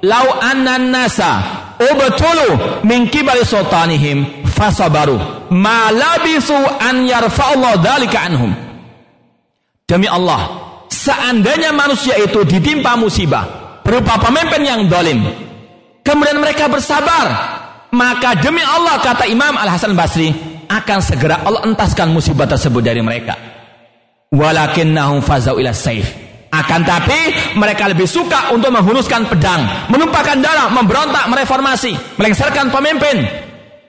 lau 0.07 0.27
anna 0.41 0.81
nasa 0.81 1.60
ubtulu 1.81 2.85
min 2.85 3.09
kibali 3.09 3.41
sultanihim 3.41 4.45
fasabaru 4.45 5.17
ma 5.57 5.89
labisu 5.89 6.55
an 6.77 7.09
yarfa'allahu 7.09 7.81
dhalika 7.81 8.19
anhum. 8.29 8.53
Demi 9.89 10.07
Allah, 10.07 10.41
seandainya 10.93 11.73
manusia 11.73 12.15
itu 12.21 12.45
ditimpa 12.47 12.95
musibah 12.95 13.81
berupa 13.83 14.21
pemimpin 14.21 14.63
yang 14.63 14.87
dolim, 14.87 15.25
kemudian 16.07 16.39
mereka 16.39 16.71
bersabar, 16.71 17.27
maka 17.91 18.39
demi 18.39 18.63
Allah 18.63 19.03
kata 19.03 19.27
Imam 19.27 19.59
Al 19.59 19.73
Hasan 19.73 19.99
Basri 19.99 20.31
akan 20.71 20.99
segera 21.03 21.43
Allah 21.43 21.67
entaskan 21.67 22.15
musibah 22.15 22.47
tersebut 22.47 22.85
dari 22.85 23.03
mereka. 23.03 23.35
Walakinnahum 24.31 25.27
fazau 25.27 25.59
ila 25.59 25.75
saif 25.75 26.30
akan 26.51 26.81
tapi 26.83 27.55
mereka 27.55 27.87
lebih 27.87 28.11
suka 28.11 28.51
untuk 28.51 28.75
menghunuskan 28.75 29.31
pedang, 29.31 29.87
menumpahkan 29.87 30.43
darah, 30.43 30.69
memberontak, 30.75 31.31
mereformasi, 31.31 31.95
melengsarkan 32.19 32.75
pemimpin. 32.75 33.23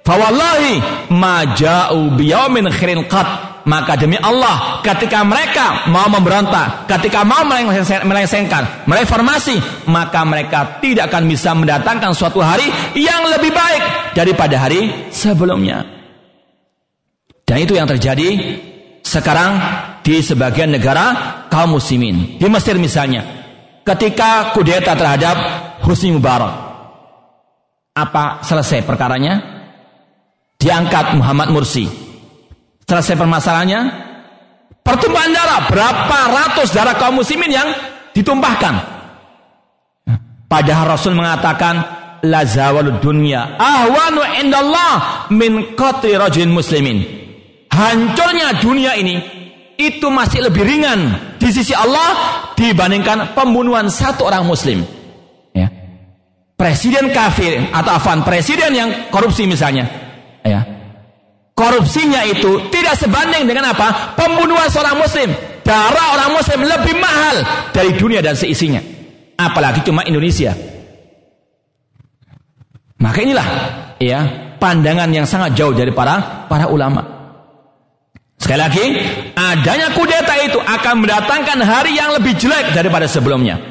Fawallahi 0.02 0.82
maja'u 1.14 2.14
biyaumin 2.18 2.70
khairin 2.70 3.06
qat. 3.10 3.50
Maka 3.62 3.94
demi 3.94 4.18
Allah, 4.18 4.82
ketika 4.82 5.22
mereka 5.22 5.86
mau 5.94 6.10
memberontak, 6.10 6.90
ketika 6.90 7.22
mau 7.22 7.46
melengsengkan, 7.46 8.90
mereformasi, 8.90 9.86
maka 9.86 10.26
mereka 10.26 10.82
tidak 10.82 11.14
akan 11.14 11.30
bisa 11.30 11.54
mendatangkan 11.54 12.10
suatu 12.18 12.42
hari 12.42 12.66
yang 12.98 13.22
lebih 13.30 13.54
baik 13.54 14.18
daripada 14.18 14.66
hari 14.66 15.14
sebelumnya. 15.14 15.86
Dan 17.46 17.62
itu 17.62 17.78
yang 17.78 17.86
terjadi 17.86 18.58
sekarang 19.06 19.62
di 20.02 20.22
sebagian 20.22 20.74
negara 20.74 21.48
kaum 21.50 21.78
muslimin. 21.78 22.38
Di 22.42 22.46
Mesir 22.50 22.78
misalnya, 22.78 23.22
ketika 23.86 24.54
kudeta 24.54 24.98
terhadap 24.98 25.38
Husni 25.86 26.14
Mubarak, 26.14 26.54
apa 27.98 28.42
selesai 28.46 28.86
perkaranya? 28.86 29.42
Diangkat 30.62 31.18
Muhammad 31.18 31.50
Mursi. 31.50 31.90
Selesai 32.86 33.18
permasalahannya? 33.18 34.12
pertumpahan 34.82 35.32
darah, 35.32 35.62
berapa 35.70 36.20
ratus 36.30 36.74
darah 36.74 36.98
kaum 36.98 37.22
muslimin 37.22 37.52
yang 37.54 37.70
ditumpahkan. 38.12 38.76
Padahal 40.52 41.00
Rasul 41.00 41.16
mengatakan 41.16 41.80
la 42.28 42.44
zawalud 42.44 43.00
dunya 43.00 43.56
ahwanu 43.56 44.20
indallah 44.44 45.26
min 45.32 45.78
qatri 45.80 46.20
rajulin 46.20 46.52
muslimin. 46.52 46.98
Hancurnya 47.72 48.60
dunia 48.60 49.00
ini 49.00 49.16
itu 49.90 50.08
masih 50.14 50.46
lebih 50.46 50.62
ringan 50.62 51.18
di 51.42 51.50
sisi 51.50 51.74
Allah 51.74 52.54
dibandingkan 52.54 53.34
pembunuhan 53.34 53.90
satu 53.90 54.30
orang 54.30 54.46
muslim. 54.46 54.86
Ya. 55.58 55.68
Presiden 56.54 57.10
kafir 57.10 57.74
atau 57.74 57.98
afan 57.98 58.22
presiden 58.22 58.72
yang 58.78 58.90
korupsi 59.10 59.50
misalnya. 59.50 59.90
Ya. 60.46 60.62
Korupsinya 61.58 62.22
itu 62.26 62.70
tidak 62.70 62.98
sebanding 62.98 63.50
dengan 63.50 63.74
apa? 63.74 64.18
Pembunuhan 64.18 64.70
seorang 64.70 64.98
muslim. 64.98 65.30
Darah 65.62 66.18
orang 66.18 66.32
muslim 66.34 66.66
lebih 66.66 66.96
mahal 66.98 67.36
dari 67.70 67.94
dunia 67.98 68.22
dan 68.22 68.34
seisinya. 68.34 68.82
Apalagi 69.38 69.86
cuma 69.86 70.06
Indonesia. 70.06 70.54
Maka 73.02 73.18
inilah 73.26 73.48
ya 73.98 74.20
pandangan 74.62 75.10
yang 75.10 75.26
sangat 75.26 75.58
jauh 75.58 75.74
dari 75.74 75.90
para 75.90 76.46
para 76.46 76.70
ulama. 76.70 77.11
Sekali 78.42 78.58
lagi, 78.58 78.98
adanya 79.38 79.94
kudeta 79.94 80.34
itu 80.42 80.58
akan 80.58 81.06
mendatangkan 81.06 81.62
hari 81.62 81.94
yang 81.94 82.10
lebih 82.18 82.34
jelek 82.34 82.74
daripada 82.74 83.06
sebelumnya. 83.06 83.62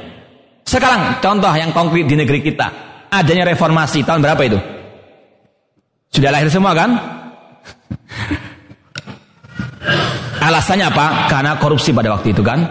Sekarang 0.63 1.19
contoh 1.19 1.51
yang 1.59 1.75
konkret 1.75 2.07
di 2.07 2.15
negeri 2.15 2.39
kita, 2.39 2.71
adanya 3.11 3.51
reformasi 3.51 4.07
tahun 4.07 4.23
berapa 4.23 4.39
itu? 4.47 4.63
Sudah 6.15 6.31
lahir 6.31 6.47
semua 6.55 6.79
kan? 6.79 6.95
Alasannya 10.47 10.87
apa? 10.87 11.27
Karena 11.27 11.59
korupsi 11.59 11.91
pada 11.91 12.15
waktu 12.15 12.31
itu 12.31 12.47
kan. 12.47 12.63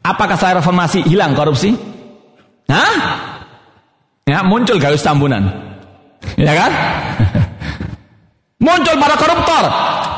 Apakah 0.00 0.40
saya 0.40 0.64
reformasi 0.64 1.04
hilang 1.04 1.36
korupsi? 1.36 1.76
Hah? 2.72 2.96
Ya, 4.24 4.40
muncul 4.40 4.80
garis 4.80 5.04
tambunan. 5.04 5.52
Ya 6.40 6.56
kan? 6.56 6.72
muncul 8.62 8.94
para 8.98 9.14
koruptor. 9.18 9.64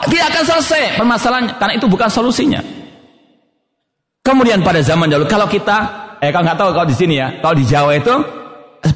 Tidak 0.08 0.26
akan 0.32 0.44
selesai 0.44 0.82
permasalahannya 0.96 1.54
karena 1.60 1.74
itu 1.76 1.86
bukan 1.86 2.08
solusinya. 2.08 2.60
Kemudian 4.20 4.60
pada 4.60 4.80
zaman 4.84 5.08
dahulu 5.08 5.28
kalau 5.28 5.48
kita 5.48 5.76
eh 6.20 6.28
kalau 6.28 6.44
nggak 6.44 6.58
tahu 6.60 6.70
kalau 6.76 6.88
di 6.88 6.96
sini 6.96 7.20
ya, 7.20 7.40
kalau 7.40 7.54
di 7.56 7.64
Jawa 7.64 7.96
itu 7.96 8.14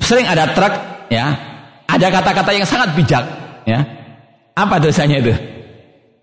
sering 0.05 0.29
ada 0.29 0.53
truk 0.53 0.73
ya, 1.09 1.33
ada 1.89 2.07
kata-kata 2.13 2.51
yang 2.53 2.67
sangat 2.69 2.93
bijak 2.97 3.25
ya. 3.69 3.81
Apa 4.55 4.79
dosanya 4.79 5.19
itu? 5.21 5.35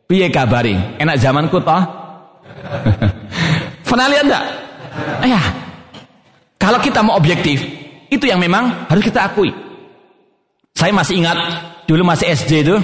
Piye 0.08 0.32
kabari? 0.32 0.76
Enak 1.00 1.20
zamanku 1.20 1.60
toh? 1.60 1.82
Pernah 3.88 4.08
lihat 4.08 4.24
enggak? 4.28 4.46
Ya. 5.28 5.42
Kalau 6.62 6.78
kita 6.80 7.02
mau 7.02 7.18
objektif, 7.18 7.60
itu 8.08 8.28
yang 8.28 8.40
memang 8.40 8.88
harus 8.88 9.04
kita 9.04 9.28
akui. 9.28 9.52
Saya 10.72 10.96
masih 10.96 11.20
ingat 11.20 11.36
dulu 11.90 12.08
masih 12.08 12.32
SD 12.32 12.52
itu 12.64 12.76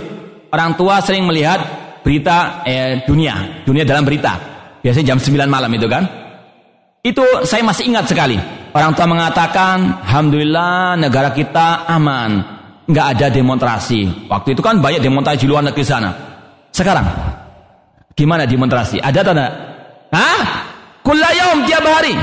orang 0.51 0.75
tua 0.79 0.99
sering 1.03 1.27
melihat 1.27 1.59
berita 2.03 2.63
eh, 2.63 3.03
dunia, 3.03 3.65
dunia 3.67 3.83
dalam 3.83 4.07
berita. 4.07 4.39
Biasanya 4.79 5.15
jam 5.15 5.19
9 5.19 5.47
malam 5.51 5.71
itu 5.73 5.87
kan. 5.91 6.03
Itu 7.03 7.23
saya 7.43 7.63
masih 7.63 7.91
ingat 7.91 8.07
sekali. 8.07 8.35
Orang 8.71 8.95
tua 8.95 9.07
mengatakan, 9.07 10.03
Alhamdulillah 10.07 10.99
negara 10.99 11.31
kita 11.31 11.87
aman 11.87 12.43
nggak 12.87 13.07
ada 13.17 13.27
demonstrasi. 13.31 14.27
Waktu 14.31 14.55
itu 14.55 14.61
kan 14.63 14.79
banyak 14.79 15.03
demonstrasi 15.03 15.43
di 15.43 15.47
luar 15.47 15.63
negeri 15.67 15.83
sana. 15.83 16.11
Sekarang 16.71 17.05
gimana 18.15 18.47
demonstrasi? 18.47 19.03
Ada 19.03 19.19
atau 19.23 19.33
tidak? 19.35 19.51
Hah? 20.11 20.41
Kulayom 21.03 21.63
tiap 21.67 21.83
hari. 21.83 22.15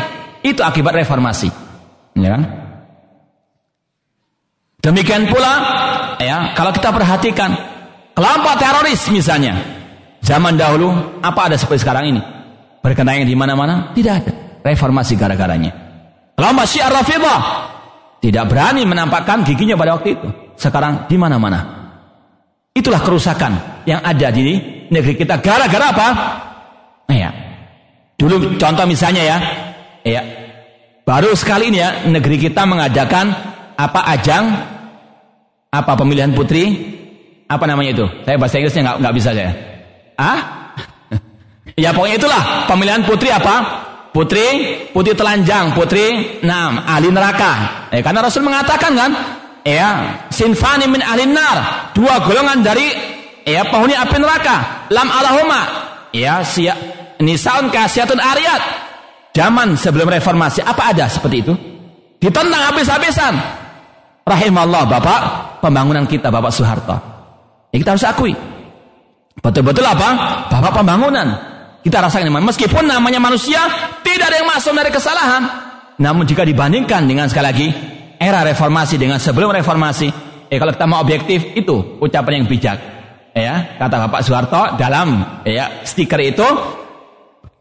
Itu 0.44 0.60
akibat 0.60 0.96
reformasi. 1.00 1.48
Ya 2.20 2.36
kan? 2.36 2.42
Demikian 4.84 5.24
pula 5.32 5.52
ya, 6.20 6.52
kalau 6.52 6.68
kita 6.68 6.92
perhatikan 6.92 7.56
kelompok 8.14 8.54
teroris 8.56 9.02
misalnya 9.10 9.58
zaman 10.24 10.56
dahulu 10.56 11.20
apa 11.20 11.52
ada 11.52 11.56
seperti 11.58 11.84
sekarang 11.84 12.14
ini? 12.14 12.22
Berkenaan 12.80 13.26
di 13.26 13.36
mana-mana? 13.36 13.92
Tidak 13.92 14.14
ada. 14.14 14.32
Reformasi 14.64 15.18
gara-garanya. 15.18 15.72
Kelompok 16.34 16.66
Syiah 16.66 16.90
Rafidah 16.90 17.40
tidak 18.24 18.44
berani 18.48 18.88
menampakkan 18.88 19.44
giginya 19.44 19.76
pada 19.76 20.00
waktu 20.00 20.16
itu 20.16 20.28
sekarang 20.56 21.04
di 21.06 21.16
mana-mana. 21.20 21.84
Itulah 22.74 22.98
kerusakan 23.04 23.84
yang 23.86 24.02
ada 24.02 24.28
di 24.34 24.58
negeri 24.90 25.14
kita 25.14 25.38
gara-gara 25.38 25.86
apa? 25.94 26.08
Nah, 27.06 27.16
ya. 27.16 27.30
Dulu 28.18 28.56
contoh 28.58 28.86
misalnya 28.88 29.22
ya, 29.22 29.36
ya. 30.02 30.22
Baru 31.04 31.36
sekali 31.36 31.68
ini 31.68 31.78
ya 31.84 32.08
negeri 32.08 32.40
kita 32.40 32.64
mengadakan 32.64 33.28
apa 33.76 34.00
ajang 34.16 34.44
apa 35.68 35.92
pemilihan 35.98 36.32
putri 36.32 36.93
apa 37.54 37.64
namanya 37.70 37.90
itu? 37.94 38.06
Saya 38.26 38.36
bahasa 38.36 38.58
Inggrisnya 38.58 38.82
nggak 38.82 38.96
nggak 39.00 39.14
bisa 39.14 39.30
saya. 39.30 39.52
Ah? 40.18 40.38
ya 41.84 41.90
pokoknya 41.94 42.16
itulah 42.18 42.42
pemilihan 42.66 43.02
putri 43.06 43.30
apa? 43.30 43.56
Putri, 44.14 44.46
putri 44.94 45.10
telanjang, 45.18 45.74
putri 45.74 46.38
enam, 46.46 46.78
ahli 46.86 47.10
neraka. 47.10 47.86
Eh, 47.90 47.98
karena 47.98 48.22
Rasul 48.22 48.46
mengatakan 48.46 48.94
kan, 48.94 49.10
ya 49.66 49.88
sinfani 50.28 50.86
min 50.86 51.00
ahli 51.00 51.24
nar 51.26 51.90
dua 51.96 52.22
golongan 52.22 52.60
dari 52.60 52.92
ya 53.48 53.64
penghuni 53.68 53.96
api 53.96 54.16
neraka 54.20 54.86
lam 54.92 55.08
alahuma 55.08 55.60
ya 56.12 56.44
siya 56.44 56.76
nisaun 57.18 57.72
kasiatun 57.72 58.20
ariyat 58.20 58.62
zaman 59.32 59.74
sebelum 59.80 60.12
reformasi 60.12 60.60
apa 60.60 60.92
ada 60.92 61.08
seperti 61.08 61.36
itu 61.40 61.54
ditentang 62.20 62.72
habis-habisan 62.72 63.34
rahimahullah 64.24 64.84
bapak 64.88 65.20
pembangunan 65.64 66.04
kita 66.04 66.28
bapak 66.28 66.52
Soeharto 66.52 67.13
ya 67.74 67.76
kita 67.82 67.98
harus 67.98 68.06
akui 68.06 68.32
betul-betul 69.42 69.82
apa 69.82 70.08
bapak 70.46 70.72
pembangunan 70.78 71.26
kita 71.82 71.98
rasakan 71.98 72.30
meskipun 72.30 72.86
namanya 72.86 73.18
manusia 73.18 73.58
tidak 74.06 74.30
ada 74.30 74.36
yang 74.38 74.48
masuk 74.48 74.70
dari 74.70 74.94
kesalahan 74.94 75.42
namun 75.98 76.26
jika 76.26 76.42
dibandingkan 76.42 77.06
dengan 77.06 77.26
sekali 77.30 77.46
lagi 77.46 77.68
era 78.18 78.42
reformasi 78.42 78.98
dengan 78.98 79.22
sebelum 79.22 79.54
reformasi, 79.54 80.08
eh 80.50 80.58
kalau 80.58 80.72
kita 80.74 80.86
mau 80.90 81.02
objektif 81.02 81.54
itu 81.54 82.00
ucapan 82.02 82.42
yang 82.42 82.46
bijak. 82.50 82.78
Ya, 83.34 83.74
kata 83.82 84.06
Bapak 84.06 84.22
Soeharto 84.22 84.78
dalam 84.78 85.42
ya 85.42 85.82
stiker 85.82 86.22
itu 86.22 86.46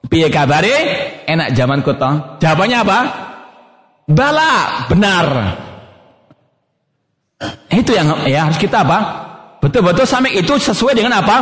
piye 0.05 0.29
kabare 0.29 0.75
enak 1.25 1.57
zaman 1.57 1.81
kuto. 1.81 2.37
Jawabannya 2.37 2.77
apa? 2.77 2.99
Bala, 4.05 4.85
benar. 4.85 5.25
Itu 7.73 7.91
yang 7.97 8.29
ya 8.29 8.45
harus 8.45 8.61
kita 8.61 8.85
apa? 8.85 9.22
Betul-betul 9.63 10.03
sampai 10.03 10.35
itu 10.35 10.59
sesuai 10.59 10.91
dengan 10.91 11.23
apa? 11.23 11.37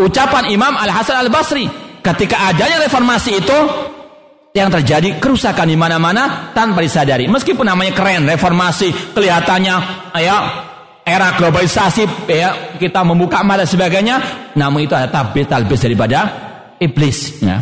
Ucapan 0.00 0.48
Imam 0.48 0.72
Al 0.72 0.88
Hasan 0.88 1.20
Al 1.20 1.28
Basri. 1.28 1.68
Ketika 2.00 2.48
adanya 2.48 2.80
reformasi 2.80 3.36
itu 3.36 3.58
yang 4.56 4.72
terjadi 4.72 5.20
kerusakan 5.20 5.68
di 5.68 5.76
mana-mana 5.76 6.48
tanpa 6.56 6.80
disadari. 6.80 7.28
Meskipun 7.28 7.68
namanya 7.68 7.92
keren, 7.92 8.24
reformasi, 8.24 9.12
kelihatannya 9.12 9.76
ya 10.16 10.36
era 11.04 11.36
globalisasi 11.36 12.08
ya 12.24 12.72
kita 12.80 13.04
membuka 13.04 13.44
mata 13.44 13.68
sebagainya, 13.68 14.48
namun 14.56 14.88
itu 14.88 14.96
ada 14.96 15.12
talbis 15.12 15.84
daripada 15.84 16.18
iblis 16.80 17.44
ya. 17.44 17.60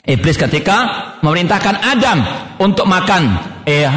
Iblis 0.00 0.40
ketika 0.40 0.76
memerintahkan 1.20 1.76
Adam 1.76 2.18
untuk 2.56 2.88
makan 2.88 3.36
eh, 3.68 3.92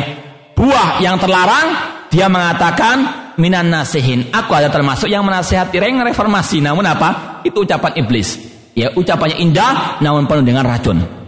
buah 0.51 0.99
yang 0.99 1.15
terlarang, 1.15 1.67
dia 2.11 2.27
mengatakan 2.27 3.22
minan 3.37 3.69
nasihin. 3.69 4.29
Aku 4.29 4.51
ada 4.53 4.69
termasuk 4.69 5.09
yang 5.09 5.23
menasihati 5.25 5.77
yang 5.79 6.03
reformasi. 6.03 6.59
Namun 6.59 6.83
apa? 6.85 7.41
Itu 7.45 7.65
ucapan 7.65 7.97
iblis. 8.01 8.39
Ya, 8.73 8.89
ucapannya 8.93 9.37
indah 9.37 10.01
namun 10.01 10.25
penuh 10.25 10.41
dengan 10.41 10.65
racun. 10.65 11.23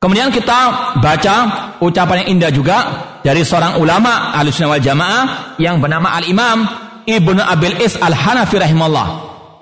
Kemudian 0.00 0.32
kita 0.32 0.58
baca 1.02 1.34
ucapan 1.82 2.24
yang 2.24 2.28
indah 2.38 2.50
juga 2.54 2.78
dari 3.20 3.44
seorang 3.44 3.76
ulama 3.76 4.32
Ahlussunnah 4.32 4.72
wal 4.78 4.80
Jamaah 4.80 5.24
yang 5.60 5.76
bernama 5.76 6.16
Al-Imam 6.16 6.64
Ibnu 7.04 7.42
Abil 7.42 7.76
Is 7.84 8.00
Al-Hanafi 8.00 8.56
rahimahullah. 8.56 9.08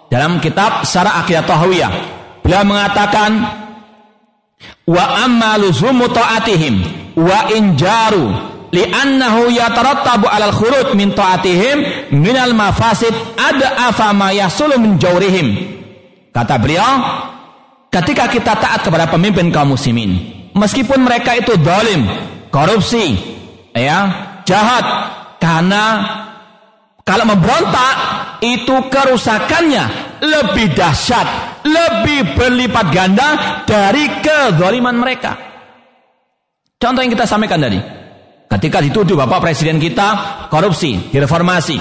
Dalam 0.08 0.38
kitab 0.38 0.86
Syarah 0.86 1.20
Aqidah 1.26 1.42
Tahawiyah, 1.42 1.90
beliau 2.46 2.64
mengatakan 2.64 3.30
wa 4.86 5.04
amma 5.26 5.58
luzumu 5.60 6.06
ta'atihim 6.06 6.74
wa 7.18 7.50
injaru 7.52 8.57
li'annahu 8.72 9.52
yatarattabu 9.52 10.28
'alal 10.28 10.54
khuruj 10.54 10.92
min 10.94 11.12
ta'atihim 11.12 12.10
minal 12.16 12.52
mafasid 12.52 13.12
ada 13.36 13.88
afa 13.88 14.12
ma 14.12 14.32
yasulu 14.32 14.76
min 14.76 14.96
jawrihim. 15.00 15.78
Kata 16.32 16.60
beliau, 16.60 16.92
ketika 17.90 18.28
kita 18.30 18.54
taat 18.60 18.80
kepada 18.84 19.08
pemimpin 19.10 19.50
kaum 19.50 19.74
muslimin, 19.74 20.16
meskipun 20.54 21.02
mereka 21.02 21.34
itu 21.34 21.56
dolim, 21.58 22.06
korupsi, 22.52 23.16
ya, 23.74 23.98
jahat, 24.44 24.84
karena 25.42 25.84
kalau 27.02 27.24
memberontak 27.24 27.94
itu 28.44 28.76
kerusakannya 28.92 29.84
lebih 30.22 30.76
dahsyat, 30.76 31.26
lebih 31.64 32.36
berlipat 32.36 32.86
ganda 32.92 33.28
dari 33.64 34.20
kezaliman 34.20 34.94
mereka. 34.94 35.32
Contoh 36.78 37.02
yang 37.02 37.10
kita 37.10 37.26
sampaikan 37.26 37.58
tadi. 37.58 37.97
Ketika 38.48 38.80
dituduh 38.80 39.12
Bapak 39.12 39.44
Presiden 39.44 39.76
kita 39.76 40.08
korupsi, 40.48 41.12
direformasi. 41.12 41.76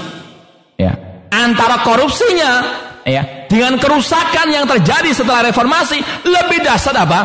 Ya. 0.76 0.92
Antara 1.32 1.80
korupsinya 1.80 2.84
ya 3.08 3.48
dengan 3.48 3.80
kerusakan 3.80 4.52
yang 4.52 4.68
terjadi 4.68 5.10
setelah 5.16 5.48
reformasi 5.48 5.96
lebih 6.28 6.60
dahsyat 6.60 6.96
apa? 6.96 7.20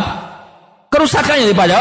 Kerusakannya 0.88 1.52
daripada 1.52 1.78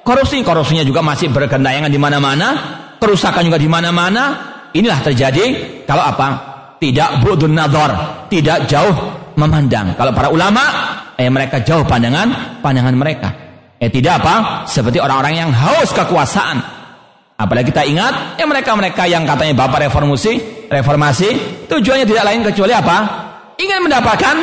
korupsi. 0.00 0.40
Korupsinya 0.40 0.80
juga 0.80 1.04
masih 1.04 1.28
bergendayangan 1.28 1.92
di 1.92 2.00
mana-mana, 2.00 2.48
kerusakan 2.96 3.44
juga 3.44 3.60
di 3.60 3.68
mana-mana. 3.68 4.24
Inilah 4.72 5.00
terjadi 5.04 5.44
kalau 5.84 6.02
apa? 6.02 6.28
Tidak 6.80 7.22
budun 7.22 7.54
nador, 7.54 7.92
tidak 8.32 8.64
jauh 8.66 8.92
memandang. 9.36 9.94
Kalau 9.94 10.12
para 10.12 10.28
ulama, 10.32 10.64
eh 11.14 11.28
mereka 11.30 11.62
jauh 11.62 11.84
pandangan 11.86 12.58
pandangan 12.64 12.94
mereka. 12.96 13.28
Eh 13.78 13.92
tidak 13.92 14.24
apa? 14.24 14.34
Seperti 14.66 14.98
orang-orang 14.98 15.34
yang 15.36 15.50
haus 15.52 15.92
kekuasaan, 15.94 16.58
Apalagi 17.34 17.74
kita 17.74 17.82
ingat, 17.82 18.38
ya 18.38 18.46
mereka-mereka 18.46 19.10
yang 19.10 19.26
katanya 19.26 19.66
Bapak 19.66 19.90
reformasi, 19.90 20.38
reformasi, 20.70 21.28
tujuannya 21.66 22.06
tidak 22.06 22.24
lain 22.30 22.46
kecuali 22.46 22.70
apa? 22.70 22.96
Ingin 23.58 23.82
mendapatkan 23.82 24.36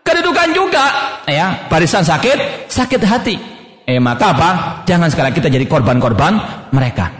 kedudukan 0.00 0.48
juga, 0.56 0.84
ya, 1.28 1.68
barisan 1.68 2.00
sakit, 2.00 2.68
sakit 2.72 3.00
hati. 3.04 3.36
Eh, 3.84 4.00
maka 4.00 4.32
apa? 4.32 4.50
Jangan 4.88 5.12
sekali 5.12 5.30
kita 5.36 5.52
jadi 5.52 5.68
korban-korban 5.68 6.40
mereka. 6.72 7.12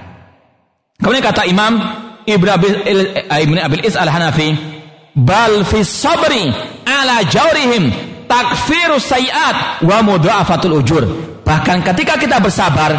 Kemudian 0.96 1.22
kata 1.28 1.44
Imam 1.44 1.76
Ibn 2.24 2.48
Abil, 2.56 3.84
Is 3.84 3.94
al-Hanafi, 4.00 4.56
bal 5.12 5.60
fi 5.68 5.84
sabri 5.84 6.48
ala 6.88 7.20
jawrihim 7.28 7.92
takfirus 8.24 9.12
sayiat 9.12 9.84
wa 9.84 10.00
mudha'afatul 10.02 10.80
ujur. 10.80 11.04
Bahkan 11.46 11.84
ketika 11.84 12.18
kita 12.18 12.42
bersabar, 12.42 12.90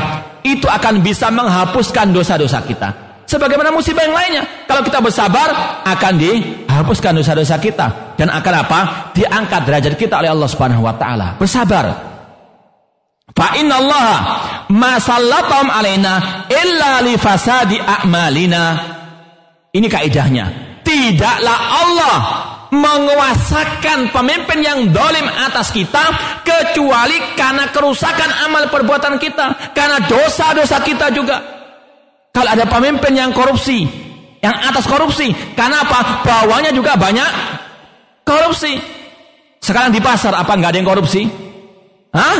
itu 0.55 0.67
akan 0.69 1.03
bisa 1.03 1.27
menghapuskan 1.27 2.15
dosa-dosa 2.15 2.63
kita. 2.63 2.89
Sebagaimana 3.27 3.75
musibah 3.75 4.07
yang 4.07 4.15
lainnya. 4.15 4.43
Kalau 4.63 4.79
kita 4.87 5.03
bersabar, 5.03 5.51
akan 5.83 6.13
dihapuskan 6.15 7.11
dosa-dosa 7.11 7.59
kita. 7.59 8.15
Dan 8.15 8.31
akan 8.31 8.53
apa? 8.63 8.79
Diangkat 9.11 9.67
derajat 9.67 9.93
kita 9.99 10.23
oleh 10.23 10.31
Allah 10.31 10.47
Subhanahu 10.47 10.87
wa 10.87 10.95
taala. 10.95 11.35
Bersabar. 11.35 11.91
Fa 13.35 13.59
inna 13.59 13.83
Allah 13.83 14.11
ma 14.71 14.95
sallatam 15.03 15.67
alaina 15.67 16.47
illa 16.47 17.03
li 17.03 17.19
fasadi 17.19 17.75
a'malina. 17.75 18.63
Ini 19.75 19.87
kaidahnya. 19.91 20.45
Tidaklah 20.87 21.57
Allah 21.83 22.17
menguasakan 22.71 24.11
pemimpin 24.11 24.59
yang 24.63 24.79
dolim 24.91 25.27
atas 25.27 25.71
kita 25.71 26.03
kecuali 26.43 27.35
karena 27.35 27.71
kerusakan 27.71 28.47
amal 28.47 28.67
perbuatan 28.71 29.15
kita 29.19 29.75
karena 29.75 30.03
dosa-dosa 30.07 30.83
kita 30.83 31.11
juga. 31.11 31.37
Kalau 32.31 32.49
ada 32.53 32.69
pemimpin 32.69 33.17
yang 33.17 33.33
korupsi 33.33 34.07
yang 34.41 34.53
atas 34.53 34.85
korupsi 34.85 35.33
karena 35.57 35.81
apa? 35.81 36.21
Bawahnya 36.21 36.71
juga 36.71 36.93
banyak 36.95 37.29
korupsi. 38.21 38.77
Sekarang 39.57 39.89
di 39.91 39.99
pasar 39.99 40.37
apa 40.37 40.53
nggak 40.53 40.71
ada 40.71 40.77
yang 40.77 40.89
korupsi? 40.89 41.21
Hah? 42.13 42.39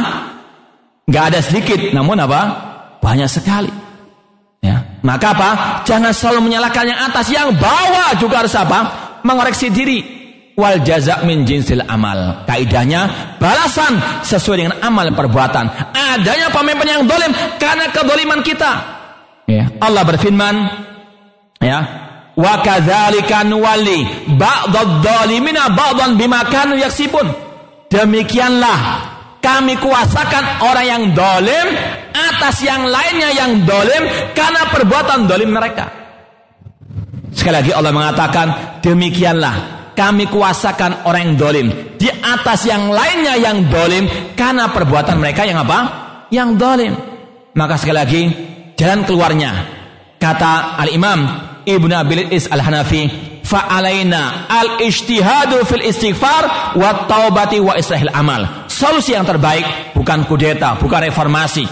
nggak 1.08 1.24
ada 1.34 1.40
sedikit 1.40 1.80
namun 1.95 2.20
apa? 2.20 2.41
Banyak 2.99 3.30
sekali. 3.32 3.72
Ya. 4.60 4.99
Maka 5.02 5.32
apa? 5.32 5.49
Jangan 5.88 6.12
selalu 6.12 6.52
menyalahkan 6.52 6.86
yang 6.86 6.99
atas 7.08 7.26
yang 7.32 7.56
bawah 7.56 8.12
juga 8.20 8.44
harus 8.44 8.54
apa? 8.54 8.80
Mengoreksi 9.24 9.72
diri 9.72 10.16
wal 10.58 10.82
jaza 10.82 11.22
min 11.24 11.46
jinsil 11.46 11.86
amal. 11.86 12.44
Kaidahnya 12.50 13.38
balasan 13.38 14.02
sesuai 14.26 14.58
dengan 14.58 14.76
amal 14.82 15.14
perbuatan. 15.14 15.94
Adanya 15.94 16.50
pemimpin 16.50 16.90
yang 16.90 17.06
dolim 17.06 17.32
karena 17.62 17.94
kedoliman 17.94 18.42
kita. 18.42 18.72
Ya. 19.48 19.70
Allah 19.80 20.04
berfirman, 20.04 20.56
ya, 21.64 21.80
wa 22.36 22.54
kadzalika 22.66 23.48
nuwalli 23.48 24.04
ba'dadh 24.36 25.06
dhalimina 25.06 25.72
ba'dhan 25.72 26.20
bima 26.20 26.44
kanu 26.50 26.76
yaksibun. 26.76 27.32
Demikianlah 27.88 29.08
kami 29.40 29.80
kuasakan 29.80 30.68
orang 30.68 30.86
yang 30.86 31.04
dolim 31.16 31.68
atas 32.12 32.60
yang 32.68 32.84
lainnya 32.92 33.32
yang 33.32 33.64
dolim 33.64 34.34
karena 34.36 34.68
perbuatan 34.68 35.24
dolim 35.30 35.56
mereka. 35.56 35.88
Sekali 37.32 37.56
lagi 37.64 37.72
Allah 37.72 37.94
mengatakan 37.96 38.48
demikianlah 38.84 39.77
kami 39.98 40.30
kuasakan 40.30 41.10
orang 41.10 41.34
yang 41.34 41.36
dolim 41.41 41.68
di 41.98 42.06
atas 42.06 42.69
yang 42.69 42.94
lainnya 42.94 43.34
yang 43.41 43.65
dolim 43.65 44.06
karena 44.38 44.69
perbuatan 44.69 45.18
mereka 45.18 45.41
yang 45.41 45.65
apa? 45.65 45.80
Yang 46.30 46.49
dolim. 46.61 46.94
Maka 47.57 47.82
sekali 47.82 47.98
lagi 47.98 48.22
jalan 48.78 49.02
keluarnya 49.10 49.52
kata 50.22 50.78
Al 50.78 50.94
Imam 50.94 51.19
Ibnu 51.65 51.94
Abil 51.98 52.30
Is 52.30 52.45
Al 52.53 52.61
Hanafi 52.61 53.10
fa'alaina 53.41 54.45
al 54.45 54.86
ijtihadu 54.86 55.65
fil 55.65 55.82
istighfar 55.82 56.78
wa 56.78 57.10
taubati 57.10 57.57
wa 57.57 57.74
islahil 57.74 58.14
amal. 58.14 58.69
Solusi 58.69 59.18
yang 59.18 59.26
terbaik 59.26 59.98
bukan 59.98 60.30
kudeta, 60.30 60.78
bukan 60.78 61.10
reformasi. 61.10 61.65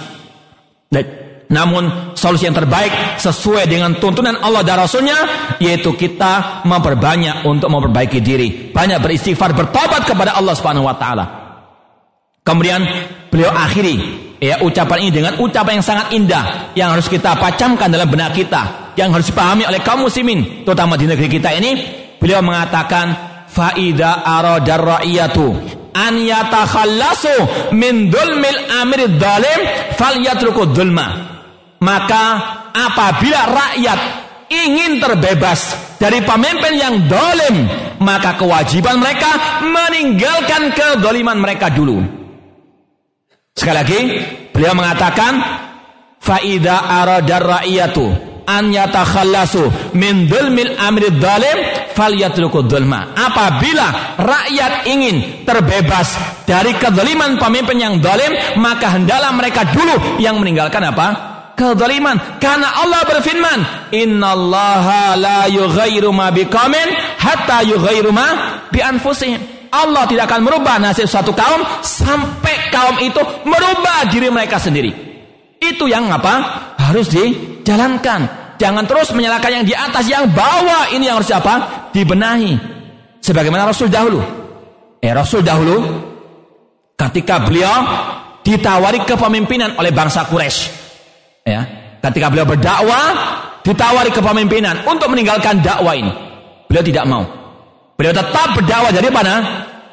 Namun 1.45 2.15
solusi 2.17 2.49
yang 2.49 2.57
terbaik 2.57 3.21
sesuai 3.21 3.69
dengan 3.69 4.01
tuntunan 4.01 4.41
Allah 4.41 4.65
dan 4.65 4.81
Rasulnya 4.81 5.17
yaitu 5.61 5.93
kita 5.93 6.65
memperbanyak 6.65 7.45
untuk 7.45 7.69
memperbaiki 7.69 8.17
diri, 8.17 8.73
banyak 8.73 8.97
beristighfar, 8.97 9.53
bertobat 9.53 10.09
kepada 10.09 10.33
Allah 10.33 10.57
Subhanahu 10.57 10.89
wa 10.89 10.97
taala. 10.97 11.25
Kemudian 12.41 12.81
beliau 13.29 13.53
akhiri 13.53 14.25
ya 14.41 14.61
ucapan 14.65 15.05
ini 15.05 15.11
dengan 15.13 15.33
ucapan 15.41 15.81
yang 15.81 15.85
sangat 15.85 16.07
indah 16.13 16.45
yang 16.73 16.93
harus 16.93 17.05
kita 17.05 17.37
pacamkan 17.37 17.93
dalam 17.93 18.09
benak 18.09 18.33
kita, 18.33 18.93
yang 18.97 19.13
harus 19.13 19.29
dipahami 19.29 19.69
oleh 19.69 19.81
kaum 19.85 20.05
muslimin 20.05 20.65
terutama 20.65 20.97
di 20.97 21.05
negeri 21.05 21.29
kita 21.29 21.53
ini. 21.53 21.71
Beliau 22.17 22.41
mengatakan 22.41 23.13
faida 23.45 24.25
aradar 24.25 24.81
ra'iyatu 24.81 25.45
an 25.93 26.17
yatakhallasu 26.17 27.69
min 27.77 28.09
dulmil 28.09 28.59
amir 28.81 29.13
dhalim 29.13 29.93
falyatruku 29.93 30.73
dhulma 30.73 31.34
maka 31.85 32.23
apabila 32.73 33.41
rakyat 33.45 33.99
ingin 34.49 34.97
terbebas 34.97 35.77
dari 36.01 36.21
pemimpin 36.25 36.73
yang 36.73 36.95
dolim, 37.05 37.55
maka 38.01 38.37
kewajiban 38.37 38.97
mereka 38.97 39.61
meninggalkan 39.61 40.73
kedoliman 40.73 41.37
mereka 41.37 41.69
dulu. 41.69 42.01
Sekali 43.55 43.75
lagi, 43.77 43.99
beliau 44.51 44.75
mengatakan, 44.75 45.33
faida 46.19 46.83
aradar 46.83 47.63
rakyatu 47.63 48.05
an 48.45 48.69
yatakhallasu 48.69 49.95
min 49.97 50.27
dulmil 50.27 50.75
amri 50.75 51.09
dhalim 51.15 51.57
falyatruku 51.95 52.67
dhulma. 52.67 53.15
Apabila 53.15 54.19
rakyat 54.19 54.91
ingin 54.91 55.47
terbebas 55.47 56.43
dari 56.43 56.75
kedoliman 56.75 57.39
pemimpin 57.39 57.79
yang 57.79 57.95
dolim, 58.03 58.59
maka 58.59 58.99
hendaklah 58.99 59.31
mereka 59.33 59.71
dulu 59.71 60.19
yang 60.21 60.37
meninggalkan 60.37 60.83
apa? 60.85 61.34
Kezaliman. 61.55 62.37
Karena 62.37 62.83
Allah 62.83 63.01
berfirman 63.07 63.59
innallaha 63.95 65.15
la 65.15 65.39
yughayyiru 65.49 66.11
ma 66.11 66.29
biqaumin 66.29 66.87
hatta 67.17 67.63
yughayyiru 67.65 68.11
ma 68.11 68.27
bi 68.69 68.83
anfusihim 68.83 69.55
Allah 69.75 70.07
tidak 70.07 70.31
akan 70.31 70.41
merubah 70.47 70.79
nasib 70.79 71.03
suatu 71.03 71.35
kaum 71.35 71.59
sampai 71.83 72.71
kaum 72.71 72.95
itu 73.03 73.19
merubah 73.43 74.07
diri 74.07 74.31
mereka 74.31 74.55
sendiri. 74.55 74.91
Itu 75.59 75.91
yang 75.91 76.07
apa? 76.07 76.73
Harus 76.79 77.11
dijalankan. 77.11 78.55
Jangan 78.55 78.87
terus 78.87 79.11
menyalahkan 79.11 79.51
yang 79.51 79.65
di 79.67 79.75
atas 79.75 80.07
yang 80.07 80.31
bawah. 80.31 80.95
Ini 80.95 81.11
yang 81.11 81.19
harus 81.19 81.31
apa? 81.35 81.89
Dibenahi. 81.91 82.55
Sebagaimana 83.19 83.67
Rasul 83.67 83.91
dahulu. 83.91 84.23
Eh 85.03 85.11
Rasul 85.11 85.43
dahulu 85.43 85.75
ketika 86.95 87.43
beliau 87.43 87.83
ditawari 88.45 89.03
kepemimpinan 89.03 89.75
oleh 89.75 89.91
bangsa 89.91 90.23
Quraisy 90.23 90.84
Ya, 91.45 91.61
ketika 92.01 92.33
beliau 92.33 92.49
berdakwah, 92.49 93.05
ditawari 93.61 94.09
kepemimpinan 94.09 94.81
untuk 94.89 95.13
meninggalkan 95.13 95.61
dakwah 95.61 95.93
ini. 95.93 96.09
Beliau 96.65 96.81
tidak 96.81 97.05
mau. 97.05 97.21
Beliau 97.93 98.17
tetap 98.17 98.57
berdakwah 98.57 98.89
dari 98.89 99.13
mana? 99.13 99.33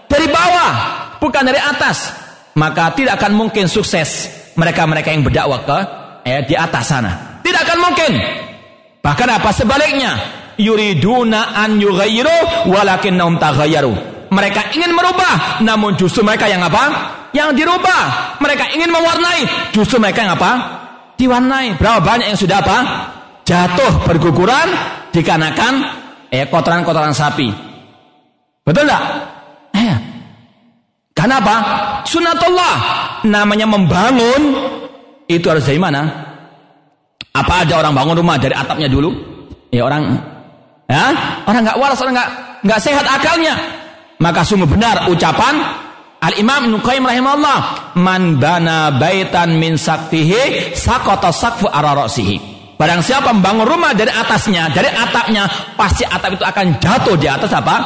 Dari 0.09 0.33
bawah, 0.33 0.73
bukan 1.21 1.45
dari 1.45 1.61
atas. 1.61 2.09
Maka 2.57 2.97
tidak 2.97 3.21
akan 3.21 3.37
mungkin 3.37 3.69
sukses 3.69 4.33
mereka-mereka 4.57 5.13
yang 5.13 5.29
berdakwah 5.29 5.61
ke 5.61 5.79
eh, 6.25 6.41
di 6.49 6.57
atas 6.57 6.89
sana. 6.89 7.13
Tidak 7.45 7.61
akan 7.69 7.79
mungkin. 7.85 8.13
Bahkan 9.05 9.29
apa 9.29 9.53
sebaliknya? 9.53 10.13
Yuriduna 10.57 11.53
an 11.53 11.77
yughayyiru 11.77 12.69
walakinnahum 12.73 13.37
taghayyaru. 13.37 13.93
Mereka 14.33 14.73
ingin 14.73 14.97
merubah, 14.97 15.61
namun 15.61 16.01
justru 16.01 16.25
mereka 16.25 16.49
yang 16.49 16.65
apa? 16.65 17.13
Yang 17.37 17.61
dirubah. 17.61 18.41
Mereka 18.41 18.73
ingin 18.73 18.89
mewarnai, 18.89 19.73
justru 19.77 20.01
mereka 20.01 20.25
yang 20.25 20.33
apa? 20.41 20.82
Diwarnai. 21.23 21.79
Berapa 21.79 22.03
banyak 22.03 22.35
yang 22.35 22.41
sudah 22.41 22.59
apa? 22.59 22.79
Jatuh 23.47 24.03
berguguran 24.03 24.69
dikarenakan 25.15 25.73
eh 26.35 26.51
kotoran-kotoran 26.51 27.15
sapi. 27.15 27.47
Betul 28.67 28.91
enggak? 28.91 29.03
Eh, 29.79 29.97
Karena 31.15 31.39
apa? 31.39 31.57
Sunatullah. 32.03 32.77
Namanya 33.23 33.71
membangun 33.71 34.43
itu 35.31 35.47
harus 35.47 35.63
dari 35.63 35.79
mana? 35.79 36.03
Apa 37.33 37.65
ada 37.65 37.79
orang 37.79 37.95
bangun 37.95 38.19
rumah 38.19 38.37
dari 38.37 38.53
atapnya 38.53 38.91
dulu? 38.91 39.15
Ya 39.73 39.89
orang 39.89 40.19
ya, 40.85 41.05
orang 41.49 41.65
nggak 41.65 41.79
waras, 41.81 41.99
orang 42.03 42.15
nggak 42.19 42.31
nggak 42.67 42.81
sehat 42.83 43.07
akalnya. 43.09 43.55
Maka 44.21 44.45
sungguh 44.45 44.69
benar 44.69 45.09
ucapan 45.09 45.59
Al-Imam 46.23 46.71
Ibnu 46.71 46.79
Qayyim 46.79 47.03
rahimahullah, 47.03 47.59
"Man 47.99 48.39
bana 48.39 48.95
baitan 48.95 49.59
min 49.59 49.75
sakfihi 49.75 50.71
sakata 50.71 51.35
sakfu 51.35 51.67
ara 51.67 52.07
Barang 52.83 52.99
siapa 52.99 53.31
membangun 53.31 53.67
rumah 53.67 53.95
dari 53.95 54.11
atasnya, 54.11 54.71
dari 54.75 54.91
atapnya, 54.91 55.47
pasti 55.79 56.03
atap 56.03 56.35
itu 56.35 56.43
akan 56.43 56.83
jatuh 56.83 57.15
di 57.15 57.31
atas 57.31 57.51
apa? 57.55 57.77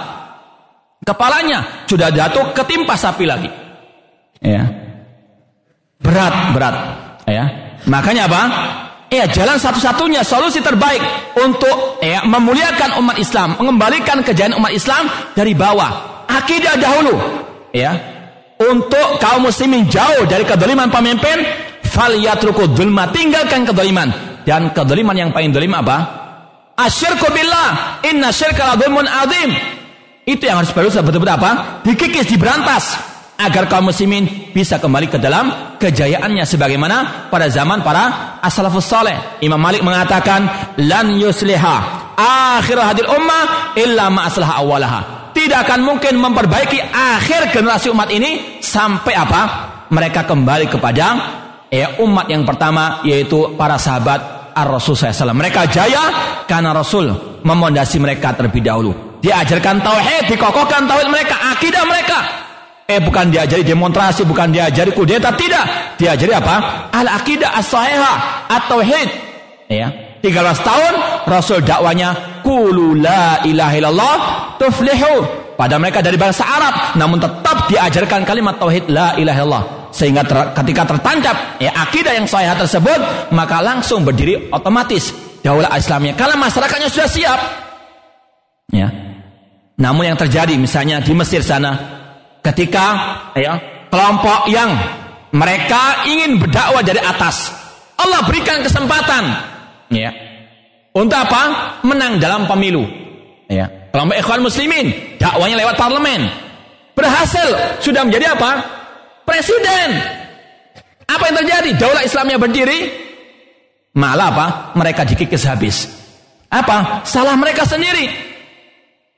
Kepalanya 1.04 1.84
sudah 1.84 2.08
jatuh 2.08 2.56
ketimpa 2.56 2.96
sapi 2.96 3.28
lagi. 3.28 3.48
Ya. 4.40 4.64
Berat, 6.00 6.56
berat. 6.56 6.76
Ya. 7.28 7.44
Makanya 7.84 8.24
apa? 8.24 8.42
Ya, 9.12 9.28
jalan 9.28 9.60
satu-satunya 9.60 10.24
solusi 10.24 10.64
terbaik 10.64 10.98
untuk 11.44 12.00
ya, 12.00 12.24
memuliakan 12.24 12.96
umat 13.04 13.20
Islam, 13.20 13.54
mengembalikan 13.60 14.24
kejayaan 14.24 14.56
umat 14.56 14.72
Islam 14.72 15.12
dari 15.36 15.52
bawah. 15.52 16.24
Akidah 16.24 16.74
dahulu, 16.80 17.14
ya. 17.70 18.15
Untuk 18.56 19.20
kaum 19.20 19.44
muslimin 19.44 19.84
jauh 19.84 20.24
dari 20.24 20.40
kedoliman 20.48 20.88
pemimpin, 20.88 21.44
fal 21.84 22.16
yatruku 22.16 22.72
dzulma, 22.72 23.12
tinggalkan 23.12 23.68
kedoliman 23.68 24.08
dan 24.48 24.72
kedoliman 24.72 25.12
yang 25.12 25.30
paling 25.34 25.52
dolim 25.52 25.76
apa? 25.76 25.96
Asyirku 26.76 27.28
billah. 27.32 28.00
Inna 28.08 28.32
syirka 28.32 28.72
la 28.72 28.76
azim. 29.24 29.50
Itu 30.24 30.42
yang 30.48 30.64
harus 30.64 30.72
berusaha 30.72 31.04
betul-betul 31.04 31.36
apa? 31.36 31.80
Dikikis, 31.84 32.32
diberantas. 32.32 32.96
Agar 33.36 33.68
kaum 33.68 33.92
muslimin 33.92 34.48
bisa 34.56 34.80
kembali 34.80 35.12
ke 35.12 35.20
dalam 35.20 35.76
kejayaannya 35.76 36.40
sebagaimana 36.48 37.28
pada 37.28 37.52
zaman 37.52 37.84
para 37.84 38.40
as-salafus 38.40 38.88
saleh. 38.88 39.12
Imam 39.44 39.60
Malik 39.60 39.84
mengatakan, 39.84 40.72
"Lan 40.80 41.12
yusliha 41.20 41.76
akhir 42.16 42.80
hadil 42.80 43.12
ummah 43.12 43.76
illa 43.76 44.08
ma 44.08 44.24
aslaha 44.24 44.64
awalaha." 44.64 45.25
Tidak 45.36 45.58
akan 45.68 45.84
mungkin 45.84 46.16
memperbaiki 46.16 46.80
akhir 46.96 47.52
generasi 47.52 47.92
umat 47.92 48.08
ini 48.08 48.56
sampai 48.64 49.12
apa? 49.12 49.42
Mereka 49.92 50.24
kembali 50.24 50.64
kepada 50.72 51.06
ya 51.68 52.00
umat 52.00 52.24
yang 52.32 52.48
pertama 52.48 53.04
yaitu 53.04 53.52
para 53.52 53.76
sahabat 53.76 54.16
ar-Rasul 54.56 54.96
SAW. 54.96 55.36
Mereka 55.36 55.68
jaya 55.68 56.08
karena 56.48 56.72
Rasul 56.72 57.12
memondasi 57.44 58.00
mereka 58.00 58.32
terlebih 58.32 58.64
dahulu. 58.64 59.20
Diajarkan 59.20 59.84
tauhid, 59.84 60.24
dikokohkan 60.32 60.88
tauhid 60.88 61.12
mereka, 61.12 61.36
akidah 61.52 61.84
mereka. 61.84 62.18
Eh 62.88 63.02
bukan 63.04 63.28
diajari 63.28 63.60
demonstrasi, 63.60 64.24
bukan 64.24 64.48
diajari 64.48 64.88
kudeta, 64.96 65.36
tidak. 65.36 65.98
Diajari 66.00 66.32
apa? 66.32 66.88
Al-aqidah 66.96 67.60
as-sahihah, 67.60 68.16
at-tauhid. 68.48 69.08
Ya. 69.68 69.92
13 70.24 70.32
tahun 70.64 70.92
Rasul 71.28 71.62
dakwanya 71.62 72.35
qulu 72.46 72.94
la 72.94 73.42
ilaha 73.42 73.74
illallah 73.74 74.16
tuflihu. 74.62 75.42
Pada 75.56 75.80
mereka 75.80 76.04
dari 76.04 76.20
bangsa 76.20 76.44
Arab 76.46 77.00
namun 77.00 77.18
tetap 77.18 77.66
diajarkan 77.66 78.22
kalimat 78.22 78.60
tauhid 78.62 78.86
la 78.86 79.18
ilaha 79.18 79.38
illallah. 79.42 79.64
Sehingga 79.90 80.22
ter, 80.22 80.36
ketika 80.62 80.84
tertancap 80.94 81.58
ya 81.58 81.72
akidah 81.72 82.12
yang 82.14 82.28
sahih 82.28 82.54
tersebut 82.54 83.32
maka 83.34 83.58
langsung 83.64 84.06
berdiri 84.06 84.52
otomatis. 84.54 85.10
Daulah 85.40 85.72
Islamnya. 85.74 86.14
Kalau 86.14 86.36
masyarakatnya 86.38 86.88
sudah 86.92 87.08
siap. 87.08 87.40
Ya. 88.70 88.88
Namun 89.80 90.12
yang 90.12 90.18
terjadi 90.18 90.54
misalnya 90.58 91.00
di 91.00 91.12
Mesir 91.16 91.40
sana 91.40 91.72
ketika 92.44 92.86
ya 93.38 93.56
kelompok 93.88 94.50
yang 94.52 94.70
mereka 95.32 96.04
ingin 96.08 96.40
berdakwah 96.40 96.84
dari 96.84 97.00
atas 97.00 97.50
Allah 97.96 98.22
berikan 98.28 98.60
kesempatan. 98.60 99.24
Ya 99.88 100.35
untuk 100.96 101.18
apa 101.20 101.76
menang 101.84 102.16
dalam 102.16 102.48
pemilu 102.48 102.88
ya 103.52 103.68
kelompok 103.92 104.16
ikhwan 104.16 104.40
muslimin 104.40 104.86
dakwanya 105.20 105.60
lewat 105.60 105.76
parlemen 105.76 106.24
berhasil 106.96 107.76
sudah 107.84 108.08
menjadi 108.08 108.32
apa 108.32 108.76
presiden. 109.26 109.88
Apa 111.06 111.22
yang 111.28 111.36
terjadi? 111.42 111.70
Daulah 111.76 112.02
Islamnya 112.06 112.38
berdiri, 112.38 112.78
malah 113.98 114.30
apa? 114.32 114.46
Mereka 114.78 115.02
dikikis 115.02 115.44
habis. 115.44 115.90
Apa? 116.48 117.02
Salah 117.02 117.34
mereka 117.34 117.66
sendiri. 117.66 118.06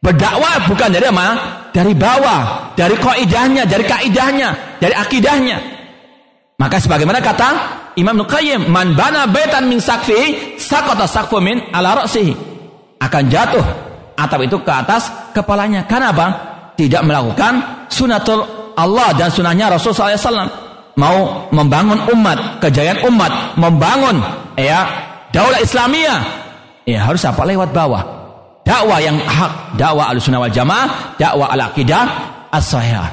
Berdakwah 0.00 0.64
bukan 0.66 0.88
dari 0.88 1.12
mana? 1.12 1.68
Dari 1.70 1.92
bawah, 1.92 2.74
dari 2.74 2.96
kaidahnya, 2.96 3.68
dari 3.68 3.84
kaidahnya, 3.84 4.80
dari 4.80 4.94
akidahnya. 4.96 5.58
Maka 6.58 6.82
sebagaimana 6.82 7.22
kata 7.22 7.48
Imam 7.94 8.18
Nukayyim, 8.18 8.66
"Man 8.66 8.98
bana 8.98 9.30
baitan 9.30 9.70
min 9.70 9.78
sakfi, 9.78 10.58
sakota 10.58 11.06
sakfu 11.06 11.38
min 11.38 11.70
ala 11.70 12.02
ra'sihi." 12.02 12.34
Akan 12.98 13.30
jatuh 13.30 13.62
atap 14.18 14.42
itu 14.42 14.58
ke 14.66 14.72
atas 14.74 15.06
kepalanya. 15.30 15.86
Karena 15.86 16.10
apa? 16.10 16.26
Tidak 16.74 17.02
melakukan 17.06 17.86
sunatul 17.86 18.42
Allah 18.74 19.14
dan 19.14 19.30
sunnahnya 19.30 19.70
Rasul 19.70 19.94
SAW 19.94 20.50
mau 20.98 21.46
membangun 21.54 22.10
umat, 22.10 22.58
kejayaan 22.58 23.06
umat, 23.06 23.54
membangun 23.54 24.18
ya 24.58 24.82
daulah 25.30 25.62
Islamiyah, 25.62 26.20
ya 26.86 27.06
harus 27.06 27.22
apa 27.22 27.46
lewat 27.46 27.70
bawah. 27.70 28.02
Dakwah 28.66 28.98
yang 29.00 29.16
hak, 29.16 29.78
dakwah 29.78 30.10
al-sunnah 30.10 30.42
wal 30.42 30.52
jamaah, 30.52 31.16
dakwah 31.16 31.54
al-aqidah 31.54 32.04
as-sahihah. 32.50 33.08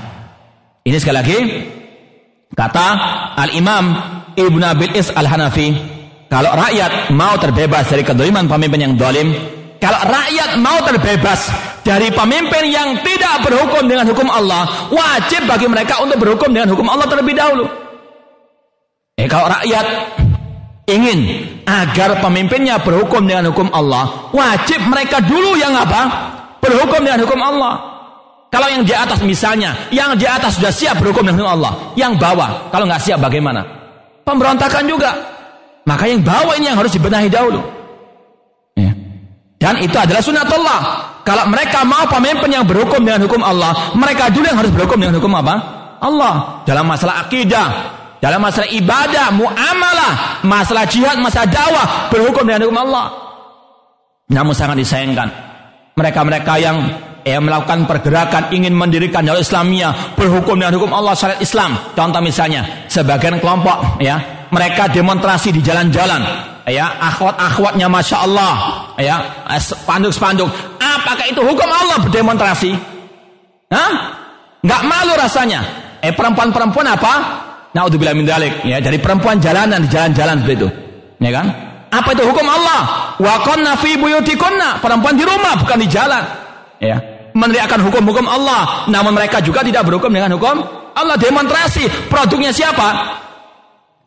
Ini 0.84 0.98
sekali 1.00 1.16
lagi 1.16 1.38
kata 2.56 2.88
Al-Imam 3.36 3.86
Ibn 4.36 4.61
Abil 4.64 4.95
Is 4.95 5.11
Al-Hanafi, 5.11 5.76
kalau 6.32 6.52
rakyat 6.52 7.14
mau 7.14 7.38
terbebas 7.38 7.88
dari 7.88 8.02
kedoliman 8.02 8.49
pemimpin 8.49 8.82
yang 8.82 8.94
dolim, 8.98 9.32
kalau 9.80 10.02
rakyat 10.02 10.57
mau 10.60 10.82
terbebas 10.82 11.52
dari 11.86 12.10
pemimpin 12.10 12.65
yang 12.68 12.99
tidak 13.06 13.45
berhukum 13.45 13.86
dengan 13.86 14.10
hukum 14.10 14.27
Allah, 14.27 14.90
wajib 14.90 15.45
bagi 15.45 15.69
mereka 15.69 16.02
untuk 16.02 16.18
berhukum 16.18 16.49
dengan 16.49 16.73
hukum 16.73 16.90
Allah 16.90 17.06
terlebih 17.06 17.38
dahulu. 17.38 17.69
Eh 19.15 19.30
kalau 19.32 19.48
rakyat 19.48 19.86
ingin 20.91 21.19
agar 21.64 22.19
pemimpinnya 22.19 22.82
berhukum 22.82 23.23
dengan 23.23 23.53
hukum 23.53 23.72
Allah, 23.72 24.34
wajib 24.36 24.84
mereka 24.90 25.23
dulu 25.23 25.56
yang 25.56 25.72
apa? 25.77 26.34
Berhukum 26.60 27.06
dengan 27.06 27.23
hukum 27.23 27.40
Allah. 27.40 27.95
Kalau 28.56 28.72
yang 28.72 28.88
di 28.88 28.95
atas 28.95 29.19
misalnya, 29.19 29.76
yang 29.91 30.15
di 30.15 30.23
atas 30.23 30.56
sudah 30.56 30.72
siap 30.72 31.03
berhukum 31.03 31.27
dengan 31.27 31.60
Allah, 31.60 31.91
yang 31.99 32.15
bawah 32.15 32.72
kalau 32.72 32.88
nggak 32.88 33.03
siap 33.03 33.19
bagaimana? 33.19 33.68
Pemberontakan 34.23 34.88
juga. 34.88 35.11
Maka 35.84 36.07
yang 36.07 36.23
bawah 36.23 36.56
ini 36.56 36.72
yang 36.72 36.80
harus 36.80 36.95
dibenahi 36.95 37.27
dahulu. 37.27 37.60
Dan 39.60 39.84
itu 39.84 39.98
adalah 39.99 40.23
sunatullah. 40.23 40.80
Kalau 41.27 41.52
mereka 41.52 41.84
mau 41.84 42.07
pemimpin 42.07 42.48
yang 42.48 42.64
berhukum 42.64 43.03
dengan 43.03 43.27
hukum 43.27 43.44
Allah, 43.44 43.91
mereka 43.91 44.32
dulu 44.32 44.48
yang 44.48 44.56
harus 44.56 44.72
berhukum 44.72 45.03
dengan 45.03 45.19
hukum 45.19 45.36
apa? 45.36 45.56
Allah. 45.99 46.64
Dalam 46.64 46.88
masalah 46.88 47.27
akidah, 47.27 47.68
dalam 48.23 48.40
masalah 48.40 48.72
ibadah, 48.72 49.36
muamalah, 49.36 50.40
masalah 50.48 50.88
jihad, 50.88 51.19
masalah 51.19 51.52
dakwah, 51.52 52.07
berhukum 52.07 52.48
dengan 52.48 52.72
hukum 52.72 52.80
Allah. 52.88 53.06
Namun 54.32 54.56
sangat 54.56 54.80
disayangkan. 54.80 55.27
Mereka-mereka 55.99 56.53
yang 56.56 56.77
yang 57.26 57.42
melakukan 57.42 57.90
pergerakan 57.90 58.54
ingin 58.54 58.78
mendirikan 58.78 59.26
jalur 59.26 59.42
Islamiyah 59.42 60.14
berhukum 60.14 60.62
dengan 60.62 60.78
hukum 60.78 60.94
Allah 60.94 61.18
syariat 61.18 61.42
Islam. 61.42 61.74
Contoh 61.98 62.22
misalnya, 62.22 62.86
sebagian 62.86 63.42
kelompok 63.42 63.98
ya, 63.98 64.46
mereka 64.54 64.86
demonstrasi 64.94 65.50
di 65.50 65.66
jalan-jalan. 65.66 66.22
Ya 66.70 66.86
akhwat-akhwatnya 67.02 67.90
masya 67.90 68.18
Allah. 68.30 68.54
Ya 69.02 69.18
spanduk-spanduk. 69.58 70.50
Apakah 70.78 71.26
itu 71.26 71.42
hukum 71.42 71.66
Allah 71.66 71.98
berdemonstrasi? 72.06 72.72
Hah? 73.74 73.94
nggak 74.62 74.82
malu 74.86 75.14
rasanya. 75.18 75.62
Eh 76.02 76.14
perempuan-perempuan 76.14 76.90
apa? 76.90 77.14
Naudzubillah 77.74 78.18
min 78.18 78.26
dalik. 78.26 78.66
Ya 78.66 78.82
dari 78.82 78.98
perempuan 78.98 79.38
jalanan 79.42 79.86
di 79.86 79.90
jalan-jalan 79.90 80.42
begitu 80.46 80.70
ya 81.22 81.32
kan? 81.34 81.48
Apa 81.94 82.18
itu 82.18 82.26
hukum 82.26 82.46
Allah? 82.46 83.14
Wa 83.18 83.46
kunna 83.46 83.78
fi 83.78 83.94
buyutikunna. 83.98 84.82
Perempuan 84.82 85.18
di 85.18 85.26
rumah 85.26 85.54
bukan 85.62 85.78
di 85.78 85.88
jalan. 85.90 86.24
Ya 86.82 87.15
meneriakkan 87.36 87.84
hukum-hukum 87.84 88.26
Allah 88.26 88.88
namun 88.88 89.12
mereka 89.12 89.44
juga 89.44 89.62
tidak 89.62 89.84
berhukum 89.84 90.10
dengan 90.10 90.40
hukum 90.40 90.64
Allah 90.95 91.20
demonstrasi 91.20 92.07
produknya 92.07 92.56
siapa 92.56 92.88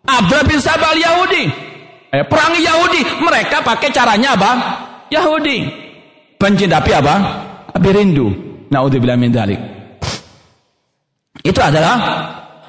Abdullah 0.08 0.48
bin 0.48 0.56
Sabal 0.56 0.96
Yahudi 0.96 1.68
Eh, 2.08 2.24
perangi 2.24 2.64
Yahudi, 2.64 3.00
mereka 3.20 3.60
pakai 3.60 3.92
caranya 3.92 4.32
apa? 4.32 4.50
Yahudi. 5.12 5.58
Benci 6.40 6.64
tapi 6.64 6.90
apa? 6.96 7.14
Tapi 7.68 7.88
rindu. 7.92 8.32
Naudzubillah 8.72 9.16
min 9.20 9.28
dzalik. 9.32 9.60
Itu 11.44 11.60
adalah 11.60 11.96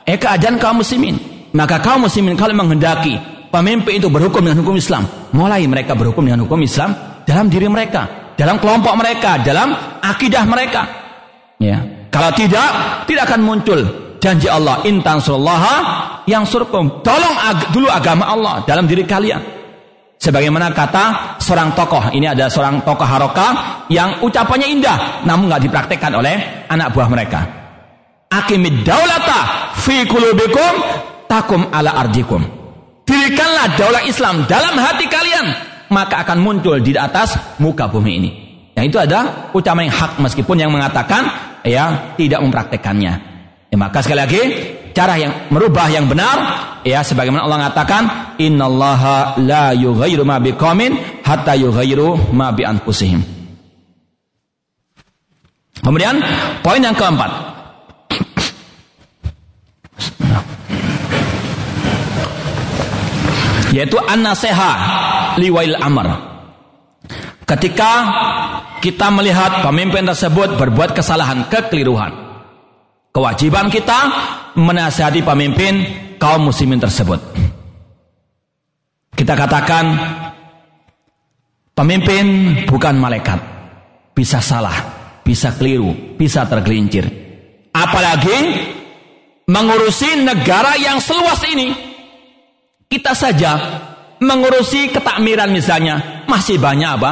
eh 0.04 0.20
keadaan 0.20 0.60
kaum 0.60 0.84
muslimin. 0.84 1.16
Maka 1.56 1.80
kaum 1.80 2.04
muslimin 2.04 2.36
kalau 2.36 2.52
menghendaki 2.52 3.16
pemimpin 3.48 4.00
itu 4.00 4.12
berhukum 4.12 4.44
dengan 4.44 4.60
hukum 4.60 4.76
Islam, 4.76 5.08
mulai 5.32 5.64
mereka 5.72 5.96
berhukum 5.96 6.28
dengan 6.28 6.44
hukum 6.44 6.60
Islam 6.60 7.24
dalam 7.24 7.48
diri 7.48 7.68
mereka, 7.72 8.29
dalam 8.40 8.56
kelompok 8.56 8.96
mereka, 8.96 9.44
dalam 9.44 9.76
akidah 10.00 10.48
mereka. 10.48 10.88
Ya. 11.60 11.84
Kalau 12.08 12.32
tidak, 12.32 13.04
tidak 13.04 13.28
akan 13.28 13.42
muncul 13.44 13.80
janji 14.24 14.48
Allah 14.48 14.80
intan 14.88 15.20
surullaha 15.20 15.76
yang 16.24 16.48
surkum 16.48 17.04
tolong 17.04 17.36
ag 17.36 17.76
dulu 17.76 17.92
agama 17.92 18.32
Allah 18.32 18.64
dalam 18.64 18.88
diri 18.88 19.04
kalian. 19.04 19.60
Sebagaimana 20.20 20.72
kata 20.72 21.36
seorang 21.40 21.76
tokoh 21.76 22.12
ini 22.16 22.28
ada 22.28 22.48
seorang 22.52 22.84
tokoh 22.84 23.08
haroka 23.08 23.48
yang 23.92 24.24
ucapannya 24.24 24.68
indah 24.68 25.24
namun 25.28 25.52
nggak 25.52 25.64
dipraktekkan 25.68 26.12
oleh 26.16 26.68
anak 26.72 26.96
buah 26.96 27.08
mereka. 27.12 27.40
Akimid 28.32 28.88
daulata 28.88 29.72
fi 29.80 30.08
kulubikum 30.08 30.74
takum 31.28 31.68
ala 31.72 31.92
arjikum. 32.04 32.44
Dirikanlah 33.04 33.80
daulah 33.80 34.04
Islam 34.08 34.44
dalam 34.48 34.76
hati 34.76 35.08
kalian 35.08 35.69
maka 35.90 36.22
akan 36.24 36.38
muncul 36.42 36.78
di 36.82 36.94
atas 36.96 37.58
muka 37.62 37.90
bumi 37.90 38.12
ini 38.18 38.32
yang 38.80 38.96
itu 38.96 38.96
ada 38.96 39.52
ucapan 39.52 39.92
yang 39.92 39.96
hak 40.00 40.12
meskipun 40.24 40.56
yang 40.56 40.72
mengatakan 40.72 41.28
ya 41.68 42.16
tidak 42.16 42.40
mempraktekannya. 42.40 43.14
Ya, 43.68 43.76
maka 43.76 44.00
sekali 44.00 44.20
lagi 44.24 44.42
cara 44.96 45.20
yang 45.20 45.52
merubah 45.52 45.92
yang 45.92 46.08
benar 46.08 46.38
ya 46.88 47.04
sebagaimana 47.04 47.44
Allah 47.44 47.60
mengatakan 47.68 48.02
innallaha 48.40 49.36
la 49.44 49.76
yughayyiru 49.76 50.24
ma 50.24 50.40
biqaumin 50.40 50.96
hatta 51.28 51.60
yughayyiru 51.60 52.32
ma 52.32 52.56
bi 52.56 52.64
anfusihim. 52.64 53.20
Kemudian 55.84 56.24
poin 56.64 56.80
yang 56.80 56.96
keempat. 56.96 57.59
Yaitu 63.70 63.98
an-nasiha 64.02 64.72
liwail 65.38 65.78
amr. 65.78 66.08
Ketika 67.46 67.92
kita 68.80 69.10
melihat 69.10 69.66
pemimpin 69.66 70.06
tersebut 70.06 70.56
berbuat 70.58 70.94
kesalahan, 70.94 71.50
kekeliruan, 71.50 72.14
kewajiban 73.10 73.74
kita 73.74 74.00
menasihati 74.54 75.26
pemimpin 75.26 75.74
kaum 76.22 76.50
muslimin 76.50 76.78
tersebut. 76.78 77.18
Kita 79.18 79.34
katakan 79.36 79.86
pemimpin 81.74 82.26
bukan 82.70 82.96
malaikat, 82.96 83.40
bisa 84.14 84.40
salah, 84.40 84.76
bisa 85.26 85.52
keliru, 85.58 86.16
bisa 86.16 86.46
tergelincir. 86.48 87.10
Apalagi 87.74 88.38
mengurusi 89.50 90.22
negara 90.22 90.78
yang 90.78 91.02
seluas 91.02 91.42
ini. 91.50 91.89
Kita 92.90 93.14
saja 93.14 93.52
mengurusi 94.18 94.90
ketakmiran 94.90 95.54
misalnya 95.54 96.26
masih 96.26 96.58
banyak 96.58 96.90
apa? 96.90 97.12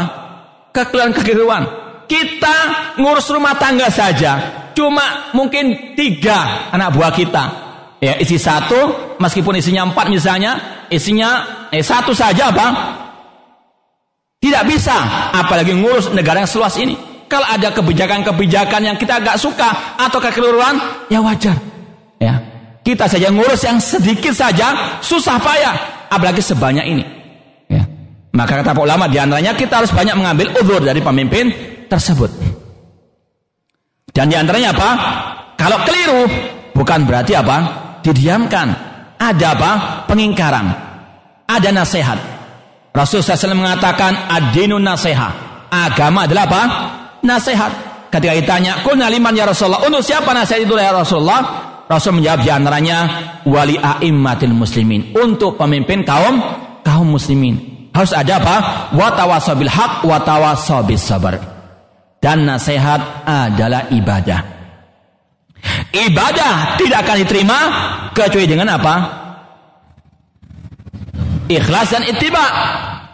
kekeliruan-kekeliruan. 0.78 1.64
Kita 2.08 2.56
ngurus 3.02 3.28
rumah 3.34 3.58
tangga 3.60 3.91
saja, 3.91 4.40
cuma 4.72 5.34
mungkin 5.36 5.98
tiga 5.98 6.70
anak 6.72 6.95
buah 6.95 7.12
kita. 7.12 7.45
Ya, 7.98 8.14
isi 8.22 8.38
satu, 8.38 9.18
meskipun 9.18 9.58
isinya 9.58 9.90
empat 9.90 10.08
misalnya, 10.08 10.86
isinya 10.94 11.44
eh 11.74 11.84
satu 11.84 12.14
saja 12.14 12.54
bang. 12.54 12.74
Tidak 14.38 14.64
bisa, 14.70 14.95
apalagi 15.34 15.74
ngurus 15.74 16.14
negara 16.14 16.45
yang 16.45 16.48
seluas 16.48 16.78
ini. 16.78 16.94
Kalau 17.28 17.44
ada 17.44 17.76
kebijakan-kebijakan 17.76 18.82
yang 18.88 18.95
kita 18.95 19.20
agak 19.20 19.36
suka 19.36 19.99
atau 19.99 20.22
kekeliruan, 20.24 20.80
ya 21.12 21.20
wajar. 21.20 21.60
Ya, 22.22 22.40
kita 22.88 23.04
saja 23.04 23.28
ngurus 23.28 23.68
yang 23.68 23.84
sedikit 23.84 24.32
saja, 24.32 24.96
susah 25.04 25.36
payah, 25.44 26.08
apalagi 26.08 26.40
sebanyak 26.40 26.88
ini. 26.88 27.04
Maka 28.32 28.64
kata 28.64 28.80
ulama 28.80 29.12
di 29.12 29.20
antaranya 29.20 29.52
kita 29.58 29.84
harus 29.84 29.92
banyak 29.92 30.16
mengambil 30.16 30.56
uzur 30.62 30.80
dari 30.80 31.04
pemimpin 31.04 31.52
tersebut. 31.92 32.32
Dan 34.14 34.32
di 34.32 34.40
antaranya 34.40 34.72
apa? 34.72 34.90
Kalau 35.60 35.84
keliru 35.84 36.22
bukan 36.72 37.04
berarti 37.04 37.34
apa? 37.36 37.58
Didiamkan. 38.06 38.72
Ada 39.18 39.48
apa? 39.58 39.72
Pengingkaran. 40.06 40.66
Ada 41.50 41.74
nasihat. 41.74 42.22
Rasulullah 42.94 43.36
SAW 43.36 43.58
mengatakan 43.58 44.32
adinun 44.32 44.86
nasihat. 44.86 45.34
Agama 45.74 46.30
adalah 46.30 46.46
apa? 46.46 46.62
Nasihat. 47.26 47.74
Ketika 48.14 48.34
ditanya, 48.38 48.86
"Kunna 48.86 49.12
liman 49.12 49.34
ya 49.36 49.50
Rasulullah?" 49.50 49.84
Untuk 49.84 50.06
siapa 50.06 50.32
nasihat 50.32 50.64
itu 50.64 50.78
ya 50.78 50.94
Rasulullah? 50.96 51.66
Rasul 51.88 52.20
menjawab 52.20 52.44
di 52.44 52.52
antaranya 52.52 52.98
wali 53.48 53.80
a'immatil 53.80 54.52
muslimin 54.52 55.16
untuk 55.16 55.56
pemimpin 55.56 56.04
kaum 56.04 56.44
kaum 56.84 57.08
muslimin. 57.08 57.90
Harus 57.96 58.12
ada 58.14 58.38
apa? 58.38 58.56
Watawasabil 58.94 59.72
haq, 59.72 60.04
watawasabil 60.04 61.00
sabar. 61.00 61.40
Dan 62.20 62.46
nasihat 62.46 63.26
adalah 63.26 63.88
ibadah. 63.90 64.42
Ibadah 65.96 66.78
tidak 66.78 67.08
akan 67.08 67.18
diterima 67.24 67.60
kecuali 68.12 68.46
dengan 68.46 68.78
apa? 68.78 68.96
Ikhlas 71.48 71.88
dan 71.96 72.04
ittiba. 72.06 72.46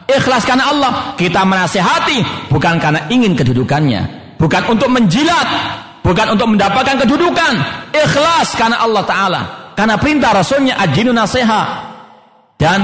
Ikhlas 0.09 0.43
karena 0.43 0.73
Allah. 0.73 0.91
Kita 1.15 1.45
menasehati 1.45 2.49
bukan 2.51 2.81
karena 2.81 3.07
ingin 3.07 3.37
kedudukannya, 3.37 4.35
bukan 4.41 4.67
untuk 4.67 4.89
menjilat, 4.91 5.47
bukan 6.03 6.35
untuk 6.35 6.51
mendapatkan 6.51 7.01
kedudukan. 7.07 7.53
Ikhlas 7.95 8.53
karena 8.59 8.83
Allah 8.83 9.03
Taala. 9.07 9.41
Karena 9.73 9.97
perintah 9.97 10.37
Rasulnya 10.37 10.77
ajinu 10.77 11.09
nasihat 11.09 11.65
dan 12.61 12.79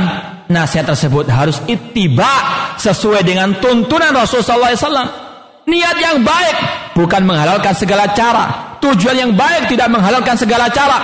nasihat 0.49 0.89
tersebut 0.89 1.29
harus 1.29 1.61
ittiba 1.69 2.73
sesuai 2.81 3.21
dengan 3.21 3.53
tuntunan 3.61 4.09
Rasulullah 4.09 4.73
SAW. 4.73 5.29
Niat 5.69 5.97
yang 6.01 6.25
baik 6.25 6.55
bukan 6.97 7.21
menghalalkan 7.29 7.77
segala 7.77 8.09
cara. 8.17 8.75
Tujuan 8.81 9.29
yang 9.29 9.31
baik 9.37 9.69
tidak 9.69 9.85
menghalalkan 9.93 10.33
segala 10.33 10.65
cara. 10.73 10.97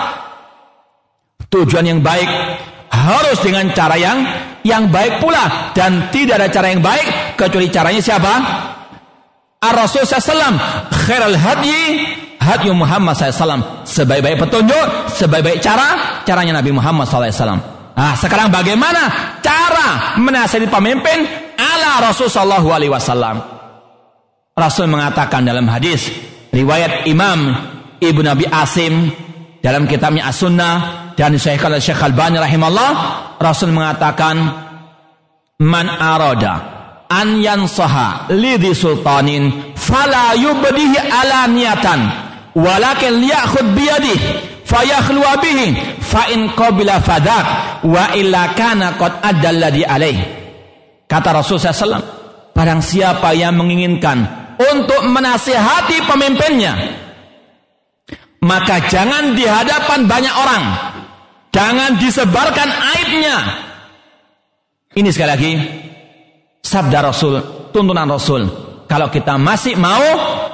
Tujuan 1.53 1.85
yang 1.85 2.01
baik 2.01 2.25
harus 2.89 3.37
dengan 3.45 3.69
cara 3.77 3.93
yang 3.99 4.25
yang 4.65 4.89
baik 4.89 5.21
pula 5.21 5.71
dan 5.77 6.09
tidak 6.09 6.41
ada 6.41 6.49
cara 6.49 6.73
yang 6.73 6.81
baik 6.81 7.37
kecuali 7.37 7.69
caranya 7.69 8.01
siapa? 8.01 8.33
Ar-Rasul 9.73 10.05
SAW 10.05 10.59
khairal 11.07 11.37
hadyi 11.37 12.05
hadyu 12.37 12.75
Muhammad 12.77 13.17
SAW 13.17 13.85
sebaik-baik 13.87 14.37
petunjuk 14.37 14.87
sebaik-baik 15.15 15.63
cara 15.63 16.21
caranya 16.27 16.61
Nabi 16.61 16.75
Muhammad 16.75 17.09
SAW 17.09 17.75
Ah, 17.95 18.11
sekarang 18.11 18.51
bagaimana 18.51 19.07
cara 19.39 20.19
menasihati 20.19 20.67
pemimpin 20.67 21.23
ala 21.55 22.03
Rasul 22.11 22.27
Shallallahu 22.27 22.67
Alaihi 22.67 22.91
Wasallam? 22.91 23.39
Rasul 24.51 24.91
mengatakan 24.91 25.47
dalam 25.47 25.63
hadis 25.71 26.11
riwayat 26.51 27.07
Imam 27.07 27.55
Ibnu 28.03 28.19
Nabi 28.19 28.43
Asim 28.51 29.15
dalam 29.63 29.87
kitabnya 29.87 30.27
As-Sunnah 30.27 30.75
dan 31.15 31.39
Syekh 31.39 31.63
Syekh 31.79 32.03
Al-Bani 32.03 32.35
rahimahullah 32.35 32.91
Rasul 33.39 33.71
mengatakan 33.71 34.43
man 35.63 35.87
arada 35.87 36.74
an 37.09 37.41
yansaha 37.41 38.29
lidhi 38.33 38.73
sultanin 38.73 39.75
fala 39.77 40.33
yubdihi 40.33 40.97
alaniyatan 40.97 41.99
walakin 42.57 43.21
liyakhud 43.21 43.75
biyadihi 43.77 44.25
fayakhluwa 44.65 45.37
bihi 45.39 45.99
fa 46.01 46.27
in 46.33 46.49
qabila 46.57 46.99
fadak 47.01 47.45
wa 47.85 48.11
illa 48.17 48.53
kana 48.57 48.97
qad 48.97 49.21
addalladhi 49.21 49.85
alaih. 49.85 50.17
Kata 51.05 51.37
Rasul 51.37 51.61
SAW 51.61 52.01
barang 52.55 52.81
siapa 52.81 53.35
yang 53.37 53.53
menginginkan 53.61 54.25
untuk 54.57 55.05
menasihati 55.05 56.07
pemimpinnya 56.09 56.73
maka 58.41 58.85
jangan 58.89 59.33
di 59.37 59.45
hadapan 59.45 60.05
banyak 60.09 60.33
orang 60.33 60.63
jangan 61.53 61.91
disebarkan 61.97 62.69
aibnya. 62.69 63.37
Ini 64.95 65.09
sekali 65.11 65.29
lagi 65.29 65.51
sabda 66.65 67.05
Rasul 67.05 67.69
tuntunan 67.69 68.09
Rasul 68.09 68.65
kalau 68.85 69.09
kita 69.09 69.33
masih 69.41 69.73
mau 69.81 70.01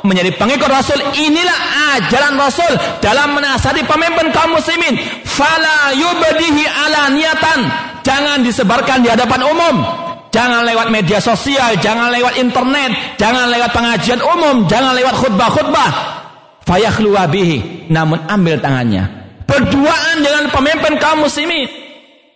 menjadi 0.08 0.32
pengikut 0.40 0.72
Rasul, 0.72 1.04
inilah 1.20 1.60
ajaran 2.00 2.40
Rasul 2.40 2.72
dalam 3.04 3.36
menasihati 3.36 3.84
pemimpin 3.84 4.32
kaum 4.32 4.56
muslimin. 4.56 4.96
Fala 5.28 5.92
yubdihi 5.92 6.64
ala 6.64 7.12
niatan. 7.12 7.60
Jangan 8.02 8.40
disebarkan 8.40 9.04
di 9.04 9.12
hadapan 9.12 9.42
umum. 9.44 9.76
Jangan 10.32 10.64
lewat 10.64 10.88
media 10.96 11.20
sosial, 11.20 11.76
jangan 11.84 12.08
lewat 12.08 12.40
internet, 12.40 13.20
jangan 13.20 13.52
lewat 13.52 13.76
pengajian 13.76 14.24
umum, 14.24 14.64
jangan 14.64 14.96
lewat 14.96 15.12
khutbah-khutbah. 15.20 15.90
Fayakhlu 16.64 17.12
bihi, 17.28 17.92
namun 17.92 18.16
ambil 18.32 18.56
tangannya. 18.64 19.12
Berduaan 19.44 20.24
dengan 20.24 20.48
pemimpin 20.48 20.96
kaum 21.04 21.28
muslimin. 21.28 21.68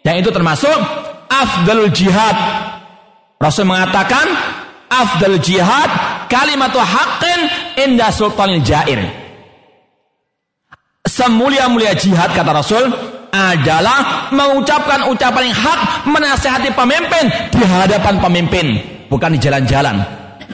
Dan 0.04 0.20
itu 0.20 0.28
termasuk 0.28 0.76
afdalul 1.32 1.88
jihad. 1.96 2.36
Rasul 3.40 3.68
mengatakan 3.68 4.26
afdal 4.90 5.38
jihad 5.44 5.90
kalimatu 6.32 6.80
haqqin 6.80 7.40
inda 7.84 8.10
sultanil 8.12 8.64
jair. 8.64 9.00
Semulia-mulia 11.06 11.94
jihad 11.94 12.34
kata 12.34 12.52
Rasul 12.52 12.84
adalah 13.30 14.32
mengucapkan 14.32 15.12
ucapan 15.12 15.52
yang 15.52 15.58
hak 15.60 15.80
menasehati 16.08 16.72
pemimpin 16.72 17.26
di 17.52 17.62
hadapan 17.62 18.16
pemimpin, 18.24 18.66
bukan 19.12 19.36
di 19.36 19.40
jalan-jalan. 19.40 20.02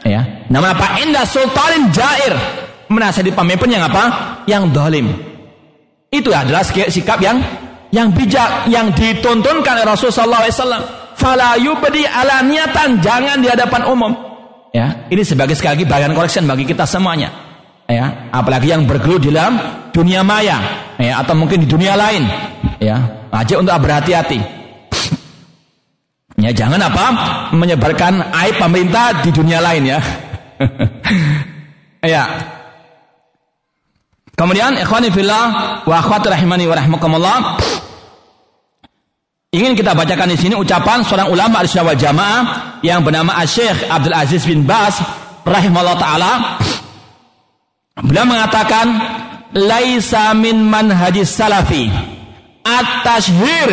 Ya. 0.01 0.25
Nama 0.49 0.73
apa? 0.73 0.99
Indah 1.05 1.23
sultanin 1.23 1.93
jair. 1.93 2.33
Menasehati 2.91 3.31
pemimpin 3.31 3.71
yang 3.71 3.87
apa? 3.87 4.03
Yang 4.49 4.63
dolim. 4.75 5.07
Itu 6.11 6.35
adalah 6.35 6.65
sikap 6.67 7.23
yang 7.23 7.39
yang 7.95 8.11
bijak 8.11 8.67
yang 8.67 8.91
ditontonkan 8.91 9.79
oleh 9.79 9.87
Rasulullah 9.87 10.43
SAW. 10.43 11.00
Fala 11.21 11.53
yubdi 11.61 12.01
alaniatan 12.01 12.97
jangan 12.97 13.37
di 13.37 13.47
hadapan 13.47 13.85
umum. 13.85 14.11
Ya, 14.73 15.05
ini 15.13 15.21
sebagai 15.21 15.53
sekali 15.53 15.83
lagi 15.83 15.85
bagian 15.85 16.17
correction 16.17 16.49
bagi 16.49 16.65
kita 16.65 16.89
semuanya. 16.89 17.29
Ya, 17.85 18.31
apalagi 18.33 18.73
yang 18.73 18.89
bergelut 18.89 19.21
di 19.21 19.29
dalam 19.29 19.59
dunia 19.93 20.25
maya, 20.25 20.57
ya, 20.97 21.21
atau 21.21 21.37
mungkin 21.37 21.61
di 21.61 21.67
dunia 21.69 21.93
lain. 21.93 22.25
Ya, 22.81 23.27
wajib 23.29 23.61
untuk 23.61 23.77
berhati-hati. 23.77 24.39
Ya, 26.41 26.49
jangan 26.49 26.81
apa 26.81 27.05
menyebarkan 27.53 28.33
aib 28.33 28.57
pemerintah 28.57 29.21
di 29.21 29.29
dunia 29.29 29.61
lain 29.61 29.83
ya. 29.85 29.99
ya, 32.15 32.23
Kemudian 34.41 34.73
ikhwani 34.73 35.13
fillah 35.13 35.45
wa 35.85 35.95
akhwati 36.01 36.33
rahimani 36.33 36.65
wa 36.65 36.73
rahmakumullah. 36.73 37.37
Ingin 39.51 39.75
kita 39.75 39.91
bacakan 39.91 40.31
di 40.31 40.39
sini 40.39 40.55
ucapan 40.55 41.03
seorang 41.03 41.27
ulama 41.27 41.59
al-sunnah 41.59 41.91
wal 41.91 41.99
jamaah 41.99 42.41
yang 42.87 43.03
bernama 43.03 43.35
Syekh 43.43 43.83
Abdul 43.83 44.15
Aziz 44.15 44.47
bin 44.47 44.63
Bas 44.63 44.95
rahimahullah 45.43 45.99
taala. 45.99 46.31
Beliau 47.99 48.23
mengatakan 48.23 48.87
laisa 49.51 50.31
min 50.39 50.55
manhajis 50.55 51.35
salafi 51.35 51.91
at-tashhir 52.63 53.69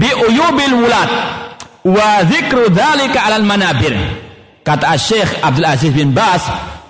bi 0.00 0.08
uyubil 0.16 0.80
wulad 0.80 1.10
wa 1.84 2.24
dzikru 2.24 2.72
dzalika 2.72 3.28
'alal 3.28 3.44
manabir. 3.44 3.92
Kata 4.64 4.96
Syekh 4.96 5.44
Abdul 5.44 5.68
Aziz 5.68 5.92
bin 5.92 6.16
Bas 6.16 6.40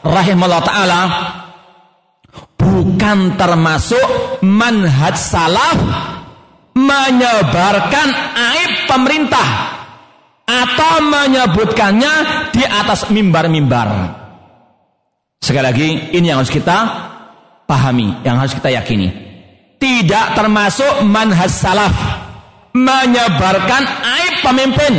rahimahullah 0.06 0.62
taala 0.62 1.01
bukan 2.55 3.35
termasuk 3.35 4.47
manhaj 4.47 5.19
salaf 5.19 6.18
menyebarkan 6.79 8.09
aib 8.35 8.73
pemerintah 8.87 9.49
atau 10.47 11.03
menyebutkannya 11.03 12.15
di 12.55 12.65
atas 12.65 13.11
mimbar-mimbar. 13.11 14.15
Sekali 15.43 15.65
lagi, 15.65 15.89
ini 16.15 16.31
yang 16.31 16.41
harus 16.41 16.55
kita 16.55 16.79
pahami, 17.67 18.23
yang 18.23 18.39
harus 18.39 18.55
kita 18.55 18.71
yakini. 18.71 19.11
Tidak 19.79 20.35
termasuk 20.35 21.07
manhaj 21.07 21.51
salaf 21.51 21.95
menyebarkan 22.75 23.83
aib 23.87 24.35
pemimpin 24.43 24.95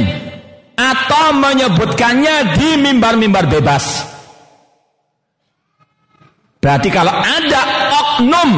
atau 0.79 1.35
menyebutkannya 1.35 2.55
di 2.55 2.69
mimbar-mimbar 2.79 3.51
bebas. 3.51 4.07
Berarti 6.59 6.87
kalau 6.91 7.11
ada 7.11 7.61
oknum 7.91 8.49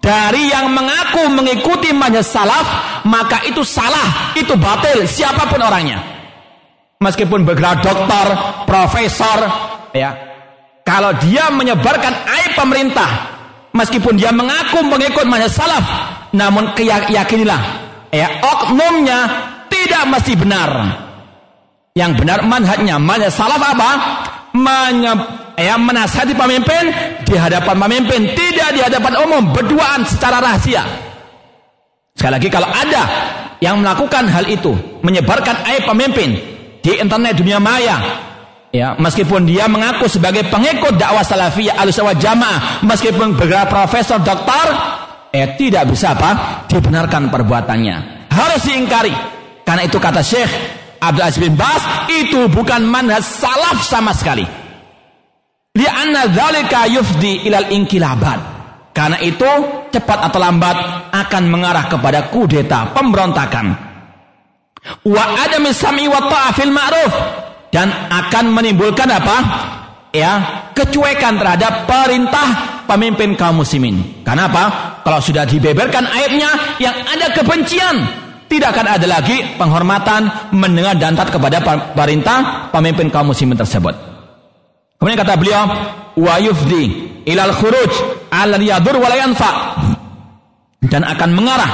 dari 0.00 0.48
yang 0.48 0.72
mengaku 0.72 1.28
mengikuti 1.28 1.92
manhaj 1.92 2.24
salaf, 2.24 2.66
maka 3.04 3.44
itu 3.44 3.60
salah, 3.60 4.32
itu 4.32 4.56
batil, 4.56 5.04
siapa 5.04 5.44
pun 5.46 5.60
orangnya. 5.60 6.00
Meskipun 7.00 7.44
bergerak 7.44 7.84
dokter, 7.84 8.26
profesor, 8.64 9.38
ya. 9.92 10.16
Kalau 10.80 11.12
dia 11.20 11.52
menyebarkan 11.52 12.12
aib 12.16 12.52
pemerintah, 12.56 13.08
meskipun 13.76 14.16
dia 14.16 14.32
mengaku 14.32 14.80
mengikut 14.88 15.28
manhaj 15.28 15.52
salaf, 15.52 15.84
namun 16.32 16.72
keyakinilah, 16.72 17.60
ya, 18.08 18.40
oknumnya 18.40 19.28
tidak 19.68 20.02
mesti 20.08 20.32
benar. 20.32 20.70
Yang 21.92 22.24
benar 22.24 22.40
manhajnya, 22.48 22.96
manhaj 22.96 23.28
salaf 23.36 23.60
apa? 23.60 23.90
Menye 24.50 25.14
yang 25.60 25.84
menasihati 25.84 26.32
pemimpin 26.32 26.90
di 27.28 27.36
hadapan 27.36 27.76
pemimpin, 27.76 28.32
tidak 28.32 28.68
di 28.72 28.80
hadapan 28.80 29.12
umum, 29.28 29.52
berduaan 29.52 30.02
secara 30.08 30.40
rahasia. 30.40 30.82
Sekali 32.16 32.32
lagi 32.40 32.48
kalau 32.48 32.68
ada 32.68 33.02
yang 33.60 33.84
melakukan 33.84 34.24
hal 34.26 34.48
itu, 34.48 34.72
menyebarkan 35.04 35.68
aib 35.68 35.84
pemimpin 35.84 36.30
di 36.80 36.96
internet 36.96 37.36
dunia 37.36 37.60
maya, 37.60 37.96
ya 38.72 38.96
meskipun 38.96 39.44
dia 39.44 39.68
mengaku 39.68 40.08
sebagai 40.08 40.48
pengikut 40.48 40.96
dakwah 40.96 41.22
salafiyah 41.22 41.76
alusawah 41.76 42.16
jamaah, 42.16 42.82
meskipun 42.82 43.36
bergerak 43.36 43.68
profesor, 43.68 44.18
doktor, 44.24 44.66
eh 45.30 45.54
tidak 45.60 45.92
bisa 45.92 46.16
apa 46.16 46.64
dibenarkan 46.66 47.28
perbuatannya, 47.28 48.26
harus 48.32 48.60
diingkari. 48.64 49.12
Karena 49.60 49.86
itu 49.86 50.00
kata 50.02 50.24
Syekh 50.24 50.79
Abdul 51.00 51.24
Aziz 51.24 51.40
bin 51.40 51.56
Bas 51.56 51.80
itu 52.12 52.46
bukan 52.52 52.84
manhaj 52.84 53.24
salaf 53.24 53.80
sama 53.80 54.12
sekali. 54.12 54.44
Lianna 55.72 56.28
dzalika 56.28 56.86
yufdi 56.92 57.48
ilal 57.48 57.72
inkilabat. 57.72 58.60
Karena 58.90 59.16
itu 59.22 59.48
cepat 59.88 60.18
atau 60.28 60.42
lambat 60.42 60.76
akan 61.14 61.42
mengarah 61.46 61.86
kepada 61.86 62.28
kudeta, 62.28 62.90
pemberontakan. 62.92 63.72
Wa 65.06 65.24
adami 65.46 65.70
sam'i 65.70 66.10
wa 66.10 66.20
ta'afil 66.26 66.74
ma'ruf 66.74 67.12
dan 67.70 67.88
akan 67.88 68.50
menimbulkan 68.50 69.06
apa? 69.08 69.36
Ya, 70.10 70.66
kecuekan 70.74 71.38
terhadap 71.38 71.86
perintah 71.86 72.82
pemimpin 72.90 73.38
kaum 73.38 73.62
muslimin. 73.62 74.26
Karena 74.26 74.50
apa? 74.50 74.64
Kalau 75.06 75.22
sudah 75.22 75.46
dibeberkan 75.46 76.02
aibnya 76.10 76.50
yang 76.82 76.96
ada 77.06 77.30
kebencian, 77.30 77.96
tidak 78.50 78.74
akan 78.74 78.98
ada 78.98 79.06
lagi 79.06 79.54
penghormatan 79.54 80.50
mendengar 80.50 80.98
dan 80.98 81.14
taat 81.14 81.30
kepada 81.30 81.62
perintah 81.94 82.66
pemimpin 82.74 83.06
kaum 83.06 83.30
muslimin 83.30 83.54
tersebut. 83.54 83.94
Kemudian 84.98 85.16
kata 85.22 85.38
beliau, 85.38 85.64
wa 86.18 86.34
yufdi 86.42 86.84
ilal 87.30 87.54
khuruj 87.54 87.94
al 88.34 88.58
yadur 88.58 88.98
wa 88.98 89.08
dan 90.90 91.06
akan 91.06 91.30
mengarah 91.30 91.72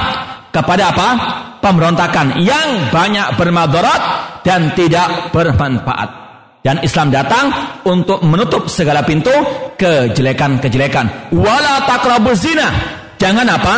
kepada 0.53 0.93
apa? 0.93 1.09
Pemberontakan 1.57 2.37
yang 2.45 2.93
banyak 2.93 3.33
bermadarat 3.33 4.01
dan 4.45 4.77
tidak 4.77 5.33
bermanfaat. 5.33 6.29
Dan 6.61 6.83
Islam 6.85 7.09
datang 7.09 7.49
untuk 7.89 8.21
menutup 8.21 8.69
segala 8.69 9.01
pintu 9.01 9.33
kejelekan-kejelekan. 9.79 11.33
Wala 11.33 11.83
taqrabu 11.89 12.37
zina. 12.37 12.69
Jangan 13.17 13.47
apa? 13.49 13.75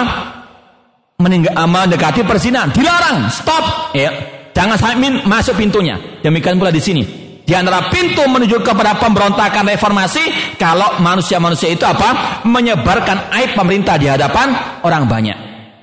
Meninggal, 1.19 1.51
mendekati 1.67 2.23
perzinahan. 2.23 2.71
Dilarang. 2.71 3.27
Stop. 3.27 3.91
Ya. 3.91 4.11
Jangan 4.55 4.79
sampai 4.79 5.23
masuk 5.27 5.59
pintunya. 5.59 5.99
Demikian 6.23 6.55
pula 6.55 6.71
di 6.71 6.79
sini 6.79 7.29
di 7.49 7.57
antara 7.57 7.89
pintu 7.89 8.21
menuju 8.29 8.61
kepada 8.61 8.93
pemberontakan 9.01 9.65
reformasi 9.73 10.53
kalau 10.61 11.01
manusia-manusia 11.01 11.73
itu 11.73 11.81
apa? 11.81 12.45
Menyebarkan 12.45 13.33
aib 13.41 13.57
pemerintah 13.57 13.97
di 13.97 14.05
hadapan 14.05 14.53
orang 14.85 15.09
banyak. 15.09 15.37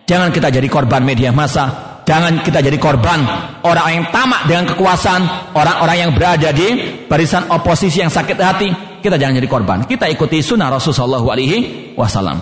Jangan 0.06 0.30
kita 0.30 0.54
jadi 0.54 0.68
korban 0.70 1.02
media 1.02 1.34
massa. 1.34 1.98
Jangan 2.06 2.38
kita 2.46 2.62
jadi 2.62 2.78
korban 2.78 3.18
orang 3.66 3.98
yang 3.98 4.06
tamak 4.14 4.46
dengan 4.46 4.70
kekuasaan, 4.70 5.50
orang-orang 5.58 6.06
yang 6.06 6.10
berada 6.14 6.54
di 6.54 7.02
barisan 7.10 7.50
oposisi 7.50 7.98
yang 7.98 8.14
sakit 8.14 8.38
hati. 8.38 8.68
Kita 9.02 9.18
jangan 9.18 9.42
jadi 9.42 9.50
korban. 9.50 9.90
Kita 9.90 10.06
ikuti 10.06 10.38
sunnah 10.38 10.70
Rasulullah 10.70 11.18
Alaihi 11.18 11.98
Wasallam. 11.98 12.38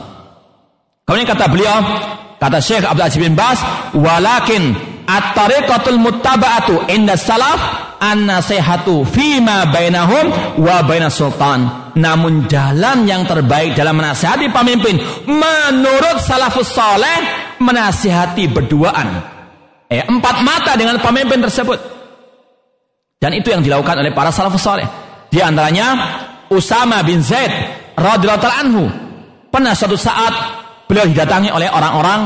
Kemudian 1.08 1.24
kata 1.24 1.48
beliau, 1.48 1.76
kata 2.38 2.58
Syekh 2.60 2.84
Abdul 2.84 3.06
Aziz 3.06 3.20
bin 3.20 3.34
Bas, 3.38 3.58
walakin 3.94 4.74
at-tariqatul 5.04 6.00
muttaba'atu 6.00 6.88
inda 6.88 7.16
salaf 7.16 7.60
an-nasihatu 8.00 9.04
fima 9.08 9.68
bainahum 9.68 10.58
wa 10.60 10.84
bainas 10.84 11.16
sultan. 11.16 11.92
Namun 11.94 12.50
jalan 12.50 13.06
yang 13.06 13.22
terbaik 13.24 13.78
dalam 13.78 13.96
menasihati 13.96 14.50
pemimpin 14.50 14.98
menurut 15.30 16.18
salafus 16.20 16.74
soleh 16.74 17.18
menasihati 17.62 18.50
berduaan. 18.50 19.08
Eh, 19.86 20.02
empat 20.02 20.36
mata 20.42 20.72
dengan 20.74 20.98
pemimpin 20.98 21.38
tersebut. 21.38 21.78
Dan 23.22 23.30
itu 23.38 23.54
yang 23.54 23.62
dilakukan 23.62 24.02
oleh 24.02 24.12
para 24.12 24.34
salafus 24.34 24.60
soleh. 24.60 24.84
Di 25.30 25.38
antaranya 25.38 25.86
Usama 26.50 27.00
bin 27.06 27.22
Zaid 27.22 27.50
radhiyallahu 27.94 28.58
anhu. 28.60 28.84
Pernah 29.54 29.70
suatu 29.70 29.94
saat 29.94 30.63
beliau 30.94 31.10
didatangi 31.10 31.50
oleh 31.50 31.66
orang-orang 31.66 32.20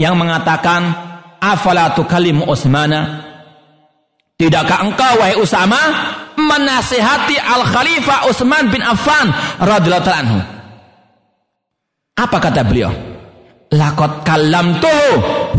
yang 0.00 0.16
mengatakan 0.16 0.96
afala 1.44 1.92
tukallimu 1.92 2.48
Utsmana 2.48 3.24
Tidakkah 4.34 4.82
engkau 4.82 5.14
wahai 5.22 5.38
Usama 5.38 5.78
menasihati 6.34 7.38
Al 7.38 7.62
Khalifah 7.62 8.26
Utsman 8.26 8.66
bin 8.66 8.82
Affan 8.82 9.30
radhiyallahu 9.62 10.10
anhu? 10.10 10.38
Apa 12.18 12.42
kata 12.42 12.66
beliau? 12.66 12.90
Lakot 13.70 14.26
kalam 14.26 14.82
tuh 14.82 15.06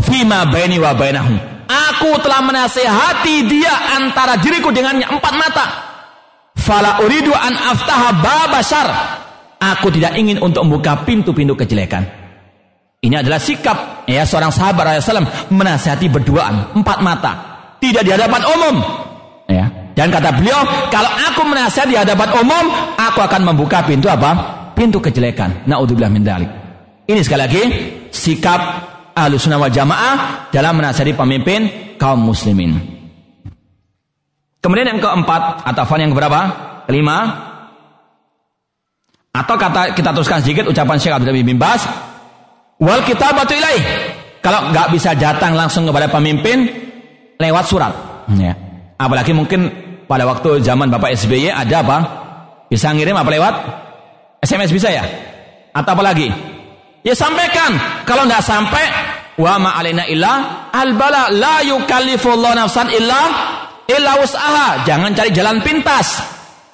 fima 0.04 0.44
baini 0.48 0.76
wa 0.76 0.92
bainahu. 0.92 1.34
Aku 1.66 2.20
telah 2.20 2.44
menasihati 2.44 3.48
dia 3.48 3.96
antara 3.96 4.36
diriku 4.36 4.68
dengannya 4.68 5.08
empat 5.08 5.34
mata. 5.40 5.66
Fala 6.60 7.00
uridu 7.00 7.32
an 7.32 7.56
aftaha 7.56 8.08
babasar. 8.20 8.88
Aku 9.56 9.88
tidak 9.88 10.20
ingin 10.20 10.36
untuk 10.44 10.68
membuka 10.68 11.00
pintu-pintu 11.00 11.56
kejelekan. 11.56 12.04
Ini 13.06 13.22
adalah 13.22 13.38
sikap 13.38 14.02
ya 14.10 14.26
seorang 14.26 14.50
sahabat 14.50 14.98
Rasulullah 14.98 15.46
menasihati 15.54 16.10
berduaan 16.10 16.74
empat 16.74 16.98
mata 17.06 17.32
tidak 17.78 18.02
di 18.02 18.10
hadapan 18.10 18.42
umum. 18.50 18.76
Ya. 19.46 19.64
Dan 19.96 20.12
kata 20.12 20.34
beliau, 20.36 20.60
kalau 20.92 21.08
aku 21.08 21.46
menasihat 21.48 21.88
di 21.88 21.96
hadapan 21.96 22.28
umum, 22.36 22.64
aku 22.98 23.22
akan 23.22 23.46
membuka 23.46 23.80
pintu 23.86 24.10
apa? 24.12 24.34
Pintu 24.76 25.00
kejelekan. 25.00 25.64
Naudzubillah 25.64 26.12
min 26.12 26.26
dalik. 26.26 26.50
Ini 27.06 27.22
sekali 27.22 27.40
lagi 27.40 27.62
sikap 28.12 28.60
ahlu 29.16 29.40
sunnah 29.40 29.56
wal 29.56 29.72
jamaah 29.72 30.50
dalam 30.52 30.76
menasihati 30.76 31.16
pemimpin 31.16 31.60
kaum 31.96 32.20
muslimin. 32.20 32.76
Kemudian 34.60 34.90
yang 34.90 35.00
keempat, 35.00 35.62
atau 35.62 35.86
yang 35.96 36.10
keberapa? 36.10 36.40
Kelima. 36.90 37.18
Atau 39.30 39.54
kata 39.54 39.94
kita 39.94 40.10
teruskan 40.10 40.42
sedikit 40.42 40.66
ucapan 40.66 40.96
Syekh 40.98 41.14
Abdul 41.14 41.40
bin 41.40 41.56
Bas. 41.56 41.86
Wal 42.76 43.02
kitabatu 43.08 43.56
ilaih. 43.56 43.82
Kalau 44.44 44.70
nggak 44.70 44.92
bisa 44.92 45.16
datang 45.16 45.56
langsung 45.56 45.88
kepada 45.88 46.06
pemimpin, 46.06 46.68
lewat 47.40 47.64
surat. 47.66 47.92
Ya. 48.36 48.54
Apalagi 48.96 49.32
mungkin 49.34 49.68
pada 50.06 50.22
waktu 50.22 50.62
zaman 50.62 50.92
Bapak 50.92 51.12
SBY 51.16 51.50
ada 51.50 51.82
apa? 51.82 51.98
Bisa 52.70 52.94
ngirim 52.94 53.16
apa 53.16 53.30
lewat? 53.32 53.54
SMS 54.44 54.70
bisa 54.70 54.88
ya? 54.92 55.02
Atau 55.74 55.98
apa 55.98 56.02
lagi? 56.04 56.30
Ya 57.02 57.14
sampaikan. 57.14 57.74
Kalau 58.06 58.26
nggak 58.26 58.42
sampai, 58.42 58.84
wa 59.38 59.54
ma 59.58 59.70
alaina 59.78 60.06
illa 60.10 60.32
al 60.70 60.94
bala 60.94 61.30
la 61.30 61.62
yukallifullahu 61.62 62.54
nafsan 62.54 62.90
illa 62.94 63.20
illa 63.86 64.12
usaha. 64.18 64.82
Jangan 64.86 65.14
cari 65.14 65.30
jalan 65.30 65.62
pintas. 65.62 66.22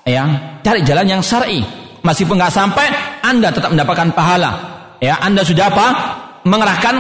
Ya, 0.02 0.26
cari 0.66 0.82
jalan 0.82 1.06
yang 1.06 1.22
syar'i. 1.22 1.62
Meskipun 2.02 2.34
nggak 2.34 2.50
sampai, 2.50 2.90
Anda 3.22 3.54
tetap 3.54 3.70
mendapatkan 3.70 4.10
pahala. 4.16 4.71
Ya, 5.02 5.18
Anda 5.18 5.42
sudah 5.42 5.66
apa? 5.66 5.86
Mengerahkan 6.46 6.94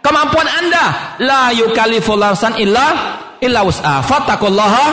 kemampuan 0.00 0.48
Anda. 0.48 0.84
La 1.20 1.52
yukallifullahu 1.52 2.32
nafsan 2.32 2.56
illa 2.56 2.86
illa 3.44 3.60
usaha. 3.60 4.00
Fattaqullaha 4.00 4.86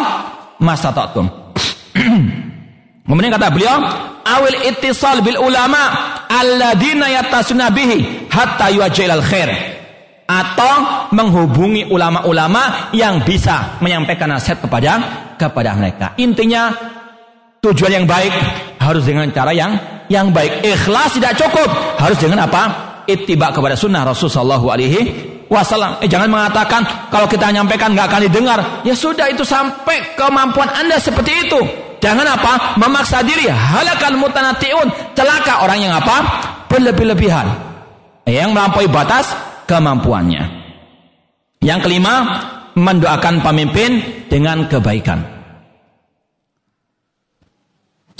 mastata'tum. 0.60 1.26
Kemudian 3.08 3.32
kata 3.32 3.52
beliau, 3.52 3.76
awil 4.28 4.68
ittisal 4.68 5.24
bil 5.24 5.40
ulama 5.40 5.80
alladzina 6.28 7.08
yatasuna 7.12 7.72
bihi 7.72 8.28
hatta 8.28 8.72
yuajilal 8.72 9.24
khair 9.24 9.52
atau 10.32 11.08
menghubungi 11.12 11.92
ulama-ulama 11.92 12.92
yang 12.96 13.20
bisa 13.28 13.80
menyampaikan 13.84 14.32
nasihat 14.32 14.64
kepada 14.64 14.94
kepada 15.36 15.76
mereka. 15.76 16.16
Intinya 16.16 16.72
tujuan 17.60 18.04
yang 18.04 18.08
baik 18.08 18.32
harus 18.82 19.06
dengan 19.06 19.30
cara 19.30 19.54
yang 19.54 19.78
yang 20.10 20.34
baik. 20.34 20.66
Ikhlas 20.66 21.14
tidak 21.22 21.38
cukup, 21.38 21.70
harus 22.02 22.18
dengan 22.18 22.50
apa? 22.50 22.90
Ittiba 23.06 23.54
kepada 23.54 23.78
sunnah 23.78 24.02
Rasulullah 24.02 24.58
Shallallahu 24.58 24.68
Alaihi 24.74 25.00
Wasallam. 25.46 26.02
Eh 26.02 26.10
jangan 26.10 26.32
mengatakan 26.32 26.82
kalau 27.14 27.30
kita 27.30 27.54
menyampaikan 27.54 27.94
nggak 27.94 28.08
akan 28.10 28.22
didengar. 28.26 28.60
Ya 28.82 28.98
sudah 28.98 29.30
itu 29.30 29.46
sampai 29.46 30.18
kemampuan 30.18 30.74
anda 30.74 30.98
seperti 30.98 31.46
itu. 31.46 31.60
Jangan 32.02 32.26
apa? 32.26 32.82
Memaksa 32.82 33.22
diri. 33.22 33.46
Halakan 33.46 34.18
mutanatiun. 34.18 35.14
Celaka 35.14 35.62
orang 35.62 35.86
yang 35.86 35.94
apa? 35.94 36.18
Berlebih-lebihan. 36.66 37.46
Yang 38.26 38.50
melampaui 38.58 38.90
batas 38.90 39.30
kemampuannya. 39.70 40.62
Yang 41.62 41.80
kelima, 41.86 42.16
mendoakan 42.74 43.46
pemimpin 43.46 44.02
dengan 44.32 44.66
kebaikan. 44.66 45.41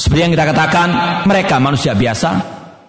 Seperti 0.02 0.26
yang 0.26 0.34
kita 0.34 0.50
katakan, 0.50 0.88
mereka 1.30 1.62
manusia 1.62 1.94
biasa, 1.94 2.30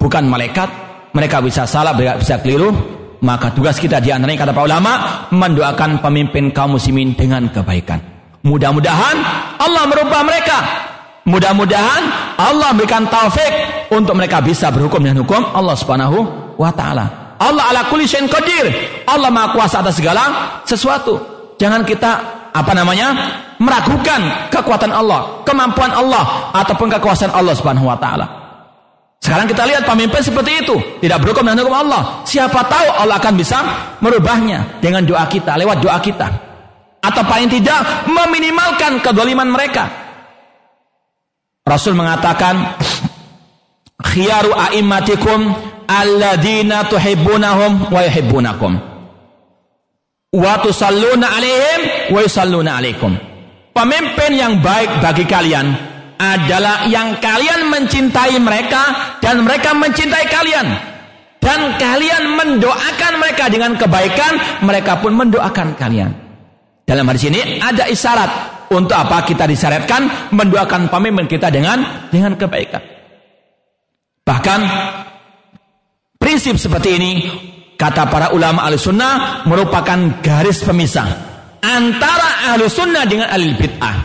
bukan 0.00 0.24
malaikat. 0.32 0.64
Mereka 1.12 1.44
bisa 1.44 1.68
salah, 1.68 1.92
bisa 1.92 2.40
keliru. 2.40 2.72
Maka 3.20 3.52
tugas 3.52 3.76
kita 3.76 4.00
di 4.00 4.08
antaranya 4.08 4.48
kata 4.48 4.52
para 4.56 4.64
ulama, 4.64 4.92
mendoakan 5.28 6.00
pemimpin 6.00 6.48
kaum 6.56 6.80
muslimin 6.80 7.12
dengan 7.12 7.52
kebaikan. 7.52 8.00
Mudah-mudahan 8.48 9.16
Allah 9.60 9.84
merubah 9.84 10.24
mereka. 10.24 10.58
Mudah-mudahan 11.28 12.02
Allah 12.40 12.74
memberikan 12.74 13.06
taufik 13.06 13.52
untuk 13.92 14.16
mereka 14.18 14.42
bisa 14.42 14.72
berhukum 14.72 15.04
dengan 15.04 15.22
hukum 15.22 15.38
Allah 15.52 15.76
Subhanahu 15.78 16.18
wa 16.58 16.72
taala. 16.74 17.36
Allah 17.38 17.70
ala 17.70 17.80
kulli 17.92 18.08
syai'in 18.08 18.26
qadir. 18.26 18.72
Allah 19.06 19.30
Maha 19.30 19.54
kuasa 19.54 19.84
atas 19.84 20.00
segala 20.00 20.58
sesuatu. 20.66 21.20
Jangan 21.60 21.86
kita 21.86 22.41
apa 22.52 22.72
namanya? 22.76 23.08
meragukan 23.62 24.50
kekuatan 24.50 24.90
Allah, 24.90 25.40
kemampuan 25.46 25.94
Allah 25.94 26.50
ataupun 26.50 26.90
kekuasaan 26.98 27.30
Allah 27.30 27.54
Subhanahu 27.54 27.86
wa 27.86 27.94
taala. 27.94 28.26
Sekarang 29.22 29.46
kita 29.46 29.62
lihat 29.62 29.86
pemimpin 29.86 30.18
seperti 30.18 30.66
itu, 30.66 30.74
tidak 30.98 31.22
berhukum 31.22 31.46
dengan 31.46 31.62
hukum 31.62 31.78
Allah. 31.78 32.26
Siapa 32.26 32.58
tahu 32.66 32.86
Allah 32.90 33.22
akan 33.22 33.34
bisa 33.38 33.62
merubahnya 34.02 34.82
dengan 34.82 35.06
doa 35.06 35.22
kita, 35.30 35.54
lewat 35.54 35.78
doa 35.78 36.02
kita 36.02 36.26
atau 37.02 37.22
paling 37.26 37.50
tidak 37.50 38.06
meminimalkan 38.06 39.02
kedoliman 39.02 39.46
mereka. 39.46 39.86
Rasul 41.62 41.94
mengatakan 41.94 42.78
khiyaru 44.02 44.50
a'immatikum 44.54 45.54
alladina 45.86 46.86
tuhibbunahum 46.90 47.94
wa 47.94 48.00
yuhibbunakum 48.06 48.91
wa 50.32 50.56
alaihim 50.64 51.80
wa 52.08 52.20
yusalluna 52.24 52.80
alaikum. 52.80 53.12
Pemimpin 53.72 54.32
yang 54.36 54.60
baik 54.64 55.00
bagi 55.04 55.24
kalian 55.28 55.72
adalah 56.16 56.88
yang 56.88 57.20
kalian 57.20 57.68
mencintai 57.68 58.36
mereka 58.40 59.16
dan 59.20 59.44
mereka 59.44 59.76
mencintai 59.76 60.26
kalian. 60.28 60.66
Dan 61.42 61.74
kalian 61.74 62.38
mendoakan 62.38 63.12
mereka 63.18 63.50
dengan 63.50 63.74
kebaikan, 63.74 64.62
mereka 64.62 65.02
pun 65.02 65.10
mendoakan 65.18 65.74
kalian. 65.74 66.14
Dalam 66.86 67.02
hadis 67.10 67.26
ini 67.26 67.58
ada 67.58 67.90
isyarat 67.90 68.30
untuk 68.70 68.94
apa 68.94 69.26
kita 69.26 69.50
disyaratkan 69.50 70.30
mendoakan 70.30 70.86
pemimpin 70.86 71.26
kita 71.26 71.50
dengan 71.50 72.08
dengan 72.14 72.38
kebaikan. 72.38 72.78
Bahkan 74.22 74.60
prinsip 76.22 76.62
seperti 76.62 76.90
ini 76.94 77.12
kata 77.82 78.06
para 78.06 78.30
ulama 78.30 78.62
ahli 78.62 78.78
sunnah 78.78 79.42
merupakan 79.42 80.22
garis 80.22 80.62
pemisah 80.62 81.10
antara 81.58 82.54
ahli 82.54 82.70
sunnah 82.70 83.02
dengan 83.10 83.26
ahli 83.26 83.58
bid'ah, 83.58 83.96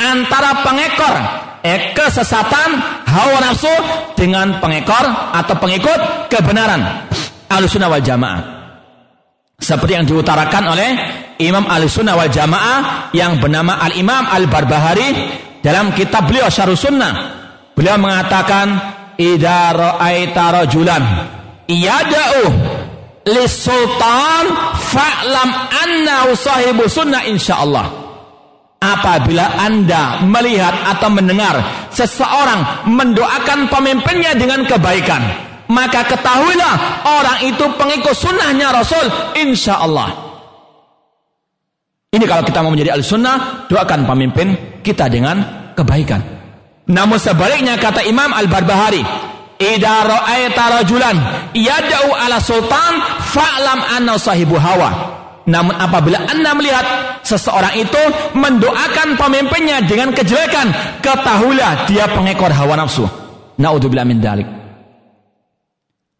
antara 0.00 0.64
pengekor 0.64 1.16
eh, 1.60 1.92
kesesatan 1.92 2.80
hawa 3.04 3.44
nafsu 3.44 3.68
dengan 4.16 4.56
pengekor 4.64 5.04
atau 5.36 5.54
pengikut 5.60 6.32
kebenaran 6.32 7.04
ahli 7.52 7.68
sunnah 7.68 7.92
wal 7.92 8.00
jamaah. 8.00 8.56
Seperti 9.58 9.92
yang 9.98 10.06
diutarakan 10.06 10.70
oleh 10.70 10.90
Imam 11.42 11.66
Al-Sunnah 11.66 12.14
wal 12.14 12.30
Jamaah 12.30 13.10
yang 13.10 13.42
bernama 13.42 13.82
Al-Imam 13.82 14.22
Al-Barbahari 14.30 15.10
dalam 15.58 15.90
kitab 15.98 16.30
beliau 16.30 16.46
Syarh 16.46 16.78
Sunnah. 16.78 17.10
Beliau 17.74 17.98
mengatakan, 17.98 18.78
"Idza 19.18 19.74
ra'aita 19.74 20.62
rajulan 20.62 21.02
yada'u 21.66 22.77
lis-sultan 23.28 24.44
fa'lam 24.76 25.48
anna 25.68 26.32
sahibu 26.32 26.88
sunnah 26.88 27.24
insyaallah." 27.28 28.08
Apabila 28.78 29.58
Anda 29.58 30.22
melihat 30.22 30.70
atau 30.86 31.10
mendengar 31.10 31.58
seseorang 31.90 32.86
mendoakan 32.86 33.66
pemimpinnya 33.66 34.38
dengan 34.38 34.62
kebaikan, 34.70 35.18
maka 35.68 36.08
ketahuilah 36.08 37.04
orang 37.04 37.38
itu 37.44 37.64
pengikut 37.76 38.16
sunnahnya 38.16 38.72
Rasul 38.72 39.04
insya 39.36 39.84
Allah 39.84 40.08
ini 42.08 42.24
kalau 42.24 42.40
kita 42.40 42.64
mau 42.64 42.72
menjadi 42.72 42.96
al-sunnah 42.96 43.68
doakan 43.68 44.08
pemimpin 44.08 44.80
kita 44.80 45.12
dengan 45.12 45.70
kebaikan 45.76 46.24
namun 46.88 47.20
sebaliknya 47.20 47.76
kata 47.76 48.00
Imam 48.08 48.32
Al-Barbahari 48.32 49.04
Ida 49.58 50.06
ra'aita 50.06 50.64
rajulan 50.80 51.16
yada'u 51.52 52.16
ala 52.16 52.40
sultan 52.40 53.17
fa'lam 53.38 53.78
anna 53.94 54.18
sahibu 54.18 54.58
hawa 54.58 55.18
namun 55.48 55.72
apabila 55.80 56.28
anda 56.28 56.52
melihat 56.52 56.84
seseorang 57.24 57.72
itu 57.80 58.02
mendoakan 58.36 59.16
pemimpinnya 59.16 59.80
dengan 59.80 60.12
kejelekan, 60.12 60.68
ketahuilah 61.00 61.88
dia 61.88 62.04
pengekor 62.04 62.52
hawa 62.52 62.76
nafsu. 62.76 63.08
Naudzubillah 63.56 64.04
min 64.04 64.20
dalik. 64.20 64.44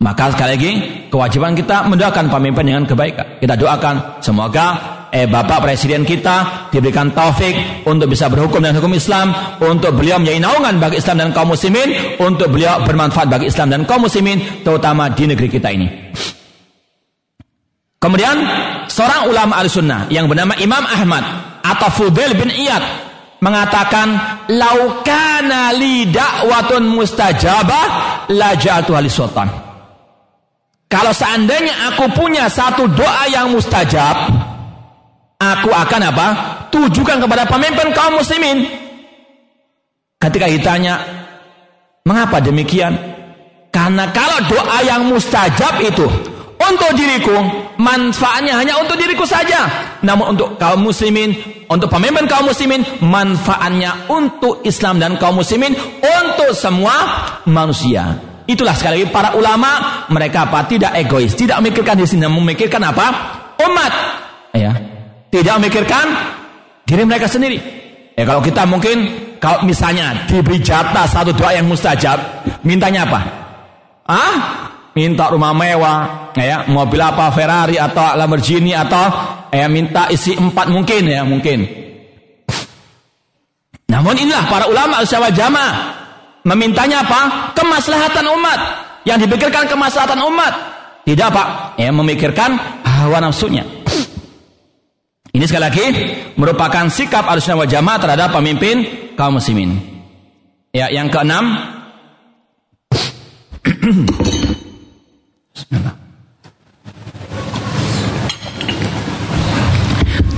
Maka 0.00 0.32
sekali 0.32 0.50
lagi 0.56 0.72
kewajiban 1.12 1.52
kita 1.52 1.84
mendoakan 1.92 2.32
pemimpin 2.32 2.64
dengan 2.72 2.88
kebaikan. 2.88 3.36
Kita 3.36 3.54
doakan 3.58 4.24
semoga 4.24 4.66
eh 5.12 5.28
Bapak 5.28 5.60
Presiden 5.60 6.08
kita 6.08 6.68
diberikan 6.72 7.12
taufik 7.12 7.84
untuk 7.84 8.08
bisa 8.08 8.32
berhukum 8.32 8.64
dengan 8.64 8.80
hukum 8.80 8.96
Islam, 8.96 9.28
untuk 9.60 9.92
beliau 9.92 10.16
menjadi 10.16 10.40
naungan 10.40 10.80
bagi 10.80 11.04
Islam 11.04 11.20
dan 11.20 11.30
kaum 11.36 11.52
muslimin, 11.52 12.16
untuk 12.16 12.48
beliau 12.48 12.80
bermanfaat 12.80 13.28
bagi 13.28 13.52
Islam 13.52 13.76
dan 13.76 13.84
kaum 13.84 14.08
muslimin 14.08 14.64
terutama 14.64 15.12
di 15.12 15.28
negeri 15.28 15.48
kita 15.52 15.68
ini. 15.68 15.88
Kemudian 17.98 18.36
seorang 18.86 19.26
ulama 19.26 19.58
al-sunnah 19.58 20.06
yang 20.08 20.30
bernama 20.30 20.54
Imam 20.62 20.86
Ahmad 20.86 21.24
atau 21.66 21.90
Fudail 21.90 22.38
bin 22.38 22.46
Iyad 22.46 22.82
mengatakan 23.42 24.14
laukana 24.50 25.74
li 25.74 26.06
da'watun 26.06 26.86
mustajabah 26.94 27.86
la 28.30 28.54
ja'atu 28.54 28.94
sultan 29.10 29.68
kalau 30.88 31.12
seandainya 31.12 31.92
aku 31.92 32.08
punya 32.16 32.48
satu 32.48 32.88
doa 32.88 33.28
yang 33.28 33.52
mustajab, 33.52 34.32
aku 35.36 35.68
akan 35.68 36.00
apa? 36.08 36.26
Tujukan 36.72 37.20
kepada 37.20 37.44
pemimpin 37.44 37.92
kaum 37.92 38.16
muslimin. 38.16 38.64
Ketika 40.16 40.48
ditanya, 40.48 40.96
mengapa 42.08 42.40
demikian? 42.40 42.96
Karena 43.68 44.08
kalau 44.16 44.48
doa 44.48 44.80
yang 44.80 45.12
mustajab 45.12 45.76
itu 45.84 46.08
untuk 46.58 46.90
diriku, 46.98 47.38
manfaatnya 47.78 48.58
hanya 48.58 48.82
untuk 48.82 48.98
diriku 48.98 49.22
saja. 49.22 49.70
Namun 50.02 50.34
untuk 50.34 50.58
kaum 50.58 50.82
muslimin, 50.82 51.34
untuk 51.70 51.86
pemimpin 51.86 52.26
kaum 52.26 52.50
muslimin, 52.50 52.82
manfaatnya 52.98 54.10
untuk 54.10 54.66
Islam 54.66 54.98
dan 54.98 55.14
kaum 55.22 55.38
muslimin, 55.38 55.78
untuk 56.02 56.50
semua 56.52 56.94
manusia. 57.46 58.18
Itulah 58.48 58.74
sekali 58.74 59.04
lagi 59.04 59.12
para 59.12 59.36
ulama, 59.36 60.04
mereka 60.08 60.48
apa? 60.48 60.64
Tidak 60.66 60.96
egois, 60.98 61.36
tidak 61.36 61.60
memikirkan 61.60 62.00
di 62.00 62.08
sini, 62.08 62.26
memikirkan 62.26 62.80
apa? 62.80 63.06
Umat. 63.60 63.92
Ya. 64.56 64.72
Tidak 65.28 65.54
memikirkan 65.60 66.06
diri 66.88 67.04
mereka 67.04 67.28
sendiri. 67.28 67.60
Ya 68.16 68.24
kalau 68.24 68.40
kita 68.40 68.64
mungkin 68.64 69.28
kalau 69.38 69.62
misalnya 69.62 70.26
diberi 70.26 70.58
jatah 70.58 71.06
satu 71.06 71.30
doa 71.36 71.54
yang 71.54 71.68
mustajab, 71.68 72.18
mintanya 72.66 73.06
apa? 73.06 73.20
Ah, 74.08 74.34
minta 74.98 75.30
rumah 75.30 75.54
mewah, 75.54 76.34
ya, 76.34 76.66
mobil 76.66 76.98
apa 76.98 77.30
Ferrari 77.30 77.78
atau 77.78 78.18
Lamborghini 78.18 78.74
atau 78.74 79.06
ya 79.54 79.70
minta 79.70 80.10
isi 80.10 80.34
empat 80.34 80.66
mungkin 80.66 81.06
ya 81.06 81.22
mungkin. 81.22 81.86
Namun 83.86 84.14
inilah 84.18 84.50
para 84.50 84.66
ulama 84.66 84.98
al 84.98 85.06
jamaah 85.06 85.72
memintanya 86.42 87.06
apa? 87.06 87.54
Kemaslahatan 87.54 88.26
umat. 88.34 88.60
Yang 89.06 89.24
dipikirkan 89.24 89.70
kemaslahatan 89.70 90.20
umat. 90.28 90.52
Tidak 91.06 91.26
apa? 91.30 91.72
Ya 91.80 91.88
memikirkan 91.94 92.58
hawa 92.84 93.22
nafsunya. 93.24 93.64
Ini 95.32 95.44
sekali 95.46 95.64
lagi 95.64 95.86
merupakan 96.36 96.90
sikap 96.90 97.24
al 97.30 97.40
wal 97.40 97.70
jamaah 97.70 97.98
terhadap 98.02 98.34
pemimpin 98.34 98.84
kaum 99.16 99.38
muslimin. 99.40 99.78
Ya, 100.74 100.92
yang 100.92 101.08
keenam 101.08 101.56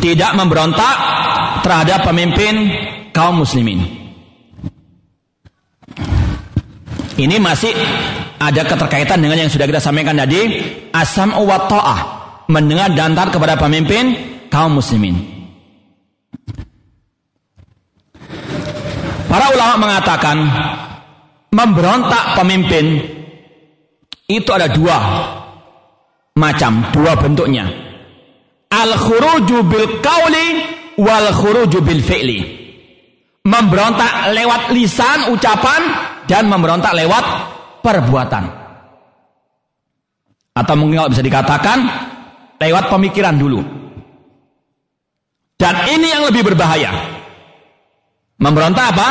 Tidak 0.01 0.31
memberontak 0.33 0.97
terhadap 1.61 2.09
pemimpin 2.09 2.73
kaum 3.13 3.45
muslimin. 3.45 3.85
Ini 7.21 7.37
masih 7.37 7.77
ada 8.41 8.65
keterkaitan 8.65 9.21
dengan 9.21 9.45
yang 9.45 9.53
sudah 9.53 9.69
kita 9.69 9.77
sampaikan 9.77 10.17
tadi, 10.17 10.41
asam 10.89 11.37
wa 11.37 11.69
ta'ah, 11.69 12.01
mendengar 12.49 12.97
dan 12.97 13.13
taat 13.13 13.29
kepada 13.29 13.61
pemimpin 13.61 14.17
kaum 14.49 14.81
muslimin. 14.81 15.21
Para 19.29 19.47
ulama 19.53 19.77
mengatakan 19.87 20.37
memberontak 21.53 22.41
pemimpin 22.41 23.20
itu 24.39 24.51
ada 24.55 24.71
dua 24.71 24.99
macam, 26.39 26.89
dua 26.95 27.19
bentuknya. 27.19 27.67
Al-khuruju 28.71 29.67
bil 29.67 29.99
kauli 29.99 30.47
wal 31.03 31.29
khuruju 31.35 31.83
bil 31.83 32.03
fi'li. 32.05 32.39
Memberontak 33.41 34.31
lewat 34.37 34.71
lisan, 34.77 35.33
ucapan 35.33 35.81
dan 36.29 36.47
memberontak 36.47 36.95
lewat 36.95 37.25
perbuatan. 37.83 38.45
Atau 40.55 40.75
mungkin 40.77 41.03
kalau 41.03 41.11
bisa 41.11 41.25
dikatakan 41.25 41.79
lewat 42.61 42.93
pemikiran 42.93 43.35
dulu. 43.41 43.61
Dan 45.57 45.75
ini 45.89 46.09
yang 46.09 46.25
lebih 46.29 46.53
berbahaya. 46.53 46.93
Memberontak 48.41 48.97
apa? 48.97 49.09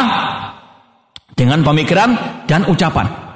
Dengan 1.37 1.61
pemikiran 1.61 2.09
dan 2.49 2.65
ucapan. 2.65 3.28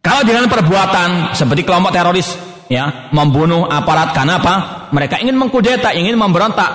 Kalau 0.00 0.24
dengan 0.24 0.48
perbuatan 0.48 1.36
seperti 1.36 1.62
kelompok 1.64 1.92
teroris 1.92 2.32
ya 2.72 3.12
membunuh 3.12 3.68
aparat 3.68 4.16
karena 4.16 4.40
apa? 4.40 4.54
Mereka 4.90 5.20
ingin 5.20 5.36
mengkudeta, 5.36 5.92
ingin 5.92 6.16
memberontak. 6.16 6.72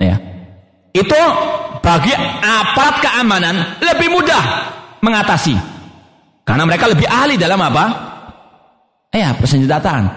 Ya. 0.00 0.16
Itu 0.92 1.20
bagi 1.84 2.12
aparat 2.40 2.96
keamanan 3.04 3.80
lebih 3.80 4.08
mudah 4.08 4.44
mengatasi. 5.04 5.56
Karena 6.42 6.64
mereka 6.64 6.88
lebih 6.88 7.06
ahli 7.06 7.36
dalam 7.36 7.60
apa? 7.60 7.84
Ya, 9.12 9.36
persenjataan. 9.36 10.08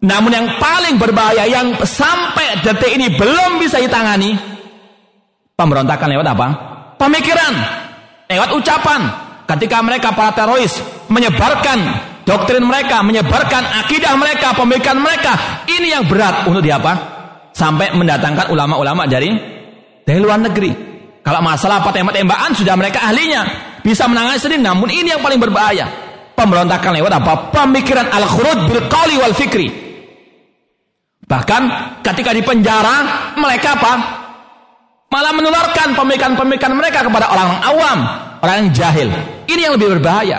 Namun 0.00 0.32
yang 0.32 0.46
paling 0.56 0.96
berbahaya 0.96 1.44
yang 1.46 1.76
sampai 1.84 2.64
detik 2.64 2.90
ini 2.96 3.14
belum 3.14 3.60
bisa 3.60 3.78
ditangani 3.78 4.34
pemberontakan 5.54 6.08
lewat 6.08 6.26
apa? 6.32 6.48
Pemikiran, 6.96 7.52
lewat 8.32 8.48
ucapan, 8.56 9.00
ketika 9.56 9.82
mereka 9.82 10.14
para 10.14 10.30
teroris 10.30 10.78
menyebarkan 11.10 11.78
doktrin 12.22 12.62
mereka, 12.62 13.02
menyebarkan 13.02 13.82
akidah 13.82 14.14
mereka, 14.14 14.54
pemikiran 14.54 15.02
mereka, 15.02 15.64
ini 15.66 15.90
yang 15.90 16.06
berat 16.06 16.46
untuk 16.46 16.62
diapa? 16.62 17.18
Sampai 17.50 17.90
mendatangkan 17.98 18.54
ulama-ulama 18.54 19.10
dari 19.10 19.34
dari 20.06 20.18
luar 20.22 20.38
negeri. 20.38 20.70
Kalau 21.20 21.42
masalah 21.42 21.82
apa 21.82 21.90
tembak-tembakan 21.92 22.54
sudah 22.56 22.74
mereka 22.78 23.02
ahlinya, 23.04 23.42
bisa 23.82 24.06
menangani 24.06 24.38
sendiri. 24.38 24.62
Namun 24.62 24.88
ini 24.88 25.12
yang 25.12 25.20
paling 25.20 25.42
berbahaya. 25.42 25.86
Pemberontakan 26.38 26.96
lewat 26.96 27.12
apa? 27.20 27.52
Pemikiran 27.52 28.08
al-khurud 28.08 28.72
bil 28.72 28.80
qawli 28.88 29.20
wal 29.20 29.36
fikri. 29.36 29.68
Bahkan 31.28 31.62
ketika 32.00 32.32
di 32.32 32.40
penjara 32.40 33.28
mereka 33.36 33.76
apa? 33.76 33.92
Malah 35.10 35.34
menularkan 35.36 35.92
pemikiran-pemikiran 35.98 36.74
mereka 36.74 37.04
kepada 37.04 37.28
orang 37.28 37.50
awam, 37.66 37.98
orang 38.40 38.66
yang 38.66 38.70
jahil. 38.72 39.08
Ini 39.46 39.60
yang 39.68 39.74
lebih 39.76 40.00
berbahaya. 40.00 40.38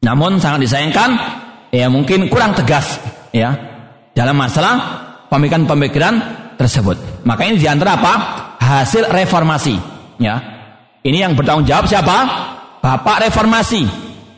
Namun 0.00 0.40
sangat 0.40 0.64
disayangkan, 0.64 1.10
ya 1.68 1.92
mungkin 1.92 2.32
kurang 2.32 2.56
tegas, 2.56 2.96
ya 3.36 3.52
dalam 4.16 4.36
masalah 4.36 4.74
pemikiran-pemikiran 5.28 6.14
tersebut. 6.56 7.24
Maka 7.28 7.44
ini 7.44 7.60
di 7.60 7.68
antara 7.68 8.00
apa? 8.00 8.14
Hasil 8.60 9.12
reformasi, 9.12 9.76
ya. 10.16 10.40
Ini 11.00 11.28
yang 11.28 11.32
bertanggung 11.36 11.68
jawab 11.68 11.88
siapa? 11.88 12.16
Bapak 12.80 13.28
reformasi 13.28 13.84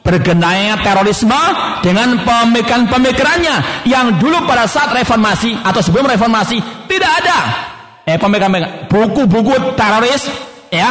bergenayanya 0.03 0.83
terorisme 0.83 1.39
dengan 1.79 2.19
pemikiran-pemikirannya 2.27 3.87
yang 3.87 4.19
dulu 4.19 4.43
pada 4.51 4.67
saat 4.67 4.91
reformasi 4.91 5.55
atau 5.63 5.79
sebelum 5.79 6.11
reformasi 6.11 6.59
tidak 6.91 7.13
ada 7.23 7.39
eh 8.03 8.19
pemikiran 8.19 8.91
buku-buku 8.91 9.79
teroris 9.79 10.27
ya 10.75 10.91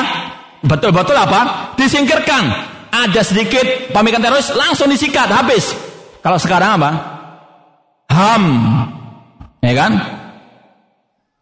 betul-betul 0.66 1.18
apa? 1.18 1.74
Disingkirkan. 1.78 2.44
Ada 2.92 3.24
sedikit 3.24 3.96
pemikiran 3.96 4.20
teroris 4.20 4.52
langsung 4.52 4.92
disikat 4.92 5.32
habis. 5.32 5.72
Kalau 6.20 6.36
sekarang 6.38 6.78
apa? 6.82 6.92
Ham. 8.12 8.46
Ya 9.64 9.74
kan? 9.78 9.92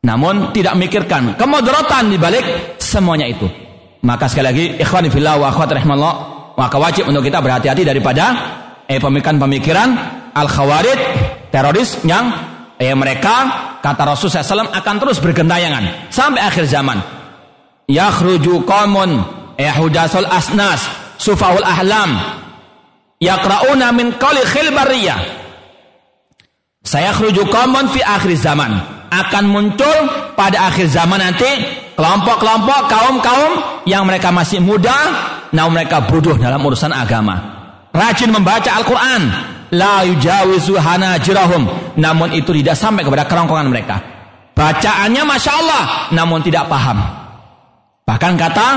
Namun 0.05 0.55
tidak 0.55 0.77
mikirkan. 0.79 1.35
Kemudaratan 1.35 2.13
dibalik 2.13 2.77
semuanya 2.79 3.27
itu. 3.27 3.49
Maka 4.05 4.31
sekali 4.31 4.45
lagi 4.47 4.65
ikhwan 4.79 5.11
fillah 5.11 5.35
wa 5.35 5.51
akhwat 5.51 5.75
rahimallah 5.75 6.13
maka 6.55 6.75
wajib 6.79 7.07
untuk 7.11 7.23
kita 7.23 7.43
berhati-hati 7.43 7.83
daripada 7.83 8.25
eh 8.87 8.99
pemikiran-pemikiran 8.99 9.89
al 10.31 10.47
khawarid 10.47 10.99
teroris 11.51 11.99
yang 12.07 12.31
eh 12.79 12.95
mereka 12.95 13.35
kata 13.83 14.03
Rasulullah 14.07 14.43
SAW 14.43 14.71
akan 14.71 14.95
terus 15.03 15.19
bergentayangan 15.19 16.07
sampai 16.07 16.47
akhir 16.47 16.63
zaman. 16.71 17.18
Yakhruju 17.89 18.69
qaumun 18.69 19.25
yahudasul 19.57 20.29
eh, 20.29 20.37
asnas 20.37 20.85
sufahul 21.17 21.65
ahlam. 21.65 22.21
Yaqrauna 23.17 23.89
min 23.91 24.13
qali 24.21 24.45
khil 24.45 24.69
bariyah. 24.69 25.19
Saya 26.85 27.11
khruju 27.17 27.49
qaumun 27.49 27.89
fi 27.89 28.05
akhir 28.05 28.37
zaman. 28.37 28.77
Akan 29.09 29.49
muncul 29.49 29.97
pada 30.37 30.69
akhir 30.69 30.85
zaman 30.85 31.17
nanti 31.17 31.49
kelompok-kelompok 31.97 32.85
kaum-kaum 32.85 33.51
yang 33.89 34.05
mereka 34.05 34.29
masih 34.29 34.61
muda 34.61 34.93
namun 35.49 35.81
mereka 35.81 36.05
bodoh 36.05 36.37
dalam 36.37 36.61
urusan 36.61 36.93
agama. 36.93 37.57
Rajin 37.89 38.29
membaca 38.29 38.69
Al-Quran, 38.69 39.21
la 39.73 40.05
yujawizu 40.05 40.77
hanajirahum. 40.77 41.65
Namun 41.97 42.37
itu 42.37 42.53
tidak 42.53 42.77
sampai 42.77 43.01
kepada 43.01 43.25
kerongkongan 43.25 43.65
mereka. 43.65 43.97
Bacaannya 44.53 45.25
Masya 45.25 45.51
Allah 45.57 45.83
namun 46.13 46.45
tidak 46.45 46.69
paham 46.69 47.28
bahkan 48.09 48.33
kata 48.33 48.67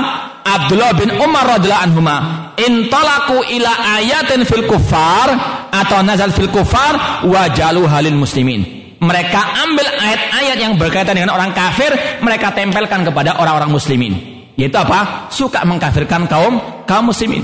Abdullah 0.45 0.93
bin 0.93 1.09
Umar 1.17 1.57
radhiyallahu 1.57 1.85
anhuma 1.89 2.17
intalaku 2.53 3.41
ila 3.57 3.97
ayatin 3.97 4.45
fil 4.45 4.69
kufar 4.69 5.33
atau 5.73 6.05
nazal 6.05 6.29
fil 6.29 6.53
kufar 6.53 7.25
wajalu 7.25 7.89
halil 7.89 8.13
muslimin 8.13 8.61
mereka 9.01 9.65
ambil 9.65 9.89
ayat-ayat 9.89 10.57
yang 10.61 10.77
berkaitan 10.77 11.17
dengan 11.17 11.33
orang 11.33 11.49
kafir 11.57 11.89
mereka 12.21 12.53
tempelkan 12.53 13.01
kepada 13.01 13.41
orang-orang 13.41 13.73
muslimin 13.73 14.13
yaitu 14.53 14.77
apa 14.77 15.33
suka 15.33 15.65
mengkafirkan 15.65 16.29
kaum 16.29 16.85
kaum 16.85 17.09
muslimin 17.09 17.41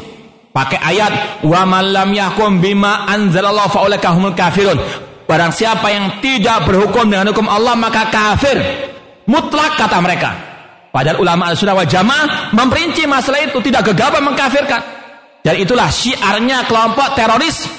Pakai 0.49 0.81
ayat 0.81 1.45
wa 1.45 1.61
man 1.69 1.93
lam 1.93 2.09
yahkum 2.09 2.57
bima 2.57 3.05
anzalallahu 3.05 3.85
humul 4.17 4.33
kafirun. 4.33 4.81
Barang 5.29 5.53
siapa 5.53 5.93
yang 5.93 6.17
tidak 6.25 6.65
berhukum 6.65 7.05
dengan 7.05 7.29
hukum 7.29 7.45
Allah 7.45 7.77
maka 7.77 8.09
kafir. 8.09 8.57
Mutlak 9.29 9.77
kata 9.77 10.01
mereka. 10.01 10.29
Padahal 10.89 11.21
ulama 11.21 11.53
al-sunnah 11.53 11.77
wal 11.77 11.85
jamaah 11.85 12.53
memperinci 12.57 13.05
masalah 13.05 13.45
itu 13.45 13.61
tidak 13.61 13.93
gegabah 13.93 14.21
mengkafirkan. 14.25 14.81
Dan 15.45 15.55
itulah 15.61 15.87
syiarnya 15.87 16.65
kelompok 16.65 17.13
teroris 17.15 17.69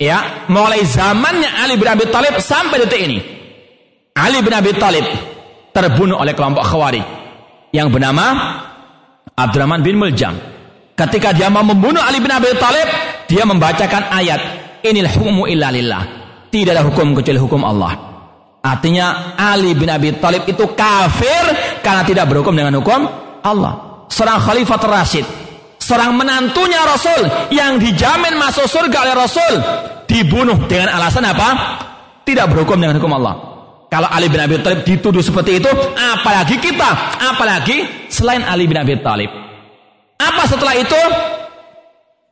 ya 0.00 0.46
mulai 0.48 0.86
zamannya 0.86 1.50
Ali 1.60 1.76
bin 1.76 1.90
Abi 1.90 2.06
Thalib 2.08 2.38
sampai 2.38 2.86
detik 2.86 3.00
ini. 3.02 3.18
Ali 4.14 4.38
bin 4.40 4.54
Abi 4.54 4.70
Thalib 4.78 5.04
terbunuh 5.74 6.22
oleh 6.22 6.32
kelompok 6.32 6.62
Khawarij 6.62 7.04
yang 7.74 7.90
bernama 7.90 8.26
Abdurrahman 9.34 9.82
bin 9.82 9.98
Muljam. 9.98 10.38
Ketika 10.94 11.34
dia 11.34 11.50
mau 11.50 11.66
membunuh 11.66 12.00
Ali 12.00 12.22
bin 12.22 12.30
Abi 12.30 12.54
Thalib 12.54 12.88
dia 13.26 13.42
membacakan 13.42 14.14
ayat 14.14 14.40
inil 14.86 15.10
hukmu 15.10 15.50
illa 15.50 15.74
lillah. 15.74 16.02
Tidak 16.50 16.70
ada 16.74 16.82
hukum 16.82 17.14
kecuali 17.14 17.38
hukum 17.38 17.62
Allah 17.62 18.09
artinya 18.60 19.36
Ali 19.40 19.72
bin 19.72 19.88
Abi 19.88 20.16
Thalib 20.20 20.44
itu 20.44 20.64
kafir 20.76 21.44
karena 21.80 22.04
tidak 22.04 22.28
berhukum 22.28 22.52
dengan 22.52 22.76
hukum 22.80 23.08
Allah 23.40 24.04
seorang 24.12 24.40
khalifah 24.40 24.78
Rasid 24.84 25.24
seorang 25.80 26.14
menantunya 26.14 26.84
Rasul 26.84 27.50
yang 27.50 27.80
dijamin 27.80 28.36
masuk 28.36 28.68
surga 28.68 29.08
oleh 29.08 29.14
Rasul 29.16 29.54
dibunuh 30.10 30.66
dengan 30.66 30.94
alasan 30.98 31.22
apa? 31.26 31.48
Tidak 32.26 32.46
berhukum 32.50 32.78
dengan 32.78 32.98
hukum 32.98 33.14
Allah. 33.14 33.34
Kalau 33.90 34.06
Ali 34.06 34.30
bin 34.30 34.38
Abi 34.38 34.58
Thalib 34.62 34.86
dituduh 34.86 35.18
seperti 35.18 35.58
itu, 35.58 35.70
apalagi 35.98 36.62
kita, 36.62 37.18
apalagi 37.34 38.06
selain 38.06 38.46
Ali 38.46 38.70
bin 38.70 38.78
Abi 38.78 38.98
Thalib. 39.02 39.30
Apa 40.14 40.46
setelah 40.46 40.78
itu? 40.78 41.00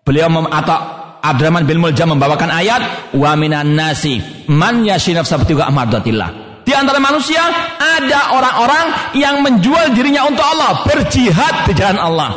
Beliau 0.06 0.30
mem 0.30 0.46
atau 0.46 0.97
Abdurrahman 1.22 1.66
bin 1.66 1.82
Muljam 1.82 2.14
membawakan 2.14 2.50
ayat 2.50 3.12
wa 3.14 3.32
minan 3.34 3.74
nasi 3.74 4.22
man 4.48 4.82
yashinaf 4.86 5.26
sabtiga 5.26 5.66
amadatillah. 5.66 6.62
Di 6.62 6.76
antara 6.76 7.00
manusia 7.00 7.40
ada 7.80 8.36
orang-orang 8.36 9.16
yang 9.16 9.40
menjual 9.40 9.96
dirinya 9.96 10.28
untuk 10.28 10.44
Allah, 10.44 10.84
berjihad 10.84 11.64
di 11.64 11.72
jalan 11.72 11.96
Allah 11.96 12.30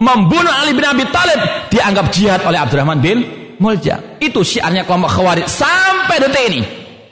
membunuh 0.00 0.52
Ali 0.52 0.76
bin 0.76 0.84
Abi 0.84 1.04
Thalib 1.08 1.70
dianggap 1.72 2.12
jihad 2.12 2.40
oleh 2.44 2.58
Abdurrahman 2.60 3.00
bin 3.00 3.18
Mulja. 3.56 4.20
Itu 4.20 4.44
syiarnya 4.44 4.84
kelompok 4.84 5.16
Khawarij 5.16 5.48
sampai 5.48 6.20
detik 6.20 6.44
ini. 6.52 6.62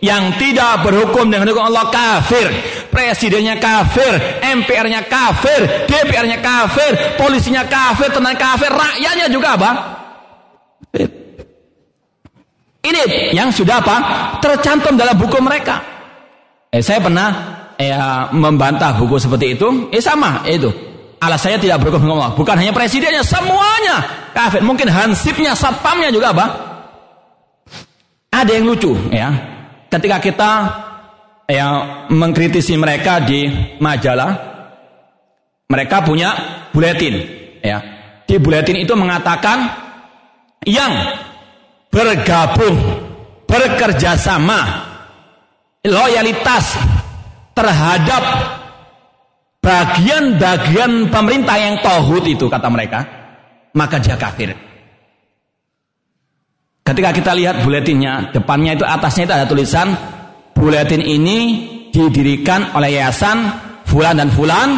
Yang 0.05 0.37
tidak 0.37 0.85
berhukum 0.85 1.33
dengan 1.33 1.49
hukum 1.49 1.65
Allah 1.65 1.89
kafir. 1.89 2.45
Presidennya 2.93 3.57
kafir, 3.57 4.13
MPR-nya 4.45 5.09
kafir, 5.09 5.89
DPR-nya 5.89 6.45
kafir, 6.45 7.17
polisinya 7.17 7.65
kafir, 7.65 8.13
tenang 8.13 8.37
kafir, 8.37 8.69
rakyatnya 8.69 9.33
juga 9.33 9.57
apa? 9.57 9.71
Ini 12.85 13.33
yang 13.33 13.49
sudah 13.49 13.81
apa? 13.81 13.97
Tercantum 14.45 15.01
dalam 15.01 15.17
buku 15.17 15.41
mereka. 15.41 15.81
Eh, 16.69 16.85
saya 16.85 17.01
pernah 17.01 17.29
eh, 17.81 17.97
membantah 18.37 19.01
buku 19.01 19.17
seperti 19.17 19.57
itu. 19.57 19.89
Eh 19.89 20.05
sama, 20.05 20.45
eh, 20.45 20.61
itu 20.61 20.69
Alasannya 21.25 21.57
tidak 21.57 21.81
berhukum 21.81 22.05
dengan 22.05 22.21
Allah. 22.21 22.33
Bukan 22.37 22.57
hanya 22.61 22.73
presidennya, 22.77 23.25
semuanya 23.25 24.29
kafir. 24.37 24.61
Mungkin 24.61 24.93
hansipnya, 24.93 25.57
satpamnya 25.57 26.13
juga 26.13 26.37
apa? 26.37 26.47
Ada 28.29 28.61
yang 28.61 28.69
lucu 28.69 28.93
ya. 29.09 29.33
Ketika 29.89 30.21
kita 30.21 30.51
ya 31.49 31.67
mengkritisi 32.13 32.77
mereka 32.77 33.25
di 33.25 33.49
majalah, 33.81 34.37
mereka 35.73 36.05
punya 36.05 36.37
buletin 36.77 37.25
ya. 37.65 37.81
Di 38.29 38.37
buletin 38.37 38.85
itu 38.85 38.93
mengatakan 38.93 39.65
yang 40.69 40.93
bergabung, 41.95 42.77
bekerja 43.47 44.19
sama, 44.19 44.83
loyalitas 45.87 46.75
terhadap 47.55 48.23
bagian-bagian 49.63 51.09
pemerintah 51.09 51.57
yang 51.57 51.79
tohut 51.79 52.27
itu 52.27 52.51
kata 52.51 52.67
mereka, 52.67 53.01
maka 53.79 54.03
dia 54.03 54.19
kafir. 54.19 54.51
Ketika 56.85 57.17
kita 57.17 57.33
lihat 57.33 57.65
buletinnya, 57.65 58.35
depannya 58.35 58.77
itu 58.77 58.85
atasnya 58.85 59.25
itu 59.25 59.35
ada 59.41 59.47
tulisan 59.49 59.89
buletin 60.53 61.01
ini 61.01 61.39
didirikan 61.89 62.77
oleh 62.77 63.01
yayasan 63.01 63.39
Fulan 63.89 64.21
dan 64.21 64.29
Fulan 64.29 64.69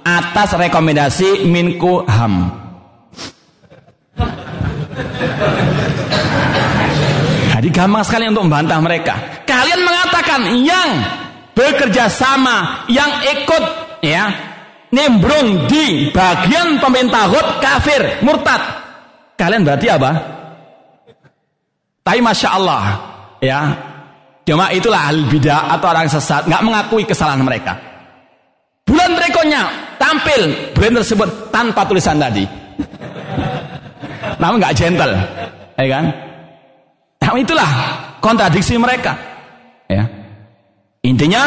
atas 0.00 0.56
rekomendasi 0.56 1.44
Minko 1.44 2.08
Ham. 2.08 2.48
Jadi 7.60 7.76
gampang 7.76 8.00
sekali 8.00 8.24
untuk 8.24 8.48
membantah 8.48 8.80
mereka. 8.80 9.44
Kalian 9.44 9.84
mengatakan 9.84 10.48
yang 10.64 10.96
bekerja 11.52 12.08
sama, 12.08 12.88
yang 12.88 13.20
ikut 13.20 13.64
ya 14.00 14.32
nimbrung 14.88 15.68
di 15.68 16.08
bagian 16.08 16.80
pemerintah 16.80 17.28
Hud 17.28 17.60
kafir 17.60 18.24
murtad. 18.24 18.64
Kalian 19.36 19.68
berarti 19.68 19.92
apa? 19.92 20.10
Tapi 22.00 22.24
masya 22.24 22.48
Allah 22.48 22.82
ya 23.44 23.76
cuma 24.48 24.72
itulah 24.72 25.12
al 25.12 25.28
bidah 25.28 25.76
atau 25.76 25.92
orang 25.92 26.08
sesat 26.08 26.48
nggak 26.48 26.64
mengakui 26.64 27.04
kesalahan 27.04 27.44
mereka. 27.44 27.76
Bulan 28.88 29.20
berikutnya 29.20 29.68
tampil 30.00 30.72
bulan 30.72 30.96
tersebut 31.04 31.28
tanpa 31.52 31.84
tulisan 31.84 32.16
tadi. 32.16 32.48
Namun 34.40 34.64
nggak 34.64 34.72
gentle 34.80 35.12
ya 35.76 35.88
kan 35.92 36.29
nah, 37.30 37.38
itulah 37.38 37.70
kontradiksi 38.18 38.74
mereka 38.76 39.14
ya 39.86 40.04
intinya 41.06 41.42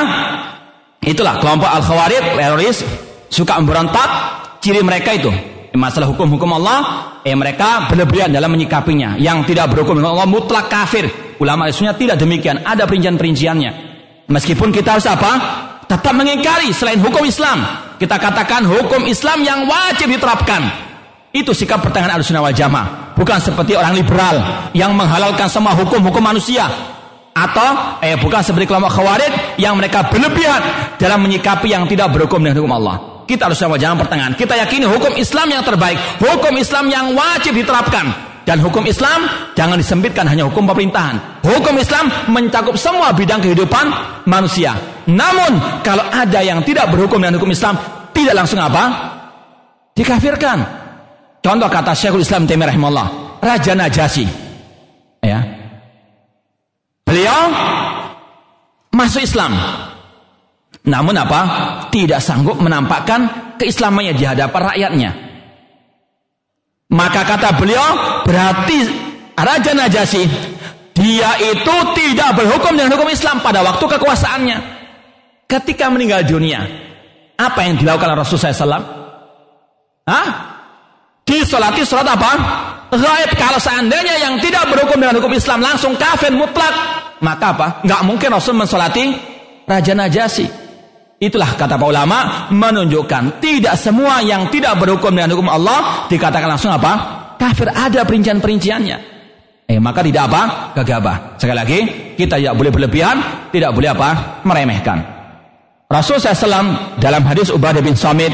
Itulah 1.04 1.36
kelompok 1.44 1.68
Al-Khawarij, 1.68 2.40
teroris, 2.40 2.78
suka 3.28 3.60
memberontak, 3.60 4.10
ciri 4.64 4.80
mereka 4.80 5.12
itu. 5.12 5.28
Masalah 5.76 6.08
hukum-hukum 6.08 6.48
Allah, 6.56 6.80
eh 7.28 7.36
mereka 7.36 7.92
berlebihan 7.92 8.32
dalam 8.32 8.56
menyikapinya. 8.56 9.20
Yang 9.20 9.52
tidak 9.52 9.76
berhukum 9.76 10.00
dengan 10.00 10.16
Allah 10.16 10.30
mutlak 10.30 10.72
kafir. 10.72 11.12
Ulama 11.44 11.68
isunya 11.68 11.92
tidak 11.98 12.16
demikian, 12.16 12.64
ada 12.64 12.88
perincian-perinciannya. 12.88 13.72
Meskipun 14.32 14.72
kita 14.72 14.96
harus 14.96 15.08
apa? 15.10 15.32
Tetap 15.84 16.14
mengingkari 16.16 16.72
selain 16.72 17.04
hukum 17.04 17.28
Islam. 17.28 17.60
Kita 18.00 18.16
katakan 18.16 18.64
hukum 18.64 19.04
Islam 19.04 19.44
yang 19.44 19.68
wajib 19.68 20.08
diterapkan. 20.08 20.93
Itu 21.34 21.50
sikap 21.50 21.82
pertengahan 21.82 22.22
al-sunnah 22.22 22.46
wal 22.46 22.54
jamaah. 22.54 23.18
Bukan 23.18 23.42
seperti 23.42 23.74
orang 23.74 23.98
liberal 23.98 24.70
yang 24.78 24.94
menghalalkan 24.94 25.50
semua 25.50 25.74
hukum-hukum 25.74 26.22
manusia 26.22 26.70
atau 27.34 27.98
eh 28.06 28.14
bukan 28.22 28.46
seperti 28.46 28.70
kelompok 28.70 28.94
khawarij 28.94 29.58
yang 29.58 29.74
mereka 29.74 30.06
berlebihan 30.14 30.62
dalam 31.02 31.26
menyikapi 31.26 31.74
yang 31.74 31.90
tidak 31.90 32.14
berhukum 32.14 32.38
dengan 32.38 32.62
hukum 32.62 32.74
Allah. 32.78 32.96
Kita 33.26 33.50
harus 33.50 33.58
sama 33.58 33.82
jangan 33.82 34.06
pertengahan. 34.06 34.38
Kita 34.38 34.54
yakini 34.54 34.86
hukum 34.86 35.18
Islam 35.18 35.50
yang 35.50 35.66
terbaik, 35.66 35.98
hukum 36.22 36.54
Islam 36.54 36.86
yang 36.94 37.18
wajib 37.18 37.58
diterapkan. 37.58 38.30
Dan 38.44 38.60
hukum 38.60 38.84
Islam 38.84 39.24
jangan 39.56 39.80
disempitkan 39.80 40.28
hanya 40.28 40.46
hukum 40.46 40.68
pemerintahan. 40.68 41.42
Hukum 41.48 41.80
Islam 41.80 42.12
mencakup 42.30 42.76
semua 42.76 43.16
bidang 43.16 43.40
kehidupan 43.40 43.90
manusia. 44.28 44.76
Namun 45.08 45.82
kalau 45.82 46.04
ada 46.12 46.44
yang 46.44 46.60
tidak 46.62 46.92
berhukum 46.92 47.24
dengan 47.24 47.40
hukum 47.40 47.56
Islam, 47.56 47.80
tidak 48.12 48.36
langsung 48.36 48.60
apa? 48.60 48.84
Dikafirkan. 49.96 50.83
Contoh 51.44 51.68
kata 51.68 51.92
Syekhul 51.92 52.24
Islam 52.24 52.48
Taimiyah 52.48 52.72
rahimahullah, 52.72 53.08
Raja 53.44 53.76
Najasyi. 53.76 54.28
Ya, 55.24 55.40
Beliau 57.14 57.42
masuk 58.90 59.22
Islam. 59.22 59.54
Namun 60.84 61.14
apa? 61.14 61.42
Tidak 61.94 62.18
sanggup 62.18 62.58
menampakkan 62.58 63.54
keislamannya 63.62 64.18
di 64.18 64.26
hadapan 64.26 64.62
rakyatnya. 64.74 65.12
Maka 66.90 67.22
kata 67.22 67.54
beliau, 67.62 68.22
berarti 68.26 68.78
Raja 69.38 69.72
Najasyi 69.78 70.26
dia 70.94 71.38
itu 71.42 71.76
tidak 71.98 72.38
berhukum 72.38 72.74
dengan 72.74 72.98
hukum 72.98 73.10
Islam 73.10 73.46
pada 73.46 73.62
waktu 73.62 73.86
kekuasaannya. 73.86 74.58
Ketika 75.46 75.94
meninggal 75.94 76.26
dunia, 76.26 76.66
apa 77.38 77.62
yang 77.62 77.78
dilakukan 77.78 78.18
Rasulullah 78.18 78.58
SAW? 78.58 78.86
Hah? 80.10 80.53
Disolati 81.34 81.82
sholat 81.82 82.14
apa? 82.14 82.32
Gaib. 82.94 83.34
Kalau 83.34 83.58
seandainya 83.58 84.22
yang 84.22 84.38
tidak 84.38 84.70
berhukum 84.70 85.02
dengan 85.02 85.18
hukum 85.18 85.34
Islam 85.34 85.66
langsung 85.66 85.98
kafir 85.98 86.30
mutlak, 86.30 86.74
maka 87.26 87.58
apa? 87.58 87.68
Nggak 87.82 88.02
mungkin 88.06 88.30
Rasul 88.38 88.54
mensolati 88.54 89.18
Raja 89.66 89.94
Najasi. 89.98 90.46
Itulah 91.18 91.58
kata 91.58 91.82
para 91.82 91.90
ulama 91.90 92.20
menunjukkan 92.54 93.42
tidak 93.42 93.80
semua 93.80 94.22
yang 94.22 94.52
tidak 94.54 94.78
berhukum 94.78 95.10
dengan 95.10 95.34
hukum 95.34 95.50
Allah 95.50 96.06
dikatakan 96.06 96.54
langsung 96.54 96.70
apa? 96.70 96.94
Kafir 97.42 97.74
ada 97.74 98.06
perincian-perinciannya. 98.06 98.98
Eh 99.66 99.80
maka 99.82 100.06
tidak 100.06 100.30
apa? 100.30 100.42
Gegabah. 100.78 101.40
Sekali 101.42 101.58
lagi 101.58 101.80
kita 102.14 102.38
tidak 102.38 102.54
boleh 102.54 102.70
berlebihan, 102.70 103.50
tidak 103.50 103.74
boleh 103.74 103.90
apa? 103.90 104.10
Meremehkan. 104.46 105.00
Rasul 105.90 106.18
SAW 106.18 106.98
dalam 107.00 107.24
hadis 107.26 107.50
Ubadah 107.50 107.80
bin 107.80 107.96
Samit 107.98 108.34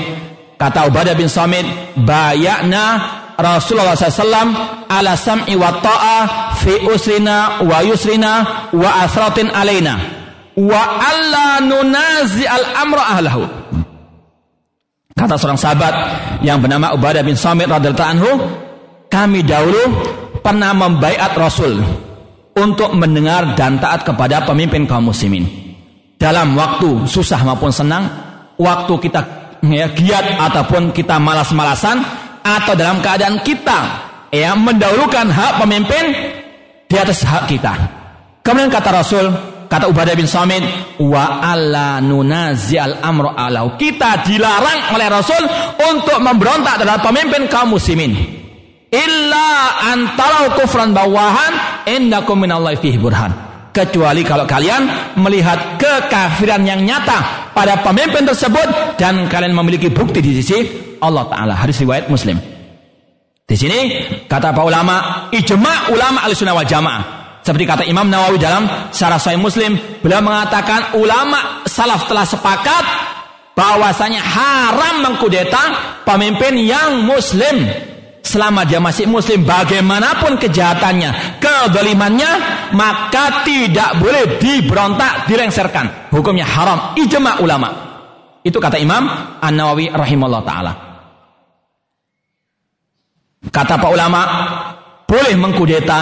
kata 0.60 0.92
Ubadah 0.92 1.16
bin 1.16 1.32
Samit 1.32 1.64
bayakna 1.96 3.16
Rasulullah 3.40 3.96
SAW 3.96 4.52
ala 4.92 5.16
sam'i 5.16 5.56
wa 5.56 5.80
ta'a 5.80 6.18
fi 6.60 6.84
usrina 6.84 7.64
wa 7.64 7.80
yusrina 7.80 8.32
wa 8.76 8.90
asratin 9.08 9.48
alaina 9.48 9.96
wa 10.60 10.82
alla 11.00 11.64
nunazi 11.64 12.44
al 12.44 12.76
amra 12.76 13.04
ahlahu 13.16 13.48
kata 15.16 15.40
seorang 15.40 15.56
sahabat 15.56 15.94
yang 16.44 16.60
bernama 16.60 16.92
Ubadah 16.92 17.24
bin 17.24 17.40
Samit 17.40 17.72
radhiyallahu 17.72 18.12
anhu 18.12 18.32
kami 19.08 19.48
dahulu 19.48 19.80
pernah 20.44 20.76
membaiat 20.76 21.32
Rasul 21.40 21.80
untuk 22.60 22.92
mendengar 22.96 23.56
dan 23.56 23.80
taat 23.80 24.04
kepada 24.04 24.44
pemimpin 24.44 24.84
kaum 24.84 25.10
muslimin. 25.10 25.48
Dalam 26.20 26.52
waktu 26.60 27.08
susah 27.08 27.40
maupun 27.48 27.72
senang, 27.72 28.06
waktu 28.60 28.94
kita 29.00 29.39
ya, 29.64 29.92
giat 29.92 30.40
ataupun 30.40 30.92
kita 30.96 31.20
malas-malasan, 31.20 32.02
atau 32.40 32.74
dalam 32.74 33.04
keadaan 33.04 33.44
kita 33.44 33.80
ya 34.32 34.56
mendahulukan 34.56 35.28
hak 35.28 35.60
pemimpin 35.64 36.06
di 36.88 36.96
atas 36.96 37.26
hak 37.26 37.52
kita. 37.52 37.74
Kemudian 38.42 38.72
kata 38.72 38.90
Rasul, 38.90 39.26
kata 39.68 39.92
Ubadah 39.92 40.16
bin 40.16 40.26
Samit, 40.26 40.64
wa 41.02 41.44
alla 41.44 42.00
nunazi'al 42.00 43.04
amru 43.04 43.30
alau. 43.36 43.76
Kita 43.76 44.24
dilarang 44.26 44.96
oleh 44.96 45.08
Rasul 45.12 45.44
untuk 45.92 46.18
memberontak 46.24 46.82
terhadap 46.82 47.04
pemimpin 47.06 47.46
kaum 47.52 47.76
muslimin 47.76 48.40
illa 48.90 49.78
antara 49.94 50.50
kufran 50.58 50.98
bawahan 50.98 51.86
indakum 51.86 52.42
minallahi 52.42 52.82
fihi 52.82 52.98
burhan 52.98 53.49
kecuali 53.70 54.22
kalau 54.26 54.46
kalian 54.50 55.14
melihat 55.20 55.78
kekafiran 55.78 56.66
yang 56.66 56.82
nyata 56.84 57.52
pada 57.54 57.80
pemimpin 57.86 58.26
tersebut 58.26 58.98
dan 58.98 59.30
kalian 59.30 59.54
memiliki 59.54 59.90
bukti 59.90 60.20
di 60.20 60.42
sisi 60.42 60.58
Allah 61.00 61.26
taala. 61.30 61.54
Hadis 61.56 61.80
riwayat 61.82 62.12
Muslim. 62.12 62.38
Di 63.50 63.58
sini 63.58 64.06
kata 64.30 64.54
para 64.54 64.66
ulama 64.66 64.96
ijma 65.34 65.90
ulama 65.90 66.22
al-sunnah 66.30 66.54
wal 66.54 66.70
jamaah. 66.70 67.04
Seperti 67.40 67.66
kata 67.66 67.84
Imam 67.88 68.06
Nawawi 68.06 68.38
dalam 68.38 68.68
Syarah 68.94 69.18
Sahih 69.18 69.42
Muslim 69.42 69.74
beliau 70.04 70.22
mengatakan 70.22 70.94
ulama 71.00 71.64
salaf 71.66 72.06
telah 72.06 72.28
sepakat 72.28 72.86
bahwasanya 73.58 74.22
haram 74.24 74.96
mengkudeta 75.04 75.64
pemimpin 76.08 76.56
yang 76.62 77.04
muslim 77.04 77.68
selama 78.30 78.62
dia 78.62 78.78
masih 78.78 79.10
muslim 79.10 79.42
bagaimanapun 79.42 80.38
kejahatannya 80.38 81.42
kedolimannya 81.42 82.32
maka 82.78 83.42
tidak 83.42 83.98
boleh 83.98 84.38
diberontak 84.38 85.26
dilengserkan 85.26 86.14
hukumnya 86.14 86.46
haram. 86.46 86.94
Ijma 86.94 87.42
ulama. 87.42 87.70
Itu 88.46 88.62
kata 88.62 88.78
Imam 88.78 89.10
An-Nawawi 89.42 89.90
rahimahullah 89.90 90.44
ta'ala. 90.46 90.74
Kata 93.50 93.74
pak 93.82 93.90
ulama 93.90 94.22
boleh 95.10 95.34
mengkudeta 95.34 96.00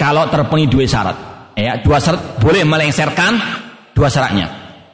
kalau 0.00 0.24
terpenuhi 0.32 0.70
dua 0.70 0.88
syarat. 0.88 1.16
Ya 1.58 1.82
dua 1.84 2.00
syarat 2.00 2.40
boleh 2.40 2.64
melengserkan 2.64 3.36
dua 3.92 4.08
syaratnya. 4.08 4.46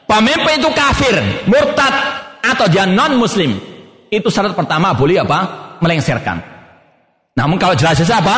Pemimpin 0.04 0.60
itu 0.60 0.70
kafir 0.74 1.14
murtad 1.48 1.94
atau 2.44 2.66
dia 2.68 2.84
non 2.84 3.16
muslim 3.16 3.56
itu 4.10 4.28
syarat 4.28 4.52
pertama 4.52 4.92
boleh 4.92 5.22
apa? 5.22 5.62
Melengserkan 5.80 6.53
namun 7.34 7.58
kalau 7.58 7.74
jelas-jelas 7.74 8.22
apa? 8.22 8.36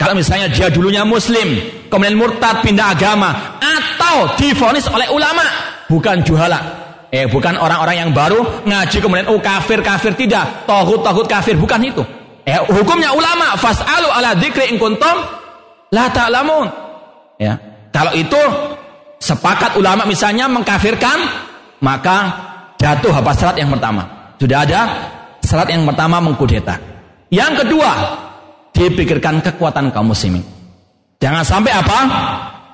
Kalau 0.00 0.16
misalnya 0.16 0.48
dia 0.50 0.72
dulunya 0.72 1.04
muslim, 1.04 1.60
kemudian 1.92 2.16
murtad 2.18 2.64
pindah 2.64 2.96
agama, 2.96 3.60
atau 3.60 4.34
difonis 4.34 4.88
oleh 4.88 5.06
ulama, 5.12 5.44
bukan 5.86 6.24
juhala. 6.24 6.58
Eh, 7.12 7.28
bukan 7.28 7.60
orang-orang 7.60 8.08
yang 8.08 8.10
baru 8.16 8.64
ngaji 8.64 8.96
kemudian 9.04 9.28
oh 9.28 9.36
kafir 9.36 9.84
kafir 9.84 10.16
tidak, 10.16 10.64
tohut 10.64 11.04
tohut 11.04 11.28
kafir 11.28 11.52
bukan 11.60 11.84
itu. 11.84 12.00
Eh, 12.48 12.56
hukumnya 12.72 13.12
ulama 13.12 13.54
fasalu 13.60 14.08
ala 14.08 14.32
dzikri 14.32 14.72
in 14.72 14.80
kuntum 14.80 15.20
la 15.92 16.08
ta'lamun. 16.08 16.66
Ya. 17.36 17.60
Kalau 17.92 18.16
itu 18.16 18.40
sepakat 19.20 19.76
ulama 19.76 20.08
misalnya 20.08 20.48
mengkafirkan, 20.48 21.20
maka 21.84 22.32
jatuh 22.80 23.12
apa 23.12 23.30
syarat 23.36 23.60
yang 23.60 23.70
pertama. 23.70 24.02
Sudah 24.40 24.64
ada 24.64 24.80
syarat 25.44 25.68
yang 25.68 25.84
pertama 25.84 26.18
mengkudeta. 26.18 26.91
Yang 27.32 27.64
kedua, 27.64 27.90
dipikirkan 28.76 29.40
kekuatan 29.40 29.88
kaum 29.88 30.12
muslimin. 30.12 30.44
Jangan 31.16 31.40
sampai 31.40 31.72
apa? 31.72 31.98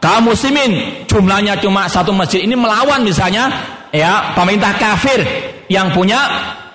Kaum 0.03 0.35
muslimin 0.35 1.07
jumlahnya 1.07 1.63
cuma 1.63 1.87
satu 1.87 2.11
masjid. 2.11 2.43
Ini 2.43 2.59
melawan 2.59 3.07
misalnya 3.07 3.55
ya 3.95 4.35
pemerintah 4.35 4.75
kafir 4.75 5.23
yang 5.71 5.95
punya 5.95 6.19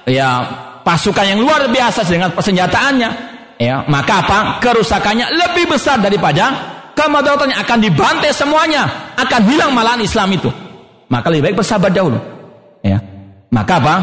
ya 0.07 0.47
pasukan 0.87 1.27
yang 1.27 1.43
luar 1.43 1.67
biasa 1.67 2.07
dengan 2.07 2.31
persenjataannya. 2.31 3.09
Ya 3.59 3.83
maka 3.91 4.23
apa? 4.23 4.39
Kerusakannya 4.63 5.35
lebih 5.35 5.75
besar 5.75 5.99
daripada 5.99 6.55
kemadaratannya 6.95 7.59
akan 7.67 7.77
dibantai 7.83 8.31
semuanya 8.31 9.11
akan 9.19 9.41
hilang 9.43 9.75
malahan 9.75 9.99
Islam 9.99 10.31
itu. 10.31 10.47
Maka 11.11 11.27
lebih 11.27 11.51
baik 11.51 11.59
bersabar 11.59 11.91
dahulu. 11.91 12.15
Ya 12.79 13.03
maka 13.51 13.75
apa? 13.83 13.95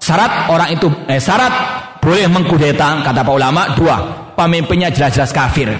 Syarat 0.00 0.52
orang 0.52 0.68
itu 0.72 0.88
eh 1.08 1.20
syarat 1.20 1.52
boleh 2.04 2.28
mengkudeta 2.28 3.00
kata 3.00 3.24
para 3.24 3.32
ulama 3.32 3.72
dua. 3.72 3.96
Pemimpinnya 4.36 4.92
jelas-jelas 4.92 5.32
kafir. 5.32 5.72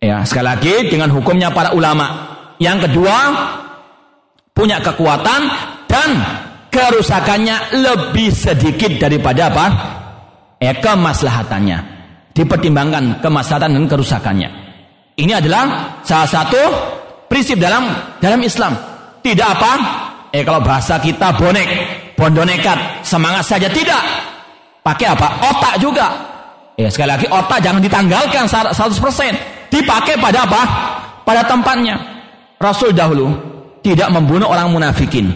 Ya 0.00 0.24
sekali 0.24 0.48
lagi 0.48 0.74
dengan 0.88 1.12
hukumnya 1.12 1.52
para 1.52 1.76
ulama. 1.76 2.32
Yang 2.56 2.88
kedua 2.88 3.16
punya 4.56 4.80
kekuatan 4.80 5.40
dan 5.84 6.08
kerusakannya 6.72 7.76
lebih 7.84 8.32
sedikit 8.32 8.96
daripada 8.96 9.52
apa? 9.52 9.66
Ya 10.56 10.72
kemaslahatannya. 10.80 12.00
Dipertimbangkan 12.32 13.20
kemaslahatan 13.20 13.76
dan 13.76 13.84
kerusakannya. 13.90 14.48
Ini 15.20 15.36
adalah 15.36 15.98
salah 16.00 16.30
satu 16.30 16.62
prinsip 17.28 17.60
dalam 17.60 17.92
dalam 18.24 18.40
Islam. 18.40 18.72
Tidak 19.20 19.44
apa? 19.44 19.72
Eh 20.32 20.46
kalau 20.46 20.64
bahasa 20.64 20.96
kita 20.96 21.36
bonek 21.36 21.68
bondonekat 22.16 23.04
semangat 23.04 23.44
saja 23.44 23.68
tidak 23.68 24.00
Pakai 24.80 25.06
apa? 25.12 25.28
Otak 25.44 25.74
juga. 25.80 26.08
Ya, 26.80 26.88
sekali 26.88 27.12
lagi 27.12 27.26
otak 27.28 27.60
jangan 27.60 27.84
ditanggalkan 27.84 28.48
100%. 28.48 29.68
Dipakai 29.68 30.16
pada 30.16 30.48
apa? 30.48 30.62
Pada 31.28 31.44
tempatnya. 31.44 32.00
Rasul 32.56 32.96
dahulu 32.96 33.32
tidak 33.84 34.08
membunuh 34.12 34.48
orang 34.48 34.72
munafikin. 34.72 35.32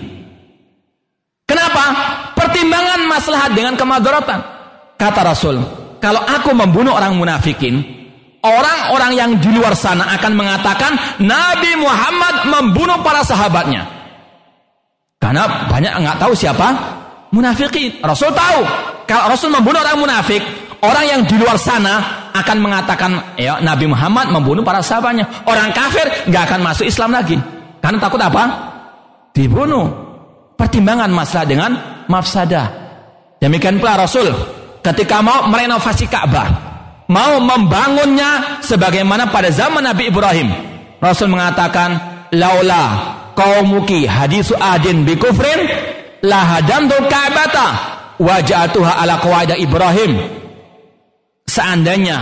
Kenapa? 1.45 1.85
Pertimbangan 2.33 3.05
maslahat 3.09 3.53
dengan 3.53 3.77
kemadaratan. 3.77 4.41
Kata 4.97 5.21
Rasul, 5.21 5.61
kalau 6.01 6.25
aku 6.25 6.57
membunuh 6.57 6.97
orang 6.97 7.17
munafikin, 7.17 7.85
orang-orang 8.41 9.13
yang 9.17 9.31
di 9.41 9.53
luar 9.53 9.77
sana 9.77 10.17
akan 10.17 10.33
mengatakan 10.33 10.93
Nabi 11.21 11.77
Muhammad 11.77 12.35
membunuh 12.49 13.01
para 13.05 13.21
sahabatnya. 13.21 13.85
Karena 15.21 15.69
banyak 15.69 15.93
nggak 16.05 16.19
tahu 16.21 16.33
siapa 16.37 16.69
munafikin. 17.33 18.01
Rasul 18.05 18.33
tahu 18.33 18.61
kalau 19.05 19.37
Rasul 19.37 19.53
membunuh 19.53 19.85
orang 19.85 20.01
munafik, 20.01 20.41
orang 20.81 21.05
yang 21.05 21.21
di 21.29 21.37
luar 21.37 21.61
sana 21.61 22.29
akan 22.33 22.57
mengatakan 22.59 23.37
ya 23.39 23.61
Nabi 23.61 23.87
Muhammad 23.89 24.33
membunuh 24.33 24.65
para 24.65 24.81
sahabatnya. 24.81 25.45
Orang 25.45 25.71
kafir 25.77 26.29
nggak 26.29 26.43
akan 26.51 26.61
masuk 26.65 26.89
Islam 26.89 27.13
lagi. 27.13 27.37
Karena 27.85 28.01
takut 28.01 28.21
apa? 28.21 28.43
Dibunuh. 29.37 29.87
Pertimbangan 30.57 31.11
masalah 31.13 31.47
dengan 31.47 31.71
mafsadah. 32.09 32.67
Demikian 33.43 33.77
pula 33.77 34.01
Rasul 34.01 34.33
ketika 34.81 35.21
mau 35.21 35.45
merenovasi 35.51 36.09
Ka'bah, 36.09 36.49
mau 37.13 37.37
membangunnya 37.43 38.61
sebagaimana 38.65 39.29
pada 39.29 39.53
zaman 39.53 39.85
Nabi 39.85 40.09
Ibrahim. 40.09 40.49
Rasul 41.03 41.29
mengatakan, 41.29 42.01
"Laula 42.33 42.85
qaumuki 43.37 44.09
hadisu 44.09 44.57
adin 44.57 45.05
bi 45.05 45.21
kufrin 45.21 45.69
lahadamtu 46.25 46.97
Ka'bata." 47.11 47.94
Wajatuha 48.21 49.03
ala 49.03 49.19
qawaida 49.19 49.55
Ibrahim. 49.59 50.19
Seandainya 51.45 52.19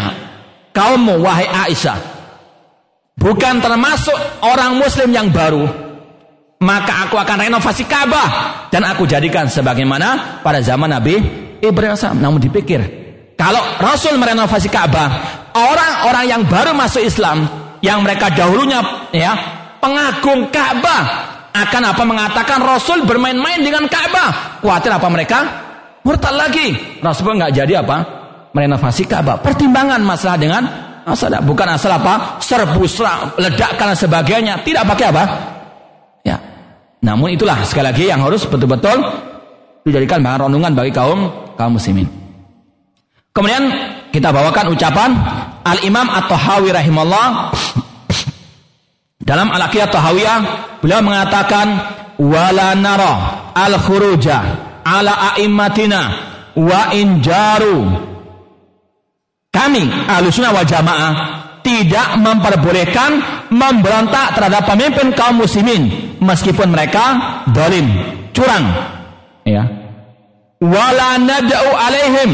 kaummu 0.75 1.21
wahai 1.21 1.47
Aisyah 1.47 1.99
bukan 3.17 3.61
termasuk 3.61 4.17
orang 4.43 4.81
muslim 4.81 5.13
yang 5.13 5.29
baru 5.29 5.69
maka 6.65 7.07
aku 7.09 7.21
akan 7.21 7.47
renovasi 7.47 7.85
Ka'bah 7.85 8.29
dan 8.73 8.83
aku 8.89 9.05
jadikan 9.05 9.47
sebagaimana 9.47 10.41
pada 10.41 10.65
zaman 10.65 10.91
Nabi 10.91 11.21
Ibrahim 11.61 12.19
namun 12.19 12.41
dipikir 12.41 12.81
kalau 13.37 13.61
Rasul 13.79 14.17
merenovasi 14.17 14.73
Ka'bah 14.73 15.09
orang-orang 15.53 16.27
yang 16.27 16.43
baru 16.49 16.73
masuk 16.73 17.05
Islam 17.05 17.47
yang 17.85 18.01
mereka 18.01 18.33
dahulunya 18.33 19.13
ya 19.13 19.37
pengagung 19.79 20.49
Ka'bah 20.49 21.31
akan 21.53 21.83
apa 21.85 22.03
mengatakan 22.09 22.65
Rasul 22.65 23.05
bermain-main 23.05 23.61
dengan 23.61 23.85
Ka'bah? 23.85 24.57
Khawatir 24.65 24.89
apa 24.89 25.05
mereka 25.13 25.39
murtad 26.07 26.35
lagi. 26.35 26.99
Rasulullah 27.03 27.47
nggak 27.47 27.55
jadi 27.55 27.73
apa? 27.83 27.97
Merenovasi 28.53 29.09
Ka'bah. 29.09 29.41
Pertimbangan 29.41 30.03
masalah 30.05 30.37
dengan 30.37 30.63
masalah 31.09 31.41
bukan 31.43 31.67
asal 31.73 31.91
apa? 31.95 32.39
Serbu 32.39 32.85
serang, 32.87 33.35
ledakkan 33.41 33.95
dan 33.95 33.99
sebagainya. 33.99 34.55
Tidak 34.63 34.85
pakai 34.85 35.07
apa? 35.09 35.25
Ya. 36.23 36.37
Namun 37.03 37.35
itulah 37.35 37.65
sekali 37.65 37.89
lagi 37.89 38.05
yang 38.07 38.23
harus 38.23 38.45
betul-betul 38.47 39.01
dijadikan 39.83 40.23
bahan 40.23 40.47
renungan 40.47 40.73
bagi 40.77 40.93
kaum 40.95 41.33
kaum 41.59 41.75
muslimin. 41.75 42.07
Kemudian 43.33 43.65
kita 44.13 44.29
bawakan 44.29 44.77
ucapan 44.77 45.11
Al 45.65 45.81
Imam 45.89 46.05
At-Tahawi 46.05 46.69
rahimahullah 46.69 47.29
dalam 49.23 49.49
Al-Aqidah 49.49 49.89
Tahawiyah 49.89 50.39
beliau 50.85 51.01
mengatakan 51.01 51.67
wala 52.21 52.77
nara 52.77 53.15
al-khuruja 53.57 54.69
ala 54.85 55.35
a'immatina 55.35 56.01
wa 56.59 56.93
injaru 56.93 58.11
kami 59.53 59.85
alusuna 60.09 60.53
wa 60.53 60.63
jamaah 60.65 61.13
tidak 61.63 62.19
memperbolehkan 62.19 63.11
memberontak 63.55 64.35
terhadap 64.35 64.67
pemimpin 64.67 65.15
kaum 65.15 65.39
muslimin 65.39 66.17
meskipun 66.19 66.69
mereka 66.71 67.05
dolim, 67.51 67.87
curang. 68.35 68.67
Ya. 69.47 69.63
Wala 70.63 71.19
nad'u 71.19 71.71
alaihim. 71.75 72.31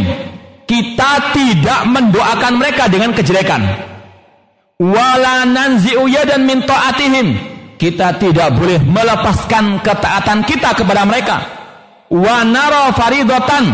Kita 0.68 1.32
tidak 1.32 1.88
mendoakan 1.88 2.60
mereka 2.60 2.92
dengan 2.92 3.16
kejelekan. 3.16 3.64
Wala 4.76 5.48
nanzi'u 5.48 6.04
yadan 6.04 6.44
min 6.44 6.60
ta'atihim. 6.60 7.28
Kita 7.80 8.20
tidak 8.20 8.52
boleh 8.58 8.76
melepaskan 8.84 9.80
ketaatan 9.80 10.44
kita 10.44 10.76
kepada 10.76 11.08
mereka. 11.08 11.57
Wa 12.08 12.40
nara 12.44 12.88
faridatan 12.96 13.64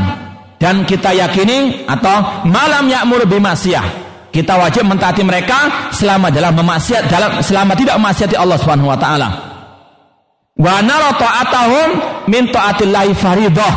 dan 0.59 0.83
kita 0.83 1.15
yakini 1.15 1.87
atau 1.87 2.47
malam 2.51 2.91
ya'mur 2.91 3.23
bimasiyah 3.31 4.05
kita 4.35 4.59
wajib 4.59 4.83
mentaati 4.91 5.23
mereka 5.23 5.91
selama 5.95 6.27
dalam 6.27 6.59
memaksiat 6.59 7.07
dalam 7.07 7.39
selama 7.39 7.79
tidak 7.79 7.95
memaksiati 8.03 8.35
Allah 8.35 8.59
Subhanahu 8.59 8.91
wa 8.91 8.99
taala. 8.99 9.29
Wa 10.59 10.83
nara 10.83 11.15
ta'atahum 11.15 11.89
min 12.27 12.51
ta'atillahi 12.51 13.15
faridah. 13.15 13.73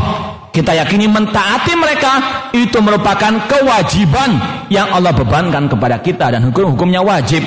Kita 0.49 0.73
yakini 0.73 1.05
mentaati 1.05 1.77
mereka 1.77 2.13
itu 2.57 2.81
merupakan 2.81 3.45
kewajiban 3.45 4.41
yang 4.73 4.89
Allah 4.89 5.13
bebankan 5.13 5.69
kepada 5.69 6.01
kita 6.01 6.33
dan 6.33 6.49
hukum-hukumnya 6.49 7.05
wajib. 7.05 7.45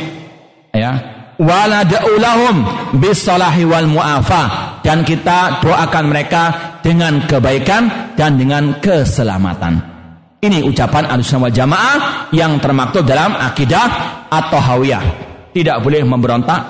Ya. 0.70 1.18
Wala 1.40 1.88
da'ulahum 1.88 2.56
bisalahi 3.00 3.64
wal 3.64 3.88
mu'afa 3.88 4.76
dan 4.84 5.00
kita 5.00 5.64
doakan 5.64 6.12
mereka 6.12 6.76
dengan 6.84 7.24
kebaikan 7.24 8.12
dan 8.12 8.36
dengan 8.36 8.76
keselamatan. 8.76 9.80
Ini 10.40 10.60
ucapan 10.68 11.08
Ahlussunnah 11.08 11.48
wal 11.48 11.56
Jamaah 11.56 11.96
yang 12.36 12.60
termaktub 12.60 13.08
dalam 13.08 13.32
akidah 13.36 13.88
atau 14.28 14.60
hawiyah. 14.60 15.04
Tidak 15.56 15.80
boleh 15.80 16.04
memberontak. 16.04 16.60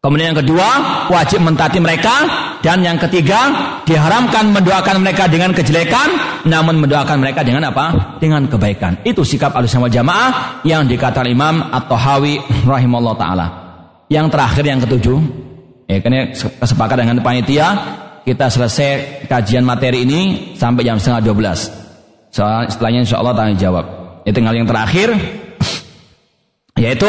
Kemudian 0.00 0.32
yang 0.32 0.40
kedua, 0.44 0.68
wajib 1.08 1.40
mentaati 1.40 1.80
mereka 1.80 2.14
dan 2.60 2.84
yang 2.84 3.00
ketiga, 3.00 3.40
diharamkan 3.88 4.52
mendoakan 4.52 5.00
mereka 5.00 5.24
dengan 5.24 5.56
kejelekan, 5.56 6.08
namun 6.44 6.76
mendoakan 6.84 7.16
mereka 7.16 7.40
dengan 7.40 7.72
apa? 7.72 8.16
Dengan 8.20 8.44
kebaikan. 8.44 9.00
Itu 9.00 9.24
sikap 9.24 9.56
Ahlussunnah 9.56 9.88
wal 9.88 9.96
Jamaah 9.96 10.30
yang 10.68 10.84
dikatakan 10.84 11.28
Imam 11.28 11.72
atau 11.72 11.96
Hawi 11.96 12.36
rahimahullah 12.68 13.16
taala. 13.16 13.46
Yang 14.12 14.26
terakhir 14.36 14.64
yang 14.68 14.80
ketujuh, 14.84 15.18
ya 15.88 15.96
ini 16.04 16.36
kesepakatan 16.36 17.08
dengan 17.08 17.24
panitia, 17.24 17.68
kita 18.28 18.52
selesai 18.52 19.24
kajian 19.24 19.64
materi 19.64 20.04
ini 20.04 20.52
sampai 20.52 20.84
jam 20.84 21.00
setengah 21.00 21.24
dua 21.24 21.34
belas. 21.34 21.72
Soal 22.28 22.68
setelahnya 22.68 23.08
insya 23.08 23.18
Allah 23.18 23.32
tanya 23.32 23.56
jawab. 23.56 23.84
Ini 24.28 24.32
tinggal 24.36 24.54
yang 24.54 24.68
terakhir 24.68 25.16
yaitu 26.76 27.08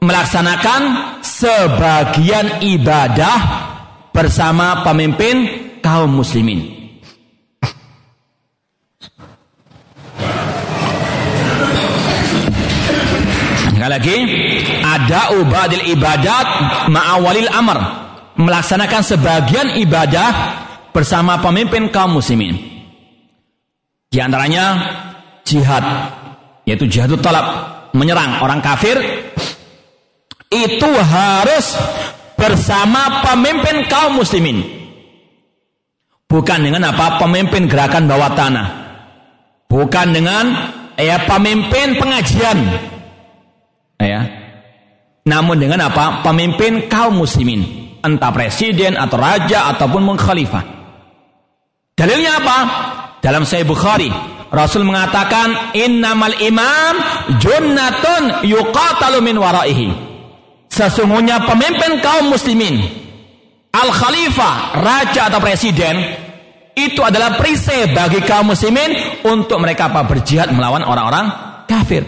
melaksanakan 0.00 0.80
sebagian 1.24 2.62
ibadah 2.62 3.67
bersama 4.18 4.82
pemimpin 4.82 5.46
kaum 5.78 6.10
muslimin. 6.10 6.74
Sekali 13.70 13.86
lagi, 13.94 14.16
ada 14.82 15.38
ubadil 15.38 15.94
ibadat 15.94 16.48
ma'awalil 16.90 17.46
amr. 17.46 17.78
Melaksanakan 18.38 19.02
sebagian 19.06 19.78
ibadah 19.78 20.30
bersama 20.90 21.38
pemimpin 21.38 21.86
kaum 21.94 22.18
muslimin. 22.18 22.58
Di 24.10 24.18
antaranya 24.18 24.82
jihad, 25.46 25.86
yaitu 26.66 26.90
jihad 26.90 27.14
talab, 27.22 27.46
menyerang 27.94 28.42
orang 28.42 28.58
kafir 28.58 28.98
itu 30.50 30.90
harus 31.06 31.78
bersama 32.38 33.26
pemimpin 33.26 33.90
kaum 33.90 34.22
muslimin. 34.22 34.62
Bukan 36.30 36.60
dengan 36.62 36.94
apa? 36.94 37.18
Pemimpin 37.18 37.66
gerakan 37.66 38.06
bawah 38.06 38.30
tanah. 38.38 38.68
Bukan 39.66 40.14
dengan 40.14 40.44
ya 40.94 41.26
pemimpin 41.26 41.98
pengajian. 41.98 42.58
Ya. 43.98 44.20
Namun 45.26 45.58
dengan 45.58 45.90
apa? 45.90 46.22
Pemimpin 46.22 46.86
kaum 46.86 47.18
muslimin. 47.18 47.90
Entah 47.98 48.30
presiden 48.30 48.94
atau 48.94 49.18
raja 49.18 49.74
ataupun 49.74 50.06
mengkhalifah. 50.06 50.64
Dalilnya 51.98 52.38
apa? 52.38 52.58
Dalam 53.18 53.42
Sahih 53.42 53.66
Bukhari, 53.66 54.06
Rasul 54.54 54.86
mengatakan 54.86 55.74
innamal 55.74 56.38
imam 56.38 56.94
junnatun 57.42 58.46
yuqatalu 58.46 59.18
min 59.18 59.36
waraihi. 59.42 60.07
Sesungguhnya 60.68 61.42
pemimpin 61.48 61.98
kaum 62.04 62.28
muslimin, 62.30 62.76
al 63.72 63.90
khalifah, 63.90 64.78
raja 64.78 65.32
atau 65.32 65.40
presiden 65.40 65.96
itu 66.78 67.00
adalah 67.02 67.34
perisai 67.34 67.90
bagi 67.90 68.22
kaum 68.22 68.52
muslimin 68.54 69.20
untuk 69.26 69.58
mereka 69.58 69.90
apa 69.90 70.06
berjihad 70.06 70.52
melawan 70.54 70.84
orang-orang 70.86 71.26
kafir. 71.66 72.04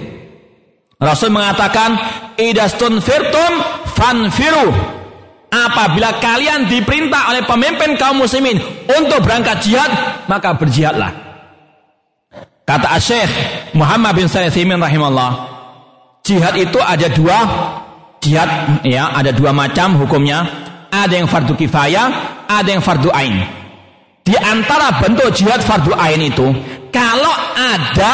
Rasul 1.01 1.33
mengatakan 1.33 1.97
idastun 2.37 3.01
firtum 3.01 3.53
fanfiru 3.97 5.01
Apabila 5.51 6.23
kalian 6.23 6.71
diperintah 6.71 7.35
oleh 7.35 7.43
pemimpin 7.43 7.99
kaum 7.99 8.23
muslimin 8.23 8.55
untuk 8.87 9.19
berangkat 9.19 9.67
jihad, 9.67 9.91
maka 10.31 10.55
berjihadlah. 10.55 11.11
Kata 12.63 12.95
Syekh 13.03 13.27
Muhammad 13.75 14.15
bin 14.15 14.31
Salih 14.31 14.55
rahimahullah, 14.55 15.31
jihad 16.23 16.55
itu 16.55 16.79
ada 16.79 17.11
dua 17.11 17.39
jihad 18.21 18.81
ya, 18.87 19.17
ada 19.17 19.35
dua 19.35 19.51
macam 19.51 19.99
hukumnya. 20.01 20.69
Ada 20.91 21.23
yang 21.23 21.31
fardu 21.31 21.55
kifayah, 21.55 22.07
ada 22.51 22.67
yang 22.67 22.83
fardu 22.83 23.15
ain. 23.15 23.47
Di 24.27 24.35
antara 24.35 24.99
bentuk 24.99 25.31
jihad 25.35 25.63
fardu 25.63 25.95
ain 25.95 26.19
itu, 26.19 26.51
kalau 26.91 27.35
ada 27.55 28.13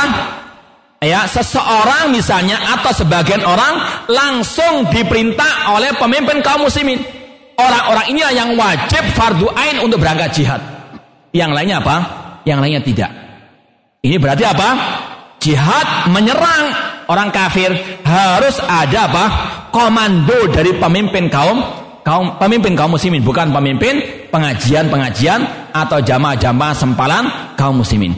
ya 1.01 1.25
seseorang 1.25 2.12
misalnya 2.12 2.60
atau 2.76 2.93
sebagian 2.93 3.41
orang 3.49 4.05
langsung 4.12 4.93
diperintah 4.93 5.73
oleh 5.73 5.97
pemimpin 5.97 6.44
kaum 6.44 6.68
muslimin 6.68 7.01
Orang-orang 7.57 8.12
inilah 8.12 8.33
yang 8.36 8.51
wajib 8.52 9.01
fardu 9.17 9.49
ain 9.57 9.81
untuk 9.81 9.97
berangkat 9.97 10.28
jihad. 10.36 10.60
Yang 11.33 11.51
lainnya 11.57 11.81
apa? 11.81 11.97
Yang 12.44 12.59
lainnya 12.60 12.83
tidak. 12.85 13.10
Ini 14.05 14.20
berarti 14.20 14.44
apa? 14.44 14.68
Jihad 15.41 16.12
menyerang 16.12 16.65
orang 17.09 17.33
kafir 17.33 17.73
harus 18.05 18.60
ada 18.60 19.09
apa? 19.09 19.25
Komando 19.77 20.49
dari 20.49 20.73
pemimpin 20.81 21.29
kaum 21.29 21.61
kaum 22.01 22.41
pemimpin 22.41 22.73
kaum 22.73 22.97
muslimin, 22.97 23.21
bukan 23.21 23.53
pemimpin 23.53 24.01
pengajian-pengajian 24.33 25.69
atau 25.77 26.01
jamaah-jamaah 26.01 26.73
sempalan 26.73 27.25
kaum 27.61 27.85
muslimin. 27.85 28.17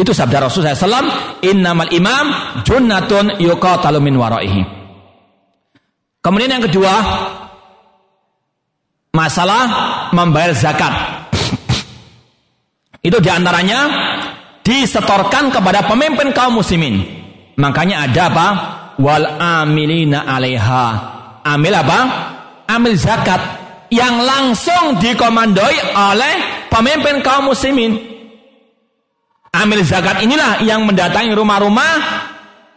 Itu 0.00 0.16
sabda 0.16 0.40
Rasulullah 0.48 0.72
SAW, 0.72 1.44
innamal 1.44 1.92
imam 1.92 2.26
junnatun 2.64 3.44
yuqatalu 3.44 4.00
min 4.00 4.16
waraihi. 4.16 4.62
Kemudian 6.24 6.56
yang 6.56 6.64
kedua, 6.64 6.92
masalah 9.12 9.68
membayar 10.16 10.56
zakat. 10.56 11.28
Itu 13.04 13.20
di 13.20 13.28
antaranya 13.28 13.80
disetorkan 14.64 15.52
kepada 15.52 15.84
pemimpin 15.84 16.32
kaum 16.32 16.56
muslimin. 16.56 17.04
Makanya 17.60 18.08
ada 18.08 18.22
apa? 18.32 18.48
Wal 18.98 19.26
amilina 19.40 20.26
alaiha. 20.26 20.86
Amil 21.44 21.74
apa? 21.74 22.00
Amil 22.70 22.96
zakat 22.96 23.40
yang 23.92 24.22
langsung 24.24 24.98
dikomandoi 24.98 25.76
oleh 25.94 26.34
pemimpin 26.72 27.20
kaum 27.20 27.52
muslimin. 27.52 27.94
Amil 29.54 29.86
zakat 29.86 30.24
inilah 30.24 30.66
yang 30.66 30.82
mendatangi 30.82 31.30
rumah-rumah 31.36 31.94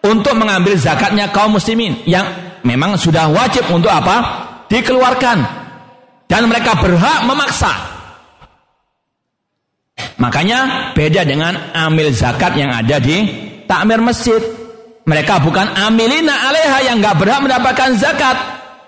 untuk 0.06 0.38
mengambil 0.38 0.78
zakatnya 0.78 1.34
kaum 1.34 1.58
muslimin 1.58 2.06
yang 2.06 2.26
memang 2.62 3.00
sudah 3.00 3.32
wajib 3.34 3.66
untuk 3.74 3.90
apa? 3.90 4.46
Dikeluarkan 4.68 5.38
dan 6.28 6.42
mereka 6.46 6.76
berhak 6.78 7.24
memaksa. 7.24 7.72
Makanya 10.18 10.92
beda 10.94 11.26
dengan 11.26 11.74
amil 11.74 12.14
zakat 12.14 12.54
yang 12.58 12.74
ada 12.74 12.98
di 13.02 13.26
takmir 13.66 14.02
masjid. 14.02 14.38
Mereka 15.08 15.40
bukan 15.40 15.72
amilina 15.72 16.36
alaiha 16.52 16.84
yang 16.84 17.00
nggak 17.00 17.16
berhak 17.16 17.40
mendapatkan 17.40 17.96
zakat, 17.96 18.36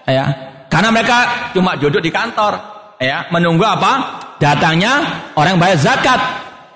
ya. 0.04 0.28
Karena 0.68 0.92
mereka 0.92 1.50
cuma 1.56 1.80
duduk 1.80 2.04
di 2.04 2.12
kantor, 2.12 2.60
ya, 3.00 3.32
menunggu 3.32 3.64
apa? 3.64 4.20
Datangnya 4.36 5.00
orang 5.40 5.56
bayar 5.56 5.80
zakat. 5.80 6.20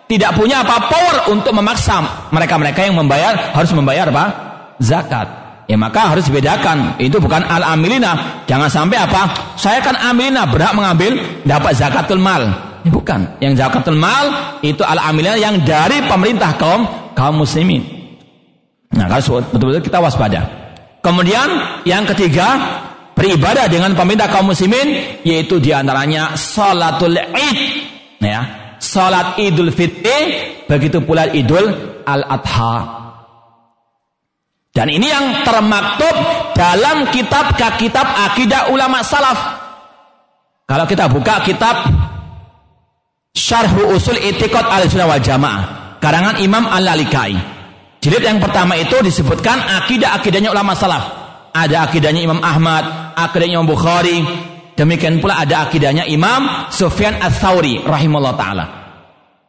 Tidak 0.08 0.36
punya 0.36 0.64
apa 0.64 0.88
power 0.88 1.32
untuk 1.32 1.56
memaksa 1.56 2.28
mereka-mereka 2.32 2.88
yang 2.88 2.96
membayar 2.96 3.56
harus 3.56 3.72
membayar 3.76 4.08
apa? 4.12 4.26
Zakat. 4.80 5.28
Ya 5.68 5.80
maka 5.80 6.12
harus 6.12 6.28
dibedakan. 6.28 7.00
Itu 7.00 7.24
bukan 7.24 7.40
al-amilina. 7.48 8.44
Jangan 8.44 8.68
sampai 8.68 9.00
apa? 9.00 9.56
Saya 9.56 9.80
kan 9.80 9.96
amilina 9.96 10.44
berhak 10.44 10.76
mengambil 10.76 11.20
dapat 11.48 11.80
zakatul 11.80 12.20
mal. 12.20 12.44
Ini 12.84 12.92
bukan. 12.92 13.40
Yang 13.40 13.64
zakatul 13.64 13.96
mal 13.96 14.60
itu 14.60 14.84
al-amilina 14.84 15.40
yang 15.40 15.64
dari 15.64 16.04
pemerintah 16.04 16.52
kaum 16.60 16.84
kaum 17.16 17.40
muslimin. 17.40 18.03
Nah, 18.94 19.10
harus 19.10 19.26
betul-betul 19.30 19.84
kita 19.84 19.98
waspada. 19.98 20.42
Kemudian 21.04 21.82
yang 21.84 22.06
ketiga, 22.08 22.56
beribadah 23.14 23.70
dengan 23.70 23.94
pemerintah 23.94 24.30
kaum 24.30 24.52
muslimin 24.52 25.22
yaitu 25.22 25.62
di 25.62 25.70
antaranya 25.70 26.34
salatul 26.34 27.14
id 27.18 27.60
ya 28.20 28.42
salat 28.82 29.38
idul 29.38 29.70
fitri 29.70 30.50
begitu 30.66 31.06
pula 31.06 31.30
idul 31.30 31.64
al 32.04 32.26
adha 32.26 33.04
dan 34.74 34.90
ini 34.90 35.06
yang 35.06 35.46
termaktub 35.46 36.16
dalam 36.58 37.06
kitab-kitab 37.14 38.34
akidah 38.34 38.74
ulama 38.74 39.06
salaf. 39.06 39.62
Kalau 40.66 40.90
kita 40.90 41.06
buka 41.14 41.46
kitab 41.46 41.94
Syarhu 43.38 43.94
Usul 43.94 44.18
Itiqad 44.18 44.66
Al-Sunnah 44.66 45.06
wal 45.06 45.22
Jamaah 45.22 45.62
karangan 46.02 46.42
Imam 46.42 46.66
Al-Lalikai 46.66 47.38
jilid 48.04 48.20
yang 48.20 48.44
pertama 48.44 48.76
itu 48.76 49.00
disebutkan 49.00 49.64
akidah-akidahnya 49.64 50.52
ulama 50.52 50.76
salaf 50.76 51.24
ada 51.54 51.86
akidahnya 51.86 52.26
Imam 52.26 52.42
Ahmad, 52.42 53.14
akidahnya 53.14 53.62
Imam 53.62 53.70
Bukhari, 53.70 54.26
demikian 54.74 55.22
pula 55.22 55.38
ada 55.38 55.70
akidahnya 55.70 56.10
Imam 56.10 56.68
Sufyan 56.74 57.22
Ats-Tsauri 57.22 57.86
rahimahullah 57.86 58.36
taala. 58.36 58.66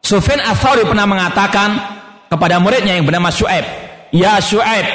Sufyan 0.05 0.37
Ats-Tsauri 0.45 0.85
pernah 0.85 1.09
mengatakan 1.09 1.69
kepada 2.29 2.61
muridnya 2.61 2.93
yang 2.93 3.09
bernama 3.09 3.33
Syuaib, 3.33 3.65
"Ya 4.13 4.37
Syuaib, 4.37 4.85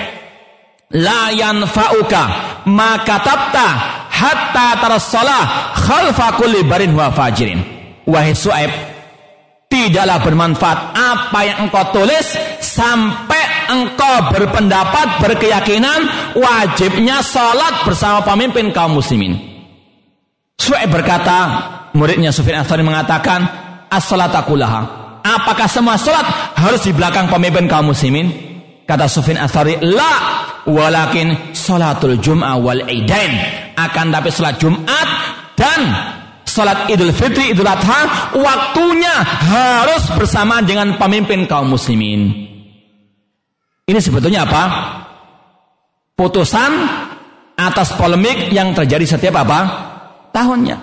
la 0.94 1.34
yanfa'uka 1.34 2.22
ma 2.70 3.02
katabta 3.02 3.66
hatta 4.06 4.66
tarassalah 4.78 5.74
khalfa 5.74 6.38
kulli 6.38 6.62
barin 6.62 6.94
wa 6.94 7.10
fajirin." 7.10 7.58
Wahai 8.06 8.38
Syuaib, 8.38 8.70
tidaklah 9.66 10.22
bermanfaat 10.22 10.78
apa 10.94 11.40
yang 11.42 11.66
engkau 11.66 11.90
tulis 11.90 12.38
sampai 12.70 13.66
engkau 13.66 14.30
berpendapat 14.30 15.18
berkeyakinan 15.18 16.06
wajibnya 16.38 17.18
salat 17.26 17.82
bersama 17.82 18.22
pemimpin 18.22 18.70
kaum 18.70 18.94
muslimin. 18.94 19.34
Suai 20.54 20.86
berkata, 20.86 21.38
muridnya 21.96 22.30
Sufyan 22.30 22.62
Ats 22.62 22.70
mengatakan, 22.78 23.40
as-salatakullaha. 23.90 25.00
Apakah 25.20 25.66
semua 25.66 25.98
salat 25.98 26.24
harus 26.56 26.86
di 26.86 26.94
belakang 26.94 27.26
pemimpin 27.26 27.66
kaum 27.66 27.90
muslimin? 27.90 28.30
Kata 28.86 29.06
Sufyan 29.06 29.38
ats 29.38 29.54
la, 29.82 30.14
walakin 30.66 31.54
salatul 31.54 32.18
jum'ah 32.18 32.58
wal 32.58 32.86
idain. 32.86 33.32
Akan 33.74 34.10
tapi 34.10 34.30
salat 34.30 34.58
Jumat 34.58 35.08
dan 35.54 35.80
Salat 36.50 36.90
Idul 36.90 37.14
Fitri, 37.14 37.54
Idul 37.54 37.70
Adha, 37.70 38.34
waktunya 38.34 39.22
harus 39.22 40.10
bersamaan 40.18 40.66
dengan 40.66 40.98
pemimpin 40.98 41.46
kaum 41.46 41.70
muslimin. 41.78 42.50
Ini 43.90 43.98
sebetulnya 43.98 44.46
apa? 44.46 44.62
Putusan 46.14 46.70
atas 47.58 47.90
polemik 47.98 48.54
yang 48.54 48.70
terjadi 48.70 49.18
setiap 49.18 49.42
apa? 49.42 49.58
Tahunnya. 50.30 50.78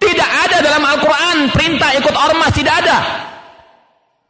Tidak 0.00 0.30
ada 0.48 0.64
dalam 0.64 0.80
Al-Quran 0.80 1.52
perintah 1.52 1.92
ikut 2.00 2.16
ormas, 2.16 2.56
tidak 2.56 2.80
ada. 2.80 2.98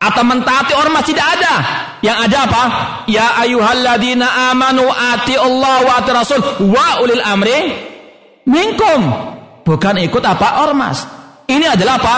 Atau 0.03 0.27
mentaati 0.27 0.75
ormas 0.75 1.07
tidak 1.07 1.23
ada. 1.39 1.55
Yang 2.03 2.19
ada 2.27 2.39
apa? 2.51 2.63
Ya 3.07 3.27
ayuhalladina 3.47 4.51
amanu 4.51 4.91
ati 4.91 5.39
Allah 5.39 5.87
wa 5.87 5.93
ati 6.03 6.11
Rasul 6.11 6.41
wa 6.67 7.01
ulil 7.01 7.23
amri 7.23 7.59
minkum 8.45 9.01
bukan 9.63 10.03
ikut 10.03 10.25
apa 10.27 10.67
ormas. 10.67 11.07
Ini 11.47 11.79
adalah 11.79 11.95
apa? 12.03 12.17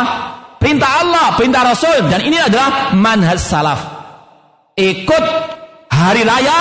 Perintah 0.57 0.91
Allah, 1.05 1.27
perintah 1.37 1.63
Rasul 1.69 2.09
dan 2.09 2.25
ini 2.25 2.41
adalah 2.41 2.97
manhaj 2.97 3.39
salaf. 3.39 3.81
Ikut 4.75 5.25
hari 5.99 6.23
raya 6.23 6.59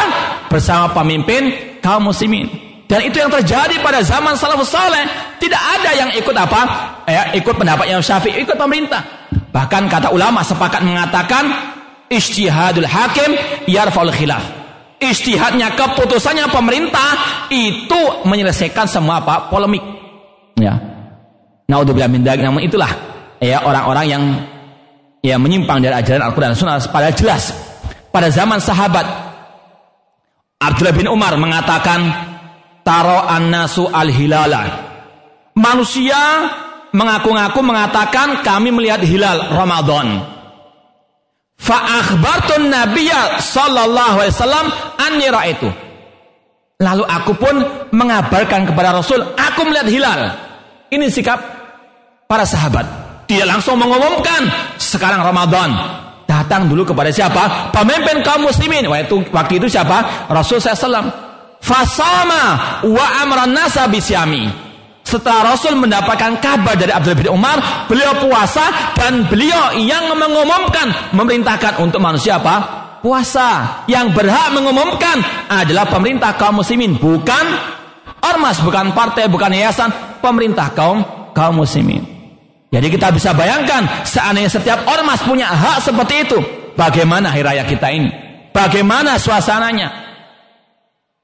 bersama 0.49 0.89
pemimpin 0.97 1.53
kaum 1.85 2.09
muslimin. 2.09 2.49
Dan 2.87 3.03
itu 3.03 3.19
yang 3.19 3.27
terjadi 3.27 3.83
pada 3.83 3.99
zaman 3.99 4.33
salafus 4.39 4.71
saleh. 4.71 5.05
Tidak 5.37 5.59
ada 5.59 5.91
yang 5.93 6.09
ikut 6.15 6.31
apa? 6.33 6.61
Eh, 7.03 7.37
ikut 7.43 7.53
pendapat 7.59 7.91
yang 7.91 7.99
syafi'i, 7.99 8.41
ikut 8.47 8.55
pemerintah. 8.55 9.03
Bahkan 9.51 9.91
kata 9.91 10.07
ulama 10.15 10.39
sepakat 10.41 10.81
mengatakan 10.81 11.51
ijtihadul 12.07 12.87
hakim 12.87 13.35
yarfa'ul 13.67 14.09
khilaf. 14.15 14.43
Ijtihadnya 14.97 15.77
keputusannya 15.77 16.47
pemerintah 16.49 17.09
itu 17.51 18.25
menyelesaikan 18.25 18.87
semua 18.87 19.19
apa? 19.19 19.51
polemik. 19.51 19.83
Ya. 20.57 20.79
Naudzubillah 21.67 22.07
min 22.07 22.23
dzalik. 22.23 22.47
Namun 22.47 22.63
itulah 22.63 22.89
ya 23.43 23.67
orang-orang 23.67 24.05
yang 24.07 24.23
ya 25.21 25.35
menyimpang 25.35 25.83
dari 25.83 25.91
ajaran 25.91 26.23
Al-Qur'an 26.23 26.55
dan 26.55 26.57
Sunnah 26.57 26.79
pada 26.87 27.11
jelas 27.11 27.51
pada 28.15 28.31
zaman 28.31 28.63
sahabat 28.63 29.26
Abdullah 30.57 30.95
bin 30.97 31.05
Umar 31.05 31.37
mengatakan 31.37 32.09
taro 32.81 33.21
annasu 33.29 33.85
al-hilala. 33.93 34.89
Manusia 35.53 36.49
mengaku-ngaku 36.93 37.59
mengatakan 37.61 38.41
kami 38.41 38.73
melihat 38.73 39.01
hilal 39.05 39.53
Ramadan. 39.53 40.25
Fa 41.57 41.77
akhbartun 42.01 42.69
nabiyya 42.69 43.41
sallallahu 43.41 44.21
alaihi 44.21 44.33
wasallam 44.33 44.65
anni 44.97 45.27
raaitu. 45.29 45.69
Lalu 46.77 47.03
aku 47.09 47.33
pun 47.33 47.55
mengabarkan 47.89 48.69
kepada 48.69 48.93
Rasul, 48.93 49.17
aku 49.33 49.65
melihat 49.65 49.89
hilal. 49.89 50.21
Ini 50.93 51.09
sikap 51.09 51.41
para 52.29 52.45
sahabat. 52.45 52.85
Dia 53.25 53.49
langsung 53.49 53.81
mengumumkan 53.81 54.45
sekarang 54.77 55.25
Ramadan. 55.25 55.73
Datang 56.47 56.71
dulu 56.71 56.87
kepada 56.87 57.11
siapa? 57.11 57.75
Pemimpin 57.75 58.23
kaum 58.23 58.47
muslimin. 58.47 58.87
Waktu, 58.87 59.35
waktu 59.35 59.59
itu 59.59 59.67
siapa? 59.67 60.31
Rasul 60.31 60.63
SAW. 60.63 61.27
Fasama 61.59 62.43
wa 62.87 63.05
amran 63.19 63.51
nasa 63.51 63.83
bisyami. 63.91 64.47
Setelah 65.03 65.51
Rasul 65.51 65.75
mendapatkan 65.75 66.39
kabar 66.39 66.79
dari 66.79 66.95
Abdul 66.95 67.19
bin 67.19 67.27
Umar, 67.27 67.87
beliau 67.91 68.15
puasa 68.15 68.95
dan 68.95 69.27
beliau 69.27 69.75
yang 69.75 70.07
mengumumkan, 70.15 71.11
memerintahkan 71.11 71.83
untuk 71.83 71.99
manusia 71.99 72.39
apa? 72.39 72.55
Puasa. 73.03 73.83
Yang 73.91 74.15
berhak 74.15 74.55
mengumumkan 74.55 75.19
adalah 75.51 75.91
pemerintah 75.91 76.31
kaum 76.39 76.63
muslimin, 76.63 76.95
bukan 76.95 77.45
ormas, 78.23 78.63
bukan 78.63 78.95
partai, 78.95 79.27
bukan 79.27 79.51
yayasan, 79.51 79.91
pemerintah 80.23 80.71
kaum 80.71 81.03
kaum 81.35 81.59
muslimin. 81.59 82.16
Jadi 82.77 82.93
kita 82.93 83.09
bisa 83.09 83.33
bayangkan 83.33 84.05
seandainya 84.05 84.53
setiap 84.53 84.85
ormas 84.85 85.17
punya 85.25 85.49
hak 85.49 85.81
seperti 85.81 86.29
itu, 86.29 86.37
bagaimana 86.77 87.33
hari 87.33 87.41
raya 87.41 87.65
kita 87.65 87.89
ini? 87.89 88.13
Bagaimana 88.53 89.17
suasananya? 89.17 90.05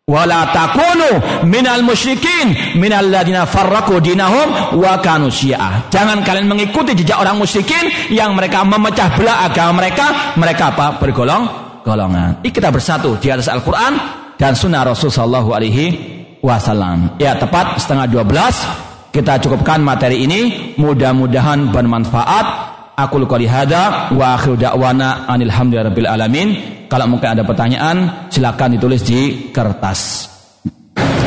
Wala 0.03 0.51
takunu 0.51 1.45
minal 1.48 1.80
musyrikin 1.80 2.75
minal 2.75 3.07
ladina 3.07 3.48
farraqu 3.48 4.03
dinahum 4.03 4.75
wa 4.82 4.99
kanu 4.99 5.32
syiah. 5.32 5.88
Jangan 5.88 6.25
kalian 6.27 6.49
mengikuti 6.49 6.91
jejak 6.91 7.23
orang 7.23 7.40
musyrikin 7.40 8.11
yang 8.11 8.35
mereka 8.35 8.67
memecah 8.67 9.15
belah 9.15 9.48
agama 9.48 9.80
mereka, 9.80 10.35
mereka 10.35 10.75
apa? 10.75 10.99
Bergolong 10.99 11.43
golongan. 11.88 12.43
Ini 12.43 12.51
kita 12.51 12.67
bersatu 12.67 13.15
di 13.15 13.32
atas 13.32 13.48
Al-Qur'an 13.48 13.93
dan 14.35 14.59
sunnah 14.59 14.83
Rasul 14.83 15.07
sallallahu 15.07 15.56
alaihi 15.56 15.85
wasallam. 16.43 17.15
Ya, 17.23 17.40
tepat 17.40 17.80
setengah 17.80 18.03
dua 18.11 18.27
belas 18.27 18.59
kita 19.14 19.38
cukupkan 19.38 19.77
materi 19.85 20.25
ini. 20.25 20.74
Mudah-mudahan 20.82 21.69
bermanfaat. 21.69 22.74
Aku 22.93 23.22
qouli 23.25 23.50
hada 23.50 24.14
wa 24.14 24.38
akhiru 24.38 24.58
da'wana 24.58 25.30
anil 25.30 25.53
hamdulillahirabbil 25.53 26.09
alamin. 26.09 26.48
Kalau 26.90 27.09
mungkin 27.09 27.33
ada 27.38 27.42
pertanyaan, 27.45 28.30
silakan 28.30 28.77
ditulis 28.77 29.01
di 29.06 29.50
kertas. 29.53 30.30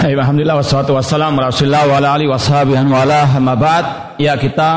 Alhamdulillah 0.03 0.63
wassalatu 0.63 0.95
wassalamu 0.95 1.43
rasulillah 1.43 1.83
wa 1.91 1.99
ala 1.99 2.15
alihi 2.15 2.31
washabihi 2.31 2.87
wa 2.87 3.03
ala 3.03 3.27
ba'd. 3.59 3.85
Ya 4.23 4.39
kita 4.39 4.71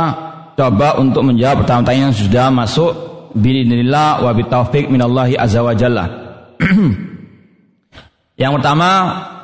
coba 0.58 0.98
untuk 0.98 1.26
menjawab 1.26 1.66
pertanyaan 1.66 2.10
yang 2.10 2.14
sudah 2.14 2.50
masuk 2.50 2.92
Bismillah 3.30 4.26
wa 4.26 4.34
bitaufiq 4.34 4.90
minallahi 4.90 5.38
azza 5.38 5.62
wa 5.62 5.78
jalla. 5.78 6.06
yang 8.42 8.58
pertama 8.58 8.90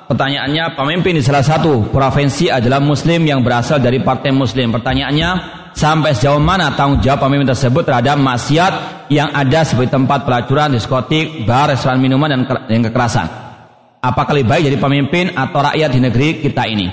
pertanyaannya 0.07 0.77
pemimpin 0.77 1.17
di 1.17 1.23
salah 1.25 1.45
satu 1.45 1.89
provinsi 1.89 2.49
adalah 2.49 2.81
muslim 2.81 3.25
yang 3.25 3.41
berasal 3.45 3.81
dari 3.81 4.01
partai 4.01 4.31
muslim. 4.33 4.73
Pertanyaannya 4.73 5.29
sampai 5.75 6.15
sejauh 6.15 6.39
mana 6.39 6.73
tanggung 6.73 7.03
jawab 7.03 7.27
pemimpin 7.27 7.51
tersebut 7.51 7.83
terhadap 7.83 8.15
maksiat 8.15 8.73
yang 9.11 9.29
ada 9.35 9.61
seperti 9.67 9.91
tempat 9.91 10.23
pelacuran, 10.23 10.73
diskotik, 10.73 11.43
bar, 11.43 11.69
restoran 11.69 11.99
minuman 11.99 12.31
dan 12.31 12.41
yang 12.71 12.83
kekerasan. 12.89 13.27
Apakah 13.99 14.37
lebih 14.37 14.49
baik 14.49 14.63
jadi 14.69 14.77
pemimpin 14.77 15.25
atau 15.33 15.59
rakyat 15.65 15.89
di 15.89 15.99
negeri 15.99 16.29
kita 16.39 16.63
ini? 16.69 16.87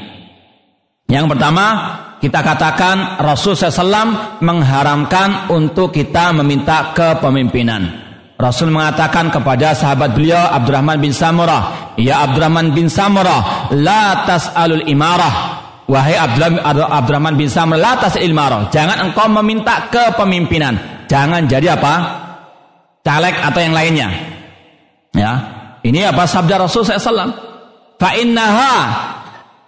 Yang 1.12 1.36
pertama, 1.36 1.66
kita 2.23 2.41
katakan 2.41 3.20
Rasul 3.20 3.52
SAW 3.52 4.41
mengharamkan 4.41 5.52
untuk 5.52 5.92
kita 5.92 6.32
meminta 6.32 6.97
kepemimpinan. 6.97 8.11
Rasul 8.42 8.74
mengatakan 8.74 9.30
kepada 9.30 9.70
sahabat 9.70 10.18
beliau 10.18 10.42
Abdurrahman 10.50 10.98
bin 10.98 11.14
Samurah, 11.14 11.94
"Ya 11.94 12.26
Abdurrahman 12.26 12.74
bin 12.74 12.90
Samurah, 12.90 13.70
la 13.70 14.26
tas'alul 14.26 14.82
imarah." 14.90 15.62
Wahai 15.86 16.18
Abdurrahman 16.18 17.38
bin 17.38 17.46
Samurah, 17.46 17.78
la 17.78 17.92
tas'al 18.02 18.26
imarah. 18.26 18.66
Jangan 18.74 18.98
engkau 19.06 19.30
meminta 19.30 19.86
kepemimpinan. 19.94 21.06
Jangan 21.06 21.46
jadi 21.46 21.78
apa? 21.78 21.94
Caleg 23.06 23.34
atau 23.38 23.60
yang 23.62 23.74
lainnya. 23.78 24.08
Ya. 25.14 25.32
Ini 25.86 26.10
apa 26.10 26.26
sabda 26.26 26.66
Rasul 26.66 26.82
SAW? 26.82 27.34
Fa 27.98 28.10
innaha 28.18 28.74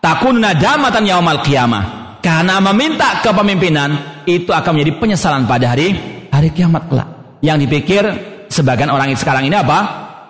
takun 0.03 0.43
nadamatan 0.43 1.07
yaumal 1.07 1.47
qiyamah. 1.47 2.19
Karena 2.25 2.59
meminta 2.59 3.23
kepemimpinan 3.23 4.25
itu 4.27 4.51
akan 4.51 4.81
menjadi 4.81 4.93
penyesalan 4.99 5.47
pada 5.47 5.77
hari 5.77 5.95
hari 6.33 6.51
kiamat 6.51 6.89
kelak. 6.89 7.39
Yang 7.45 7.69
dipikir 7.69 8.34
sebagian 8.55 8.95
orang 8.95 9.11
sekarang 9.19 9.51
ini 9.51 9.59
apa? 9.59 9.79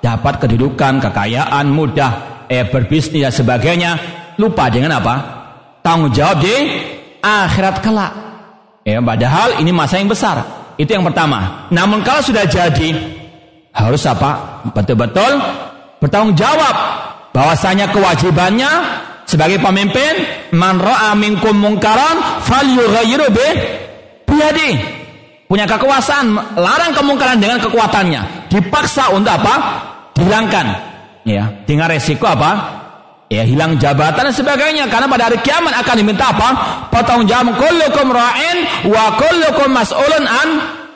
Dapat 0.00 0.48
kedudukan, 0.48 1.04
kekayaan, 1.04 1.68
mudah, 1.68 2.44
eh 2.48 2.64
berbisnis 2.64 3.20
dan 3.20 3.32
sebagainya. 3.32 3.92
Lupa 4.40 4.72
dengan 4.72 4.96
apa? 4.96 5.14
Tanggung 5.84 6.10
jawab 6.10 6.40
di 6.40 6.56
akhirat 7.20 7.84
kelak. 7.84 8.12
Ya, 8.84 9.00
padahal 9.00 9.60
ini 9.60 9.70
masa 9.72 10.00
yang 10.00 10.08
besar. 10.08 10.40
Itu 10.80 10.90
yang 10.96 11.04
pertama. 11.04 11.68
Namun 11.70 12.00
kalau 12.02 12.24
sudah 12.24 12.48
jadi 12.48 12.88
harus 13.72 14.02
apa? 14.08 14.64
Betul-betul 14.72 15.40
bertanggung 16.00 16.36
jawab 16.36 16.74
bahwasanya 17.32 17.92
kewajibannya 17.94 18.70
sebagai 19.24 19.62
pemimpin 19.62 20.26
man 20.52 20.82
ra'a 20.82 21.16
minkum 21.16 21.56
mungkaran 21.56 22.44
falyughayyiru 22.44 23.28
bi 23.32 23.48
punya 25.46 25.64
kekuasaan 25.68 26.56
larang 26.58 26.92
kemungkaran 26.92 27.38
dengan 27.38 27.60
kekuatannya. 27.62 28.50
Dipaksa 28.50 29.12
untuk 29.14 29.32
apa? 29.32 29.54
Dihilangkan. 30.16 30.66
Ya 31.24 31.64
dengan 31.64 31.88
resiko 31.88 32.28
apa? 32.28 32.82
Ya 33.32 33.42
hilang 33.46 33.80
jabatan 33.80 34.28
dan 34.28 34.34
sebagainya. 34.34 34.84
Karena 34.92 35.08
pada 35.08 35.32
hari 35.32 35.40
kiamat 35.40 35.72
akan 35.80 35.94
diminta 35.96 36.30
apa? 36.34 36.48
Jam 37.24 37.48
kullukum 37.56 38.12
ra'in 38.12 38.88
wa 38.90 39.16
kullukum 39.16 39.72
mas'ulun 39.72 40.24
an 40.28 40.48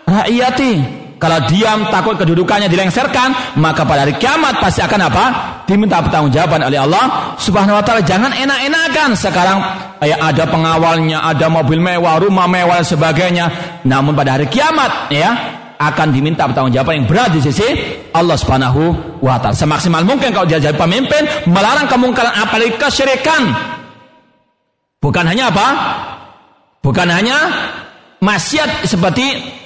ra'iyati 0.05 0.98
kalau 1.19 1.39
diam 1.51 1.91
takut 1.91 2.15
kedudukannya 2.15 2.71
dilengserkan, 2.71 3.59
maka 3.59 3.83
pada 3.83 4.07
hari 4.07 4.15
kiamat 4.23 4.63
pasti 4.63 4.79
akan 4.87 5.01
apa? 5.11 5.25
Diminta 5.67 5.99
pertanggungjawaban 5.99 6.63
oleh 6.63 6.79
Allah 6.79 7.35
Subhanahu 7.43 7.75
wa 7.75 7.83
taala. 7.83 8.07
Jangan 8.07 8.31
enak-enakan 8.31 9.19
sekarang 9.19 9.59
ya 9.99 10.17
ada 10.23 10.47
pengawalnya, 10.47 11.19
ada 11.27 11.51
mobil 11.51 11.83
mewah, 11.83 12.23
rumah 12.23 12.47
mewah 12.47 12.79
dan 12.79 12.87
sebagainya. 12.87 13.47
Namun 13.83 14.15
pada 14.15 14.39
hari 14.39 14.47
kiamat 14.47 15.11
ya 15.11 15.31
akan 15.79 16.15
diminta 16.15 16.47
pertanggungjawaban 16.47 17.03
yang 17.03 17.07
berat 17.11 17.31
di 17.35 17.43
sisi 17.43 17.67
Allah 18.15 18.39
Subhanahu 18.39 19.19
wa 19.19 19.43
taala. 19.43 19.59
Semaksimal 19.59 20.07
mungkin 20.07 20.31
kalau 20.31 20.47
dia 20.47 20.63
jadi 20.63 20.79
pemimpin 20.79 21.51
melarang 21.51 21.91
kemungkaran 21.91 22.31
apalagi 22.47 22.79
kesyirikan. 22.79 23.75
Bukan 25.03 25.27
hanya 25.27 25.51
apa? 25.51 25.69
Bukan 26.79 27.11
hanya 27.11 27.39
maksiat 28.23 28.87
seperti 28.87 29.59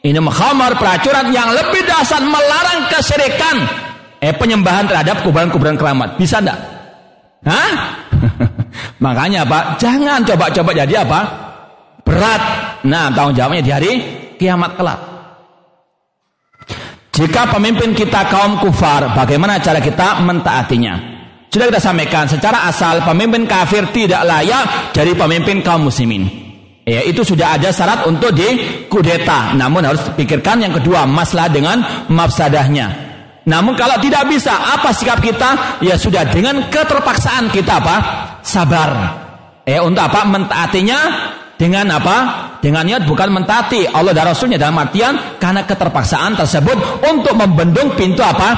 ini 0.00 0.16
menghamar 0.16 0.80
peracuran 0.80 1.28
yang 1.28 1.52
lebih 1.52 1.84
dasar 1.84 2.24
melarang 2.24 2.88
kesyirikan. 2.88 3.56
Eh 4.20 4.32
penyembahan 4.32 4.88
terhadap 4.88 5.20
kuburan-kuburan 5.24 5.76
keramat. 5.76 6.16
Bisa 6.16 6.40
enggak? 6.40 6.60
Hah? 7.44 7.72
Makanya 9.04 9.44
Pak, 9.44 9.80
jangan 9.80 10.24
coba-coba 10.24 10.70
jadi 10.72 11.04
apa? 11.04 11.20
Berat. 12.04 12.42
Nah, 12.84 13.12
tanggung 13.12 13.36
jawabnya 13.36 13.64
di 13.64 13.72
hari 13.72 13.92
kiamat 14.40 14.76
kelak. 14.76 15.00
Jika 17.12 17.52
pemimpin 17.52 17.92
kita 17.92 18.24
kaum 18.32 18.56
kufar, 18.64 19.12
bagaimana 19.12 19.60
cara 19.60 19.84
kita 19.84 20.24
mentaatinya? 20.24 20.96
Sudah 21.52 21.68
kita 21.68 21.82
sampaikan, 21.82 22.24
secara 22.30 22.70
asal 22.70 23.04
pemimpin 23.04 23.44
kafir 23.44 23.84
tidak 23.92 24.24
layak 24.24 24.94
jadi 24.96 25.12
pemimpin 25.12 25.60
kaum 25.60 25.90
muslimin. 25.90 26.49
Ya, 26.88 27.04
itu 27.04 27.20
sudah 27.20 27.60
ada 27.60 27.68
syarat 27.68 28.08
untuk 28.08 28.32
dikudeta. 28.32 29.52
Namun 29.52 29.84
harus 29.84 30.00
pikirkan 30.16 30.64
yang 30.64 30.72
kedua, 30.72 31.04
masalah 31.04 31.52
dengan 31.52 31.84
mafsadahnya. 32.08 33.10
Namun 33.44 33.76
kalau 33.76 34.00
tidak 34.00 34.24
bisa, 34.28 34.52
apa 34.52 34.92
sikap 34.92 35.20
kita? 35.20 35.80
Ya 35.84 36.00
sudah 36.00 36.28
dengan 36.28 36.72
keterpaksaan 36.72 37.52
kita 37.52 37.80
apa? 37.84 37.96
Sabar. 38.40 38.90
Ya, 39.68 39.84
untuk 39.84 40.02
apa? 40.02 40.24
Mentaatinya 40.24 40.98
dengan 41.60 41.88
apa? 41.92 42.16
Dengan 42.64 42.84
niat 42.88 43.04
bukan 43.04 43.28
mentaati 43.32 43.88
Allah 43.88 44.12
dan 44.16 44.28
Rasulnya 44.28 44.60
dalam 44.60 44.76
artian 44.80 45.36
karena 45.40 45.64
keterpaksaan 45.64 46.36
tersebut 46.36 47.04
untuk 47.06 47.36
membendung 47.36 47.92
pintu 47.92 48.24
apa? 48.24 48.50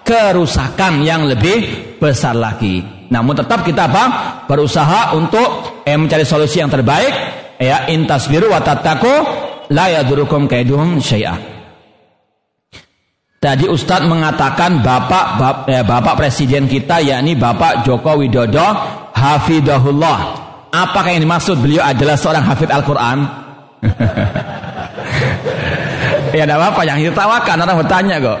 Kerusakan 0.00 1.04
yang 1.04 1.28
lebih 1.28 1.96
besar 2.00 2.32
lagi. 2.36 2.80
Namun 3.12 3.36
tetap 3.36 3.62
kita 3.62 3.86
apa? 3.88 4.04
Berusaha 4.48 5.14
untuk 5.14 5.82
eh, 5.86 5.94
mencari 5.94 6.26
solusi 6.26 6.58
yang 6.58 6.70
terbaik 6.72 7.45
ya 7.60 7.88
intasbiru 7.90 8.52
wa 8.52 8.60
tattaqu 8.60 9.14
la 9.70 9.86
yadurukum 10.00 10.46
kaiduhum 10.46 11.00
syai'a. 11.00 11.56
Tadi 13.36 13.68
Ustadz 13.68 14.08
mengatakan 14.08 14.80
Bapak 14.80 15.26
bap, 15.38 15.56
eh, 15.68 15.84
Bapak 15.84 16.16
Presiden 16.18 16.66
kita 16.66 17.04
yakni 17.04 17.36
Bapak 17.36 17.84
Joko 17.84 18.18
Widodo 18.18 18.64
hafidahullah. 19.12 20.18
Apakah 20.72 21.14
yang 21.14 21.24
dimaksud 21.24 21.60
beliau 21.60 21.84
adalah 21.84 22.16
seorang 22.18 22.42
hafid 22.42 22.70
Al-Qur'an? 22.72 23.18
ya 26.36 26.42
tidak 26.42 26.58
apa-apa 26.58 26.82
yang 26.90 26.98
ditawakan 27.00 27.56
orang 27.62 27.76
bertanya 27.84 28.16
kok. 28.18 28.40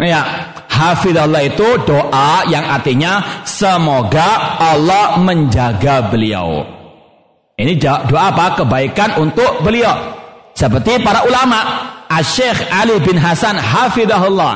Ya, 0.00 0.22
hafidahullah 0.70 1.42
itu 1.44 1.68
doa 1.84 2.46
yang 2.46 2.62
artinya 2.62 3.42
semoga 3.42 4.60
Allah 4.60 5.18
menjaga 5.18 6.08
beliau. 6.08 6.75
Ini 7.56 7.80
doa 7.80 8.04
apa? 8.04 8.52
Kebaikan 8.60 9.16
untuk 9.16 9.64
beliau. 9.64 9.96
Seperti 10.52 11.00
para 11.00 11.24
ulama. 11.24 11.88
Asyikh 12.06 12.68
Ali 12.68 13.00
bin 13.00 13.16
Hasan 13.16 13.56
hafidahullah. 13.56 14.54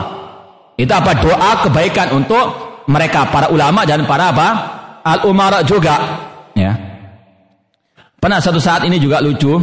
Itu 0.77 0.93
apa? 0.93 1.17
Doa 1.17 1.65
kebaikan 1.65 2.13
untuk 2.13 2.85
mereka. 2.93 3.25
Para 3.33 3.49
ulama 3.49 3.89
dan 3.89 4.05
para 4.05 4.29
apa? 4.29 4.49
Al-umara 5.01 5.65
juga. 5.65 5.97
Ya. 6.53 6.77
Pernah 8.21 8.37
satu 8.37 8.61
saat 8.61 8.85
ini 8.85 9.01
juga 9.01 9.25
lucu. 9.25 9.57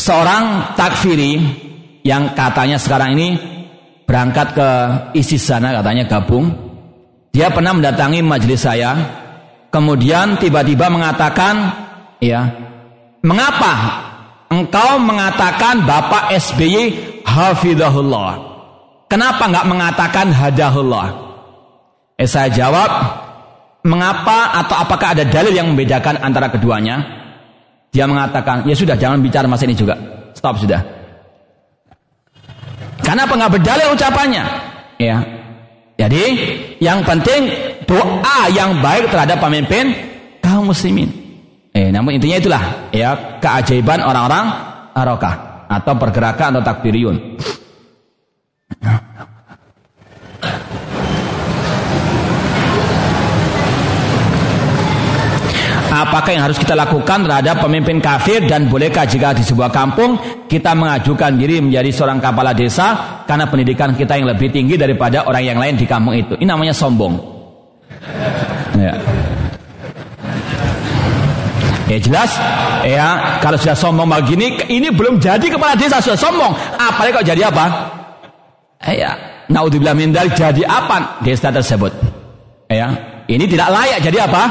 Seorang 0.00 0.72
takfiri 0.72 1.36
yang 2.00 2.32
katanya 2.32 2.80
sekarang 2.80 3.12
ini 3.12 3.28
berangkat 4.08 4.56
ke 4.56 4.68
ISIS 5.20 5.52
sana 5.52 5.76
katanya 5.76 6.08
gabung. 6.08 6.48
Dia 7.28 7.52
pernah 7.52 7.76
mendatangi 7.76 8.24
majelis 8.24 8.64
saya. 8.64 8.96
Kemudian 9.68 10.40
tiba-tiba 10.40 10.88
mengatakan 10.88 11.54
Ya. 12.22 12.46
Mengapa 13.26 13.74
engkau 14.46 15.02
mengatakan 15.02 15.82
Bapak 15.82 16.30
SBY 16.38 16.94
hafizahullah? 17.26 18.54
Kenapa 19.10 19.50
enggak 19.50 19.66
mengatakan 19.66 20.26
hadahullah? 20.30 21.08
Eh 22.14 22.30
saya 22.30 22.46
jawab, 22.48 22.90
mengapa 23.82 24.54
atau 24.62 24.78
apakah 24.78 25.18
ada 25.18 25.26
dalil 25.26 25.50
yang 25.50 25.74
membedakan 25.74 26.22
antara 26.22 26.46
keduanya? 26.48 27.02
Dia 27.92 28.08
mengatakan, 28.08 28.64
ya 28.64 28.72
sudah 28.72 28.96
jangan 28.96 29.20
bicara 29.20 29.44
mas 29.50 29.60
ini 29.66 29.76
juga. 29.76 29.98
Stop 30.32 30.62
sudah. 30.62 30.80
Karena 33.02 33.26
apa 33.26 33.34
nggak 33.36 33.52
berdalil 33.58 33.92
ucapannya? 33.92 34.44
Ya. 34.96 35.18
Jadi 35.98 36.24
yang 36.80 37.04
penting 37.04 37.52
doa 37.84 38.48
yang 38.48 38.80
baik 38.80 39.12
terhadap 39.12 39.42
pemimpin 39.42 39.92
kaum 40.40 40.72
muslimin. 40.72 41.21
Eh, 41.72 41.88
namun 41.88 42.20
intinya 42.20 42.36
itulah 42.36 42.62
ya 42.92 43.40
keajaiban 43.40 44.04
orang-orang 44.04 44.44
arokah 44.92 45.64
atau 45.72 45.96
pergerakan 45.96 46.60
atau 46.60 46.62
takbiriyun. 46.68 47.16
Apakah 55.92 56.32
yang 56.32 56.48
harus 56.48 56.56
kita 56.56 56.72
lakukan 56.72 57.28
terhadap 57.28 57.60
pemimpin 57.60 58.00
kafir 58.00 58.44
dan 58.48 58.68
bolehkah 58.72 59.04
jika 59.04 59.36
di 59.36 59.44
sebuah 59.44 59.68
kampung 59.68 60.16
kita 60.48 60.72
mengajukan 60.72 61.36
diri 61.36 61.60
menjadi 61.60 61.92
seorang 61.92 62.16
kepala 62.16 62.56
desa 62.56 63.20
karena 63.28 63.44
pendidikan 63.44 63.92
kita 63.92 64.16
yang 64.16 64.24
lebih 64.28 64.48
tinggi 64.48 64.80
daripada 64.80 65.28
orang 65.28 65.44
yang 65.44 65.60
lain 65.60 65.76
di 65.76 65.84
kampung 65.84 66.16
itu? 66.16 66.32
Ini 66.40 66.48
namanya 66.48 66.72
sombong. 66.72 67.16
Ya. 68.80 68.96
Ya 71.92 72.00
jelas, 72.00 72.30
ya 72.88 73.36
kalau 73.44 73.60
sudah 73.60 73.76
sombong 73.76 74.08
begini, 74.08 74.64
ini 74.72 74.88
belum 74.88 75.20
jadi 75.20 75.44
kepala 75.44 75.76
desa 75.76 76.00
sudah 76.00 76.16
sombong. 76.16 76.52
Apalagi 76.80 77.20
kok 77.20 77.26
jadi 77.28 77.52
apa? 77.52 77.64
Ya, 78.88 79.12
naudzubillah 79.52 79.92
min 79.92 80.16
jadi 80.16 80.64
apa 80.64 81.20
desa 81.20 81.52
tersebut? 81.52 81.92
Ya, 82.72 82.96
ini 83.28 83.44
tidak 83.44 83.68
layak 83.68 84.00
jadi 84.00 84.24
apa? 84.24 84.42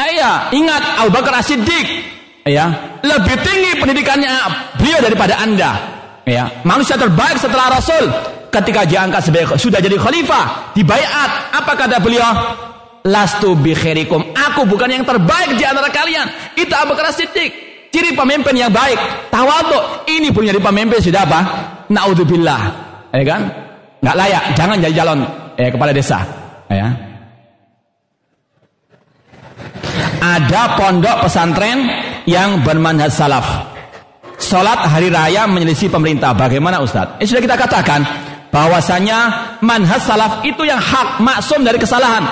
Ya, 0.00 0.48
ingat 0.56 1.04
Abu 1.04 1.12
Bakar 1.12 1.44
As-Siddiq, 1.44 2.08
ya, 2.48 2.72
lebih 3.04 3.36
tinggi 3.44 3.76
pendidikannya 3.76 4.32
beliau 4.80 5.04
daripada 5.04 5.36
Anda. 5.44 5.76
Ya, 6.24 6.48
manusia 6.64 6.96
terbaik 6.96 7.36
setelah 7.36 7.68
Rasul 7.68 8.08
ketika 8.48 8.88
diangkat 8.88 9.28
sebagai 9.28 9.60
sudah 9.60 9.76
jadi 9.76 10.00
khalifah, 10.00 10.72
dibayat, 10.72 11.52
apa 11.52 11.72
kata 11.76 12.00
beliau? 12.00 12.32
Lastu 13.06 13.56
bi 13.56 13.72
khairikum. 13.72 14.36
Aku 14.36 14.68
bukan 14.68 14.90
yang 14.92 15.04
terbaik 15.06 15.56
di 15.56 15.64
antara 15.64 15.88
kalian. 15.88 16.56
Itu 16.56 16.72
Abu 16.76 16.92
Bakar 16.92 17.12
Siddiq. 17.16 17.68
Ciri 17.90 18.14
pemimpin 18.14 18.54
yang 18.54 18.70
baik. 18.70 18.98
Tawadhu. 19.32 20.06
Ini 20.06 20.30
punya 20.30 20.52
di 20.52 20.62
pemimpin 20.62 21.00
sudah 21.02 21.26
apa? 21.26 21.40
Naudzubillah. 21.90 22.62
Ya 23.10 23.24
kan? 23.26 23.42
Enggak 24.00 24.16
layak. 24.16 24.42
Jangan 24.54 24.76
jadi 24.78 24.94
calon 25.02 25.20
ya 25.60 25.68
kepala 25.68 25.92
desa 25.92 26.18
ya 26.72 26.88
ada 30.20 30.62
pondok 30.80 31.28
pesantren 31.28 31.78
yang 32.24 32.64
bermanhaj 32.64 33.12
salaf 33.12 33.48
Sholat 34.40 34.88
hari 34.88 35.12
raya 35.12 35.44
menyelisih 35.44 35.92
pemerintah. 35.92 36.32
Bagaimana 36.32 36.80
Ustadz? 36.80 37.20
Eh, 37.20 37.28
sudah 37.28 37.44
kita 37.44 37.60
katakan 37.60 38.00
bahwasanya 38.48 39.18
manhaj 39.60 40.00
salaf 40.00 40.40
itu 40.48 40.64
yang 40.64 40.80
hak 40.80 41.20
maksum 41.20 41.60
dari 41.60 41.76
kesalahan. 41.76 42.24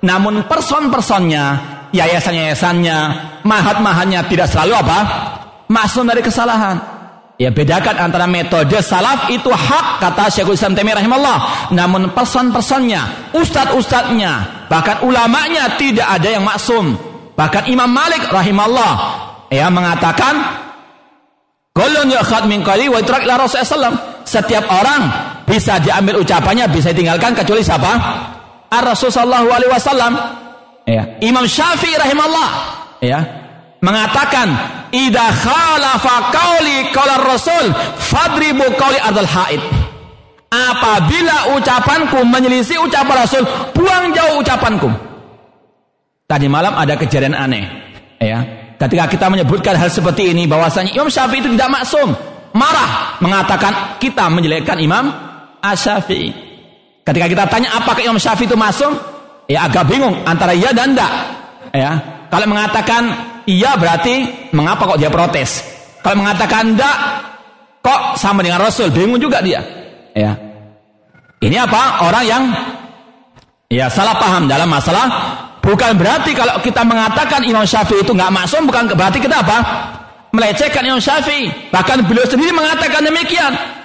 Namun 0.00 0.48
person-personnya, 0.48 1.44
yayasan-yayasannya, 1.92 2.98
mahat-mahatnya 3.44 4.24
tidak 4.28 4.48
selalu 4.48 4.72
apa? 4.80 4.98
Maksum 5.68 6.08
dari 6.08 6.24
kesalahan. 6.24 6.76
Ya 7.40 7.48
bedakan 7.48 7.96
antara 7.96 8.28
metode 8.28 8.84
salaf 8.84 9.32
itu 9.32 9.48
hak 9.48 9.96
kata 9.96 10.28
Syekhul 10.28 10.60
Islam 10.60 10.76
Taimiyah 10.76 11.00
rahimahullah. 11.00 11.38
Namun 11.72 12.12
person-personnya, 12.12 13.32
ustadz-ustadznya, 13.32 14.66
bahkan 14.68 15.00
ulamanya 15.00 15.80
tidak 15.80 16.04
ada 16.04 16.28
yang 16.28 16.44
maksum. 16.44 17.00
Bahkan 17.40 17.72
Imam 17.72 17.88
Malik 17.88 18.28
rahimahullah 18.28 18.92
ya 19.48 19.72
mengatakan 19.72 20.36
Kulun 21.72 22.12
yu'khad 22.12 22.44
min 22.44 22.60
qali 22.60 22.92
wa 22.92 23.00
itrak 23.00 23.24
ila 23.24 23.48
Setiap 24.26 24.68
orang 24.68 25.02
bisa 25.48 25.80
diambil 25.80 26.20
ucapannya, 26.20 26.68
bisa 26.68 26.92
ditinggalkan 26.92 27.32
kecuali 27.32 27.64
siapa? 27.64 27.92
Ar-Rasul 28.70 29.10
sallallahu 29.10 29.50
alaihi 29.50 29.72
wasallam. 29.74 30.12
Ya. 30.86 31.18
Imam 31.22 31.46
Syafi'i 31.46 31.94
rahimahullah 31.98 32.48
ya 33.02 33.18
mengatakan 33.78 34.48
idza 34.90 35.26
khalafa 35.30 36.14
qauli 36.34 36.90
qaula 36.90 37.22
rasul 37.22 37.70
fadribu 37.98 38.64
qauli 38.78 38.98
adzal 38.98 39.28
haid. 39.28 39.62
Apabila 40.50 41.54
ucapanku 41.54 42.26
menyelisih 42.26 42.82
ucapan 42.82 43.22
rasul 43.22 43.46
buang 43.70 44.10
jauh 44.10 44.42
ucapanku. 44.42 44.90
Tadi 46.26 46.46
malam 46.50 46.74
ada 46.74 46.98
kejadian 46.98 47.38
aneh. 47.38 47.66
Ya 48.18 48.38
ketika 48.78 49.06
kita 49.06 49.26
menyebutkan 49.30 49.78
hal 49.78 49.90
seperti 49.92 50.34
ini 50.34 50.50
bahwasanya 50.50 50.90
Imam 50.94 51.06
Syafi'i 51.06 51.42
itu 51.42 51.50
tidak 51.54 51.70
maksum. 51.70 52.10
Marah. 52.50 53.22
Mengatakan 53.22 54.02
kita 54.02 54.26
menjelekkan 54.26 54.74
Imam 54.82 55.06
Asy-Syafi'i 55.62 56.49
ketika 57.10 57.26
kita 57.26 57.44
tanya 57.50 57.74
apakah 57.74 58.00
Imam 58.00 58.22
Syafi'i 58.22 58.46
itu 58.46 58.54
masuk 58.54 58.94
ya 59.50 59.66
agak 59.66 59.90
bingung 59.90 60.14
antara 60.22 60.54
iya 60.54 60.70
dan 60.70 60.94
enggak 60.94 61.12
ya 61.74 61.92
kalau 62.30 62.46
mengatakan 62.46 63.02
iya 63.50 63.74
berarti 63.74 64.46
mengapa 64.54 64.86
kok 64.86 65.02
dia 65.02 65.10
protes? 65.10 65.66
Kalau 66.00 66.22
mengatakan 66.22 66.78
enggak 66.78 66.96
kok 67.82 68.14
sama 68.16 68.46
dengan 68.46 68.62
Rasul? 68.62 68.94
Bingung 68.94 69.18
juga 69.18 69.42
dia. 69.42 69.60
Ya. 70.14 70.38
Ini 71.42 71.56
apa? 71.58 72.06
Orang 72.06 72.24
yang 72.24 72.42
ya 73.66 73.90
salah 73.90 74.14
paham 74.22 74.46
dalam 74.46 74.70
masalah 74.70 75.06
bukan 75.58 75.98
berarti 75.98 76.30
kalau 76.38 76.62
kita 76.62 76.86
mengatakan 76.86 77.42
Imam 77.42 77.66
Syafi'i 77.66 78.06
itu 78.06 78.14
nggak 78.14 78.30
maksum 78.30 78.70
bukan 78.70 78.94
berarti 78.94 79.18
kita 79.18 79.42
apa? 79.42 79.58
Melecehkan 80.30 80.86
Imam 80.86 81.02
Syafi'i. 81.02 81.50
Bahkan 81.74 82.06
beliau 82.06 82.30
sendiri 82.30 82.54
mengatakan 82.54 83.02
demikian. 83.02 83.79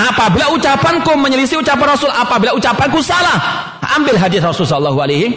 Apabila 0.00 0.48
ucapanku 0.56 1.12
menyelisih 1.12 1.60
ucapan 1.60 1.92
Rasul, 1.92 2.08
apabila 2.08 2.56
ucapanku 2.56 3.04
salah, 3.04 3.36
ambil 4.00 4.16
hadis 4.16 4.40
Rasulullah 4.40 4.80
Shallallahu 4.80 5.00
Alaihi 5.04 5.28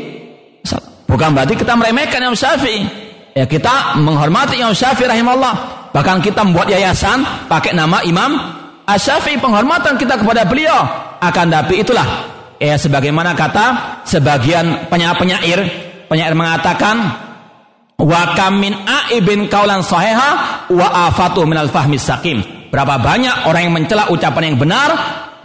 Bukan 1.13 1.29
berarti 1.35 1.53
kita 1.53 1.77
meremehkan 1.77 2.25
Imam 2.25 2.33
Syafi'i. 2.33 2.81
Ya 3.37 3.45
kita 3.45 4.01
menghormati 4.01 4.57
Imam 4.57 4.73
Syafi'i 4.73 5.05
rahimahullah. 5.05 5.53
Bahkan 5.93 6.25
kita 6.25 6.41
membuat 6.41 6.73
yayasan 6.73 7.21
pakai 7.45 7.77
nama 7.77 8.01
Imam 8.01 8.33
Asy-Syafi'i 8.89 9.37
penghormatan 9.37 9.93
kita 10.01 10.17
kepada 10.17 10.41
beliau. 10.49 10.73
Akan 11.21 11.53
tapi 11.53 11.85
itulah 11.85 12.33
ya 12.57 12.81
sebagaimana 12.81 13.37
kata 13.37 14.01
sebagian 14.09 14.89
penyair-penyair 14.89 15.59
penyair 16.09 16.33
mengatakan 16.33 17.13
wa 18.01 18.21
kamin 18.33 18.73
aibin 18.73 19.45
kaulan 19.47 19.85
sahiha 19.85 20.65
wa 20.73 20.87
afatu 21.13 21.45
minal 21.45 21.69
fahmi 21.69 22.01
sakim. 22.01 22.41
Berapa 22.73 22.97
banyak 22.97 23.45
orang 23.45 23.69
yang 23.69 23.73
mencela 23.77 24.09
ucapan 24.09 24.49
yang 24.49 24.57
benar 24.57 24.89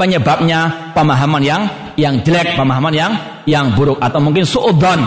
penyebabnya 0.00 0.94
pemahaman 0.97 1.44
yang 1.44 1.62
yang 2.00 2.24
jelek, 2.24 2.57
pemahaman 2.57 2.94
yang 2.97 3.12
yang 3.44 3.76
buruk 3.76 4.00
atau 4.00 4.16
mungkin 4.16 4.48
suudzon 4.48 5.05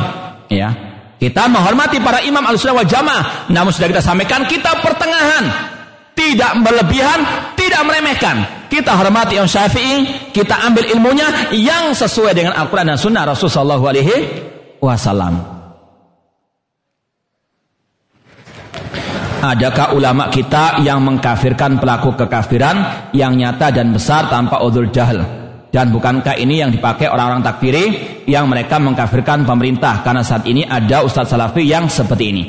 Ya. 0.51 0.69
Kita 1.15 1.47
menghormati 1.47 2.03
para 2.03 2.19
imam 2.21 2.43
al-sunnah 2.43 2.83
wal 2.83 2.89
jamaah. 2.89 3.47
Namun 3.49 3.71
sudah 3.71 3.87
kita 3.87 4.03
sampaikan, 4.03 4.43
kita 4.45 4.83
pertengahan. 4.83 5.47
Tidak 6.11 6.59
berlebihan, 6.59 7.19
tidak 7.55 7.81
meremehkan. 7.87 8.67
Kita 8.67 8.99
hormati 8.99 9.39
Imam 9.39 9.47
Syafi'i, 9.47 10.29
kita 10.35 10.59
ambil 10.67 10.91
ilmunya 10.91 11.55
yang 11.55 11.95
sesuai 11.95 12.35
dengan 12.35 12.51
Al-Quran 12.57 12.91
dan 12.93 12.99
Sunnah 12.99 13.23
Rasulullah 13.23 13.79
Shallallahu 13.79 13.85
Alaihi 13.87 14.15
Wasallam. 14.83 15.33
Adakah 19.41 19.97
ulama 19.97 20.29
kita 20.29 20.85
yang 20.85 21.01
mengkafirkan 21.01 21.81
pelaku 21.81 22.13
kekafiran 22.13 23.09
yang 23.09 23.33
nyata 23.33 23.73
dan 23.73 23.89
besar 23.89 24.29
tanpa 24.29 24.61
udhul 24.61 24.93
jahil? 24.93 25.25
Dan 25.73 25.89
bukankah 25.89 26.37
ini 26.37 26.61
yang 26.61 26.69
dipakai 26.69 27.09
orang-orang 27.09 27.41
takfiri 27.41 27.83
yang 28.29 28.45
mereka 28.45 28.77
mengkafirkan 28.77 29.41
pemerintah 29.41 30.05
karena 30.05 30.21
saat 30.21 30.45
ini 30.45 30.61
ada 30.61 31.01
ustadz 31.01 31.33
salafi 31.33 31.65
yang 31.65 31.89
seperti 31.89 32.23
ini. 32.29 32.43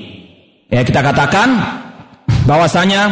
Ya 0.69 0.85
kita 0.85 1.01
katakan 1.01 1.49
bahwasanya 2.45 3.09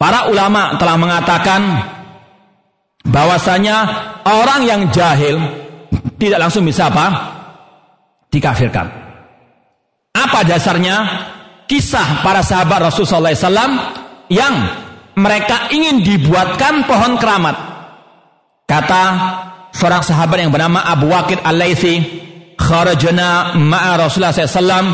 para 0.00 0.32
ulama 0.32 0.80
telah 0.80 0.96
mengatakan 0.96 1.60
bahwasanya 3.04 3.76
orang 4.24 4.64
yang 4.64 4.80
jahil 4.88 5.36
tidak 6.16 6.48
langsung 6.48 6.64
bisa 6.64 6.88
apa? 6.88 7.36
dikafirkan. 8.32 8.88
Apa 10.16 10.44
dasarnya? 10.48 10.96
Kisah 11.68 12.24
para 12.24 12.40
sahabat 12.40 12.88
Rasulullah 12.88 13.36
SAW 13.36 13.76
yang 14.32 14.54
mereka 15.20 15.68
ingin 15.68 16.00
dibuatkan 16.00 16.88
pohon 16.88 17.20
keramat 17.20 17.68
Kata 18.68 19.02
seorang 19.72 20.04
sahabat 20.04 20.44
yang 20.44 20.52
bernama 20.52 20.84
Abu 20.84 21.08
Waqid 21.08 21.40
Al-Laythi, 21.40 22.04
kharajna 22.60 23.56
ma'a 23.56 23.96
Rasulullah 23.96 24.36
SAW 24.36 24.84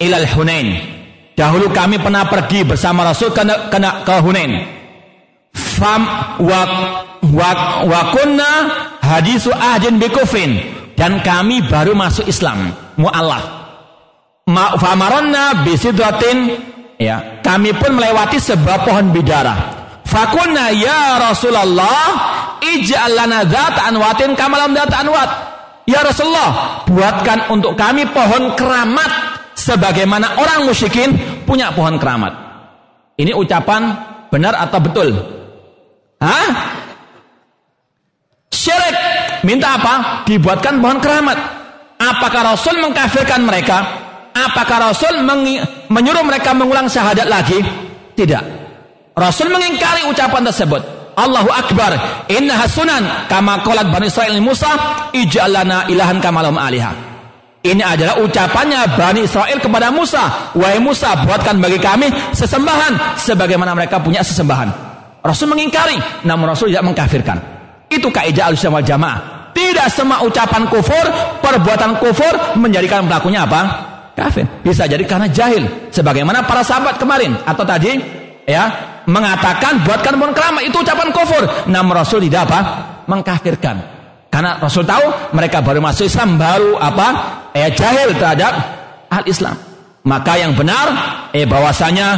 ilal 0.00 0.24
Hunain. 0.32 0.80
Dahulu 1.36 1.68
kami 1.76 2.00
pernah 2.00 2.24
pergi 2.24 2.64
bersama 2.64 3.04
Rasul 3.04 3.36
ke, 3.36 3.44
ke, 3.44 3.78
ke 3.78 4.14
Hunain. 4.24 4.64
Fam 5.52 6.08
wa, 6.40 6.60
wa, 7.20 7.50
wa 7.84 8.00
kunna 8.16 8.50
hadisu 9.04 9.52
ahdin 9.52 10.00
bikufin. 10.00 10.80
Dan 10.96 11.20
kami 11.20 11.60
baru 11.68 11.92
masuk 11.92 12.24
Islam. 12.24 12.72
Mu'alaf. 12.96 13.61
Ma, 14.50 14.74
famaronna 14.74 15.62
bisidratin. 15.62 16.70
Ya, 16.98 17.42
kami 17.42 17.74
pun 17.74 17.98
melewati 17.98 18.38
sebuah 18.38 18.86
pohon 18.86 19.10
bidara. 19.10 19.54
Fakunna 20.06 20.70
ya 20.70 21.18
Rasulullah 21.18 22.06
ij'al 22.62 23.16
lana 23.16 23.42
dzata 23.42 23.90
anwatin 23.90 24.38
dzata 24.38 24.96
anwat. 25.02 25.30
Ya 25.82 25.98
Rasulullah, 26.06 26.82
buatkan 26.86 27.50
untuk 27.50 27.74
kami 27.74 28.06
pohon 28.14 28.54
keramat 28.54 29.10
sebagaimana 29.58 30.38
orang 30.38 30.70
musyrikin 30.70 31.42
punya 31.42 31.74
pohon 31.74 31.98
keramat. 31.98 32.30
Ini 33.18 33.34
ucapan 33.34 33.82
benar 34.30 34.54
atau 34.62 34.78
betul? 34.78 35.08
Hah? 36.22 36.48
Syirik. 38.52 38.96
Minta 39.42 39.74
apa? 39.74 40.22
Dibuatkan 40.22 40.78
pohon 40.78 41.02
keramat. 41.02 41.38
Apakah 41.98 42.54
Rasul 42.54 42.78
mengkafirkan 42.78 43.42
mereka? 43.42 44.01
Apakah 44.32 44.92
Rasul 44.92 45.20
menyuruh 45.92 46.24
mereka 46.24 46.56
mengulang 46.56 46.88
syahadat 46.88 47.28
lagi? 47.28 47.60
Tidak. 48.16 48.44
Rasul 49.12 49.52
mengingkari 49.52 50.08
ucapan 50.08 50.48
tersebut. 50.48 50.80
Allahu 51.12 51.52
Akbar. 51.52 51.92
Inna 52.32 52.56
hasunan 52.64 53.28
kama 53.28 53.60
qalat 53.60 53.92
Bani 53.92 54.08
Israel 54.08 54.40
Musa 54.40 54.72
ij'alana 55.12 55.92
ilahan 55.92 56.16
kama 56.24 56.40
lahum 56.40 56.56
aliha. 56.56 56.92
Ini 57.62 57.78
adalah 57.84 58.18
ucapannya 58.24 58.96
Bani 58.96 59.28
Israel 59.28 59.60
kepada 59.60 59.92
Musa. 59.92 60.50
Wahai 60.56 60.80
Musa, 60.82 61.14
buatkan 61.22 61.60
bagi 61.60 61.78
kami 61.78 62.10
sesembahan 62.34 63.20
sebagaimana 63.20 63.76
mereka 63.76 64.02
punya 64.02 64.24
sesembahan. 64.24 64.90
Rasul 65.22 65.52
mengingkari, 65.52 65.94
namun 66.26 66.50
Rasul 66.50 66.74
tidak 66.74 66.90
mengkafirkan. 66.90 67.38
Itu 67.86 68.10
kaidah 68.10 68.50
al 68.50 68.56
wal 68.56 68.82
jamaah. 68.82 69.18
Tidak 69.52 69.86
semua 69.92 70.24
ucapan 70.24 70.64
kufur, 70.66 71.06
perbuatan 71.44 72.00
kufur 72.00 72.56
menjadikan 72.56 73.04
pelakunya 73.04 73.44
apa? 73.44 73.91
Kafir. 74.12 74.44
Bisa 74.60 74.84
jadi 74.84 75.02
karena 75.08 75.28
jahil. 75.28 75.88
Sebagaimana 75.88 76.44
para 76.44 76.60
sahabat 76.60 77.00
kemarin 77.00 77.32
atau 77.48 77.64
tadi 77.64 77.96
ya 78.44 78.64
mengatakan 79.08 79.82
buatkan 79.82 80.20
pohon 80.20 80.32
keramat 80.36 80.62
itu 80.68 80.76
ucapan 80.76 81.08
kufur. 81.10 81.44
Namun 81.68 81.92
Rasul 81.96 82.20
tidak 82.28 82.48
apa? 82.50 82.60
Mengkafirkan. 83.08 83.76
Karena 84.32 84.60
Rasul 84.60 84.84
tahu 84.88 85.32
mereka 85.36 85.60
baru 85.60 85.80
masuk 85.80 86.08
Islam 86.08 86.40
baru 86.40 86.76
apa? 86.76 87.08
Eh 87.52 87.72
jahil 87.72 88.16
terhadap 88.16 88.52
al 89.08 89.24
Islam. 89.28 89.56
Maka 90.02 90.40
yang 90.40 90.56
benar 90.56 90.86
eh 91.32 91.44
bahwasanya 91.48 92.08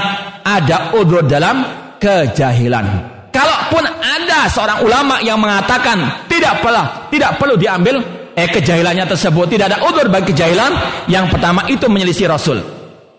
ada 0.43 0.95
udur 0.99 1.27
dalam 1.27 1.63
kejahilan. 1.99 2.87
Kalau 3.35 3.55
Kalaupun 3.65 3.91
ada 3.91 4.47
seorang 4.47 4.79
ulama 4.87 5.19
yang 5.25 5.41
mengatakan 5.41 6.29
tidak 6.31 6.63
perlu 6.63 6.85
tidak 7.11 7.41
perlu 7.41 7.59
diambil 7.59 7.99
eh 8.35 8.49
kejahilannya 8.51 9.07
tersebut 9.07 9.47
tidak 9.51 9.73
ada 9.73 9.79
udur 9.87 10.07
bagi 10.11 10.35
kejahilan, 10.35 10.73
yang 11.11 11.31
pertama 11.31 11.67
itu 11.71 11.87
menyelisih 11.87 12.31
Rasul. 12.31 12.61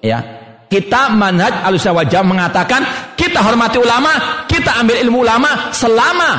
Ya. 0.03 0.21
Kita 0.65 1.13
manhaj 1.13 1.61
alusya 1.61 1.93
wajah 1.93 2.25
mengatakan 2.25 3.13
kita 3.15 3.39
hormati 3.39 3.77
ulama, 3.77 4.43
kita 4.49 4.81
ambil 4.81 4.97
ilmu 4.97 5.23
ulama 5.23 5.71
selama 5.71 6.31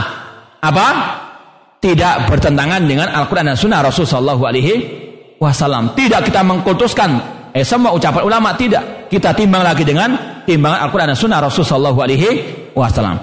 apa? 0.60 0.88
Tidak 1.80 2.26
bertentangan 2.26 2.82
dengan 2.82 3.06
Al-Quran 3.14 3.55
dan 3.55 3.56
Sunnah 3.56 3.80
Rasul 3.84 4.02
Sallallahu 4.02 4.42
Alaihi 4.42 4.74
Wasallam. 5.38 5.94
Tidak 5.94 6.20
kita 6.26 6.42
mengkultuskan 6.42 7.36
Eh 7.56 7.64
semua 7.64 7.96
ucapan 7.96 8.20
ulama 8.20 8.52
tidak. 8.52 9.08
Kita 9.08 9.32
timbang 9.32 9.64
lagi 9.64 9.80
dengan 9.80 10.12
timbangan 10.44 10.84
Al-Quran 10.84 11.08
dan 11.08 11.16
Sunnah 11.16 11.40
Rasul 11.40 11.64
Sallallahu 11.64 12.00
Alaihi 12.05 12.28
Wasallam. 12.76 13.16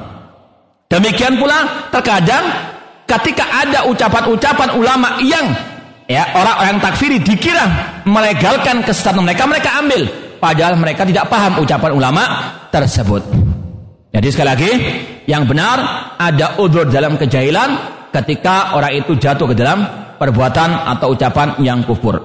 Demikian 0.89 1.37
pula 1.37 1.85
terkadang 1.93 2.72
ketika 3.07 3.45
ada 3.63 3.79
ucapan-ucapan 3.87 4.69
ulama 4.75 5.19
yang 5.23 5.51
ya 6.07 6.23
orang-orang 6.35 6.77
takfiri 6.83 7.17
dikira 7.19 7.65
melegalkan 8.03 8.83
kesesatan 8.83 9.23
mereka, 9.23 9.47
mereka 9.47 9.69
ambil. 9.79 10.01
Padahal 10.43 10.75
mereka 10.75 11.07
tidak 11.07 11.31
paham 11.31 11.63
ucapan 11.63 11.91
ulama 11.95 12.23
tersebut. 12.67 13.23
Jadi 14.13 14.27
sekali 14.29 14.49
lagi, 14.49 14.71
yang 15.25 15.47
benar 15.47 15.79
ada 16.19 16.59
udur 16.59 16.85
dalam 16.91 17.15
kejahilan 17.15 17.69
ketika 18.11 18.75
orang 18.77 18.93
itu 18.93 19.15
jatuh 19.17 19.49
ke 19.49 19.55
dalam 19.55 19.87
perbuatan 20.19 20.69
atau 20.93 21.15
ucapan 21.15 21.57
yang 21.63 21.81
kufur. 21.87 22.19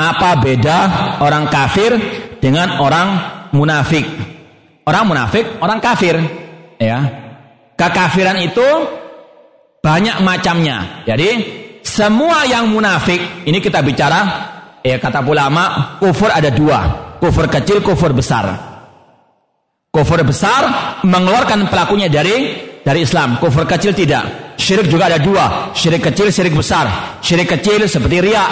Apa 0.00 0.40
beda 0.40 0.78
orang 1.20 1.52
kafir 1.52 1.92
dengan 2.40 2.80
orang 2.80 3.08
munafik? 3.52 4.08
Orang 4.88 5.12
munafik, 5.12 5.60
orang 5.60 5.78
kafir, 5.78 6.16
ya. 6.80 7.29
Kekafiran 7.80 8.36
itu 8.44 8.68
banyak 9.80 10.20
macamnya. 10.20 11.00
Jadi 11.08 11.28
semua 11.80 12.44
yang 12.44 12.68
munafik, 12.68 13.48
ini 13.48 13.56
kita 13.56 13.80
bicara, 13.80 14.20
ya 14.84 15.00
kata 15.00 15.24
ulama, 15.24 15.96
kufur 15.96 16.28
ada 16.28 16.52
dua, 16.52 17.16
kufur 17.16 17.48
kecil, 17.48 17.80
kufur 17.80 18.12
besar. 18.12 18.68
Kufur 19.88 20.20
besar 20.22 20.62
mengeluarkan 21.08 21.72
pelakunya 21.72 22.12
dari 22.12 22.68
dari 22.84 23.00
Islam. 23.00 23.40
Kufur 23.40 23.64
kecil 23.64 23.96
tidak. 23.96 24.54
Syirik 24.60 24.92
juga 24.92 25.08
ada 25.08 25.16
dua, 25.16 25.72
syirik 25.72 26.04
kecil, 26.04 26.28
syirik 26.28 26.52
besar. 26.52 27.16
Syirik 27.24 27.48
kecil 27.48 27.88
seperti 27.88 28.20
riak, 28.20 28.50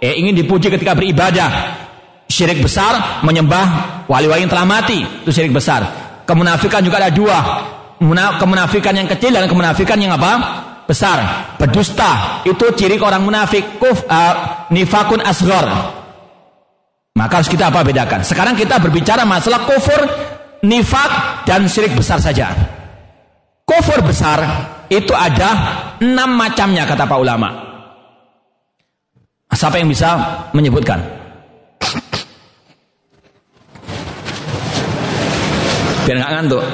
eh, 0.00 0.16
ingin 0.16 0.32
dipuji 0.32 0.72
ketika 0.72 0.96
beribadah. 0.96 1.76
Syirik 2.24 2.64
besar 2.64 3.20
menyembah 3.20 4.08
wali-wali 4.08 4.48
yang 4.48 4.50
telah 4.50 4.64
mati, 4.64 5.04
itu 5.04 5.28
syirik 5.28 5.52
besar. 5.52 5.84
Kemunafikan 6.24 6.80
juga 6.80 7.04
ada 7.04 7.12
dua. 7.12 7.38
Kemunafikan 8.42 8.94
yang 8.98 9.06
kecil 9.06 9.30
dan 9.30 9.46
kemunafikan 9.46 9.94
yang 10.02 10.18
apa? 10.18 10.32
Besar. 10.90 11.18
Berdusta 11.54 12.42
itu 12.42 12.74
ciri 12.74 12.98
orang 12.98 13.22
munafik. 13.22 13.78
Kuf 13.78 14.02
uh, 14.10 14.66
nifakun 14.74 15.22
asghar. 15.22 15.66
Maka 17.14 17.32
harus 17.38 17.50
kita 17.52 17.70
apa 17.70 17.86
bedakan? 17.86 18.26
Sekarang 18.26 18.58
kita 18.58 18.80
berbicara 18.82 19.22
masalah 19.22 19.68
kufur, 19.68 20.00
nifak 20.64 21.44
dan 21.46 21.68
syirik 21.70 21.94
besar 21.94 22.18
saja. 22.18 22.50
Kufur 23.62 24.02
besar 24.02 24.42
itu 24.90 25.14
ada 25.14 25.50
enam 26.02 26.34
macamnya 26.34 26.82
kata 26.88 27.06
pak 27.06 27.20
ulama. 27.20 27.48
Siapa 29.52 29.78
yang 29.78 29.92
bisa 29.92 30.16
menyebutkan? 30.56 30.98
Biar 36.02 36.16
nggak 36.18 36.32
ngantuk. 36.34 36.64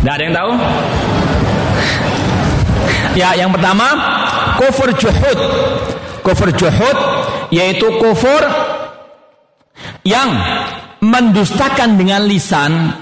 Tidak 0.00 0.12
ada 0.16 0.22
yang 0.24 0.34
tahu? 0.36 0.52
Ya, 3.14 3.28
yang 3.36 3.50
pertama 3.52 3.86
kufur 4.56 4.88
juhud. 4.96 5.38
Kufur 6.24 6.48
juhud 6.56 6.96
yaitu 7.52 7.86
kufur 8.00 8.42
yang 10.04 10.30
mendustakan 11.04 11.96
dengan 12.00 12.24
lisan, 12.24 12.92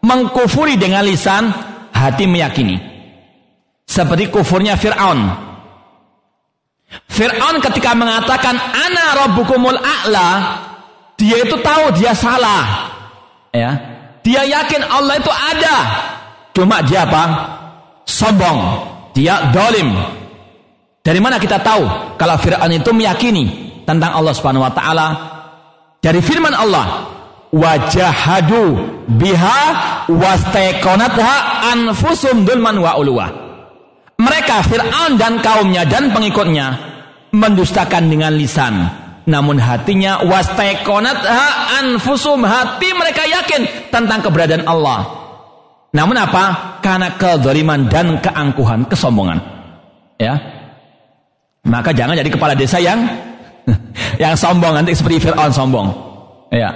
mengkufuri 0.00 0.80
dengan 0.80 1.04
lisan, 1.04 1.52
hati 1.92 2.24
meyakini. 2.24 2.76
Seperti 3.84 4.30
kufurnya 4.30 4.78
Fir'aun 4.78 5.50
Fir'aun 7.10 7.58
ketika 7.62 7.94
mengatakan 7.94 8.54
ana 8.58 9.26
rabbukumul 9.26 9.78
a'la, 9.78 10.28
dia 11.14 11.42
itu 11.42 11.58
tahu 11.62 11.94
dia 11.94 12.14
salah. 12.14 12.90
Ya. 13.54 13.70
Dia 14.22 14.46
yakin 14.46 14.82
Allah 14.86 15.18
itu 15.18 15.30
ada. 15.30 15.76
Cuma 16.60 16.84
dia 16.84 17.08
apa? 17.08 17.24
Sombong. 18.04 18.58
Dia 19.16 19.48
dolim. 19.48 19.96
Dari 21.00 21.16
mana 21.16 21.40
kita 21.40 21.64
tahu 21.64 22.14
kalau 22.20 22.36
Fir'aun 22.36 22.68
itu 22.76 22.92
meyakini 22.92 23.72
tentang 23.88 24.12
Allah 24.12 24.36
Subhanahu 24.36 24.68
wa 24.68 24.72
taala? 24.76 25.06
Dari 26.04 26.20
firman 26.20 26.52
Allah, 26.52 27.08
wajahadu 27.50 28.78
biha 29.18 29.60
wastaiqanatha 30.06 31.32
anfusum 31.74 32.46
dulman 32.46 32.78
wa 32.78 32.94
uluwa 32.94 33.26
mereka 34.22 34.62
Fir'aun 34.62 35.18
dan 35.18 35.42
kaumnya 35.42 35.82
dan 35.82 36.14
pengikutnya 36.14 36.78
mendustakan 37.34 38.06
dengan 38.06 38.38
lisan 38.38 38.86
namun 39.26 39.58
hatinya 39.58 40.22
wastaiqonat 40.22 41.18
anfusum 41.82 42.46
hati 42.46 42.94
mereka 42.94 43.26
yakin 43.26 43.90
tentang 43.90 44.22
keberadaan 44.22 44.70
Allah 44.70 45.19
namun 45.90 46.14
apa? 46.14 46.78
Karena 46.78 47.18
kezaliman 47.18 47.90
dan 47.90 48.22
keangkuhan 48.22 48.86
kesombongan. 48.86 49.38
Ya. 50.22 50.38
Maka 51.66 51.90
jangan 51.90 52.14
jadi 52.14 52.30
kepala 52.30 52.54
desa 52.54 52.78
yang 52.78 53.02
yang 54.22 54.38
sombong. 54.38 54.78
Nanti 54.78 54.94
seperti 54.94 55.26
Fir'aun 55.26 55.50
sombong. 55.50 55.90
Ya. 56.54 56.70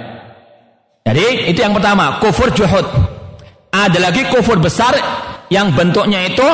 Jadi 1.07 1.47
itu 1.47 1.59
yang 1.63 1.71
pertama. 1.71 2.19
Kufur 2.19 2.51
juhud. 2.51 2.83
Ada 3.71 4.11
lagi 4.11 4.27
kufur 4.31 4.59
besar 4.59 4.95
yang 5.47 5.71
bentuknya 5.75 6.27
itu 6.27 6.47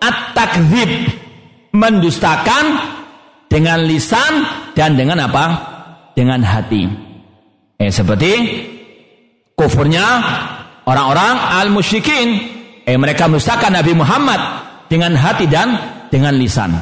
at-takzib 0.00 0.90
mendustakan 1.72 2.64
dengan 3.52 3.84
lisan 3.84 4.48
dan 4.72 4.96
dengan 4.96 5.28
apa? 5.28 5.44
Dengan 6.16 6.40
hati. 6.40 6.88
Eh 7.76 7.92
seperti 7.92 8.32
kufurnya 9.56 10.04
orang-orang 10.86 11.34
al-musyrikin. 11.62 12.28
Eh 12.82 12.98
mereka 12.98 13.30
mendustakan 13.30 13.78
Nabi 13.78 13.94
Muhammad 13.94 14.40
dengan 14.90 15.14
hati 15.14 15.46
dan 15.46 15.78
dengan 16.10 16.34
lisan. 16.34 16.74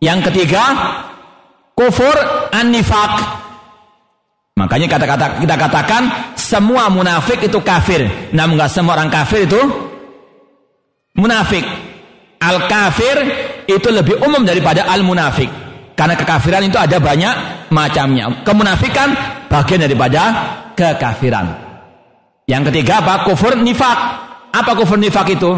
Yang 0.00 0.32
ketiga, 0.32 0.64
kufur 1.76 2.16
an-nifaq. 2.50 3.14
Makanya 4.56 4.88
kata-kata 4.88 5.26
kita 5.40 5.56
katakan 5.56 6.02
semua 6.36 6.88
munafik 6.88 7.40
itu 7.44 7.60
kafir. 7.60 8.08
Namun 8.32 8.56
enggak 8.56 8.72
semua 8.72 8.96
orang 8.96 9.12
kafir 9.12 9.44
itu 9.44 9.60
munafik. 11.16 11.64
Al-kafir 12.40 13.16
itu 13.68 13.88
lebih 13.92 14.24
umum 14.24 14.40
daripada 14.44 14.88
al-munafik. 14.88 15.48
Karena 15.92 16.16
kekafiran 16.16 16.64
itu 16.64 16.80
ada 16.80 16.96
banyak 16.96 17.68
macamnya. 17.68 18.40
Kemunafikan 18.40 19.12
bagian 19.52 19.84
daripada 19.84 20.22
kekafiran. 20.72 21.69
Yang 22.50 22.74
ketiga 22.74 22.98
apa? 22.98 23.22
Kufur 23.30 23.54
nifak. 23.54 23.98
Apa 24.50 24.74
kufur 24.74 24.98
nifak 24.98 25.30
itu? 25.30 25.54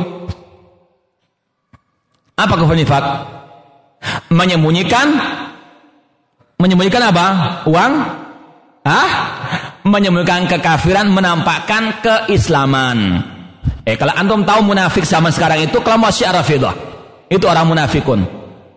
Apa 2.37 2.53
kufur 2.61 2.77
nifak? 2.77 3.01
Menyembunyikan 4.29 5.09
menyembunyikan 6.61 7.09
apa? 7.09 7.27
Uang? 7.65 7.93
Hah? 8.85 9.11
Menyembunyikan 9.89 10.45
kekafiran 10.53 11.09
menampakkan 11.09 12.05
keislaman. 12.05 13.25
Eh 13.89 13.97
kalau 13.97 14.13
antum 14.13 14.45
tahu 14.45 14.61
munafik 14.77 15.09
zaman 15.09 15.33
sekarang 15.33 15.65
itu 15.65 15.81
kelompok 15.81 16.13
Syiah 16.13 16.37
Rafidah. 16.37 16.77
Itu 17.33 17.49
orang 17.49 17.73
munafikun. 17.73 18.21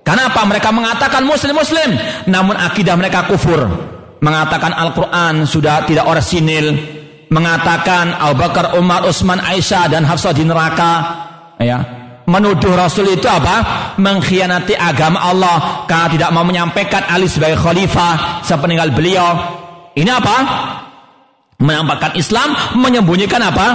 Kenapa 0.08 0.48
mereka 0.48 0.72
mengatakan 0.72 1.28
muslim-muslim 1.28 2.00
namun 2.32 2.56
akidah 2.56 2.96
mereka 2.96 3.28
kufur. 3.28 3.92
Mengatakan 4.24 4.72
Al-Qur'an 4.72 5.44
sudah 5.46 5.86
tidak 5.86 6.08
orisinil, 6.08 6.95
mengatakan 7.36 8.16
Abu 8.16 8.40
Bakar, 8.40 8.80
Umar, 8.80 9.04
Utsman, 9.04 9.44
Aisyah 9.44 9.92
dan 9.92 10.08
Hafsah 10.08 10.32
di 10.32 10.48
neraka. 10.48 10.92
Ya. 11.60 11.84
Menuduh 12.26 12.74
Rasul 12.74 13.12
itu 13.12 13.28
apa? 13.28 13.92
Mengkhianati 14.00 14.74
agama 14.74 15.20
Allah 15.20 15.86
karena 15.86 16.08
tidak 16.10 16.30
mau 16.32 16.48
menyampaikan 16.48 17.04
Ali 17.12 17.28
sebagai 17.28 17.60
khalifah 17.60 18.42
sepeninggal 18.42 18.96
beliau. 18.96 19.36
Ini 19.94 20.10
apa? 20.10 20.38
Menampakkan 21.60 22.16
Islam, 22.16 22.56
menyembunyikan 22.80 23.44
apa? 23.44 23.68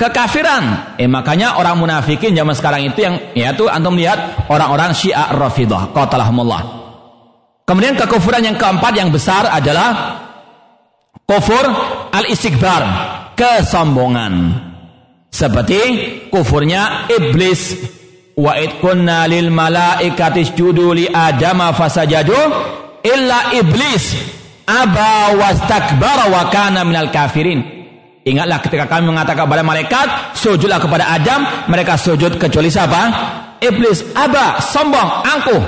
kekafiran. 0.00 0.96
Eh 0.96 1.04
makanya 1.04 1.60
orang 1.60 1.76
munafikin 1.76 2.32
zaman 2.32 2.56
sekarang 2.56 2.88
itu 2.88 3.04
yang 3.04 3.20
yaitu 3.36 3.68
antum 3.68 3.92
lihat 3.92 4.48
orang-orang 4.48 4.96
Syiah 4.96 5.36
Rafidah 5.36 5.92
qatalahumullah. 5.92 6.80
Kemudian 7.68 8.00
kekufuran 8.00 8.40
yang 8.40 8.56
keempat 8.56 8.96
yang 8.96 9.12
besar 9.12 9.44
adalah 9.46 10.16
kufur 11.30 11.64
al-istikbar, 12.10 12.82
kesombongan. 13.38 14.66
Seperti 15.30 15.78
kufurnya 16.34 17.06
iblis. 17.06 17.78
Wa 18.34 18.58
id 18.58 18.82
kunna 18.82 19.30
lil 19.30 19.52
malaikati 19.52 20.42
isjudu 20.42 20.96
li 20.96 21.04
adama 21.06 21.76
fasajadu 21.76 22.34
illa 23.04 23.52
iblis 23.52 24.16
aba 24.64 25.36
wastakbara 25.36 26.32
wa 26.32 26.48
kana 26.48 26.82
minal 26.82 27.12
kafirin. 27.12 27.60
Ingatlah 28.24 28.58
ketika 28.64 28.84
kami 28.88 29.12
mengatakan 29.12 29.44
kepada 29.44 29.64
malaikat, 29.64 30.06
sujudlah 30.36 30.80
kepada 30.80 31.08
Adam, 31.14 31.40
mereka 31.68 31.96
sujud 32.00 32.36
kecuali 32.36 32.68
siapa? 32.68 33.02
Iblis 33.60 34.16
aba, 34.16 34.60
sombong, 34.60 35.08
angkuh. 35.24 35.62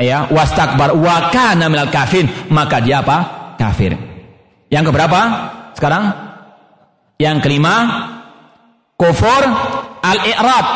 Ya, 0.00 0.26
wastakbar 0.28 0.96
wa 0.96 1.28
kana 1.28 1.68
minal 1.68 1.92
kafirin, 1.92 2.28
maka 2.48 2.80
dia 2.80 3.04
apa? 3.04 3.52
Kafir. 3.60 4.13
Yang 4.74 4.90
keberapa? 4.90 5.20
Sekarang 5.78 6.04
yang 7.22 7.38
kelima, 7.38 7.74
kufur 8.98 9.42
al-i'rab, 10.02 10.66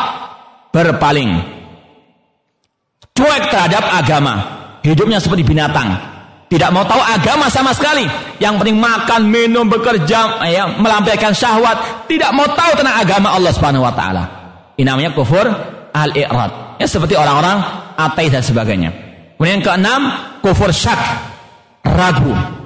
berpaling. 0.71 1.35
Cuek 3.11 3.43
terhadap 3.51 3.83
agama. 3.91 4.33
Hidupnya 4.79 5.19
seperti 5.19 5.43
binatang. 5.43 5.91
Tidak 6.47 6.71
mau 6.71 6.87
tahu 6.87 7.03
agama 7.03 7.51
sama 7.51 7.75
sekali. 7.75 8.07
Yang 8.39 8.63
penting 8.63 8.79
makan, 8.79 9.27
minum, 9.27 9.67
bekerja, 9.67 10.47
ya, 10.47 10.79
melampaikan 10.79 11.35
syahwat. 11.35 12.07
Tidak 12.07 12.31
mau 12.31 12.47
tahu 12.55 12.79
tentang 12.79 12.95
agama 12.95 13.35
Allah 13.35 13.51
Subhanahu 13.51 13.83
wa 13.83 13.91
taala. 13.91 14.23
Ini 14.79 15.11
kufur 15.11 15.43
al-i'rad. 15.91 16.79
Ya 16.79 16.87
seperti 16.87 17.19
orang-orang 17.19 17.59
ateis 17.99 18.31
dan 18.31 18.41
sebagainya. 18.47 18.89
Kemudian 19.35 19.59
yang 19.59 19.65
keenam, 19.67 20.01
kufur 20.39 20.71
syak. 20.71 20.99
Ragu. 21.83 22.58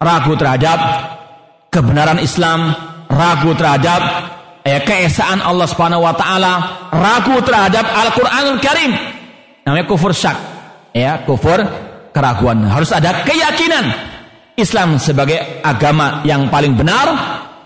Ragu 0.00 0.34
terhadap 0.36 0.78
kebenaran 1.74 2.22
Islam, 2.22 2.70
ragu 3.10 3.50
terhadap 3.58 4.00
ya, 4.62 4.78
keesaan 4.82 5.42
Allah 5.42 5.66
Subhanahu 5.66 6.06
wa 6.06 6.14
taala, 6.14 6.52
ragu 6.94 7.38
terhadap 7.42 7.82
Al-Qur'anul 7.82 8.60
Karim. 8.62 8.92
Namanya 9.64 9.84
kufur 9.88 10.12
syak. 10.14 10.36
Ya, 10.94 11.26
kufur 11.26 11.58
keraguan. 12.14 12.62
Harus 12.70 12.94
ada 12.94 13.26
keyakinan 13.26 13.90
Islam 14.54 15.02
sebagai 15.02 15.60
agama 15.66 16.22
yang 16.22 16.46
paling 16.46 16.78
benar, 16.78 17.10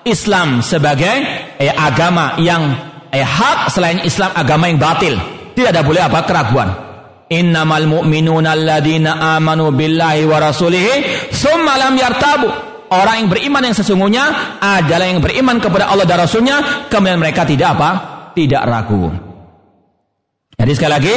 Islam 0.08 0.64
sebagai 0.64 1.20
eh, 1.60 1.68
agama 1.68 2.40
yang 2.40 2.72
eh, 3.12 3.20
hak 3.20 3.68
selain 3.68 4.00
Islam 4.08 4.32
agama 4.32 4.72
yang 4.72 4.80
batil. 4.80 5.14
Tidak 5.52 5.68
ada 5.68 5.84
boleh 5.84 6.00
apa 6.00 6.24
keraguan. 6.24 6.87
Innamal 7.28 7.84
mu'minuna 7.84 8.56
alladzina 8.56 9.36
amanu 9.36 9.68
billahi 9.68 10.24
wa 10.24 10.40
rasulihi 10.40 11.28
summa 11.28 11.76
lam 11.76 11.94
yartabu. 11.96 12.48
Orang 12.88 13.20
yang 13.20 13.28
beriman 13.28 13.68
yang 13.68 13.76
sesungguhnya 13.76 14.24
adalah 14.64 15.04
yang 15.04 15.20
beriman 15.20 15.60
kepada 15.60 15.92
Allah 15.92 16.08
dan 16.08 16.24
Rasulnya, 16.24 16.88
kemudian 16.88 17.20
mereka 17.20 17.44
tidak 17.44 17.76
apa? 17.76 17.90
Tidak 18.32 18.62
ragu. 18.64 19.12
Jadi 20.56 20.72
sekali 20.72 20.92
lagi, 20.96 21.14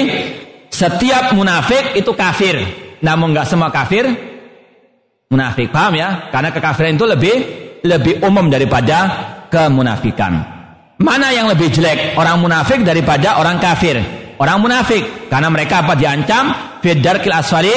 setiap 0.68 1.32
munafik 1.32 1.96
itu 1.96 2.12
kafir. 2.12 2.60
Namun 3.00 3.32
nggak 3.32 3.48
semua 3.48 3.72
kafir 3.72 4.04
munafik. 5.32 5.72
Paham 5.72 5.96
ya? 5.96 6.28
Karena 6.28 6.52
kekafiran 6.52 7.00
itu 7.00 7.08
lebih 7.08 7.36
lebih 7.88 8.20
umum 8.20 8.52
daripada 8.52 8.98
kemunafikan. 9.48 10.44
Mana 11.02 11.32
yang 11.34 11.48
lebih 11.50 11.72
jelek? 11.72 12.20
Orang 12.20 12.44
munafik 12.44 12.84
daripada 12.84 13.40
orang 13.40 13.58
kafir. 13.58 14.21
Orang 14.42 14.58
munafik. 14.66 15.30
Karena 15.30 15.54
mereka 15.54 15.86
apa? 15.86 15.94
Diancam. 15.94 16.50
Fidarkil 16.82 17.30
asfali 17.30 17.74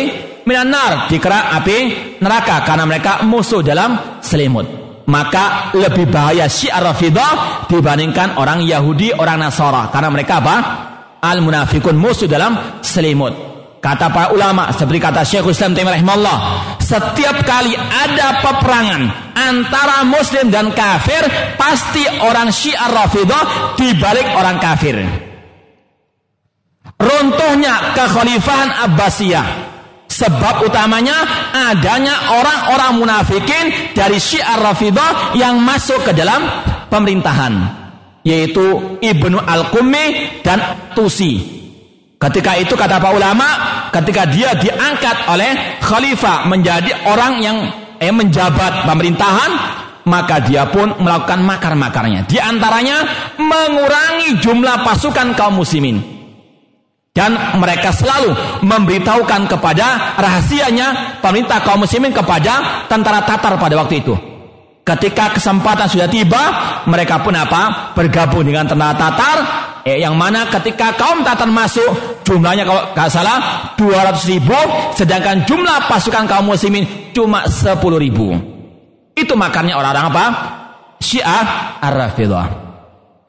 minan 0.49 0.73
nar. 0.73 1.13
Dikira 1.13 1.53
api 1.61 1.77
neraka. 2.25 2.65
Karena 2.65 2.89
mereka 2.89 3.21
musuh 3.29 3.61
dalam 3.61 4.21
selimut. 4.25 4.65
Maka 5.05 5.77
lebih 5.77 6.09
bahaya 6.09 6.49
syiar 6.49 6.81
rafidah 6.81 7.69
dibandingkan 7.69 8.41
orang 8.41 8.65
Yahudi 8.65 9.13
orang 9.13 9.45
Nasara. 9.45 9.93
Karena 9.93 10.09
mereka 10.09 10.41
apa? 10.41 10.57
Al 11.21 11.45
munafikun 11.45 12.01
musuh 12.01 12.25
dalam 12.25 12.81
selimut. 12.81 13.53
Kata 13.85 14.09
para 14.09 14.33
ulama 14.33 14.73
seperti 14.73 14.97
kata 14.97 15.21
Syekh 15.29 15.53
Islam 15.53 15.77
Taimiyah 15.77 16.01
setiap 16.81 17.37
kali 17.45 17.77
ada 17.77 18.41
peperangan 18.41 19.03
antara 19.37 20.09
muslim 20.09 20.49
dan 20.49 20.73
kafir 20.73 21.21
pasti 21.61 22.01
orang 22.25 22.49
syiar 22.49 22.89
rafidah 22.89 23.77
dibalik 23.77 24.25
orang 24.33 24.57
kafir 24.57 25.24
runtuhnya 27.05 27.93
kekhalifahan 27.93 28.71
Abbasiyah 28.89 29.75
Sebab 30.15 30.71
utamanya 30.71 31.27
adanya 31.75 32.39
orang-orang 32.39 33.03
munafikin 33.03 33.97
dari 33.99 34.23
Syiar 34.23 34.63
Rafidah 34.63 35.35
yang 35.35 35.59
masuk 35.59 36.07
ke 36.07 36.13
dalam 36.15 36.45
pemerintahan 36.87 37.83
yaitu 38.23 38.95
Ibnu 39.03 39.43
Al-Qummi 39.43 40.39
dan 40.47 40.63
Tusi. 40.95 41.43
Ketika 42.15 42.57
itu 42.57 42.79
kata 42.79 43.03
para 43.03 43.13
ulama, 43.13 43.49
ketika 43.91 44.25
dia 44.31 44.55
diangkat 44.55 45.29
oleh 45.29 45.83
khalifah 45.83 46.47
menjadi 46.47 47.11
orang 47.11 47.43
yang 47.43 47.59
eh, 47.99 48.15
menjabat 48.15 48.87
pemerintahan, 48.87 49.51
maka 50.07 50.41
dia 50.47 50.71
pun 50.71 50.95
melakukan 51.03 51.43
makar-makarnya. 51.43 52.25
Di 52.25 52.39
antaranya 52.39 53.03
mengurangi 53.37 54.41
jumlah 54.41 54.87
pasukan 54.87 55.35
kaum 55.35 55.59
muslimin 55.59 56.14
dan 57.15 57.39
mereka 57.63 57.95
selalu 57.95 58.35
memberitahukan 58.67 59.47
kepada 59.47 60.19
rahasianya 60.19 61.23
pemerintah 61.23 61.63
kaum 61.63 61.87
muslimin 61.87 62.11
kepada 62.11 62.85
tentara 62.91 63.23
Tatar 63.23 63.55
pada 63.55 63.79
waktu 63.79 64.03
itu. 64.03 64.15
Ketika 64.83 65.31
kesempatan 65.33 65.87
sudah 65.87 66.11
tiba, 66.11 66.43
mereka 66.91 67.23
pun 67.23 67.33
apa? 67.33 67.95
Bergabung 67.95 68.43
dengan 68.43 68.67
tentara 68.67 68.99
Tatar. 68.99 69.39
Eh, 69.87 70.03
yang 70.03 70.19
mana 70.19 70.51
ketika 70.51 70.99
kaum 70.99 71.23
Tatar 71.23 71.47
masuk, 71.47 71.87
jumlahnya 72.27 72.67
kalau 72.67 72.83
nggak 72.93 73.09
salah 73.09 73.39
200 73.79 74.27
ribu, 74.35 74.59
sedangkan 74.99 75.47
jumlah 75.47 75.87
pasukan 75.87 76.27
kaum 76.27 76.51
muslimin 76.51 77.15
cuma 77.15 77.47
10 77.47 77.79
ribu. 77.97 78.35
Itu 79.15 79.39
makannya 79.39 79.79
orang-orang 79.79 80.07
apa? 80.11 80.27
Syiah 80.99 81.79
Ar-Rafidah. 81.79 82.47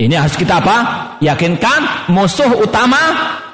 Ini 0.02 0.16
harus 0.18 0.34
kita 0.34 0.58
apa? 0.58 0.78
Yakinkan 1.22 2.10
musuh 2.12 2.52
utama 2.60 3.00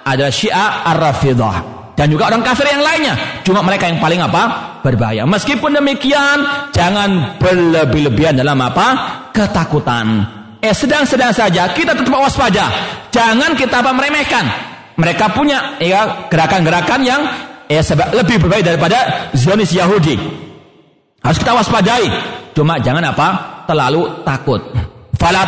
adalah 0.05 0.33
Syiah 0.33 0.85
Ar-Rafidah 0.91 1.81
dan 2.01 2.09
juga 2.09 2.33
orang 2.33 2.41
kafir 2.41 2.65
yang 2.65 2.81
lainnya. 2.81 3.13
Cuma 3.45 3.61
mereka 3.61 3.85
yang 3.85 4.01
paling 4.01 4.17
apa? 4.17 4.73
berbahaya. 4.81 5.21
Meskipun 5.29 5.77
demikian, 5.77 6.41
jangan 6.73 7.37
berlebih-lebihan 7.37 8.33
dalam 8.33 8.57
apa? 8.57 8.87
ketakutan. 9.29 10.25
Eh 10.61 10.73
sedang-sedang 10.73 11.33
saja 11.33 11.69
kita 11.73 11.93
tetap 11.93 12.13
waspada. 12.13 12.69
Jangan 13.13 13.53
kita 13.53 13.85
apa 13.85 13.93
meremehkan. 13.93 14.45
Mereka 14.97 15.33
punya 15.33 15.77
ya 15.81 16.29
gerakan-gerakan 16.29 17.01
yang 17.01 17.21
ya 17.65 17.81
sebab 17.81 18.13
lebih 18.13 18.41
berbahaya 18.41 18.73
daripada 18.73 19.29
Zionis 19.37 19.73
Yahudi. 19.73 20.17
Harus 21.21 21.37
kita 21.37 21.53
waspadai. 21.53 22.05
Cuma 22.57 22.81
jangan 22.81 23.13
apa? 23.13 23.27
terlalu 23.69 24.25
takut. 24.25 24.61
Fala 25.21 25.45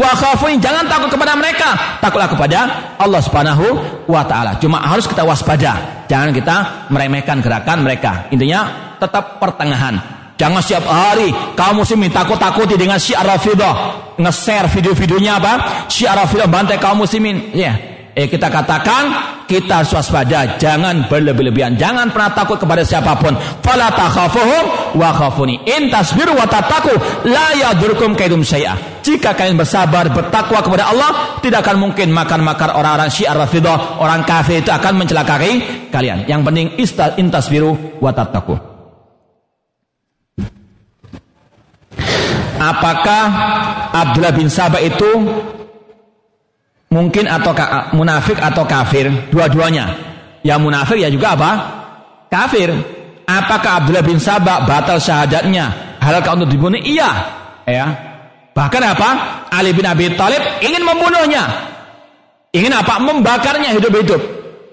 wa 0.00 0.10
khafuni. 0.18 0.58
Jangan 0.58 0.90
takut 0.90 1.06
kepada 1.14 1.38
mereka, 1.38 2.00
takutlah 2.02 2.26
kepada 2.26 2.58
Allah 2.98 3.22
Subhanahu 3.22 3.64
wa 4.10 4.26
taala. 4.26 4.58
Cuma 4.58 4.82
harus 4.82 5.06
kita 5.06 5.22
waspada. 5.22 6.04
Jangan 6.10 6.34
kita 6.34 6.56
meremehkan 6.90 7.38
gerakan 7.38 7.86
mereka. 7.86 8.26
Intinya 8.34 8.90
tetap 8.98 9.38
pertengahan. 9.38 10.18
Jangan 10.34 10.64
setiap 10.64 10.88
hari 10.88 11.30
kaum 11.54 11.84
muslimin 11.84 12.10
takut-takuti 12.10 12.74
dengan 12.74 12.96
syiar 12.96 13.28
Rafidah. 13.28 13.74
Nge-share 14.16 14.72
video-videonya 14.72 15.36
apa? 15.36 15.52
Syiar 15.86 16.16
Rafidah 16.16 16.48
bantai 16.48 16.80
kaum 16.80 17.04
muslimin. 17.04 17.52
Ya. 17.52 17.70
Yeah. 17.70 17.99
Eh 18.10 18.26
kita 18.26 18.50
katakan 18.50 19.02
kita 19.46 19.86
waspada, 19.86 20.58
jangan 20.58 21.06
berlebih-lebihan, 21.06 21.78
jangan 21.78 22.10
pernah 22.10 22.30
takut 22.34 22.58
kepada 22.58 22.82
siapa 22.82 23.14
pun. 23.18 23.34
Fala 23.62 23.90
takhafuhum 23.94 24.94
wa 24.98 25.10
khafuni. 25.14 25.62
In 25.66 25.90
tasbiru 25.90 26.34
wa 26.34 26.46
tattaqu 26.46 26.90
la 27.30 27.54
yadurkum 27.54 28.18
kaidum 28.18 28.42
syai'a. 28.42 29.02
Jika 29.02 29.34
kalian 29.34 29.58
bersabar, 29.58 30.10
bertakwa 30.10 30.62
kepada 30.62 30.90
Allah, 30.90 31.38
tidak 31.42 31.66
akan 31.66 31.86
mungkin 31.86 32.10
makan-makar 32.10 32.74
orang-orang 32.74 33.10
Syiah 33.10 33.34
Rafidah, 33.34 34.02
orang 34.02 34.26
kafir 34.26 34.62
itu 34.62 34.70
akan 34.70 35.06
mencelakai 35.06 35.88
kalian. 35.94 36.26
Yang 36.26 36.40
penting 36.46 36.66
in 37.18 37.26
tasbiru 37.30 37.98
wa 38.02 38.10
tattaqu. 38.10 38.54
Apakah 42.60 43.24
Abdullah 43.88 44.36
bin 44.36 44.52
Sabah 44.52 44.84
itu 44.84 45.08
mungkin 46.90 47.30
atau 47.30 47.54
munafik 47.94 48.36
atau 48.36 48.66
kafir 48.66 49.06
dua-duanya. 49.30 49.94
Ya 50.42 50.58
munafik 50.58 50.98
ya 50.98 51.08
juga 51.08 51.38
apa? 51.38 51.50
Kafir. 52.26 52.74
Apakah 53.30 53.86
Abdullah 53.86 54.02
bin 54.02 54.18
Sabah 54.18 54.66
batal 54.66 54.98
syahadatnya? 54.98 55.70
Halalkah 56.02 56.34
untuk 56.34 56.50
dibunuh? 56.50 56.82
Iya. 56.82 57.10
Ya. 57.62 57.86
Bahkan 58.50 58.82
apa? 58.82 59.08
Ali 59.54 59.70
bin 59.70 59.86
Abi 59.86 60.10
Thalib 60.18 60.42
ingin 60.58 60.82
membunuhnya. 60.82 61.46
Ingin 62.50 62.74
apa? 62.74 62.98
Membakarnya 62.98 63.70
hidup-hidup. 63.78 64.18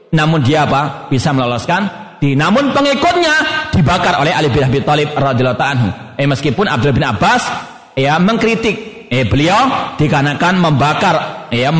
Namun 0.09 0.41
dia 0.41 0.65
apa? 0.65 1.05
Bisa 1.13 1.29
meloloskan 1.29 1.85
di 2.17 2.33
namun 2.33 2.73
pengikutnya 2.73 3.69
dibakar 3.69 4.17
oleh 4.17 4.33
Ali 4.33 4.49
bin 4.49 4.65
Abi 4.65 4.81
Thalib 4.81 5.13
radhiyallahu 5.13 5.61
anhu. 5.61 5.89
Eh 6.17 6.25
meskipun 6.25 6.65
Abdullah 6.65 6.97
bin 6.97 7.05
Abbas 7.05 7.45
ya 7.93 8.17
mengkritik 8.17 8.96
eh 9.07 9.23
beliau 9.23 9.95
dikarenakan 9.95 10.59
membakar 10.59 11.47
ya 11.47 11.71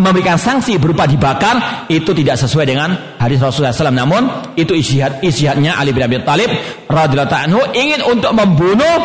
memberikan 0.00 0.40
sanksi 0.40 0.80
berupa 0.80 1.04
dibakar 1.04 1.86
itu 1.92 2.08
tidak 2.16 2.40
sesuai 2.40 2.64
dengan 2.64 2.88
hadis 3.20 3.36
Rasulullah 3.36 3.76
SAW 3.76 3.92
namun 3.92 4.22
itu 4.56 4.72
isyihad 4.72 5.20
isyihadnya 5.20 5.76
Ali 5.76 5.92
bin 5.92 6.00
Abi 6.00 6.24
Thalib 6.24 6.48
radhiyallahu 6.88 7.36
anhu 7.36 7.60
ingin 7.76 8.00
untuk 8.08 8.32
membunuh 8.32 8.96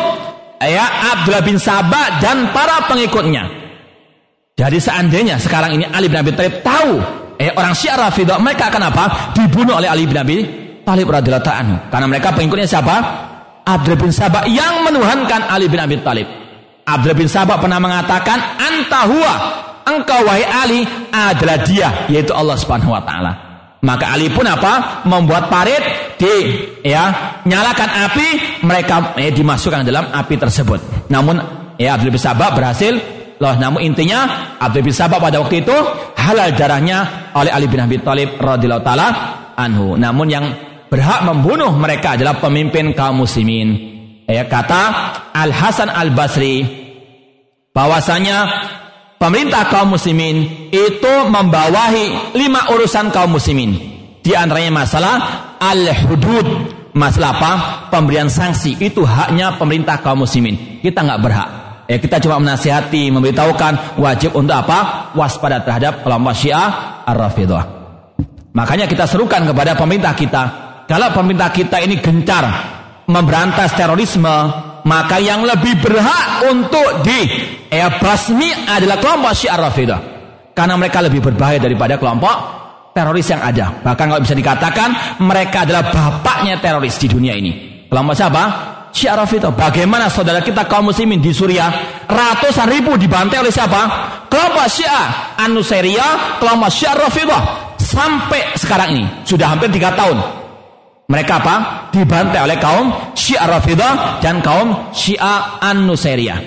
ya 0.64 1.12
Abdullah 1.12 1.44
bin 1.44 1.60
Sabah 1.60 2.16
dan 2.16 2.48
para 2.56 2.88
pengikutnya. 2.88 3.44
Jadi 4.56 4.80
seandainya 4.80 5.36
sekarang 5.36 5.76
ini 5.76 5.84
Ali 5.84 6.08
bin 6.08 6.16
Abi 6.16 6.32
Thalib 6.32 6.64
tahu 6.64 6.96
eh 7.36 7.52
orang 7.52 7.76
Syiah 7.76 8.08
Rafidah 8.08 8.40
mereka 8.40 8.72
akan 8.72 8.82
apa? 8.88 9.04
Dibunuh 9.36 9.76
oleh 9.76 9.92
Ali 9.92 10.08
bin 10.08 10.16
Abi 10.16 10.38
Thalib 10.80 11.12
radhiyallahu 11.12 11.52
anhu. 11.52 11.76
Karena 11.92 12.06
mereka 12.08 12.32
pengikutnya 12.32 12.64
siapa? 12.64 12.96
Abdullah 13.68 14.00
bin 14.00 14.16
Sabah 14.16 14.48
yang 14.48 14.80
menuhankan 14.80 15.44
Ali 15.52 15.68
bin 15.68 15.76
Abi 15.76 16.00
Thalib 16.00 16.45
Abdullah 16.86 17.18
bin 17.18 17.26
Sabah 17.26 17.58
pernah 17.58 17.82
mengatakan 17.82 18.38
antahua 18.62 19.34
engkau 19.90 20.22
wahai 20.22 20.46
Ali 20.46 20.80
adalah 21.10 21.58
dia 21.66 22.06
yaitu 22.06 22.30
Allah 22.30 22.54
Subhanahu 22.54 22.94
wa 22.94 23.02
taala. 23.02 23.32
Maka 23.82 24.14
Ali 24.14 24.30
pun 24.30 24.46
apa? 24.46 25.02
Membuat 25.02 25.50
parit 25.50 25.82
di 26.14 26.34
ya 26.86 27.38
nyalakan 27.42 27.90
api 28.06 28.28
mereka 28.62 29.18
eh, 29.18 29.34
dimasukkan 29.34 29.82
dalam 29.82 30.14
api 30.14 30.38
tersebut. 30.38 31.10
Namun 31.10 31.42
ya 31.74 31.98
Abdul 31.98 32.14
bin 32.14 32.22
Sabah 32.22 32.54
berhasil 32.54 32.94
loh 33.36 33.54
namun 33.58 33.82
intinya 33.82 34.54
Abdul 34.62 34.86
bin 34.86 34.94
Sabah 34.94 35.18
pada 35.18 35.42
waktu 35.42 35.66
itu 35.66 35.76
halal 36.22 36.54
darahnya 36.54 37.30
oleh 37.34 37.50
Ali 37.50 37.66
bin 37.66 37.82
Abi 37.82 37.98
Thalib 37.98 38.38
radhiyallahu 38.38 38.86
taala 38.86 39.08
anhu. 39.58 39.98
Namun 39.98 40.26
yang 40.30 40.46
berhak 40.86 41.26
membunuh 41.26 41.74
mereka 41.74 42.14
adalah 42.14 42.38
pemimpin 42.38 42.94
kaum 42.94 43.26
muslimin 43.26 43.95
ya 44.26 44.44
kata 44.50 44.82
Al 45.32 45.50
Hasan 45.54 45.88
Al 45.88 46.10
Basri 46.12 46.66
bahwasanya 47.72 48.46
pemerintah 49.16 49.70
kaum 49.70 49.94
muslimin 49.94 50.68
itu 50.74 51.14
membawahi 51.30 52.36
lima 52.36 52.70
urusan 52.74 53.14
kaum 53.14 53.38
muslimin. 53.38 53.94
Di 54.20 54.34
antaranya 54.34 54.74
masalah 54.74 55.14
al 55.62 55.86
hudud 56.06 56.46
masalah 56.98 57.30
apa? 57.38 57.52
Pemberian 57.94 58.26
sanksi. 58.26 58.74
Itu 58.82 59.06
haknya 59.06 59.54
pemerintah 59.54 60.02
kaum 60.02 60.26
muslimin. 60.26 60.82
Kita 60.82 61.06
nggak 61.06 61.20
berhak. 61.22 61.48
Ya 61.86 62.02
kita 62.02 62.18
cuma 62.18 62.42
menasihati 62.42 63.14
memberitahukan 63.14 64.02
wajib 64.02 64.34
untuk 64.34 64.58
apa? 64.58 65.14
Waspada 65.14 65.62
terhadap 65.62 66.02
kelompok 66.02 66.34
syiah 66.34 67.06
ar-rafidah 67.06 67.76
makanya 68.56 68.88
kita 68.88 69.04
serukan 69.04 69.44
kepada 69.44 69.76
pemerintah 69.76 70.16
kita. 70.16 70.42
Kalau 70.88 71.12
pemerintah 71.12 71.52
kita 71.52 71.76
ini 71.84 72.00
gencar 72.00 72.75
memberantas 73.06 73.74
terorisme, 73.74 74.36
maka 74.86 75.18
yang 75.18 75.42
lebih 75.42 75.78
berhak 75.82 76.46
untuk 76.50 77.02
di 77.02 77.20
ya, 77.70 77.90
adalah 78.70 78.96
kelompok 79.02 79.32
Syiar 79.34 79.58
Rafidah. 79.58 80.00
Karena 80.56 80.74
mereka 80.78 81.04
lebih 81.04 81.20
berbahaya 81.20 81.60
daripada 81.60 82.00
kelompok 82.00 82.34
teroris 82.96 83.28
yang 83.28 83.44
ada. 83.44 83.82
Bahkan 83.84 84.04
kalau 84.08 84.22
bisa 84.24 84.32
dikatakan 84.32 85.20
mereka 85.20 85.68
adalah 85.68 85.92
bapaknya 85.92 86.56
teroris 86.62 86.96
di 86.96 87.12
dunia 87.12 87.36
ini. 87.36 87.84
Kelompok 87.90 88.14
siapa? 88.16 88.42
Syiar 88.94 89.20
Rafidah. 89.20 89.52
Bagaimana 89.52 90.08
saudara 90.08 90.40
kita 90.40 90.64
kaum 90.64 90.88
muslimin 90.88 91.20
di 91.20 91.28
Suriah 91.28 91.68
ratusan 92.08 92.72
ribu 92.72 92.96
dibantai 92.96 93.44
oleh 93.44 93.52
siapa? 93.52 93.80
Kelompok 94.32 94.66
Syiah 94.72 95.36
An-Nusairia, 95.36 96.40
kelompok 96.40 96.72
Syiar 96.72 96.96
Rafidah. 96.96 97.76
Sampai 97.76 98.56
sekarang 98.56 98.88
ini 98.96 99.04
sudah 99.28 99.52
hampir 99.52 99.68
tiga 99.68 99.92
tahun 99.92 100.45
mereka 101.06 101.38
apa? 101.38 101.54
Dibantai 101.94 102.42
oleh 102.42 102.58
kaum 102.58 103.14
Syiah 103.14 103.46
Rafidah 103.46 104.18
dan 104.18 104.42
kaum 104.42 104.90
Syiah 104.90 105.62
An-Nusairiyah. 105.62 106.38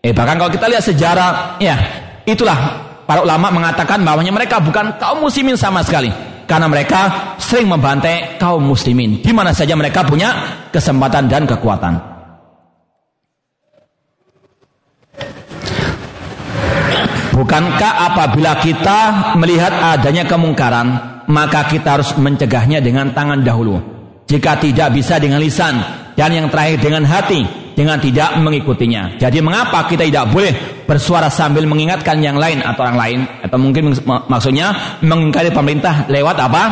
Eh 0.00 0.12
bahkan 0.16 0.40
kalau 0.40 0.48
kita 0.48 0.72
lihat 0.72 0.84
sejarah, 0.84 1.60
ya 1.60 1.76
itulah 2.24 2.56
para 3.04 3.20
ulama 3.20 3.52
mengatakan 3.52 4.00
bahwa 4.00 4.24
mereka 4.24 4.56
bukan 4.60 4.96
kaum 4.96 5.20
muslimin 5.20 5.56
sama 5.60 5.84
sekali. 5.84 6.08
Karena 6.44 6.68
mereka 6.68 7.32
sering 7.40 7.68
membantai 7.68 8.36
kaum 8.36 8.60
muslimin. 8.60 9.24
Di 9.24 9.32
mana 9.32 9.52
saja 9.52 9.72
mereka 9.76 10.04
punya 10.04 10.60
kesempatan 10.68 11.24
dan 11.28 11.48
kekuatan. 11.48 11.96
Bukankah 17.32 17.92
apabila 18.12 18.60
kita 18.60 18.98
melihat 19.40 19.72
adanya 19.72 20.28
kemungkaran, 20.28 21.13
maka 21.28 21.68
kita 21.68 22.00
harus 22.00 22.12
mencegahnya 22.16 22.80
dengan 22.80 23.12
tangan 23.12 23.40
dahulu. 23.40 23.80
Jika 24.24 24.56
tidak 24.56 24.96
bisa 24.96 25.20
dengan 25.20 25.40
lisan 25.40 25.78
dan 26.16 26.30
yang 26.32 26.48
terakhir 26.48 26.80
dengan 26.80 27.04
hati 27.04 27.44
dengan 27.74 27.98
tidak 27.98 28.38
mengikutinya. 28.38 29.18
Jadi 29.18 29.42
mengapa 29.42 29.84
kita 29.90 30.06
tidak 30.06 30.30
boleh 30.30 30.54
bersuara 30.86 31.28
sambil 31.28 31.66
mengingatkan 31.66 32.22
yang 32.22 32.38
lain 32.38 32.62
atau 32.62 32.86
orang 32.86 32.98
lain 32.98 33.20
atau 33.42 33.58
mungkin 33.58 33.92
maksudnya 34.30 34.98
mengingkari 35.02 35.50
pemerintah 35.50 36.06
lewat 36.08 36.36
apa? 36.38 36.64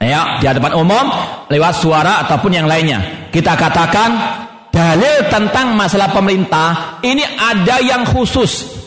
Ya, 0.00 0.40
di 0.40 0.48
hadapan 0.48 0.80
umum 0.80 1.12
lewat 1.52 1.74
suara 1.76 2.24
ataupun 2.24 2.56
yang 2.56 2.64
lainnya. 2.64 3.28
Kita 3.28 3.52
katakan 3.52 4.10
dalil 4.72 5.28
tentang 5.28 5.76
masalah 5.76 6.08
pemerintah 6.08 7.02
ini 7.04 7.20
ada 7.20 7.84
yang 7.84 8.08
khusus. 8.08 8.79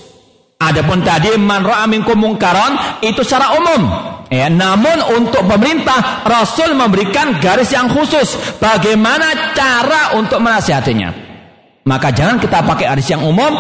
Adapun 0.64 1.04
tadi 1.04 1.36
man 1.36 1.66
ra'a 1.68 1.84
minkum 1.92 2.16
itu 3.04 3.22
secara 3.26 3.52
umum 3.60 4.14
Ya, 4.34 4.50
namun 4.50 4.98
untuk 5.14 5.46
pemerintah 5.46 6.26
Rasul 6.26 6.74
memberikan 6.74 7.38
garis 7.38 7.70
yang 7.70 7.86
khusus 7.86 8.58
bagaimana 8.58 9.54
cara 9.54 10.18
untuk 10.18 10.42
menasihatinya. 10.42 11.14
Maka 11.86 12.10
jangan 12.10 12.42
kita 12.42 12.66
pakai 12.66 12.90
garis 12.90 13.14
yang 13.14 13.22
umum, 13.22 13.54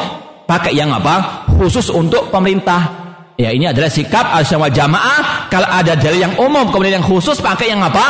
pakai 0.50 0.74
yang 0.74 0.90
apa? 0.90 1.46
Khusus 1.62 1.94
untuk 1.94 2.34
pemerintah. 2.34 3.06
Ya, 3.38 3.54
ini 3.54 3.70
adalah 3.70 3.94
sikap 3.94 4.34
al 4.34 4.50
jamaah. 4.50 5.46
Kalau 5.54 5.70
ada 5.70 5.94
dalil 5.94 6.26
yang 6.26 6.34
umum 6.42 6.66
kemudian 6.74 6.98
yang 6.98 7.06
khusus 7.06 7.38
pakai 7.38 7.70
yang 7.70 7.86
apa? 7.86 8.06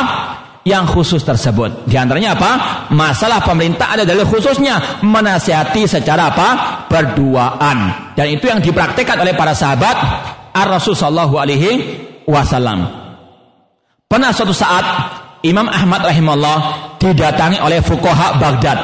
Yang 0.64 0.96
khusus 0.96 1.20
tersebut. 1.20 1.84
Di 1.84 2.00
antaranya 2.00 2.32
apa? 2.32 2.50
Masalah 2.88 3.44
pemerintah 3.44 3.92
ada 3.92 4.08
dalil 4.08 4.24
khususnya 4.24 5.04
menasihati 5.04 5.84
secara 5.84 6.32
apa? 6.32 6.48
Berduaan. 6.88 8.10
Dan 8.16 8.32
itu 8.32 8.48
yang 8.48 8.64
dipraktikkan 8.64 9.20
oleh 9.20 9.36
para 9.36 9.52
sahabat 9.52 9.96
Ar-Rasul 10.56 10.96
sallallahu 10.96 11.36
alaihi 11.36 11.70
wasallam. 12.24 12.88
Pernah 14.08 14.32
suatu 14.32 14.56
saat 14.56 14.84
Imam 15.44 15.68
Ahmad 15.68 16.00
rahimahullah 16.08 16.58
didatangi 16.96 17.60
oleh 17.60 17.84
fukoha 17.84 18.40
Baghdad. 18.40 18.78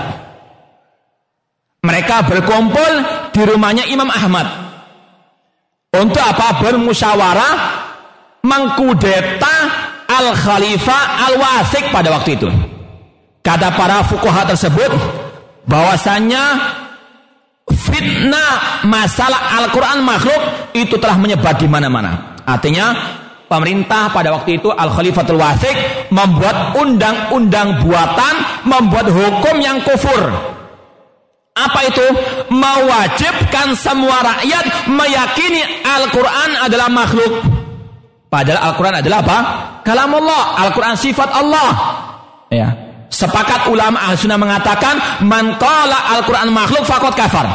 Mereka 1.81 2.29
berkumpul 2.29 2.93
di 3.33 3.43
rumahnya 3.49 3.89
Imam 3.89 4.13
Ahmad. 4.13 4.45
Untuk 5.97 6.21
apa? 6.21 6.61
Bermusyawarah 6.61 7.55
mengkudeta 8.45 9.80
Al-Khalifah 10.11 11.31
Al-Wasik 11.31 11.95
pada 11.95 12.11
waktu 12.11 12.35
itu. 12.35 12.51
Kata 13.41 13.73
para 13.79 14.03
fukoha 14.05 14.43
tersebut 14.45 14.91
bahwasannya 15.71 16.45
fitnah 17.71 18.85
masalah 18.85 19.63
Al-Quran 19.63 20.03
makhluk 20.03 20.43
itu 20.75 20.99
telah 20.99 21.17
menyebar 21.17 21.55
di 21.55 21.71
mana-mana. 21.71 22.37
Artinya 22.43 22.93
pemerintah 23.47 24.11
pada 24.11 24.35
waktu 24.35 24.59
itu 24.59 24.69
Al 24.75 24.91
Khalifatul 24.91 25.39
Wasik 25.39 26.11
membuat 26.11 26.75
undang-undang 26.79 27.83
buatan, 27.87 28.35
membuat 28.67 29.09
hukum 29.09 29.57
yang 29.63 29.79
kufur. 29.87 30.21
Apa 31.51 31.81
itu? 31.87 32.07
Mewajibkan 32.51 33.75
semua 33.75 34.23
rakyat 34.23 34.91
meyakini 34.91 35.61
Al-Quran 35.83 36.51
adalah 36.67 36.89
makhluk. 36.89 37.60
Padahal 38.31 38.71
Al-Quran 38.71 38.95
adalah 39.03 39.19
apa? 39.27 39.39
Kalam 39.83 40.15
Allah. 40.23 40.43
Al-Quran 40.63 40.95
sifat 40.95 41.29
Allah. 41.35 41.71
Ya. 42.55 42.69
Sepakat 43.11 43.67
ulama 43.67 43.99
al-sunnah 44.07 44.39
mengatakan, 44.39 45.27
Man 45.27 45.59
qala 45.59 46.15
Al-Quran 46.15 46.55
makhluk 46.55 46.87
fakot 46.87 47.19
kafar. 47.19 47.47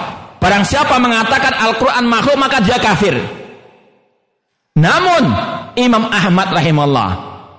Barang 0.44 0.68
siapa 0.68 1.00
mengatakan 1.00 1.56
Al-Quran 1.56 2.06
makhluk 2.12 2.36
maka 2.36 2.60
dia 2.60 2.76
kafir. 2.76 3.16
Namun 4.76 5.24
Imam 5.80 6.12
Ahmad 6.12 6.52
rahimahullah 6.52 7.10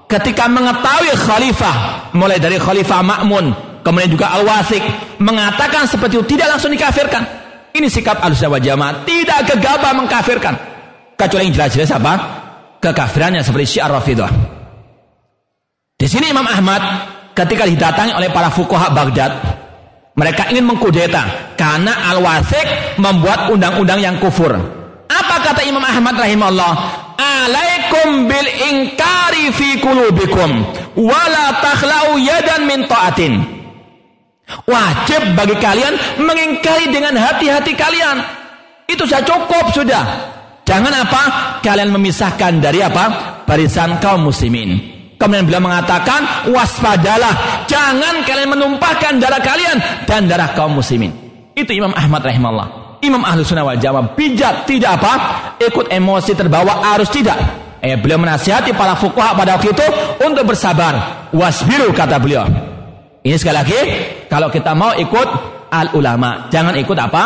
ketika 0.07 0.47
mengetahui 0.47 1.17
khalifah 1.17 1.77
mulai 2.13 2.37
dari 2.37 2.61
khalifah 2.61 3.01
Ma'mun 3.01 3.51
kemudian 3.81 4.13
juga 4.13 4.37
Al-Wasik 4.37 4.85
mengatakan 5.19 5.89
seperti 5.89 6.21
itu 6.21 6.37
tidak 6.37 6.55
langsung 6.55 6.71
dikafirkan. 6.71 7.25
Ini 7.73 7.89
sikap 7.89 8.21
Al-Sunnah 8.21 8.61
Jamaah 8.61 9.09
tidak 9.09 9.57
gegabah 9.57 9.93
mengkafirkan. 9.97 10.55
Kecuali 11.17 11.49
yang 11.49 11.57
jelas-jelas 11.57 11.91
apa? 11.97 12.13
Kekafirannya 12.87 13.43
seperti 13.43 13.77
Syiar 13.77 13.91
Rafidah. 13.91 14.31
Di 15.97 16.07
sini 16.07 16.31
Imam 16.31 16.47
Ahmad 16.47 16.83
ketika 17.35 17.67
didatangi 17.67 18.15
oleh 18.15 18.31
para 18.31 18.53
fuqaha 18.53 18.95
Baghdad, 18.95 19.33
mereka 20.15 20.47
ingin 20.55 20.71
mengkudeta 20.71 21.55
karena 21.59 22.15
Al-Wasik 22.15 22.99
membuat 23.03 23.51
undang-undang 23.51 23.99
yang 23.99 24.17
kufur. 24.23 24.55
Apa 25.11 25.37
kata 25.43 25.67
Imam 25.67 25.83
Ahmad 25.83 26.15
rahimahullah? 26.15 26.73
alaikum 27.17 28.29
bil 28.29 28.49
ingkari 28.71 29.49
fi 29.55 29.81
kulubikum 29.81 30.69
wala 30.99 31.47
takhlau 31.65 32.21
yadan 32.21 32.69
min 32.69 32.85
ta'atin 32.85 33.57
Wajib 34.47 35.35
bagi 35.35 35.59
kalian 35.59 36.23
mengingkari 36.23 36.95
dengan 36.95 37.19
hati-hati 37.19 37.75
kalian. 37.75 38.23
Itu 38.87 39.03
sudah 39.03 39.27
cukup 39.27 39.75
sudah. 39.75 40.05
Jangan 40.67 40.93
apa? 40.93 41.23
Kalian 41.63 41.95
memisahkan 41.95 42.59
dari 42.59 42.83
apa? 42.83 43.39
Barisan 43.47 44.03
kaum 44.03 44.27
muslimin. 44.27 44.99
Kemudian 45.17 45.47
beliau 45.47 45.63
mengatakan, 45.63 46.51
waspadalah. 46.51 47.65
Jangan 47.71 48.27
kalian 48.27 48.53
menumpahkan 48.53 49.17
darah 49.23 49.41
kalian 49.41 49.79
dan 50.05 50.27
darah 50.27 50.53
kaum 50.53 50.77
muslimin. 50.77 51.15
Itu 51.55 51.71
Imam 51.73 51.95
Ahmad 51.95 52.21
rahimahullah. 52.27 53.01
Imam 53.01 53.23
Ahlu 53.23 53.47
Sunnah 53.47 53.65
wal 53.65 53.79
Jamaah 53.79 54.13
bijak 54.19 54.67
tidak 54.67 55.01
apa? 55.01 55.13
Ikut 55.63 55.89
emosi 55.89 56.35
terbawa 56.35 56.83
arus 56.99 57.09
tidak. 57.15 57.39
Eh, 57.81 57.95
beliau 57.95 58.19
menasihati 58.19 58.75
para 58.75 58.99
fuqaha 58.99 59.39
pada 59.39 59.57
waktu 59.57 59.71
itu 59.71 59.87
untuk 60.27 60.51
bersabar. 60.51 61.29
Wasbiru 61.31 61.95
kata 61.95 62.19
beliau. 62.19 62.45
Ini 63.23 63.37
sekali 63.39 63.57
lagi, 63.57 63.81
kalau 64.27 64.51
kita 64.51 64.75
mau 64.75 64.91
ikut 64.99 65.29
al 65.71 65.95
ulama, 65.95 66.51
jangan 66.51 66.75
ikut 66.75 66.99
apa? 66.99 67.23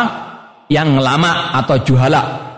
Yang 0.69 1.01
lama 1.01 1.57
atau 1.57 1.75
juhala. 1.81 2.50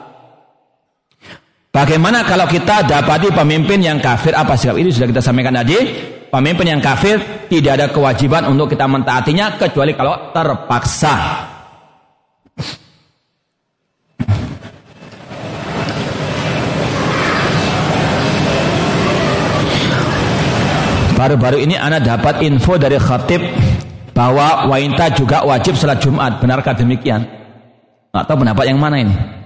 Bagaimana 1.74 2.22
kalau 2.22 2.46
kita 2.46 2.86
dapati 2.86 3.34
pemimpin 3.34 3.82
yang 3.82 3.98
kafir 3.98 4.30
apa 4.38 4.54
sikap 4.54 4.78
ini 4.78 4.94
sudah 4.94 5.10
kita 5.10 5.26
sampaikan 5.26 5.58
tadi. 5.58 6.14
Pemimpin 6.30 6.70
yang 6.70 6.78
kafir 6.78 7.18
tidak 7.50 7.82
ada 7.82 7.88
kewajiban 7.90 8.46
untuk 8.46 8.70
kita 8.70 8.86
mentaatinya 8.86 9.58
kecuali 9.58 9.98
kalau 9.98 10.30
terpaksa. 10.30 11.50
Baru-baru 21.18 21.58
ini 21.58 21.74
Anda 21.74 21.98
dapat 21.98 22.46
info 22.46 22.78
dari 22.78 23.02
khatib 23.02 23.42
bahwa 24.14 24.70
wanita 24.70 25.10
juga 25.18 25.42
wajib 25.42 25.74
sholat 25.74 25.98
Jumat. 25.98 26.38
Benarkah 26.38 26.78
demikian? 26.78 27.26
Atau 28.14 28.38
pendapat 28.38 28.70
yang 28.70 28.78
mana 28.78 29.02
ini? 29.02 29.43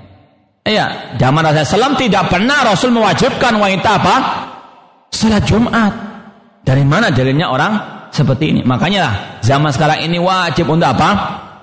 Iya, 0.68 1.16
zaman 1.16 1.48
Rasulullah 1.48 1.96
SAW 1.96 1.96
tidak 1.96 2.28
pernah 2.28 2.68
Rasul 2.68 2.92
mewajibkan 2.92 3.56
wanita 3.56 3.90
apa? 4.04 4.16
Sholat 5.08 5.48
Jumat. 5.48 5.94
Dari 6.68 6.84
mana 6.84 7.08
dalilnya 7.08 7.48
orang 7.48 7.74
seperti 8.12 8.52
ini? 8.52 8.62
Makanya 8.68 9.40
zaman 9.40 9.72
sekarang 9.72 10.04
ini 10.04 10.20
wajib 10.20 10.68
untuk 10.68 10.92
apa? 10.92 11.10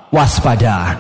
Waspada. 0.09 0.97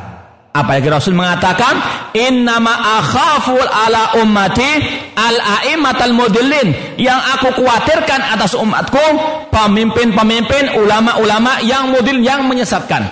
Apalagi 0.53 0.87
Rasul 0.87 1.17
mengatakan, 1.17 1.81
Innama 2.13 3.01
akhaful 3.01 3.65
ala 3.65 4.21
ummati 4.21 4.71
al 5.17 5.41
al 5.41 6.13
mudillin. 6.13 7.01
Yang 7.01 7.21
aku 7.41 7.49
khawatirkan 7.65 8.21
atas 8.37 8.53
umatku, 8.53 9.03
pemimpin-pemimpin, 9.49 10.77
ulama-ulama 10.77 11.65
yang 11.65 11.89
mudil, 11.89 12.21
yang 12.21 12.45
menyesatkan. 12.45 13.03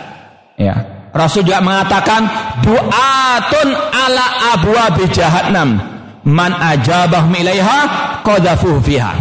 Ya. 0.61 0.92
Rasul 1.13 1.45
juga 1.45 1.61
mengatakan, 1.61 2.25
Du'atun 2.65 3.69
ala 3.93 4.25
abwa 4.57 4.97
jahannam. 5.13 5.71
Man 6.25 6.53
ajabah 6.57 7.29
milaiha 7.29 7.79
qadafuh 8.25 8.81
fiha. 8.81 9.13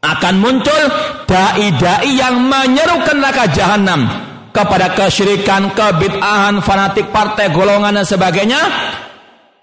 Akan 0.00 0.40
muncul 0.40 0.80
dai-dai 1.28 2.16
yang 2.16 2.40
menyeru 2.40 3.04
ke 3.04 3.12
neraka 3.16 3.52
jahanam 3.52 4.08
kepada 4.50 4.92
kesyirikan, 4.96 5.70
kebid'ahan, 5.76 6.60
fanatik 6.64 7.12
partai, 7.14 7.52
golongan 7.52 8.00
dan 8.00 8.06
sebagainya. 8.08 8.60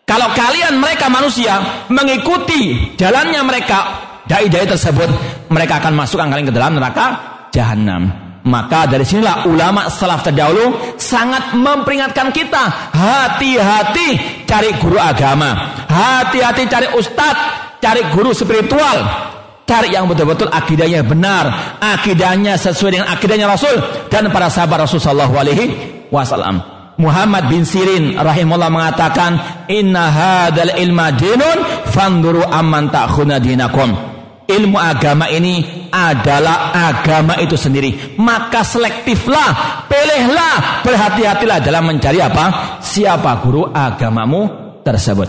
Kalau 0.07 0.31
kalian 0.31 0.79
mereka 0.79 1.11
manusia 1.11 1.85
mengikuti 1.91 2.95
jalannya 2.95 3.43
mereka 3.43 3.79
dai-dai 4.23 4.63
tersebut, 4.63 5.09
mereka 5.51 5.83
akan 5.83 5.93
masukkan 5.99 6.31
kalian 6.31 6.47
ke 6.47 6.55
dalam 6.55 6.79
neraka 6.79 7.05
jahanam. 7.51 8.26
Maka 8.47 8.87
dari 8.87 9.03
sinilah 9.03 9.43
ulama 9.51 9.91
salaf 9.91 10.23
terdahulu 10.23 10.95
sangat 10.95 11.51
memperingatkan 11.51 12.31
kita 12.31 12.95
hati-hati 12.95 14.41
cari 14.47 14.71
guru 14.79 14.95
agama, 14.95 15.83
hati-hati 15.91 16.63
cari 16.71 16.87
ustadz, 16.95 17.77
cari 17.83 18.07
guru 18.15 18.31
spiritual, 18.31 19.27
Cari 19.67 19.91
yang 19.91 20.07
betul-betul 20.07 20.47
akidahnya 20.47 21.03
benar, 21.03 21.75
akidahnya 21.83 22.55
sesuai 22.55 22.91
dengan 22.95 23.11
akidahnya 23.11 23.51
Rasul 23.51 23.75
dan 24.07 24.31
para 24.31 24.47
sahabat 24.47 24.87
Rasul 24.87 25.03
sallallahu 25.03 25.35
alaihi 25.35 25.65
wasallam. 26.07 26.63
Muhammad 26.95 27.51
bin 27.51 27.67
Sirin 27.67 28.15
rahimahullah 28.15 28.71
mengatakan, 28.71 29.35
"Inna 29.67 30.07
hadzal 30.07 30.71
ilma 30.71 31.11
dinun 31.11 31.83
fanduru 31.91 32.47
amman 32.47 32.87
ta'khuna 32.87 33.43
dinakum." 33.43 34.16
Ilmu 34.47 34.79
agama 34.79 35.27
ini 35.27 35.59
adalah 35.91 36.71
agama 36.71 37.35
itu 37.43 37.59
sendiri. 37.59 38.15
Maka 38.15 38.63
selektiflah, 38.63 39.83
pilihlah, 39.91 40.87
berhati-hatilah 40.87 41.59
dalam 41.59 41.83
mencari 41.91 42.23
apa? 42.23 42.79
Siapa 42.79 43.43
guru 43.43 43.67
agamamu 43.67 44.47
tersebut. 44.87 45.27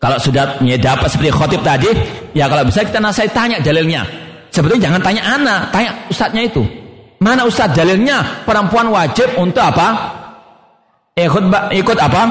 Kalau 0.00 0.16
sudah 0.16 0.56
dapat 0.80 1.08
seperti 1.12 1.28
khotib 1.28 1.60
tadi, 1.60 1.92
ya 2.32 2.48
kalau 2.48 2.64
bisa 2.64 2.80
kita 2.80 2.96
nasihat 2.96 3.36
tanya 3.36 3.60
dalilnya. 3.60 4.08
Sebetulnya 4.48 4.88
jangan 4.88 5.00
tanya 5.04 5.22
anak, 5.36 5.60
tanya 5.68 5.90
ustadznya 6.08 6.42
itu. 6.48 6.64
Mana 7.20 7.44
ustadz 7.44 7.76
dalilnya? 7.76 8.48
Perempuan 8.48 8.88
wajib 8.88 9.36
untuk 9.36 9.60
apa? 9.60 10.16
Ikut 11.12 11.44
ikut 11.76 11.98
apa? 12.00 12.22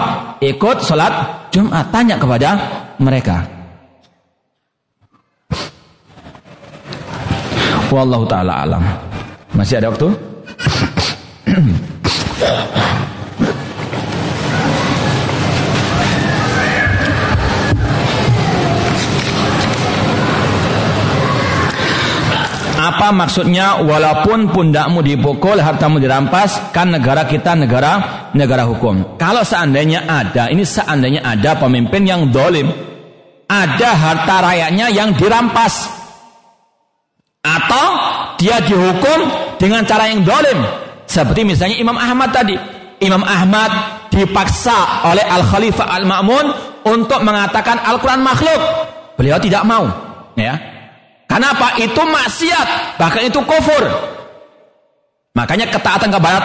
Ikut 0.42 0.82
sholat 0.82 1.14
Jumat. 1.54 1.94
Tanya 1.94 2.18
kepada 2.18 2.50
mereka. 2.98 3.59
Wallahu 7.90 8.26
taala 8.30 8.54
alam. 8.62 8.84
Masih 9.58 9.82
ada 9.82 9.90
waktu? 9.90 10.14
Apa 22.80 23.12
maksudnya 23.12 23.84
walaupun 23.84 24.54
pundakmu 24.56 25.04
dipukul, 25.04 25.60
hartamu 25.60 26.00
dirampas, 26.00 26.72
kan 26.72 26.94
negara 26.94 27.28
kita 27.28 27.58
negara 27.58 28.30
negara 28.32 28.64
hukum. 28.70 29.20
Kalau 29.20 29.44
seandainya 29.44 30.08
ada, 30.08 30.48
ini 30.48 30.64
seandainya 30.64 31.26
ada 31.26 31.60
pemimpin 31.60 32.08
yang 32.08 32.32
dolim, 32.32 32.72
ada 33.50 33.90
harta 33.98 34.36
rakyatnya 34.46 34.88
yang 34.96 35.12
dirampas, 35.12 35.99
atau 37.44 37.86
dia 38.36 38.60
dihukum 38.64 39.20
dengan 39.60 39.84
cara 39.84 40.12
yang 40.12 40.24
dolim, 40.24 40.60
seperti 41.08 41.48
misalnya 41.48 41.78
Imam 41.80 41.96
Ahmad 41.96 42.32
tadi. 42.36 42.56
Imam 43.00 43.24
Ahmad 43.24 43.72
dipaksa 44.12 45.08
oleh 45.08 45.24
Al 45.24 45.48
Khalifah 45.48 45.88
Al 45.88 46.04
Ma'mun 46.04 46.46
untuk 46.84 47.24
mengatakan 47.24 47.80
Al 47.80 47.96
Quran 48.04 48.20
makhluk. 48.20 48.60
Beliau 49.16 49.40
tidak 49.40 49.64
mau, 49.68 49.88
ya 50.36 50.56
Kenapa? 51.30 51.78
Itu 51.78 52.02
maksiat, 52.02 52.98
bahkan 52.98 53.22
itu 53.22 53.38
kufur. 53.46 53.86
Makanya 55.38 55.70
ketaatan 55.70 56.10
kepada 56.10 56.40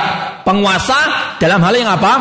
penguasa 0.44 0.94
dalam 1.40 1.64
hal 1.64 1.72
yang 1.72 1.88
apa? 1.88 2.12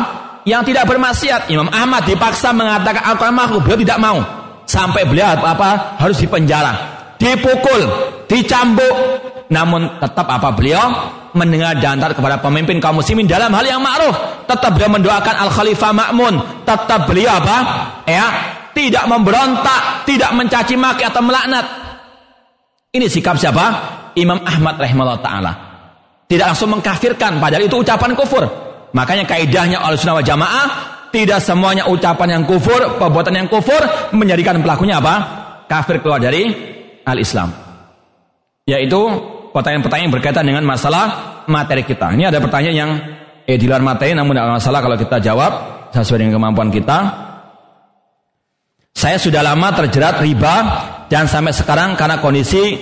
Yang 0.48 0.72
tidak 0.72 0.88
bermaksiat. 0.88 1.52
Imam 1.52 1.68
Ahmad 1.68 2.08
dipaksa 2.08 2.56
mengatakan 2.56 3.04
Al-Quran 3.04 3.36
makhluk, 3.36 3.68
beliau 3.68 3.80
tidak 3.84 3.98
mau. 4.00 4.18
Sampai 4.64 5.04
beliau 5.04 5.28
apa 5.44 6.00
harus 6.00 6.16
dipenjara, 6.16 6.72
dipukul, 7.24 7.82
dicambuk. 8.28 9.24
Namun 9.48 10.00
tetap 10.00 10.28
apa 10.28 10.52
beliau 10.52 10.80
mendengar 11.32 11.76
dan 11.80 12.00
kepada 12.00 12.40
pemimpin 12.40 12.80
kaum 12.80 13.00
muslimin 13.00 13.24
dalam 13.24 13.48
hal 13.56 13.64
yang 13.64 13.80
ma'ruf. 13.80 14.44
Tetap 14.44 14.76
beliau 14.76 14.92
mendoakan 14.92 15.48
Al-Khalifah 15.48 15.92
Ma'mun. 15.96 16.34
Tetap 16.68 17.08
beliau 17.08 17.40
apa? 17.40 17.56
Ya, 18.04 18.26
tidak 18.76 19.04
memberontak, 19.08 20.04
tidak 20.04 20.30
mencaci 20.36 20.76
maki 20.76 21.04
atau 21.08 21.24
melaknat 21.24 21.84
ini 22.94 23.10
sikap 23.10 23.34
siapa? 23.34 23.66
Imam 24.14 24.38
Ahmad 24.46 24.78
rahimahullah 24.78 25.18
ta'ala. 25.18 25.52
Tidak 26.30 26.46
langsung 26.46 26.70
mengkafirkan, 26.70 27.42
padahal 27.42 27.66
itu 27.66 27.74
ucapan 27.74 28.14
kufur. 28.14 28.46
Makanya 28.94 29.26
kaidahnya 29.26 29.82
oleh 29.82 29.98
sunnah 29.98 30.22
jamaah, 30.22 30.66
tidak 31.10 31.42
semuanya 31.42 31.90
ucapan 31.90 32.38
yang 32.38 32.44
kufur, 32.46 32.78
perbuatan 32.94 33.34
yang 33.34 33.50
kufur, 33.50 33.82
menjadikan 34.14 34.62
pelakunya 34.62 35.02
apa? 35.02 35.14
Kafir 35.66 35.98
keluar 35.98 36.22
dari 36.22 36.46
al-Islam. 37.04 37.52
Yaitu 38.64 39.00
pertanyaan-pertanyaan 39.52 40.12
berkaitan 40.12 40.44
dengan 40.44 40.64
masalah 40.64 41.44
materi 41.46 41.84
kita. 41.84 42.10
Ini 42.16 42.32
ada 42.32 42.40
pertanyaan 42.40 42.76
yang 42.76 42.90
eh, 43.44 43.56
di 43.60 43.68
luar 43.68 43.84
materi, 43.84 44.16
namun 44.16 44.34
tidak 44.34 44.58
masalah 44.58 44.80
kalau 44.80 44.96
kita 44.96 45.16
jawab 45.20 45.52
sesuai 45.92 46.26
dengan 46.26 46.40
kemampuan 46.40 46.72
kita. 46.72 46.98
Saya 48.94 49.18
sudah 49.18 49.42
lama 49.42 49.74
terjerat 49.74 50.22
riba 50.22 50.54
dan 51.10 51.26
sampai 51.26 51.50
sekarang 51.50 51.98
karena 51.98 52.22
kondisi 52.22 52.78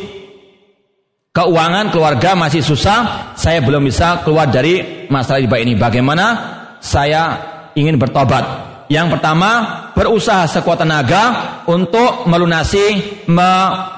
keuangan 1.32 1.88
keluarga 1.88 2.36
masih 2.36 2.60
susah, 2.60 3.32
saya 3.34 3.64
belum 3.64 3.88
bisa 3.88 4.20
keluar 4.22 4.52
dari 4.52 5.08
masalah 5.08 5.40
riba 5.40 5.56
ini. 5.60 5.72
Bagaimana 5.74 6.26
saya 6.78 7.40
ingin 7.72 7.96
bertobat? 7.96 8.44
Yang 8.92 9.16
pertama, 9.16 9.50
berusaha 9.92 10.48
sekuat 10.48 10.84
tenaga 10.84 11.22
untuk 11.68 12.24
melunasi, 12.28 13.24
me, 13.28 13.50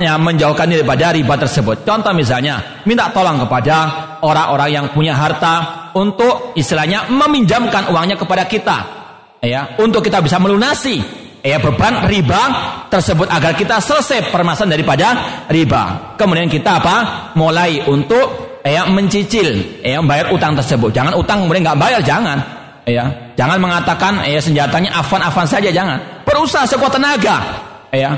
ya, 0.03 0.19
menjauhkan 0.19 0.67
diri 0.67 0.83
daripada 0.83 1.15
riba 1.15 1.35
tersebut. 1.39 1.87
Contoh 1.87 2.13
misalnya, 2.13 2.83
minta 2.87 3.11
tolong 3.11 3.43
kepada 3.47 3.77
orang-orang 4.23 4.71
yang 4.71 4.87
punya 4.91 5.15
harta, 5.15 5.87
Untuk 5.95 6.59
istilahnya 6.59 7.07
meminjamkan 7.07 7.87
uangnya 7.95 8.19
kepada 8.19 8.51
kita. 8.51 8.79
Ya, 9.39 9.79
untuk 9.79 10.03
kita 10.03 10.19
bisa 10.19 10.43
melunasi 10.43 10.99
ya 11.45 11.61
beban 11.61 12.09
riba 12.09 12.43
tersebut 12.89 13.29
agar 13.29 13.53
kita 13.53 13.79
selesai 13.79 14.33
permasalahan 14.33 14.75
daripada 14.81 15.09
riba. 15.53 16.17
Kemudian 16.17 16.49
kita 16.49 16.81
apa? 16.81 16.97
Mulai 17.39 17.85
untuk 17.87 18.59
ya 18.65 18.89
mencicil 18.89 19.79
ya 19.85 20.01
membayar 20.01 20.33
utang 20.33 20.57
tersebut. 20.57 20.91
Jangan 20.91 21.15
utang 21.21 21.45
kemudian 21.45 21.63
nggak 21.63 21.79
bayar, 21.79 22.01
jangan. 22.01 22.64
Ya, 22.85 23.33
jangan 23.33 23.57
mengatakan 23.57 24.21
ya 24.29 24.41
senjatanya 24.45 24.93
afan-afan 25.01 25.49
saja, 25.49 25.73
jangan. 25.73 26.25
Berusaha 26.29 26.69
sekuat 26.69 27.01
tenaga. 27.01 27.41
Ya. 27.89 28.13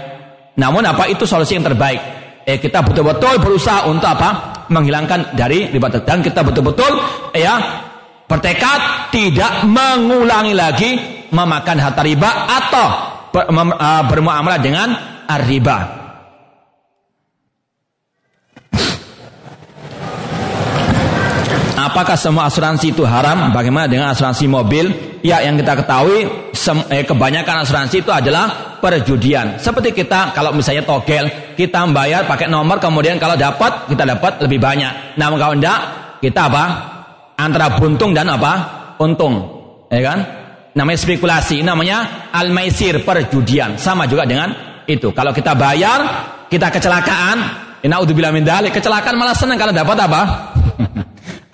Namun 0.59 0.83
apa 0.83 1.07
itu 1.07 1.23
solusi 1.23 1.55
yang 1.55 1.67
terbaik? 1.67 2.01
Eh 2.47 2.59
kita 2.59 2.83
betul-betul 2.83 3.39
berusaha 3.39 3.87
untuk 3.87 4.11
apa? 4.11 4.65
Menghilangkan 4.67 5.39
dari 5.39 5.71
riba 5.71 5.87
dan 6.03 6.19
kita 6.19 6.43
betul-betul 6.43 6.99
ya 7.35 7.87
bertekad 8.27 9.11
tidak 9.15 9.63
mengulangi 9.71 10.55
lagi 10.55 10.91
memakan 11.31 11.79
harta 11.79 12.03
riba 12.03 12.31
atau 12.51 12.87
uh, 13.35 14.03
bermuamalah 14.11 14.59
dengan 14.59 14.89
riba. 15.47 16.06
Apakah 21.97 22.13
semua 22.13 22.45
asuransi 22.45 22.93
itu 22.93 23.09
haram? 23.09 23.57
Bagaimana 23.57 23.89
dengan 23.89 24.13
asuransi 24.13 24.45
mobil? 24.45 24.93
Ya, 25.25 25.41
yang 25.41 25.57
kita 25.57 25.81
ketahui 25.81 26.29
eh, 26.93 27.09
kebanyakan 27.09 27.65
asuransi 27.65 28.05
itu 28.05 28.13
adalah 28.13 28.77
perjudian. 28.85 29.57
Seperti 29.57 29.97
kita 29.97 30.37
kalau 30.37 30.53
misalnya 30.53 30.85
togel, 30.85 31.57
kita 31.57 31.89
membayar 31.89 32.29
pakai 32.29 32.53
nomor, 32.53 32.77
kemudian 32.85 33.17
kalau 33.17 33.33
dapat 33.33 33.89
kita 33.89 34.05
dapat 34.05 34.45
lebih 34.45 34.61
banyak. 34.61 35.17
Namun 35.17 35.41
kalau 35.41 35.57
tidak, 35.57 35.81
kita 36.21 36.53
apa? 36.53 36.65
Antara 37.41 37.81
buntung 37.81 38.13
dan 38.13 38.29
apa? 38.29 38.53
Untung, 39.01 39.41
ya 39.89 40.05
kan? 40.05 40.19
namanya 40.77 41.01
spekulasi, 41.01 41.65
namanya 41.65 42.29
al-maisir 42.29 43.01
perjudian. 43.01 43.81
Sama 43.81 44.05
juga 44.05 44.29
dengan 44.29 44.53
itu. 44.85 45.17
Kalau 45.17 45.33
kita 45.33 45.57
bayar, 45.57 46.05
kita 46.53 46.69
kecelakaan, 46.69 47.37
naudzubillah 47.89 48.37
min 48.37 48.45
kecelakaan 48.45 49.17
malah 49.17 49.33
senang 49.33 49.57
kalau 49.57 49.73
dapat 49.73 49.97
apa? 49.97 50.53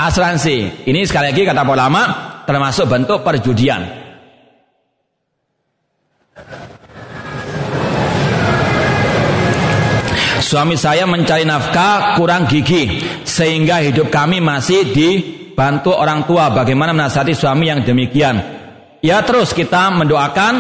Asuransi. 0.03 0.83
Ini 0.83 1.01
sekali 1.07 1.31
lagi 1.31 1.47
kata 1.47 1.63
ulama 1.63 2.03
termasuk 2.43 2.91
bentuk 2.91 3.23
perjudian. 3.23 4.03
Suami 10.43 10.75
saya 10.75 11.07
mencari 11.07 11.47
nafkah 11.47 12.19
kurang 12.19 12.51
gigi 12.51 13.01
sehingga 13.23 13.79
hidup 13.81 14.11
kami 14.11 14.43
masih 14.43 14.91
dibantu 14.91 15.95
orang 15.95 16.27
tua. 16.27 16.51
Bagaimana 16.51 16.91
menasihati 16.91 17.33
suami 17.33 17.71
yang 17.71 17.87
demikian? 17.87 18.43
Ya 19.01 19.23
terus 19.23 19.55
kita 19.55 19.95
mendoakan 19.95 20.53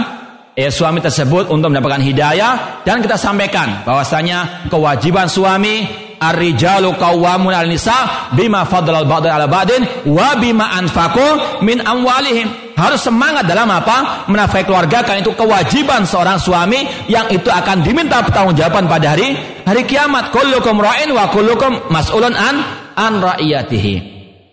eh, 0.54 0.70
suami 0.70 1.02
tersebut 1.02 1.50
untuk 1.50 1.74
mendapatkan 1.74 2.00
hidayah 2.00 2.82
dan 2.86 3.02
kita 3.02 3.18
sampaikan 3.18 3.82
bahwasanya 3.82 4.70
kewajiban 4.70 5.26
suami 5.26 6.01
ar-rijalu 6.30 6.94
qawwamun 6.94 7.50
'alan 7.50 7.74
nisa 7.74 8.30
bima 8.38 8.62
faddala 8.62 9.02
al-ba'd 9.02 9.26
'ala 9.26 9.50
ba'din 9.50 9.82
wa 10.06 10.38
bima 10.38 10.78
anfaqu 10.78 11.60
min 11.66 11.82
amwalihim. 11.82 12.72
Harus 12.72 13.04
semangat 13.04 13.44
dalam 13.44 13.68
apa? 13.68 14.26
Menafkahi 14.32 14.64
keluarga 14.64 15.04
karena 15.04 15.20
itu 15.20 15.36
kewajiban 15.36 16.08
seorang 16.08 16.40
suami 16.40 16.82
yang 17.06 17.28
itu 17.28 17.52
akan 17.52 17.84
diminta 17.84 18.24
pertanggungjawaban 18.24 18.88
pada 18.88 19.12
hari 19.12 19.36
hari 19.66 19.84
kiamat. 19.84 20.32
Kullukum 20.32 20.80
ra'in 20.80 21.12
wa 21.12 21.28
kullukum 21.28 21.92
mas'ulun 21.92 22.32
an 22.32 22.56
an 22.96 23.12
ra'iyatihi. 23.20 23.94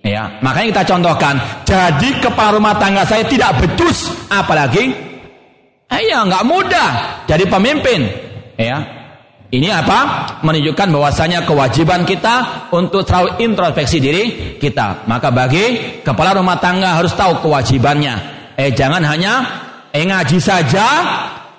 Ya, 0.04 0.40
makanya 0.40 0.80
kita 0.80 0.84
contohkan. 0.96 1.36
Jadi 1.68 2.24
kepala 2.24 2.56
rumah 2.56 2.76
tangga 2.80 3.04
saya 3.04 3.28
tidak 3.28 3.60
becus, 3.60 4.08
apalagi 4.32 4.96
eh, 5.92 6.02
ya 6.08 6.24
nggak 6.24 6.44
mudah 6.48 6.90
jadi 7.28 7.44
pemimpin. 7.48 8.08
Ya, 8.60 8.99
ini 9.50 9.66
apa? 9.74 10.30
Menunjukkan 10.46 10.94
bahwasanya 10.94 11.42
kewajiban 11.50 12.06
kita 12.06 12.70
untuk 12.70 13.02
terlalu 13.02 13.42
introspeksi 13.42 13.98
diri 13.98 14.24
kita. 14.62 15.10
Maka 15.10 15.34
bagi 15.34 15.98
kepala 16.06 16.38
rumah 16.38 16.62
tangga 16.62 17.02
harus 17.02 17.18
tahu 17.18 17.42
kewajibannya. 17.42 18.14
Eh 18.54 18.70
jangan 18.78 19.02
hanya 19.02 19.42
eh 19.90 20.06
ngaji 20.06 20.38
saja, 20.38 20.86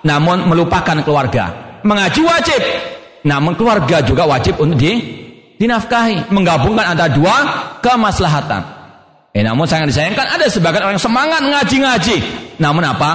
namun 0.06 0.46
melupakan 0.46 1.02
keluarga. 1.02 1.50
Mengaji 1.82 2.22
wajib, 2.22 2.62
namun 3.26 3.58
keluarga 3.58 3.98
juga 4.06 4.22
wajib 4.22 4.62
untuk 4.62 4.78
di 4.78 4.92
dinafkahi, 5.58 6.30
menggabungkan 6.30 6.94
antara 6.94 7.10
dua 7.10 7.36
kemaslahatan. 7.82 8.62
Eh, 9.34 9.42
namun 9.42 9.66
sangat 9.66 9.90
disayangkan 9.90 10.38
ada 10.38 10.46
sebagian 10.46 10.86
orang 10.86 10.94
yang 10.94 11.06
semangat 11.06 11.42
ngaji-ngaji, 11.42 12.16
namun 12.62 12.82
apa? 12.86 13.10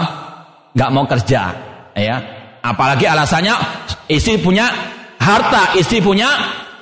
Gak 0.75 0.91
mau 0.91 1.07
kerja, 1.07 1.51
ya. 1.95 2.34
Apalagi 2.65 3.05
alasannya 3.05 3.53
istri 4.09 4.41
punya 4.41 4.65
harta, 5.21 5.77
istri 5.77 6.01
punya 6.01 6.33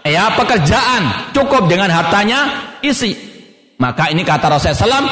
ya 0.07 0.31
pekerjaan, 0.31 1.35
cukup 1.35 1.67
dengan 1.67 1.91
hartanya 1.91 2.71
isi. 2.79 3.11
Maka 3.83 4.07
ini 4.07 4.23
kata 4.23 4.47
Rasulullah 4.47 5.03
SAW, 5.03 5.07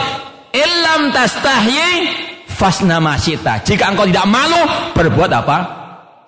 ilam 0.56 1.01
tastahyi 1.11 1.91
fasna 2.48 3.03
masita. 3.03 3.59
Jika 3.67 3.91
engkau 3.91 4.08
tidak 4.08 4.24
malu, 4.32 4.64
berbuat 4.95 5.32
apa? 5.35 5.58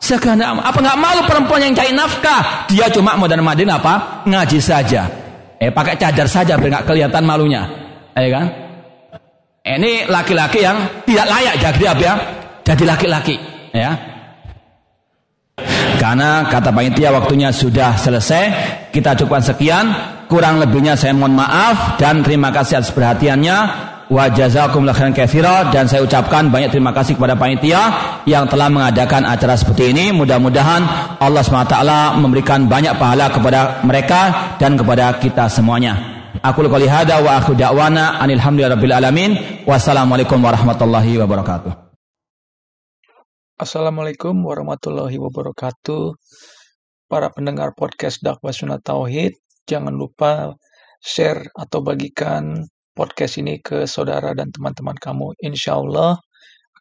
Sekarang 0.03 0.59
apa 0.59 0.75
nggak 0.75 0.99
malu 0.99 1.23
perempuan 1.23 1.63
yang 1.63 1.71
cari 1.71 1.95
nafkah? 1.95 2.67
Dia 2.67 2.91
cuma 2.91 3.15
mau 3.15 3.31
dan 3.31 3.39
madin 3.39 3.71
apa? 3.71 4.27
Ngaji 4.27 4.59
saja. 4.59 5.07
Eh 5.55 5.71
pakai 5.71 5.95
cadar 5.95 6.27
saja 6.27 6.59
biar 6.59 6.67
nggak 6.67 6.85
kelihatan 6.91 7.23
malunya. 7.23 7.63
Eh 8.11 8.27
kan? 8.27 8.51
Ini 9.63 10.11
laki-laki 10.11 10.59
yang 10.59 11.07
tidak 11.07 11.31
layak 11.31 11.55
jadi 11.55 11.83
apa 11.95 12.01
ya? 12.03 12.15
Jadi 12.67 12.83
laki-laki, 12.83 13.35
ya. 13.71 14.12
Karena 16.03 16.43
kata 16.51 16.75
panitia 16.75 17.15
waktunya 17.15 17.47
sudah 17.47 17.95
selesai, 17.95 18.43
kita 18.91 19.15
cukupkan 19.15 19.39
sekian. 19.39 19.85
Kurang 20.27 20.59
lebihnya 20.59 20.99
saya 20.99 21.15
mohon 21.15 21.39
maaf 21.39 21.95
dan 21.95 22.19
terima 22.19 22.51
kasih 22.51 22.83
atas 22.83 22.91
perhatiannya 22.91 23.57
wa 24.11 24.27
jazakumullah 24.27 24.91
khairan 24.91 25.15
katsira 25.15 25.71
dan 25.71 25.87
saya 25.87 26.03
ucapkan 26.03 26.51
banyak 26.51 26.75
terima 26.75 26.91
kasih 26.91 27.15
kepada 27.15 27.39
panitia 27.39 27.81
yang 28.27 28.43
telah 28.51 28.67
mengadakan 28.67 29.23
acara 29.23 29.55
seperti 29.55 29.95
ini. 29.95 30.11
Mudah-mudahan 30.11 30.83
Allah 31.23 31.39
SWT 31.39 31.77
memberikan 32.19 32.67
banyak 32.67 32.99
pahala 32.99 33.31
kepada 33.31 33.79
mereka 33.87 34.21
dan 34.59 34.75
kepada 34.75 35.15
kita 35.23 35.47
semuanya. 35.47 35.95
Aku 36.43 36.67
qouli 36.67 36.89
hada 36.91 37.23
wa 37.23 37.39
akhu 37.39 37.55
da'wana 37.55 38.19
anil 38.19 38.43
alamin. 38.43 39.63
Wassalamualaikum 39.63 40.35
warahmatullahi 40.43 41.15
wabarakatuh. 41.23 41.82
Assalamualaikum 43.53 44.33
warahmatullahi 44.49 45.21
wabarakatuh. 45.21 46.17
Para 47.05 47.29
pendengar 47.29 47.77
podcast 47.77 48.17
Dakwah 48.25 48.49
Sunnah 48.49 48.81
Tauhid, 48.81 49.37
jangan 49.69 49.93
lupa 49.93 50.57
share 50.97 51.45
atau 51.53 51.85
bagikan 51.85 52.65
podcast 52.97 53.37
ini 53.37 53.61
ke 53.61 53.85
saudara 53.85 54.33
dan 54.33 54.49
teman-teman 54.49 54.97
kamu. 54.97 55.37
Insya 55.45 55.77
Allah 55.77 56.17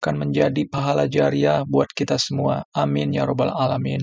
akan 0.01 0.15
menjadi 0.25 0.65
pahala 0.65 1.13
jariah 1.13 1.61
buat 1.69 1.93
kita 1.93 2.17
semua. 2.17 2.65
Amin 2.73 3.13
ya 3.13 3.29
robbal 3.29 3.53
alamin. 3.53 4.01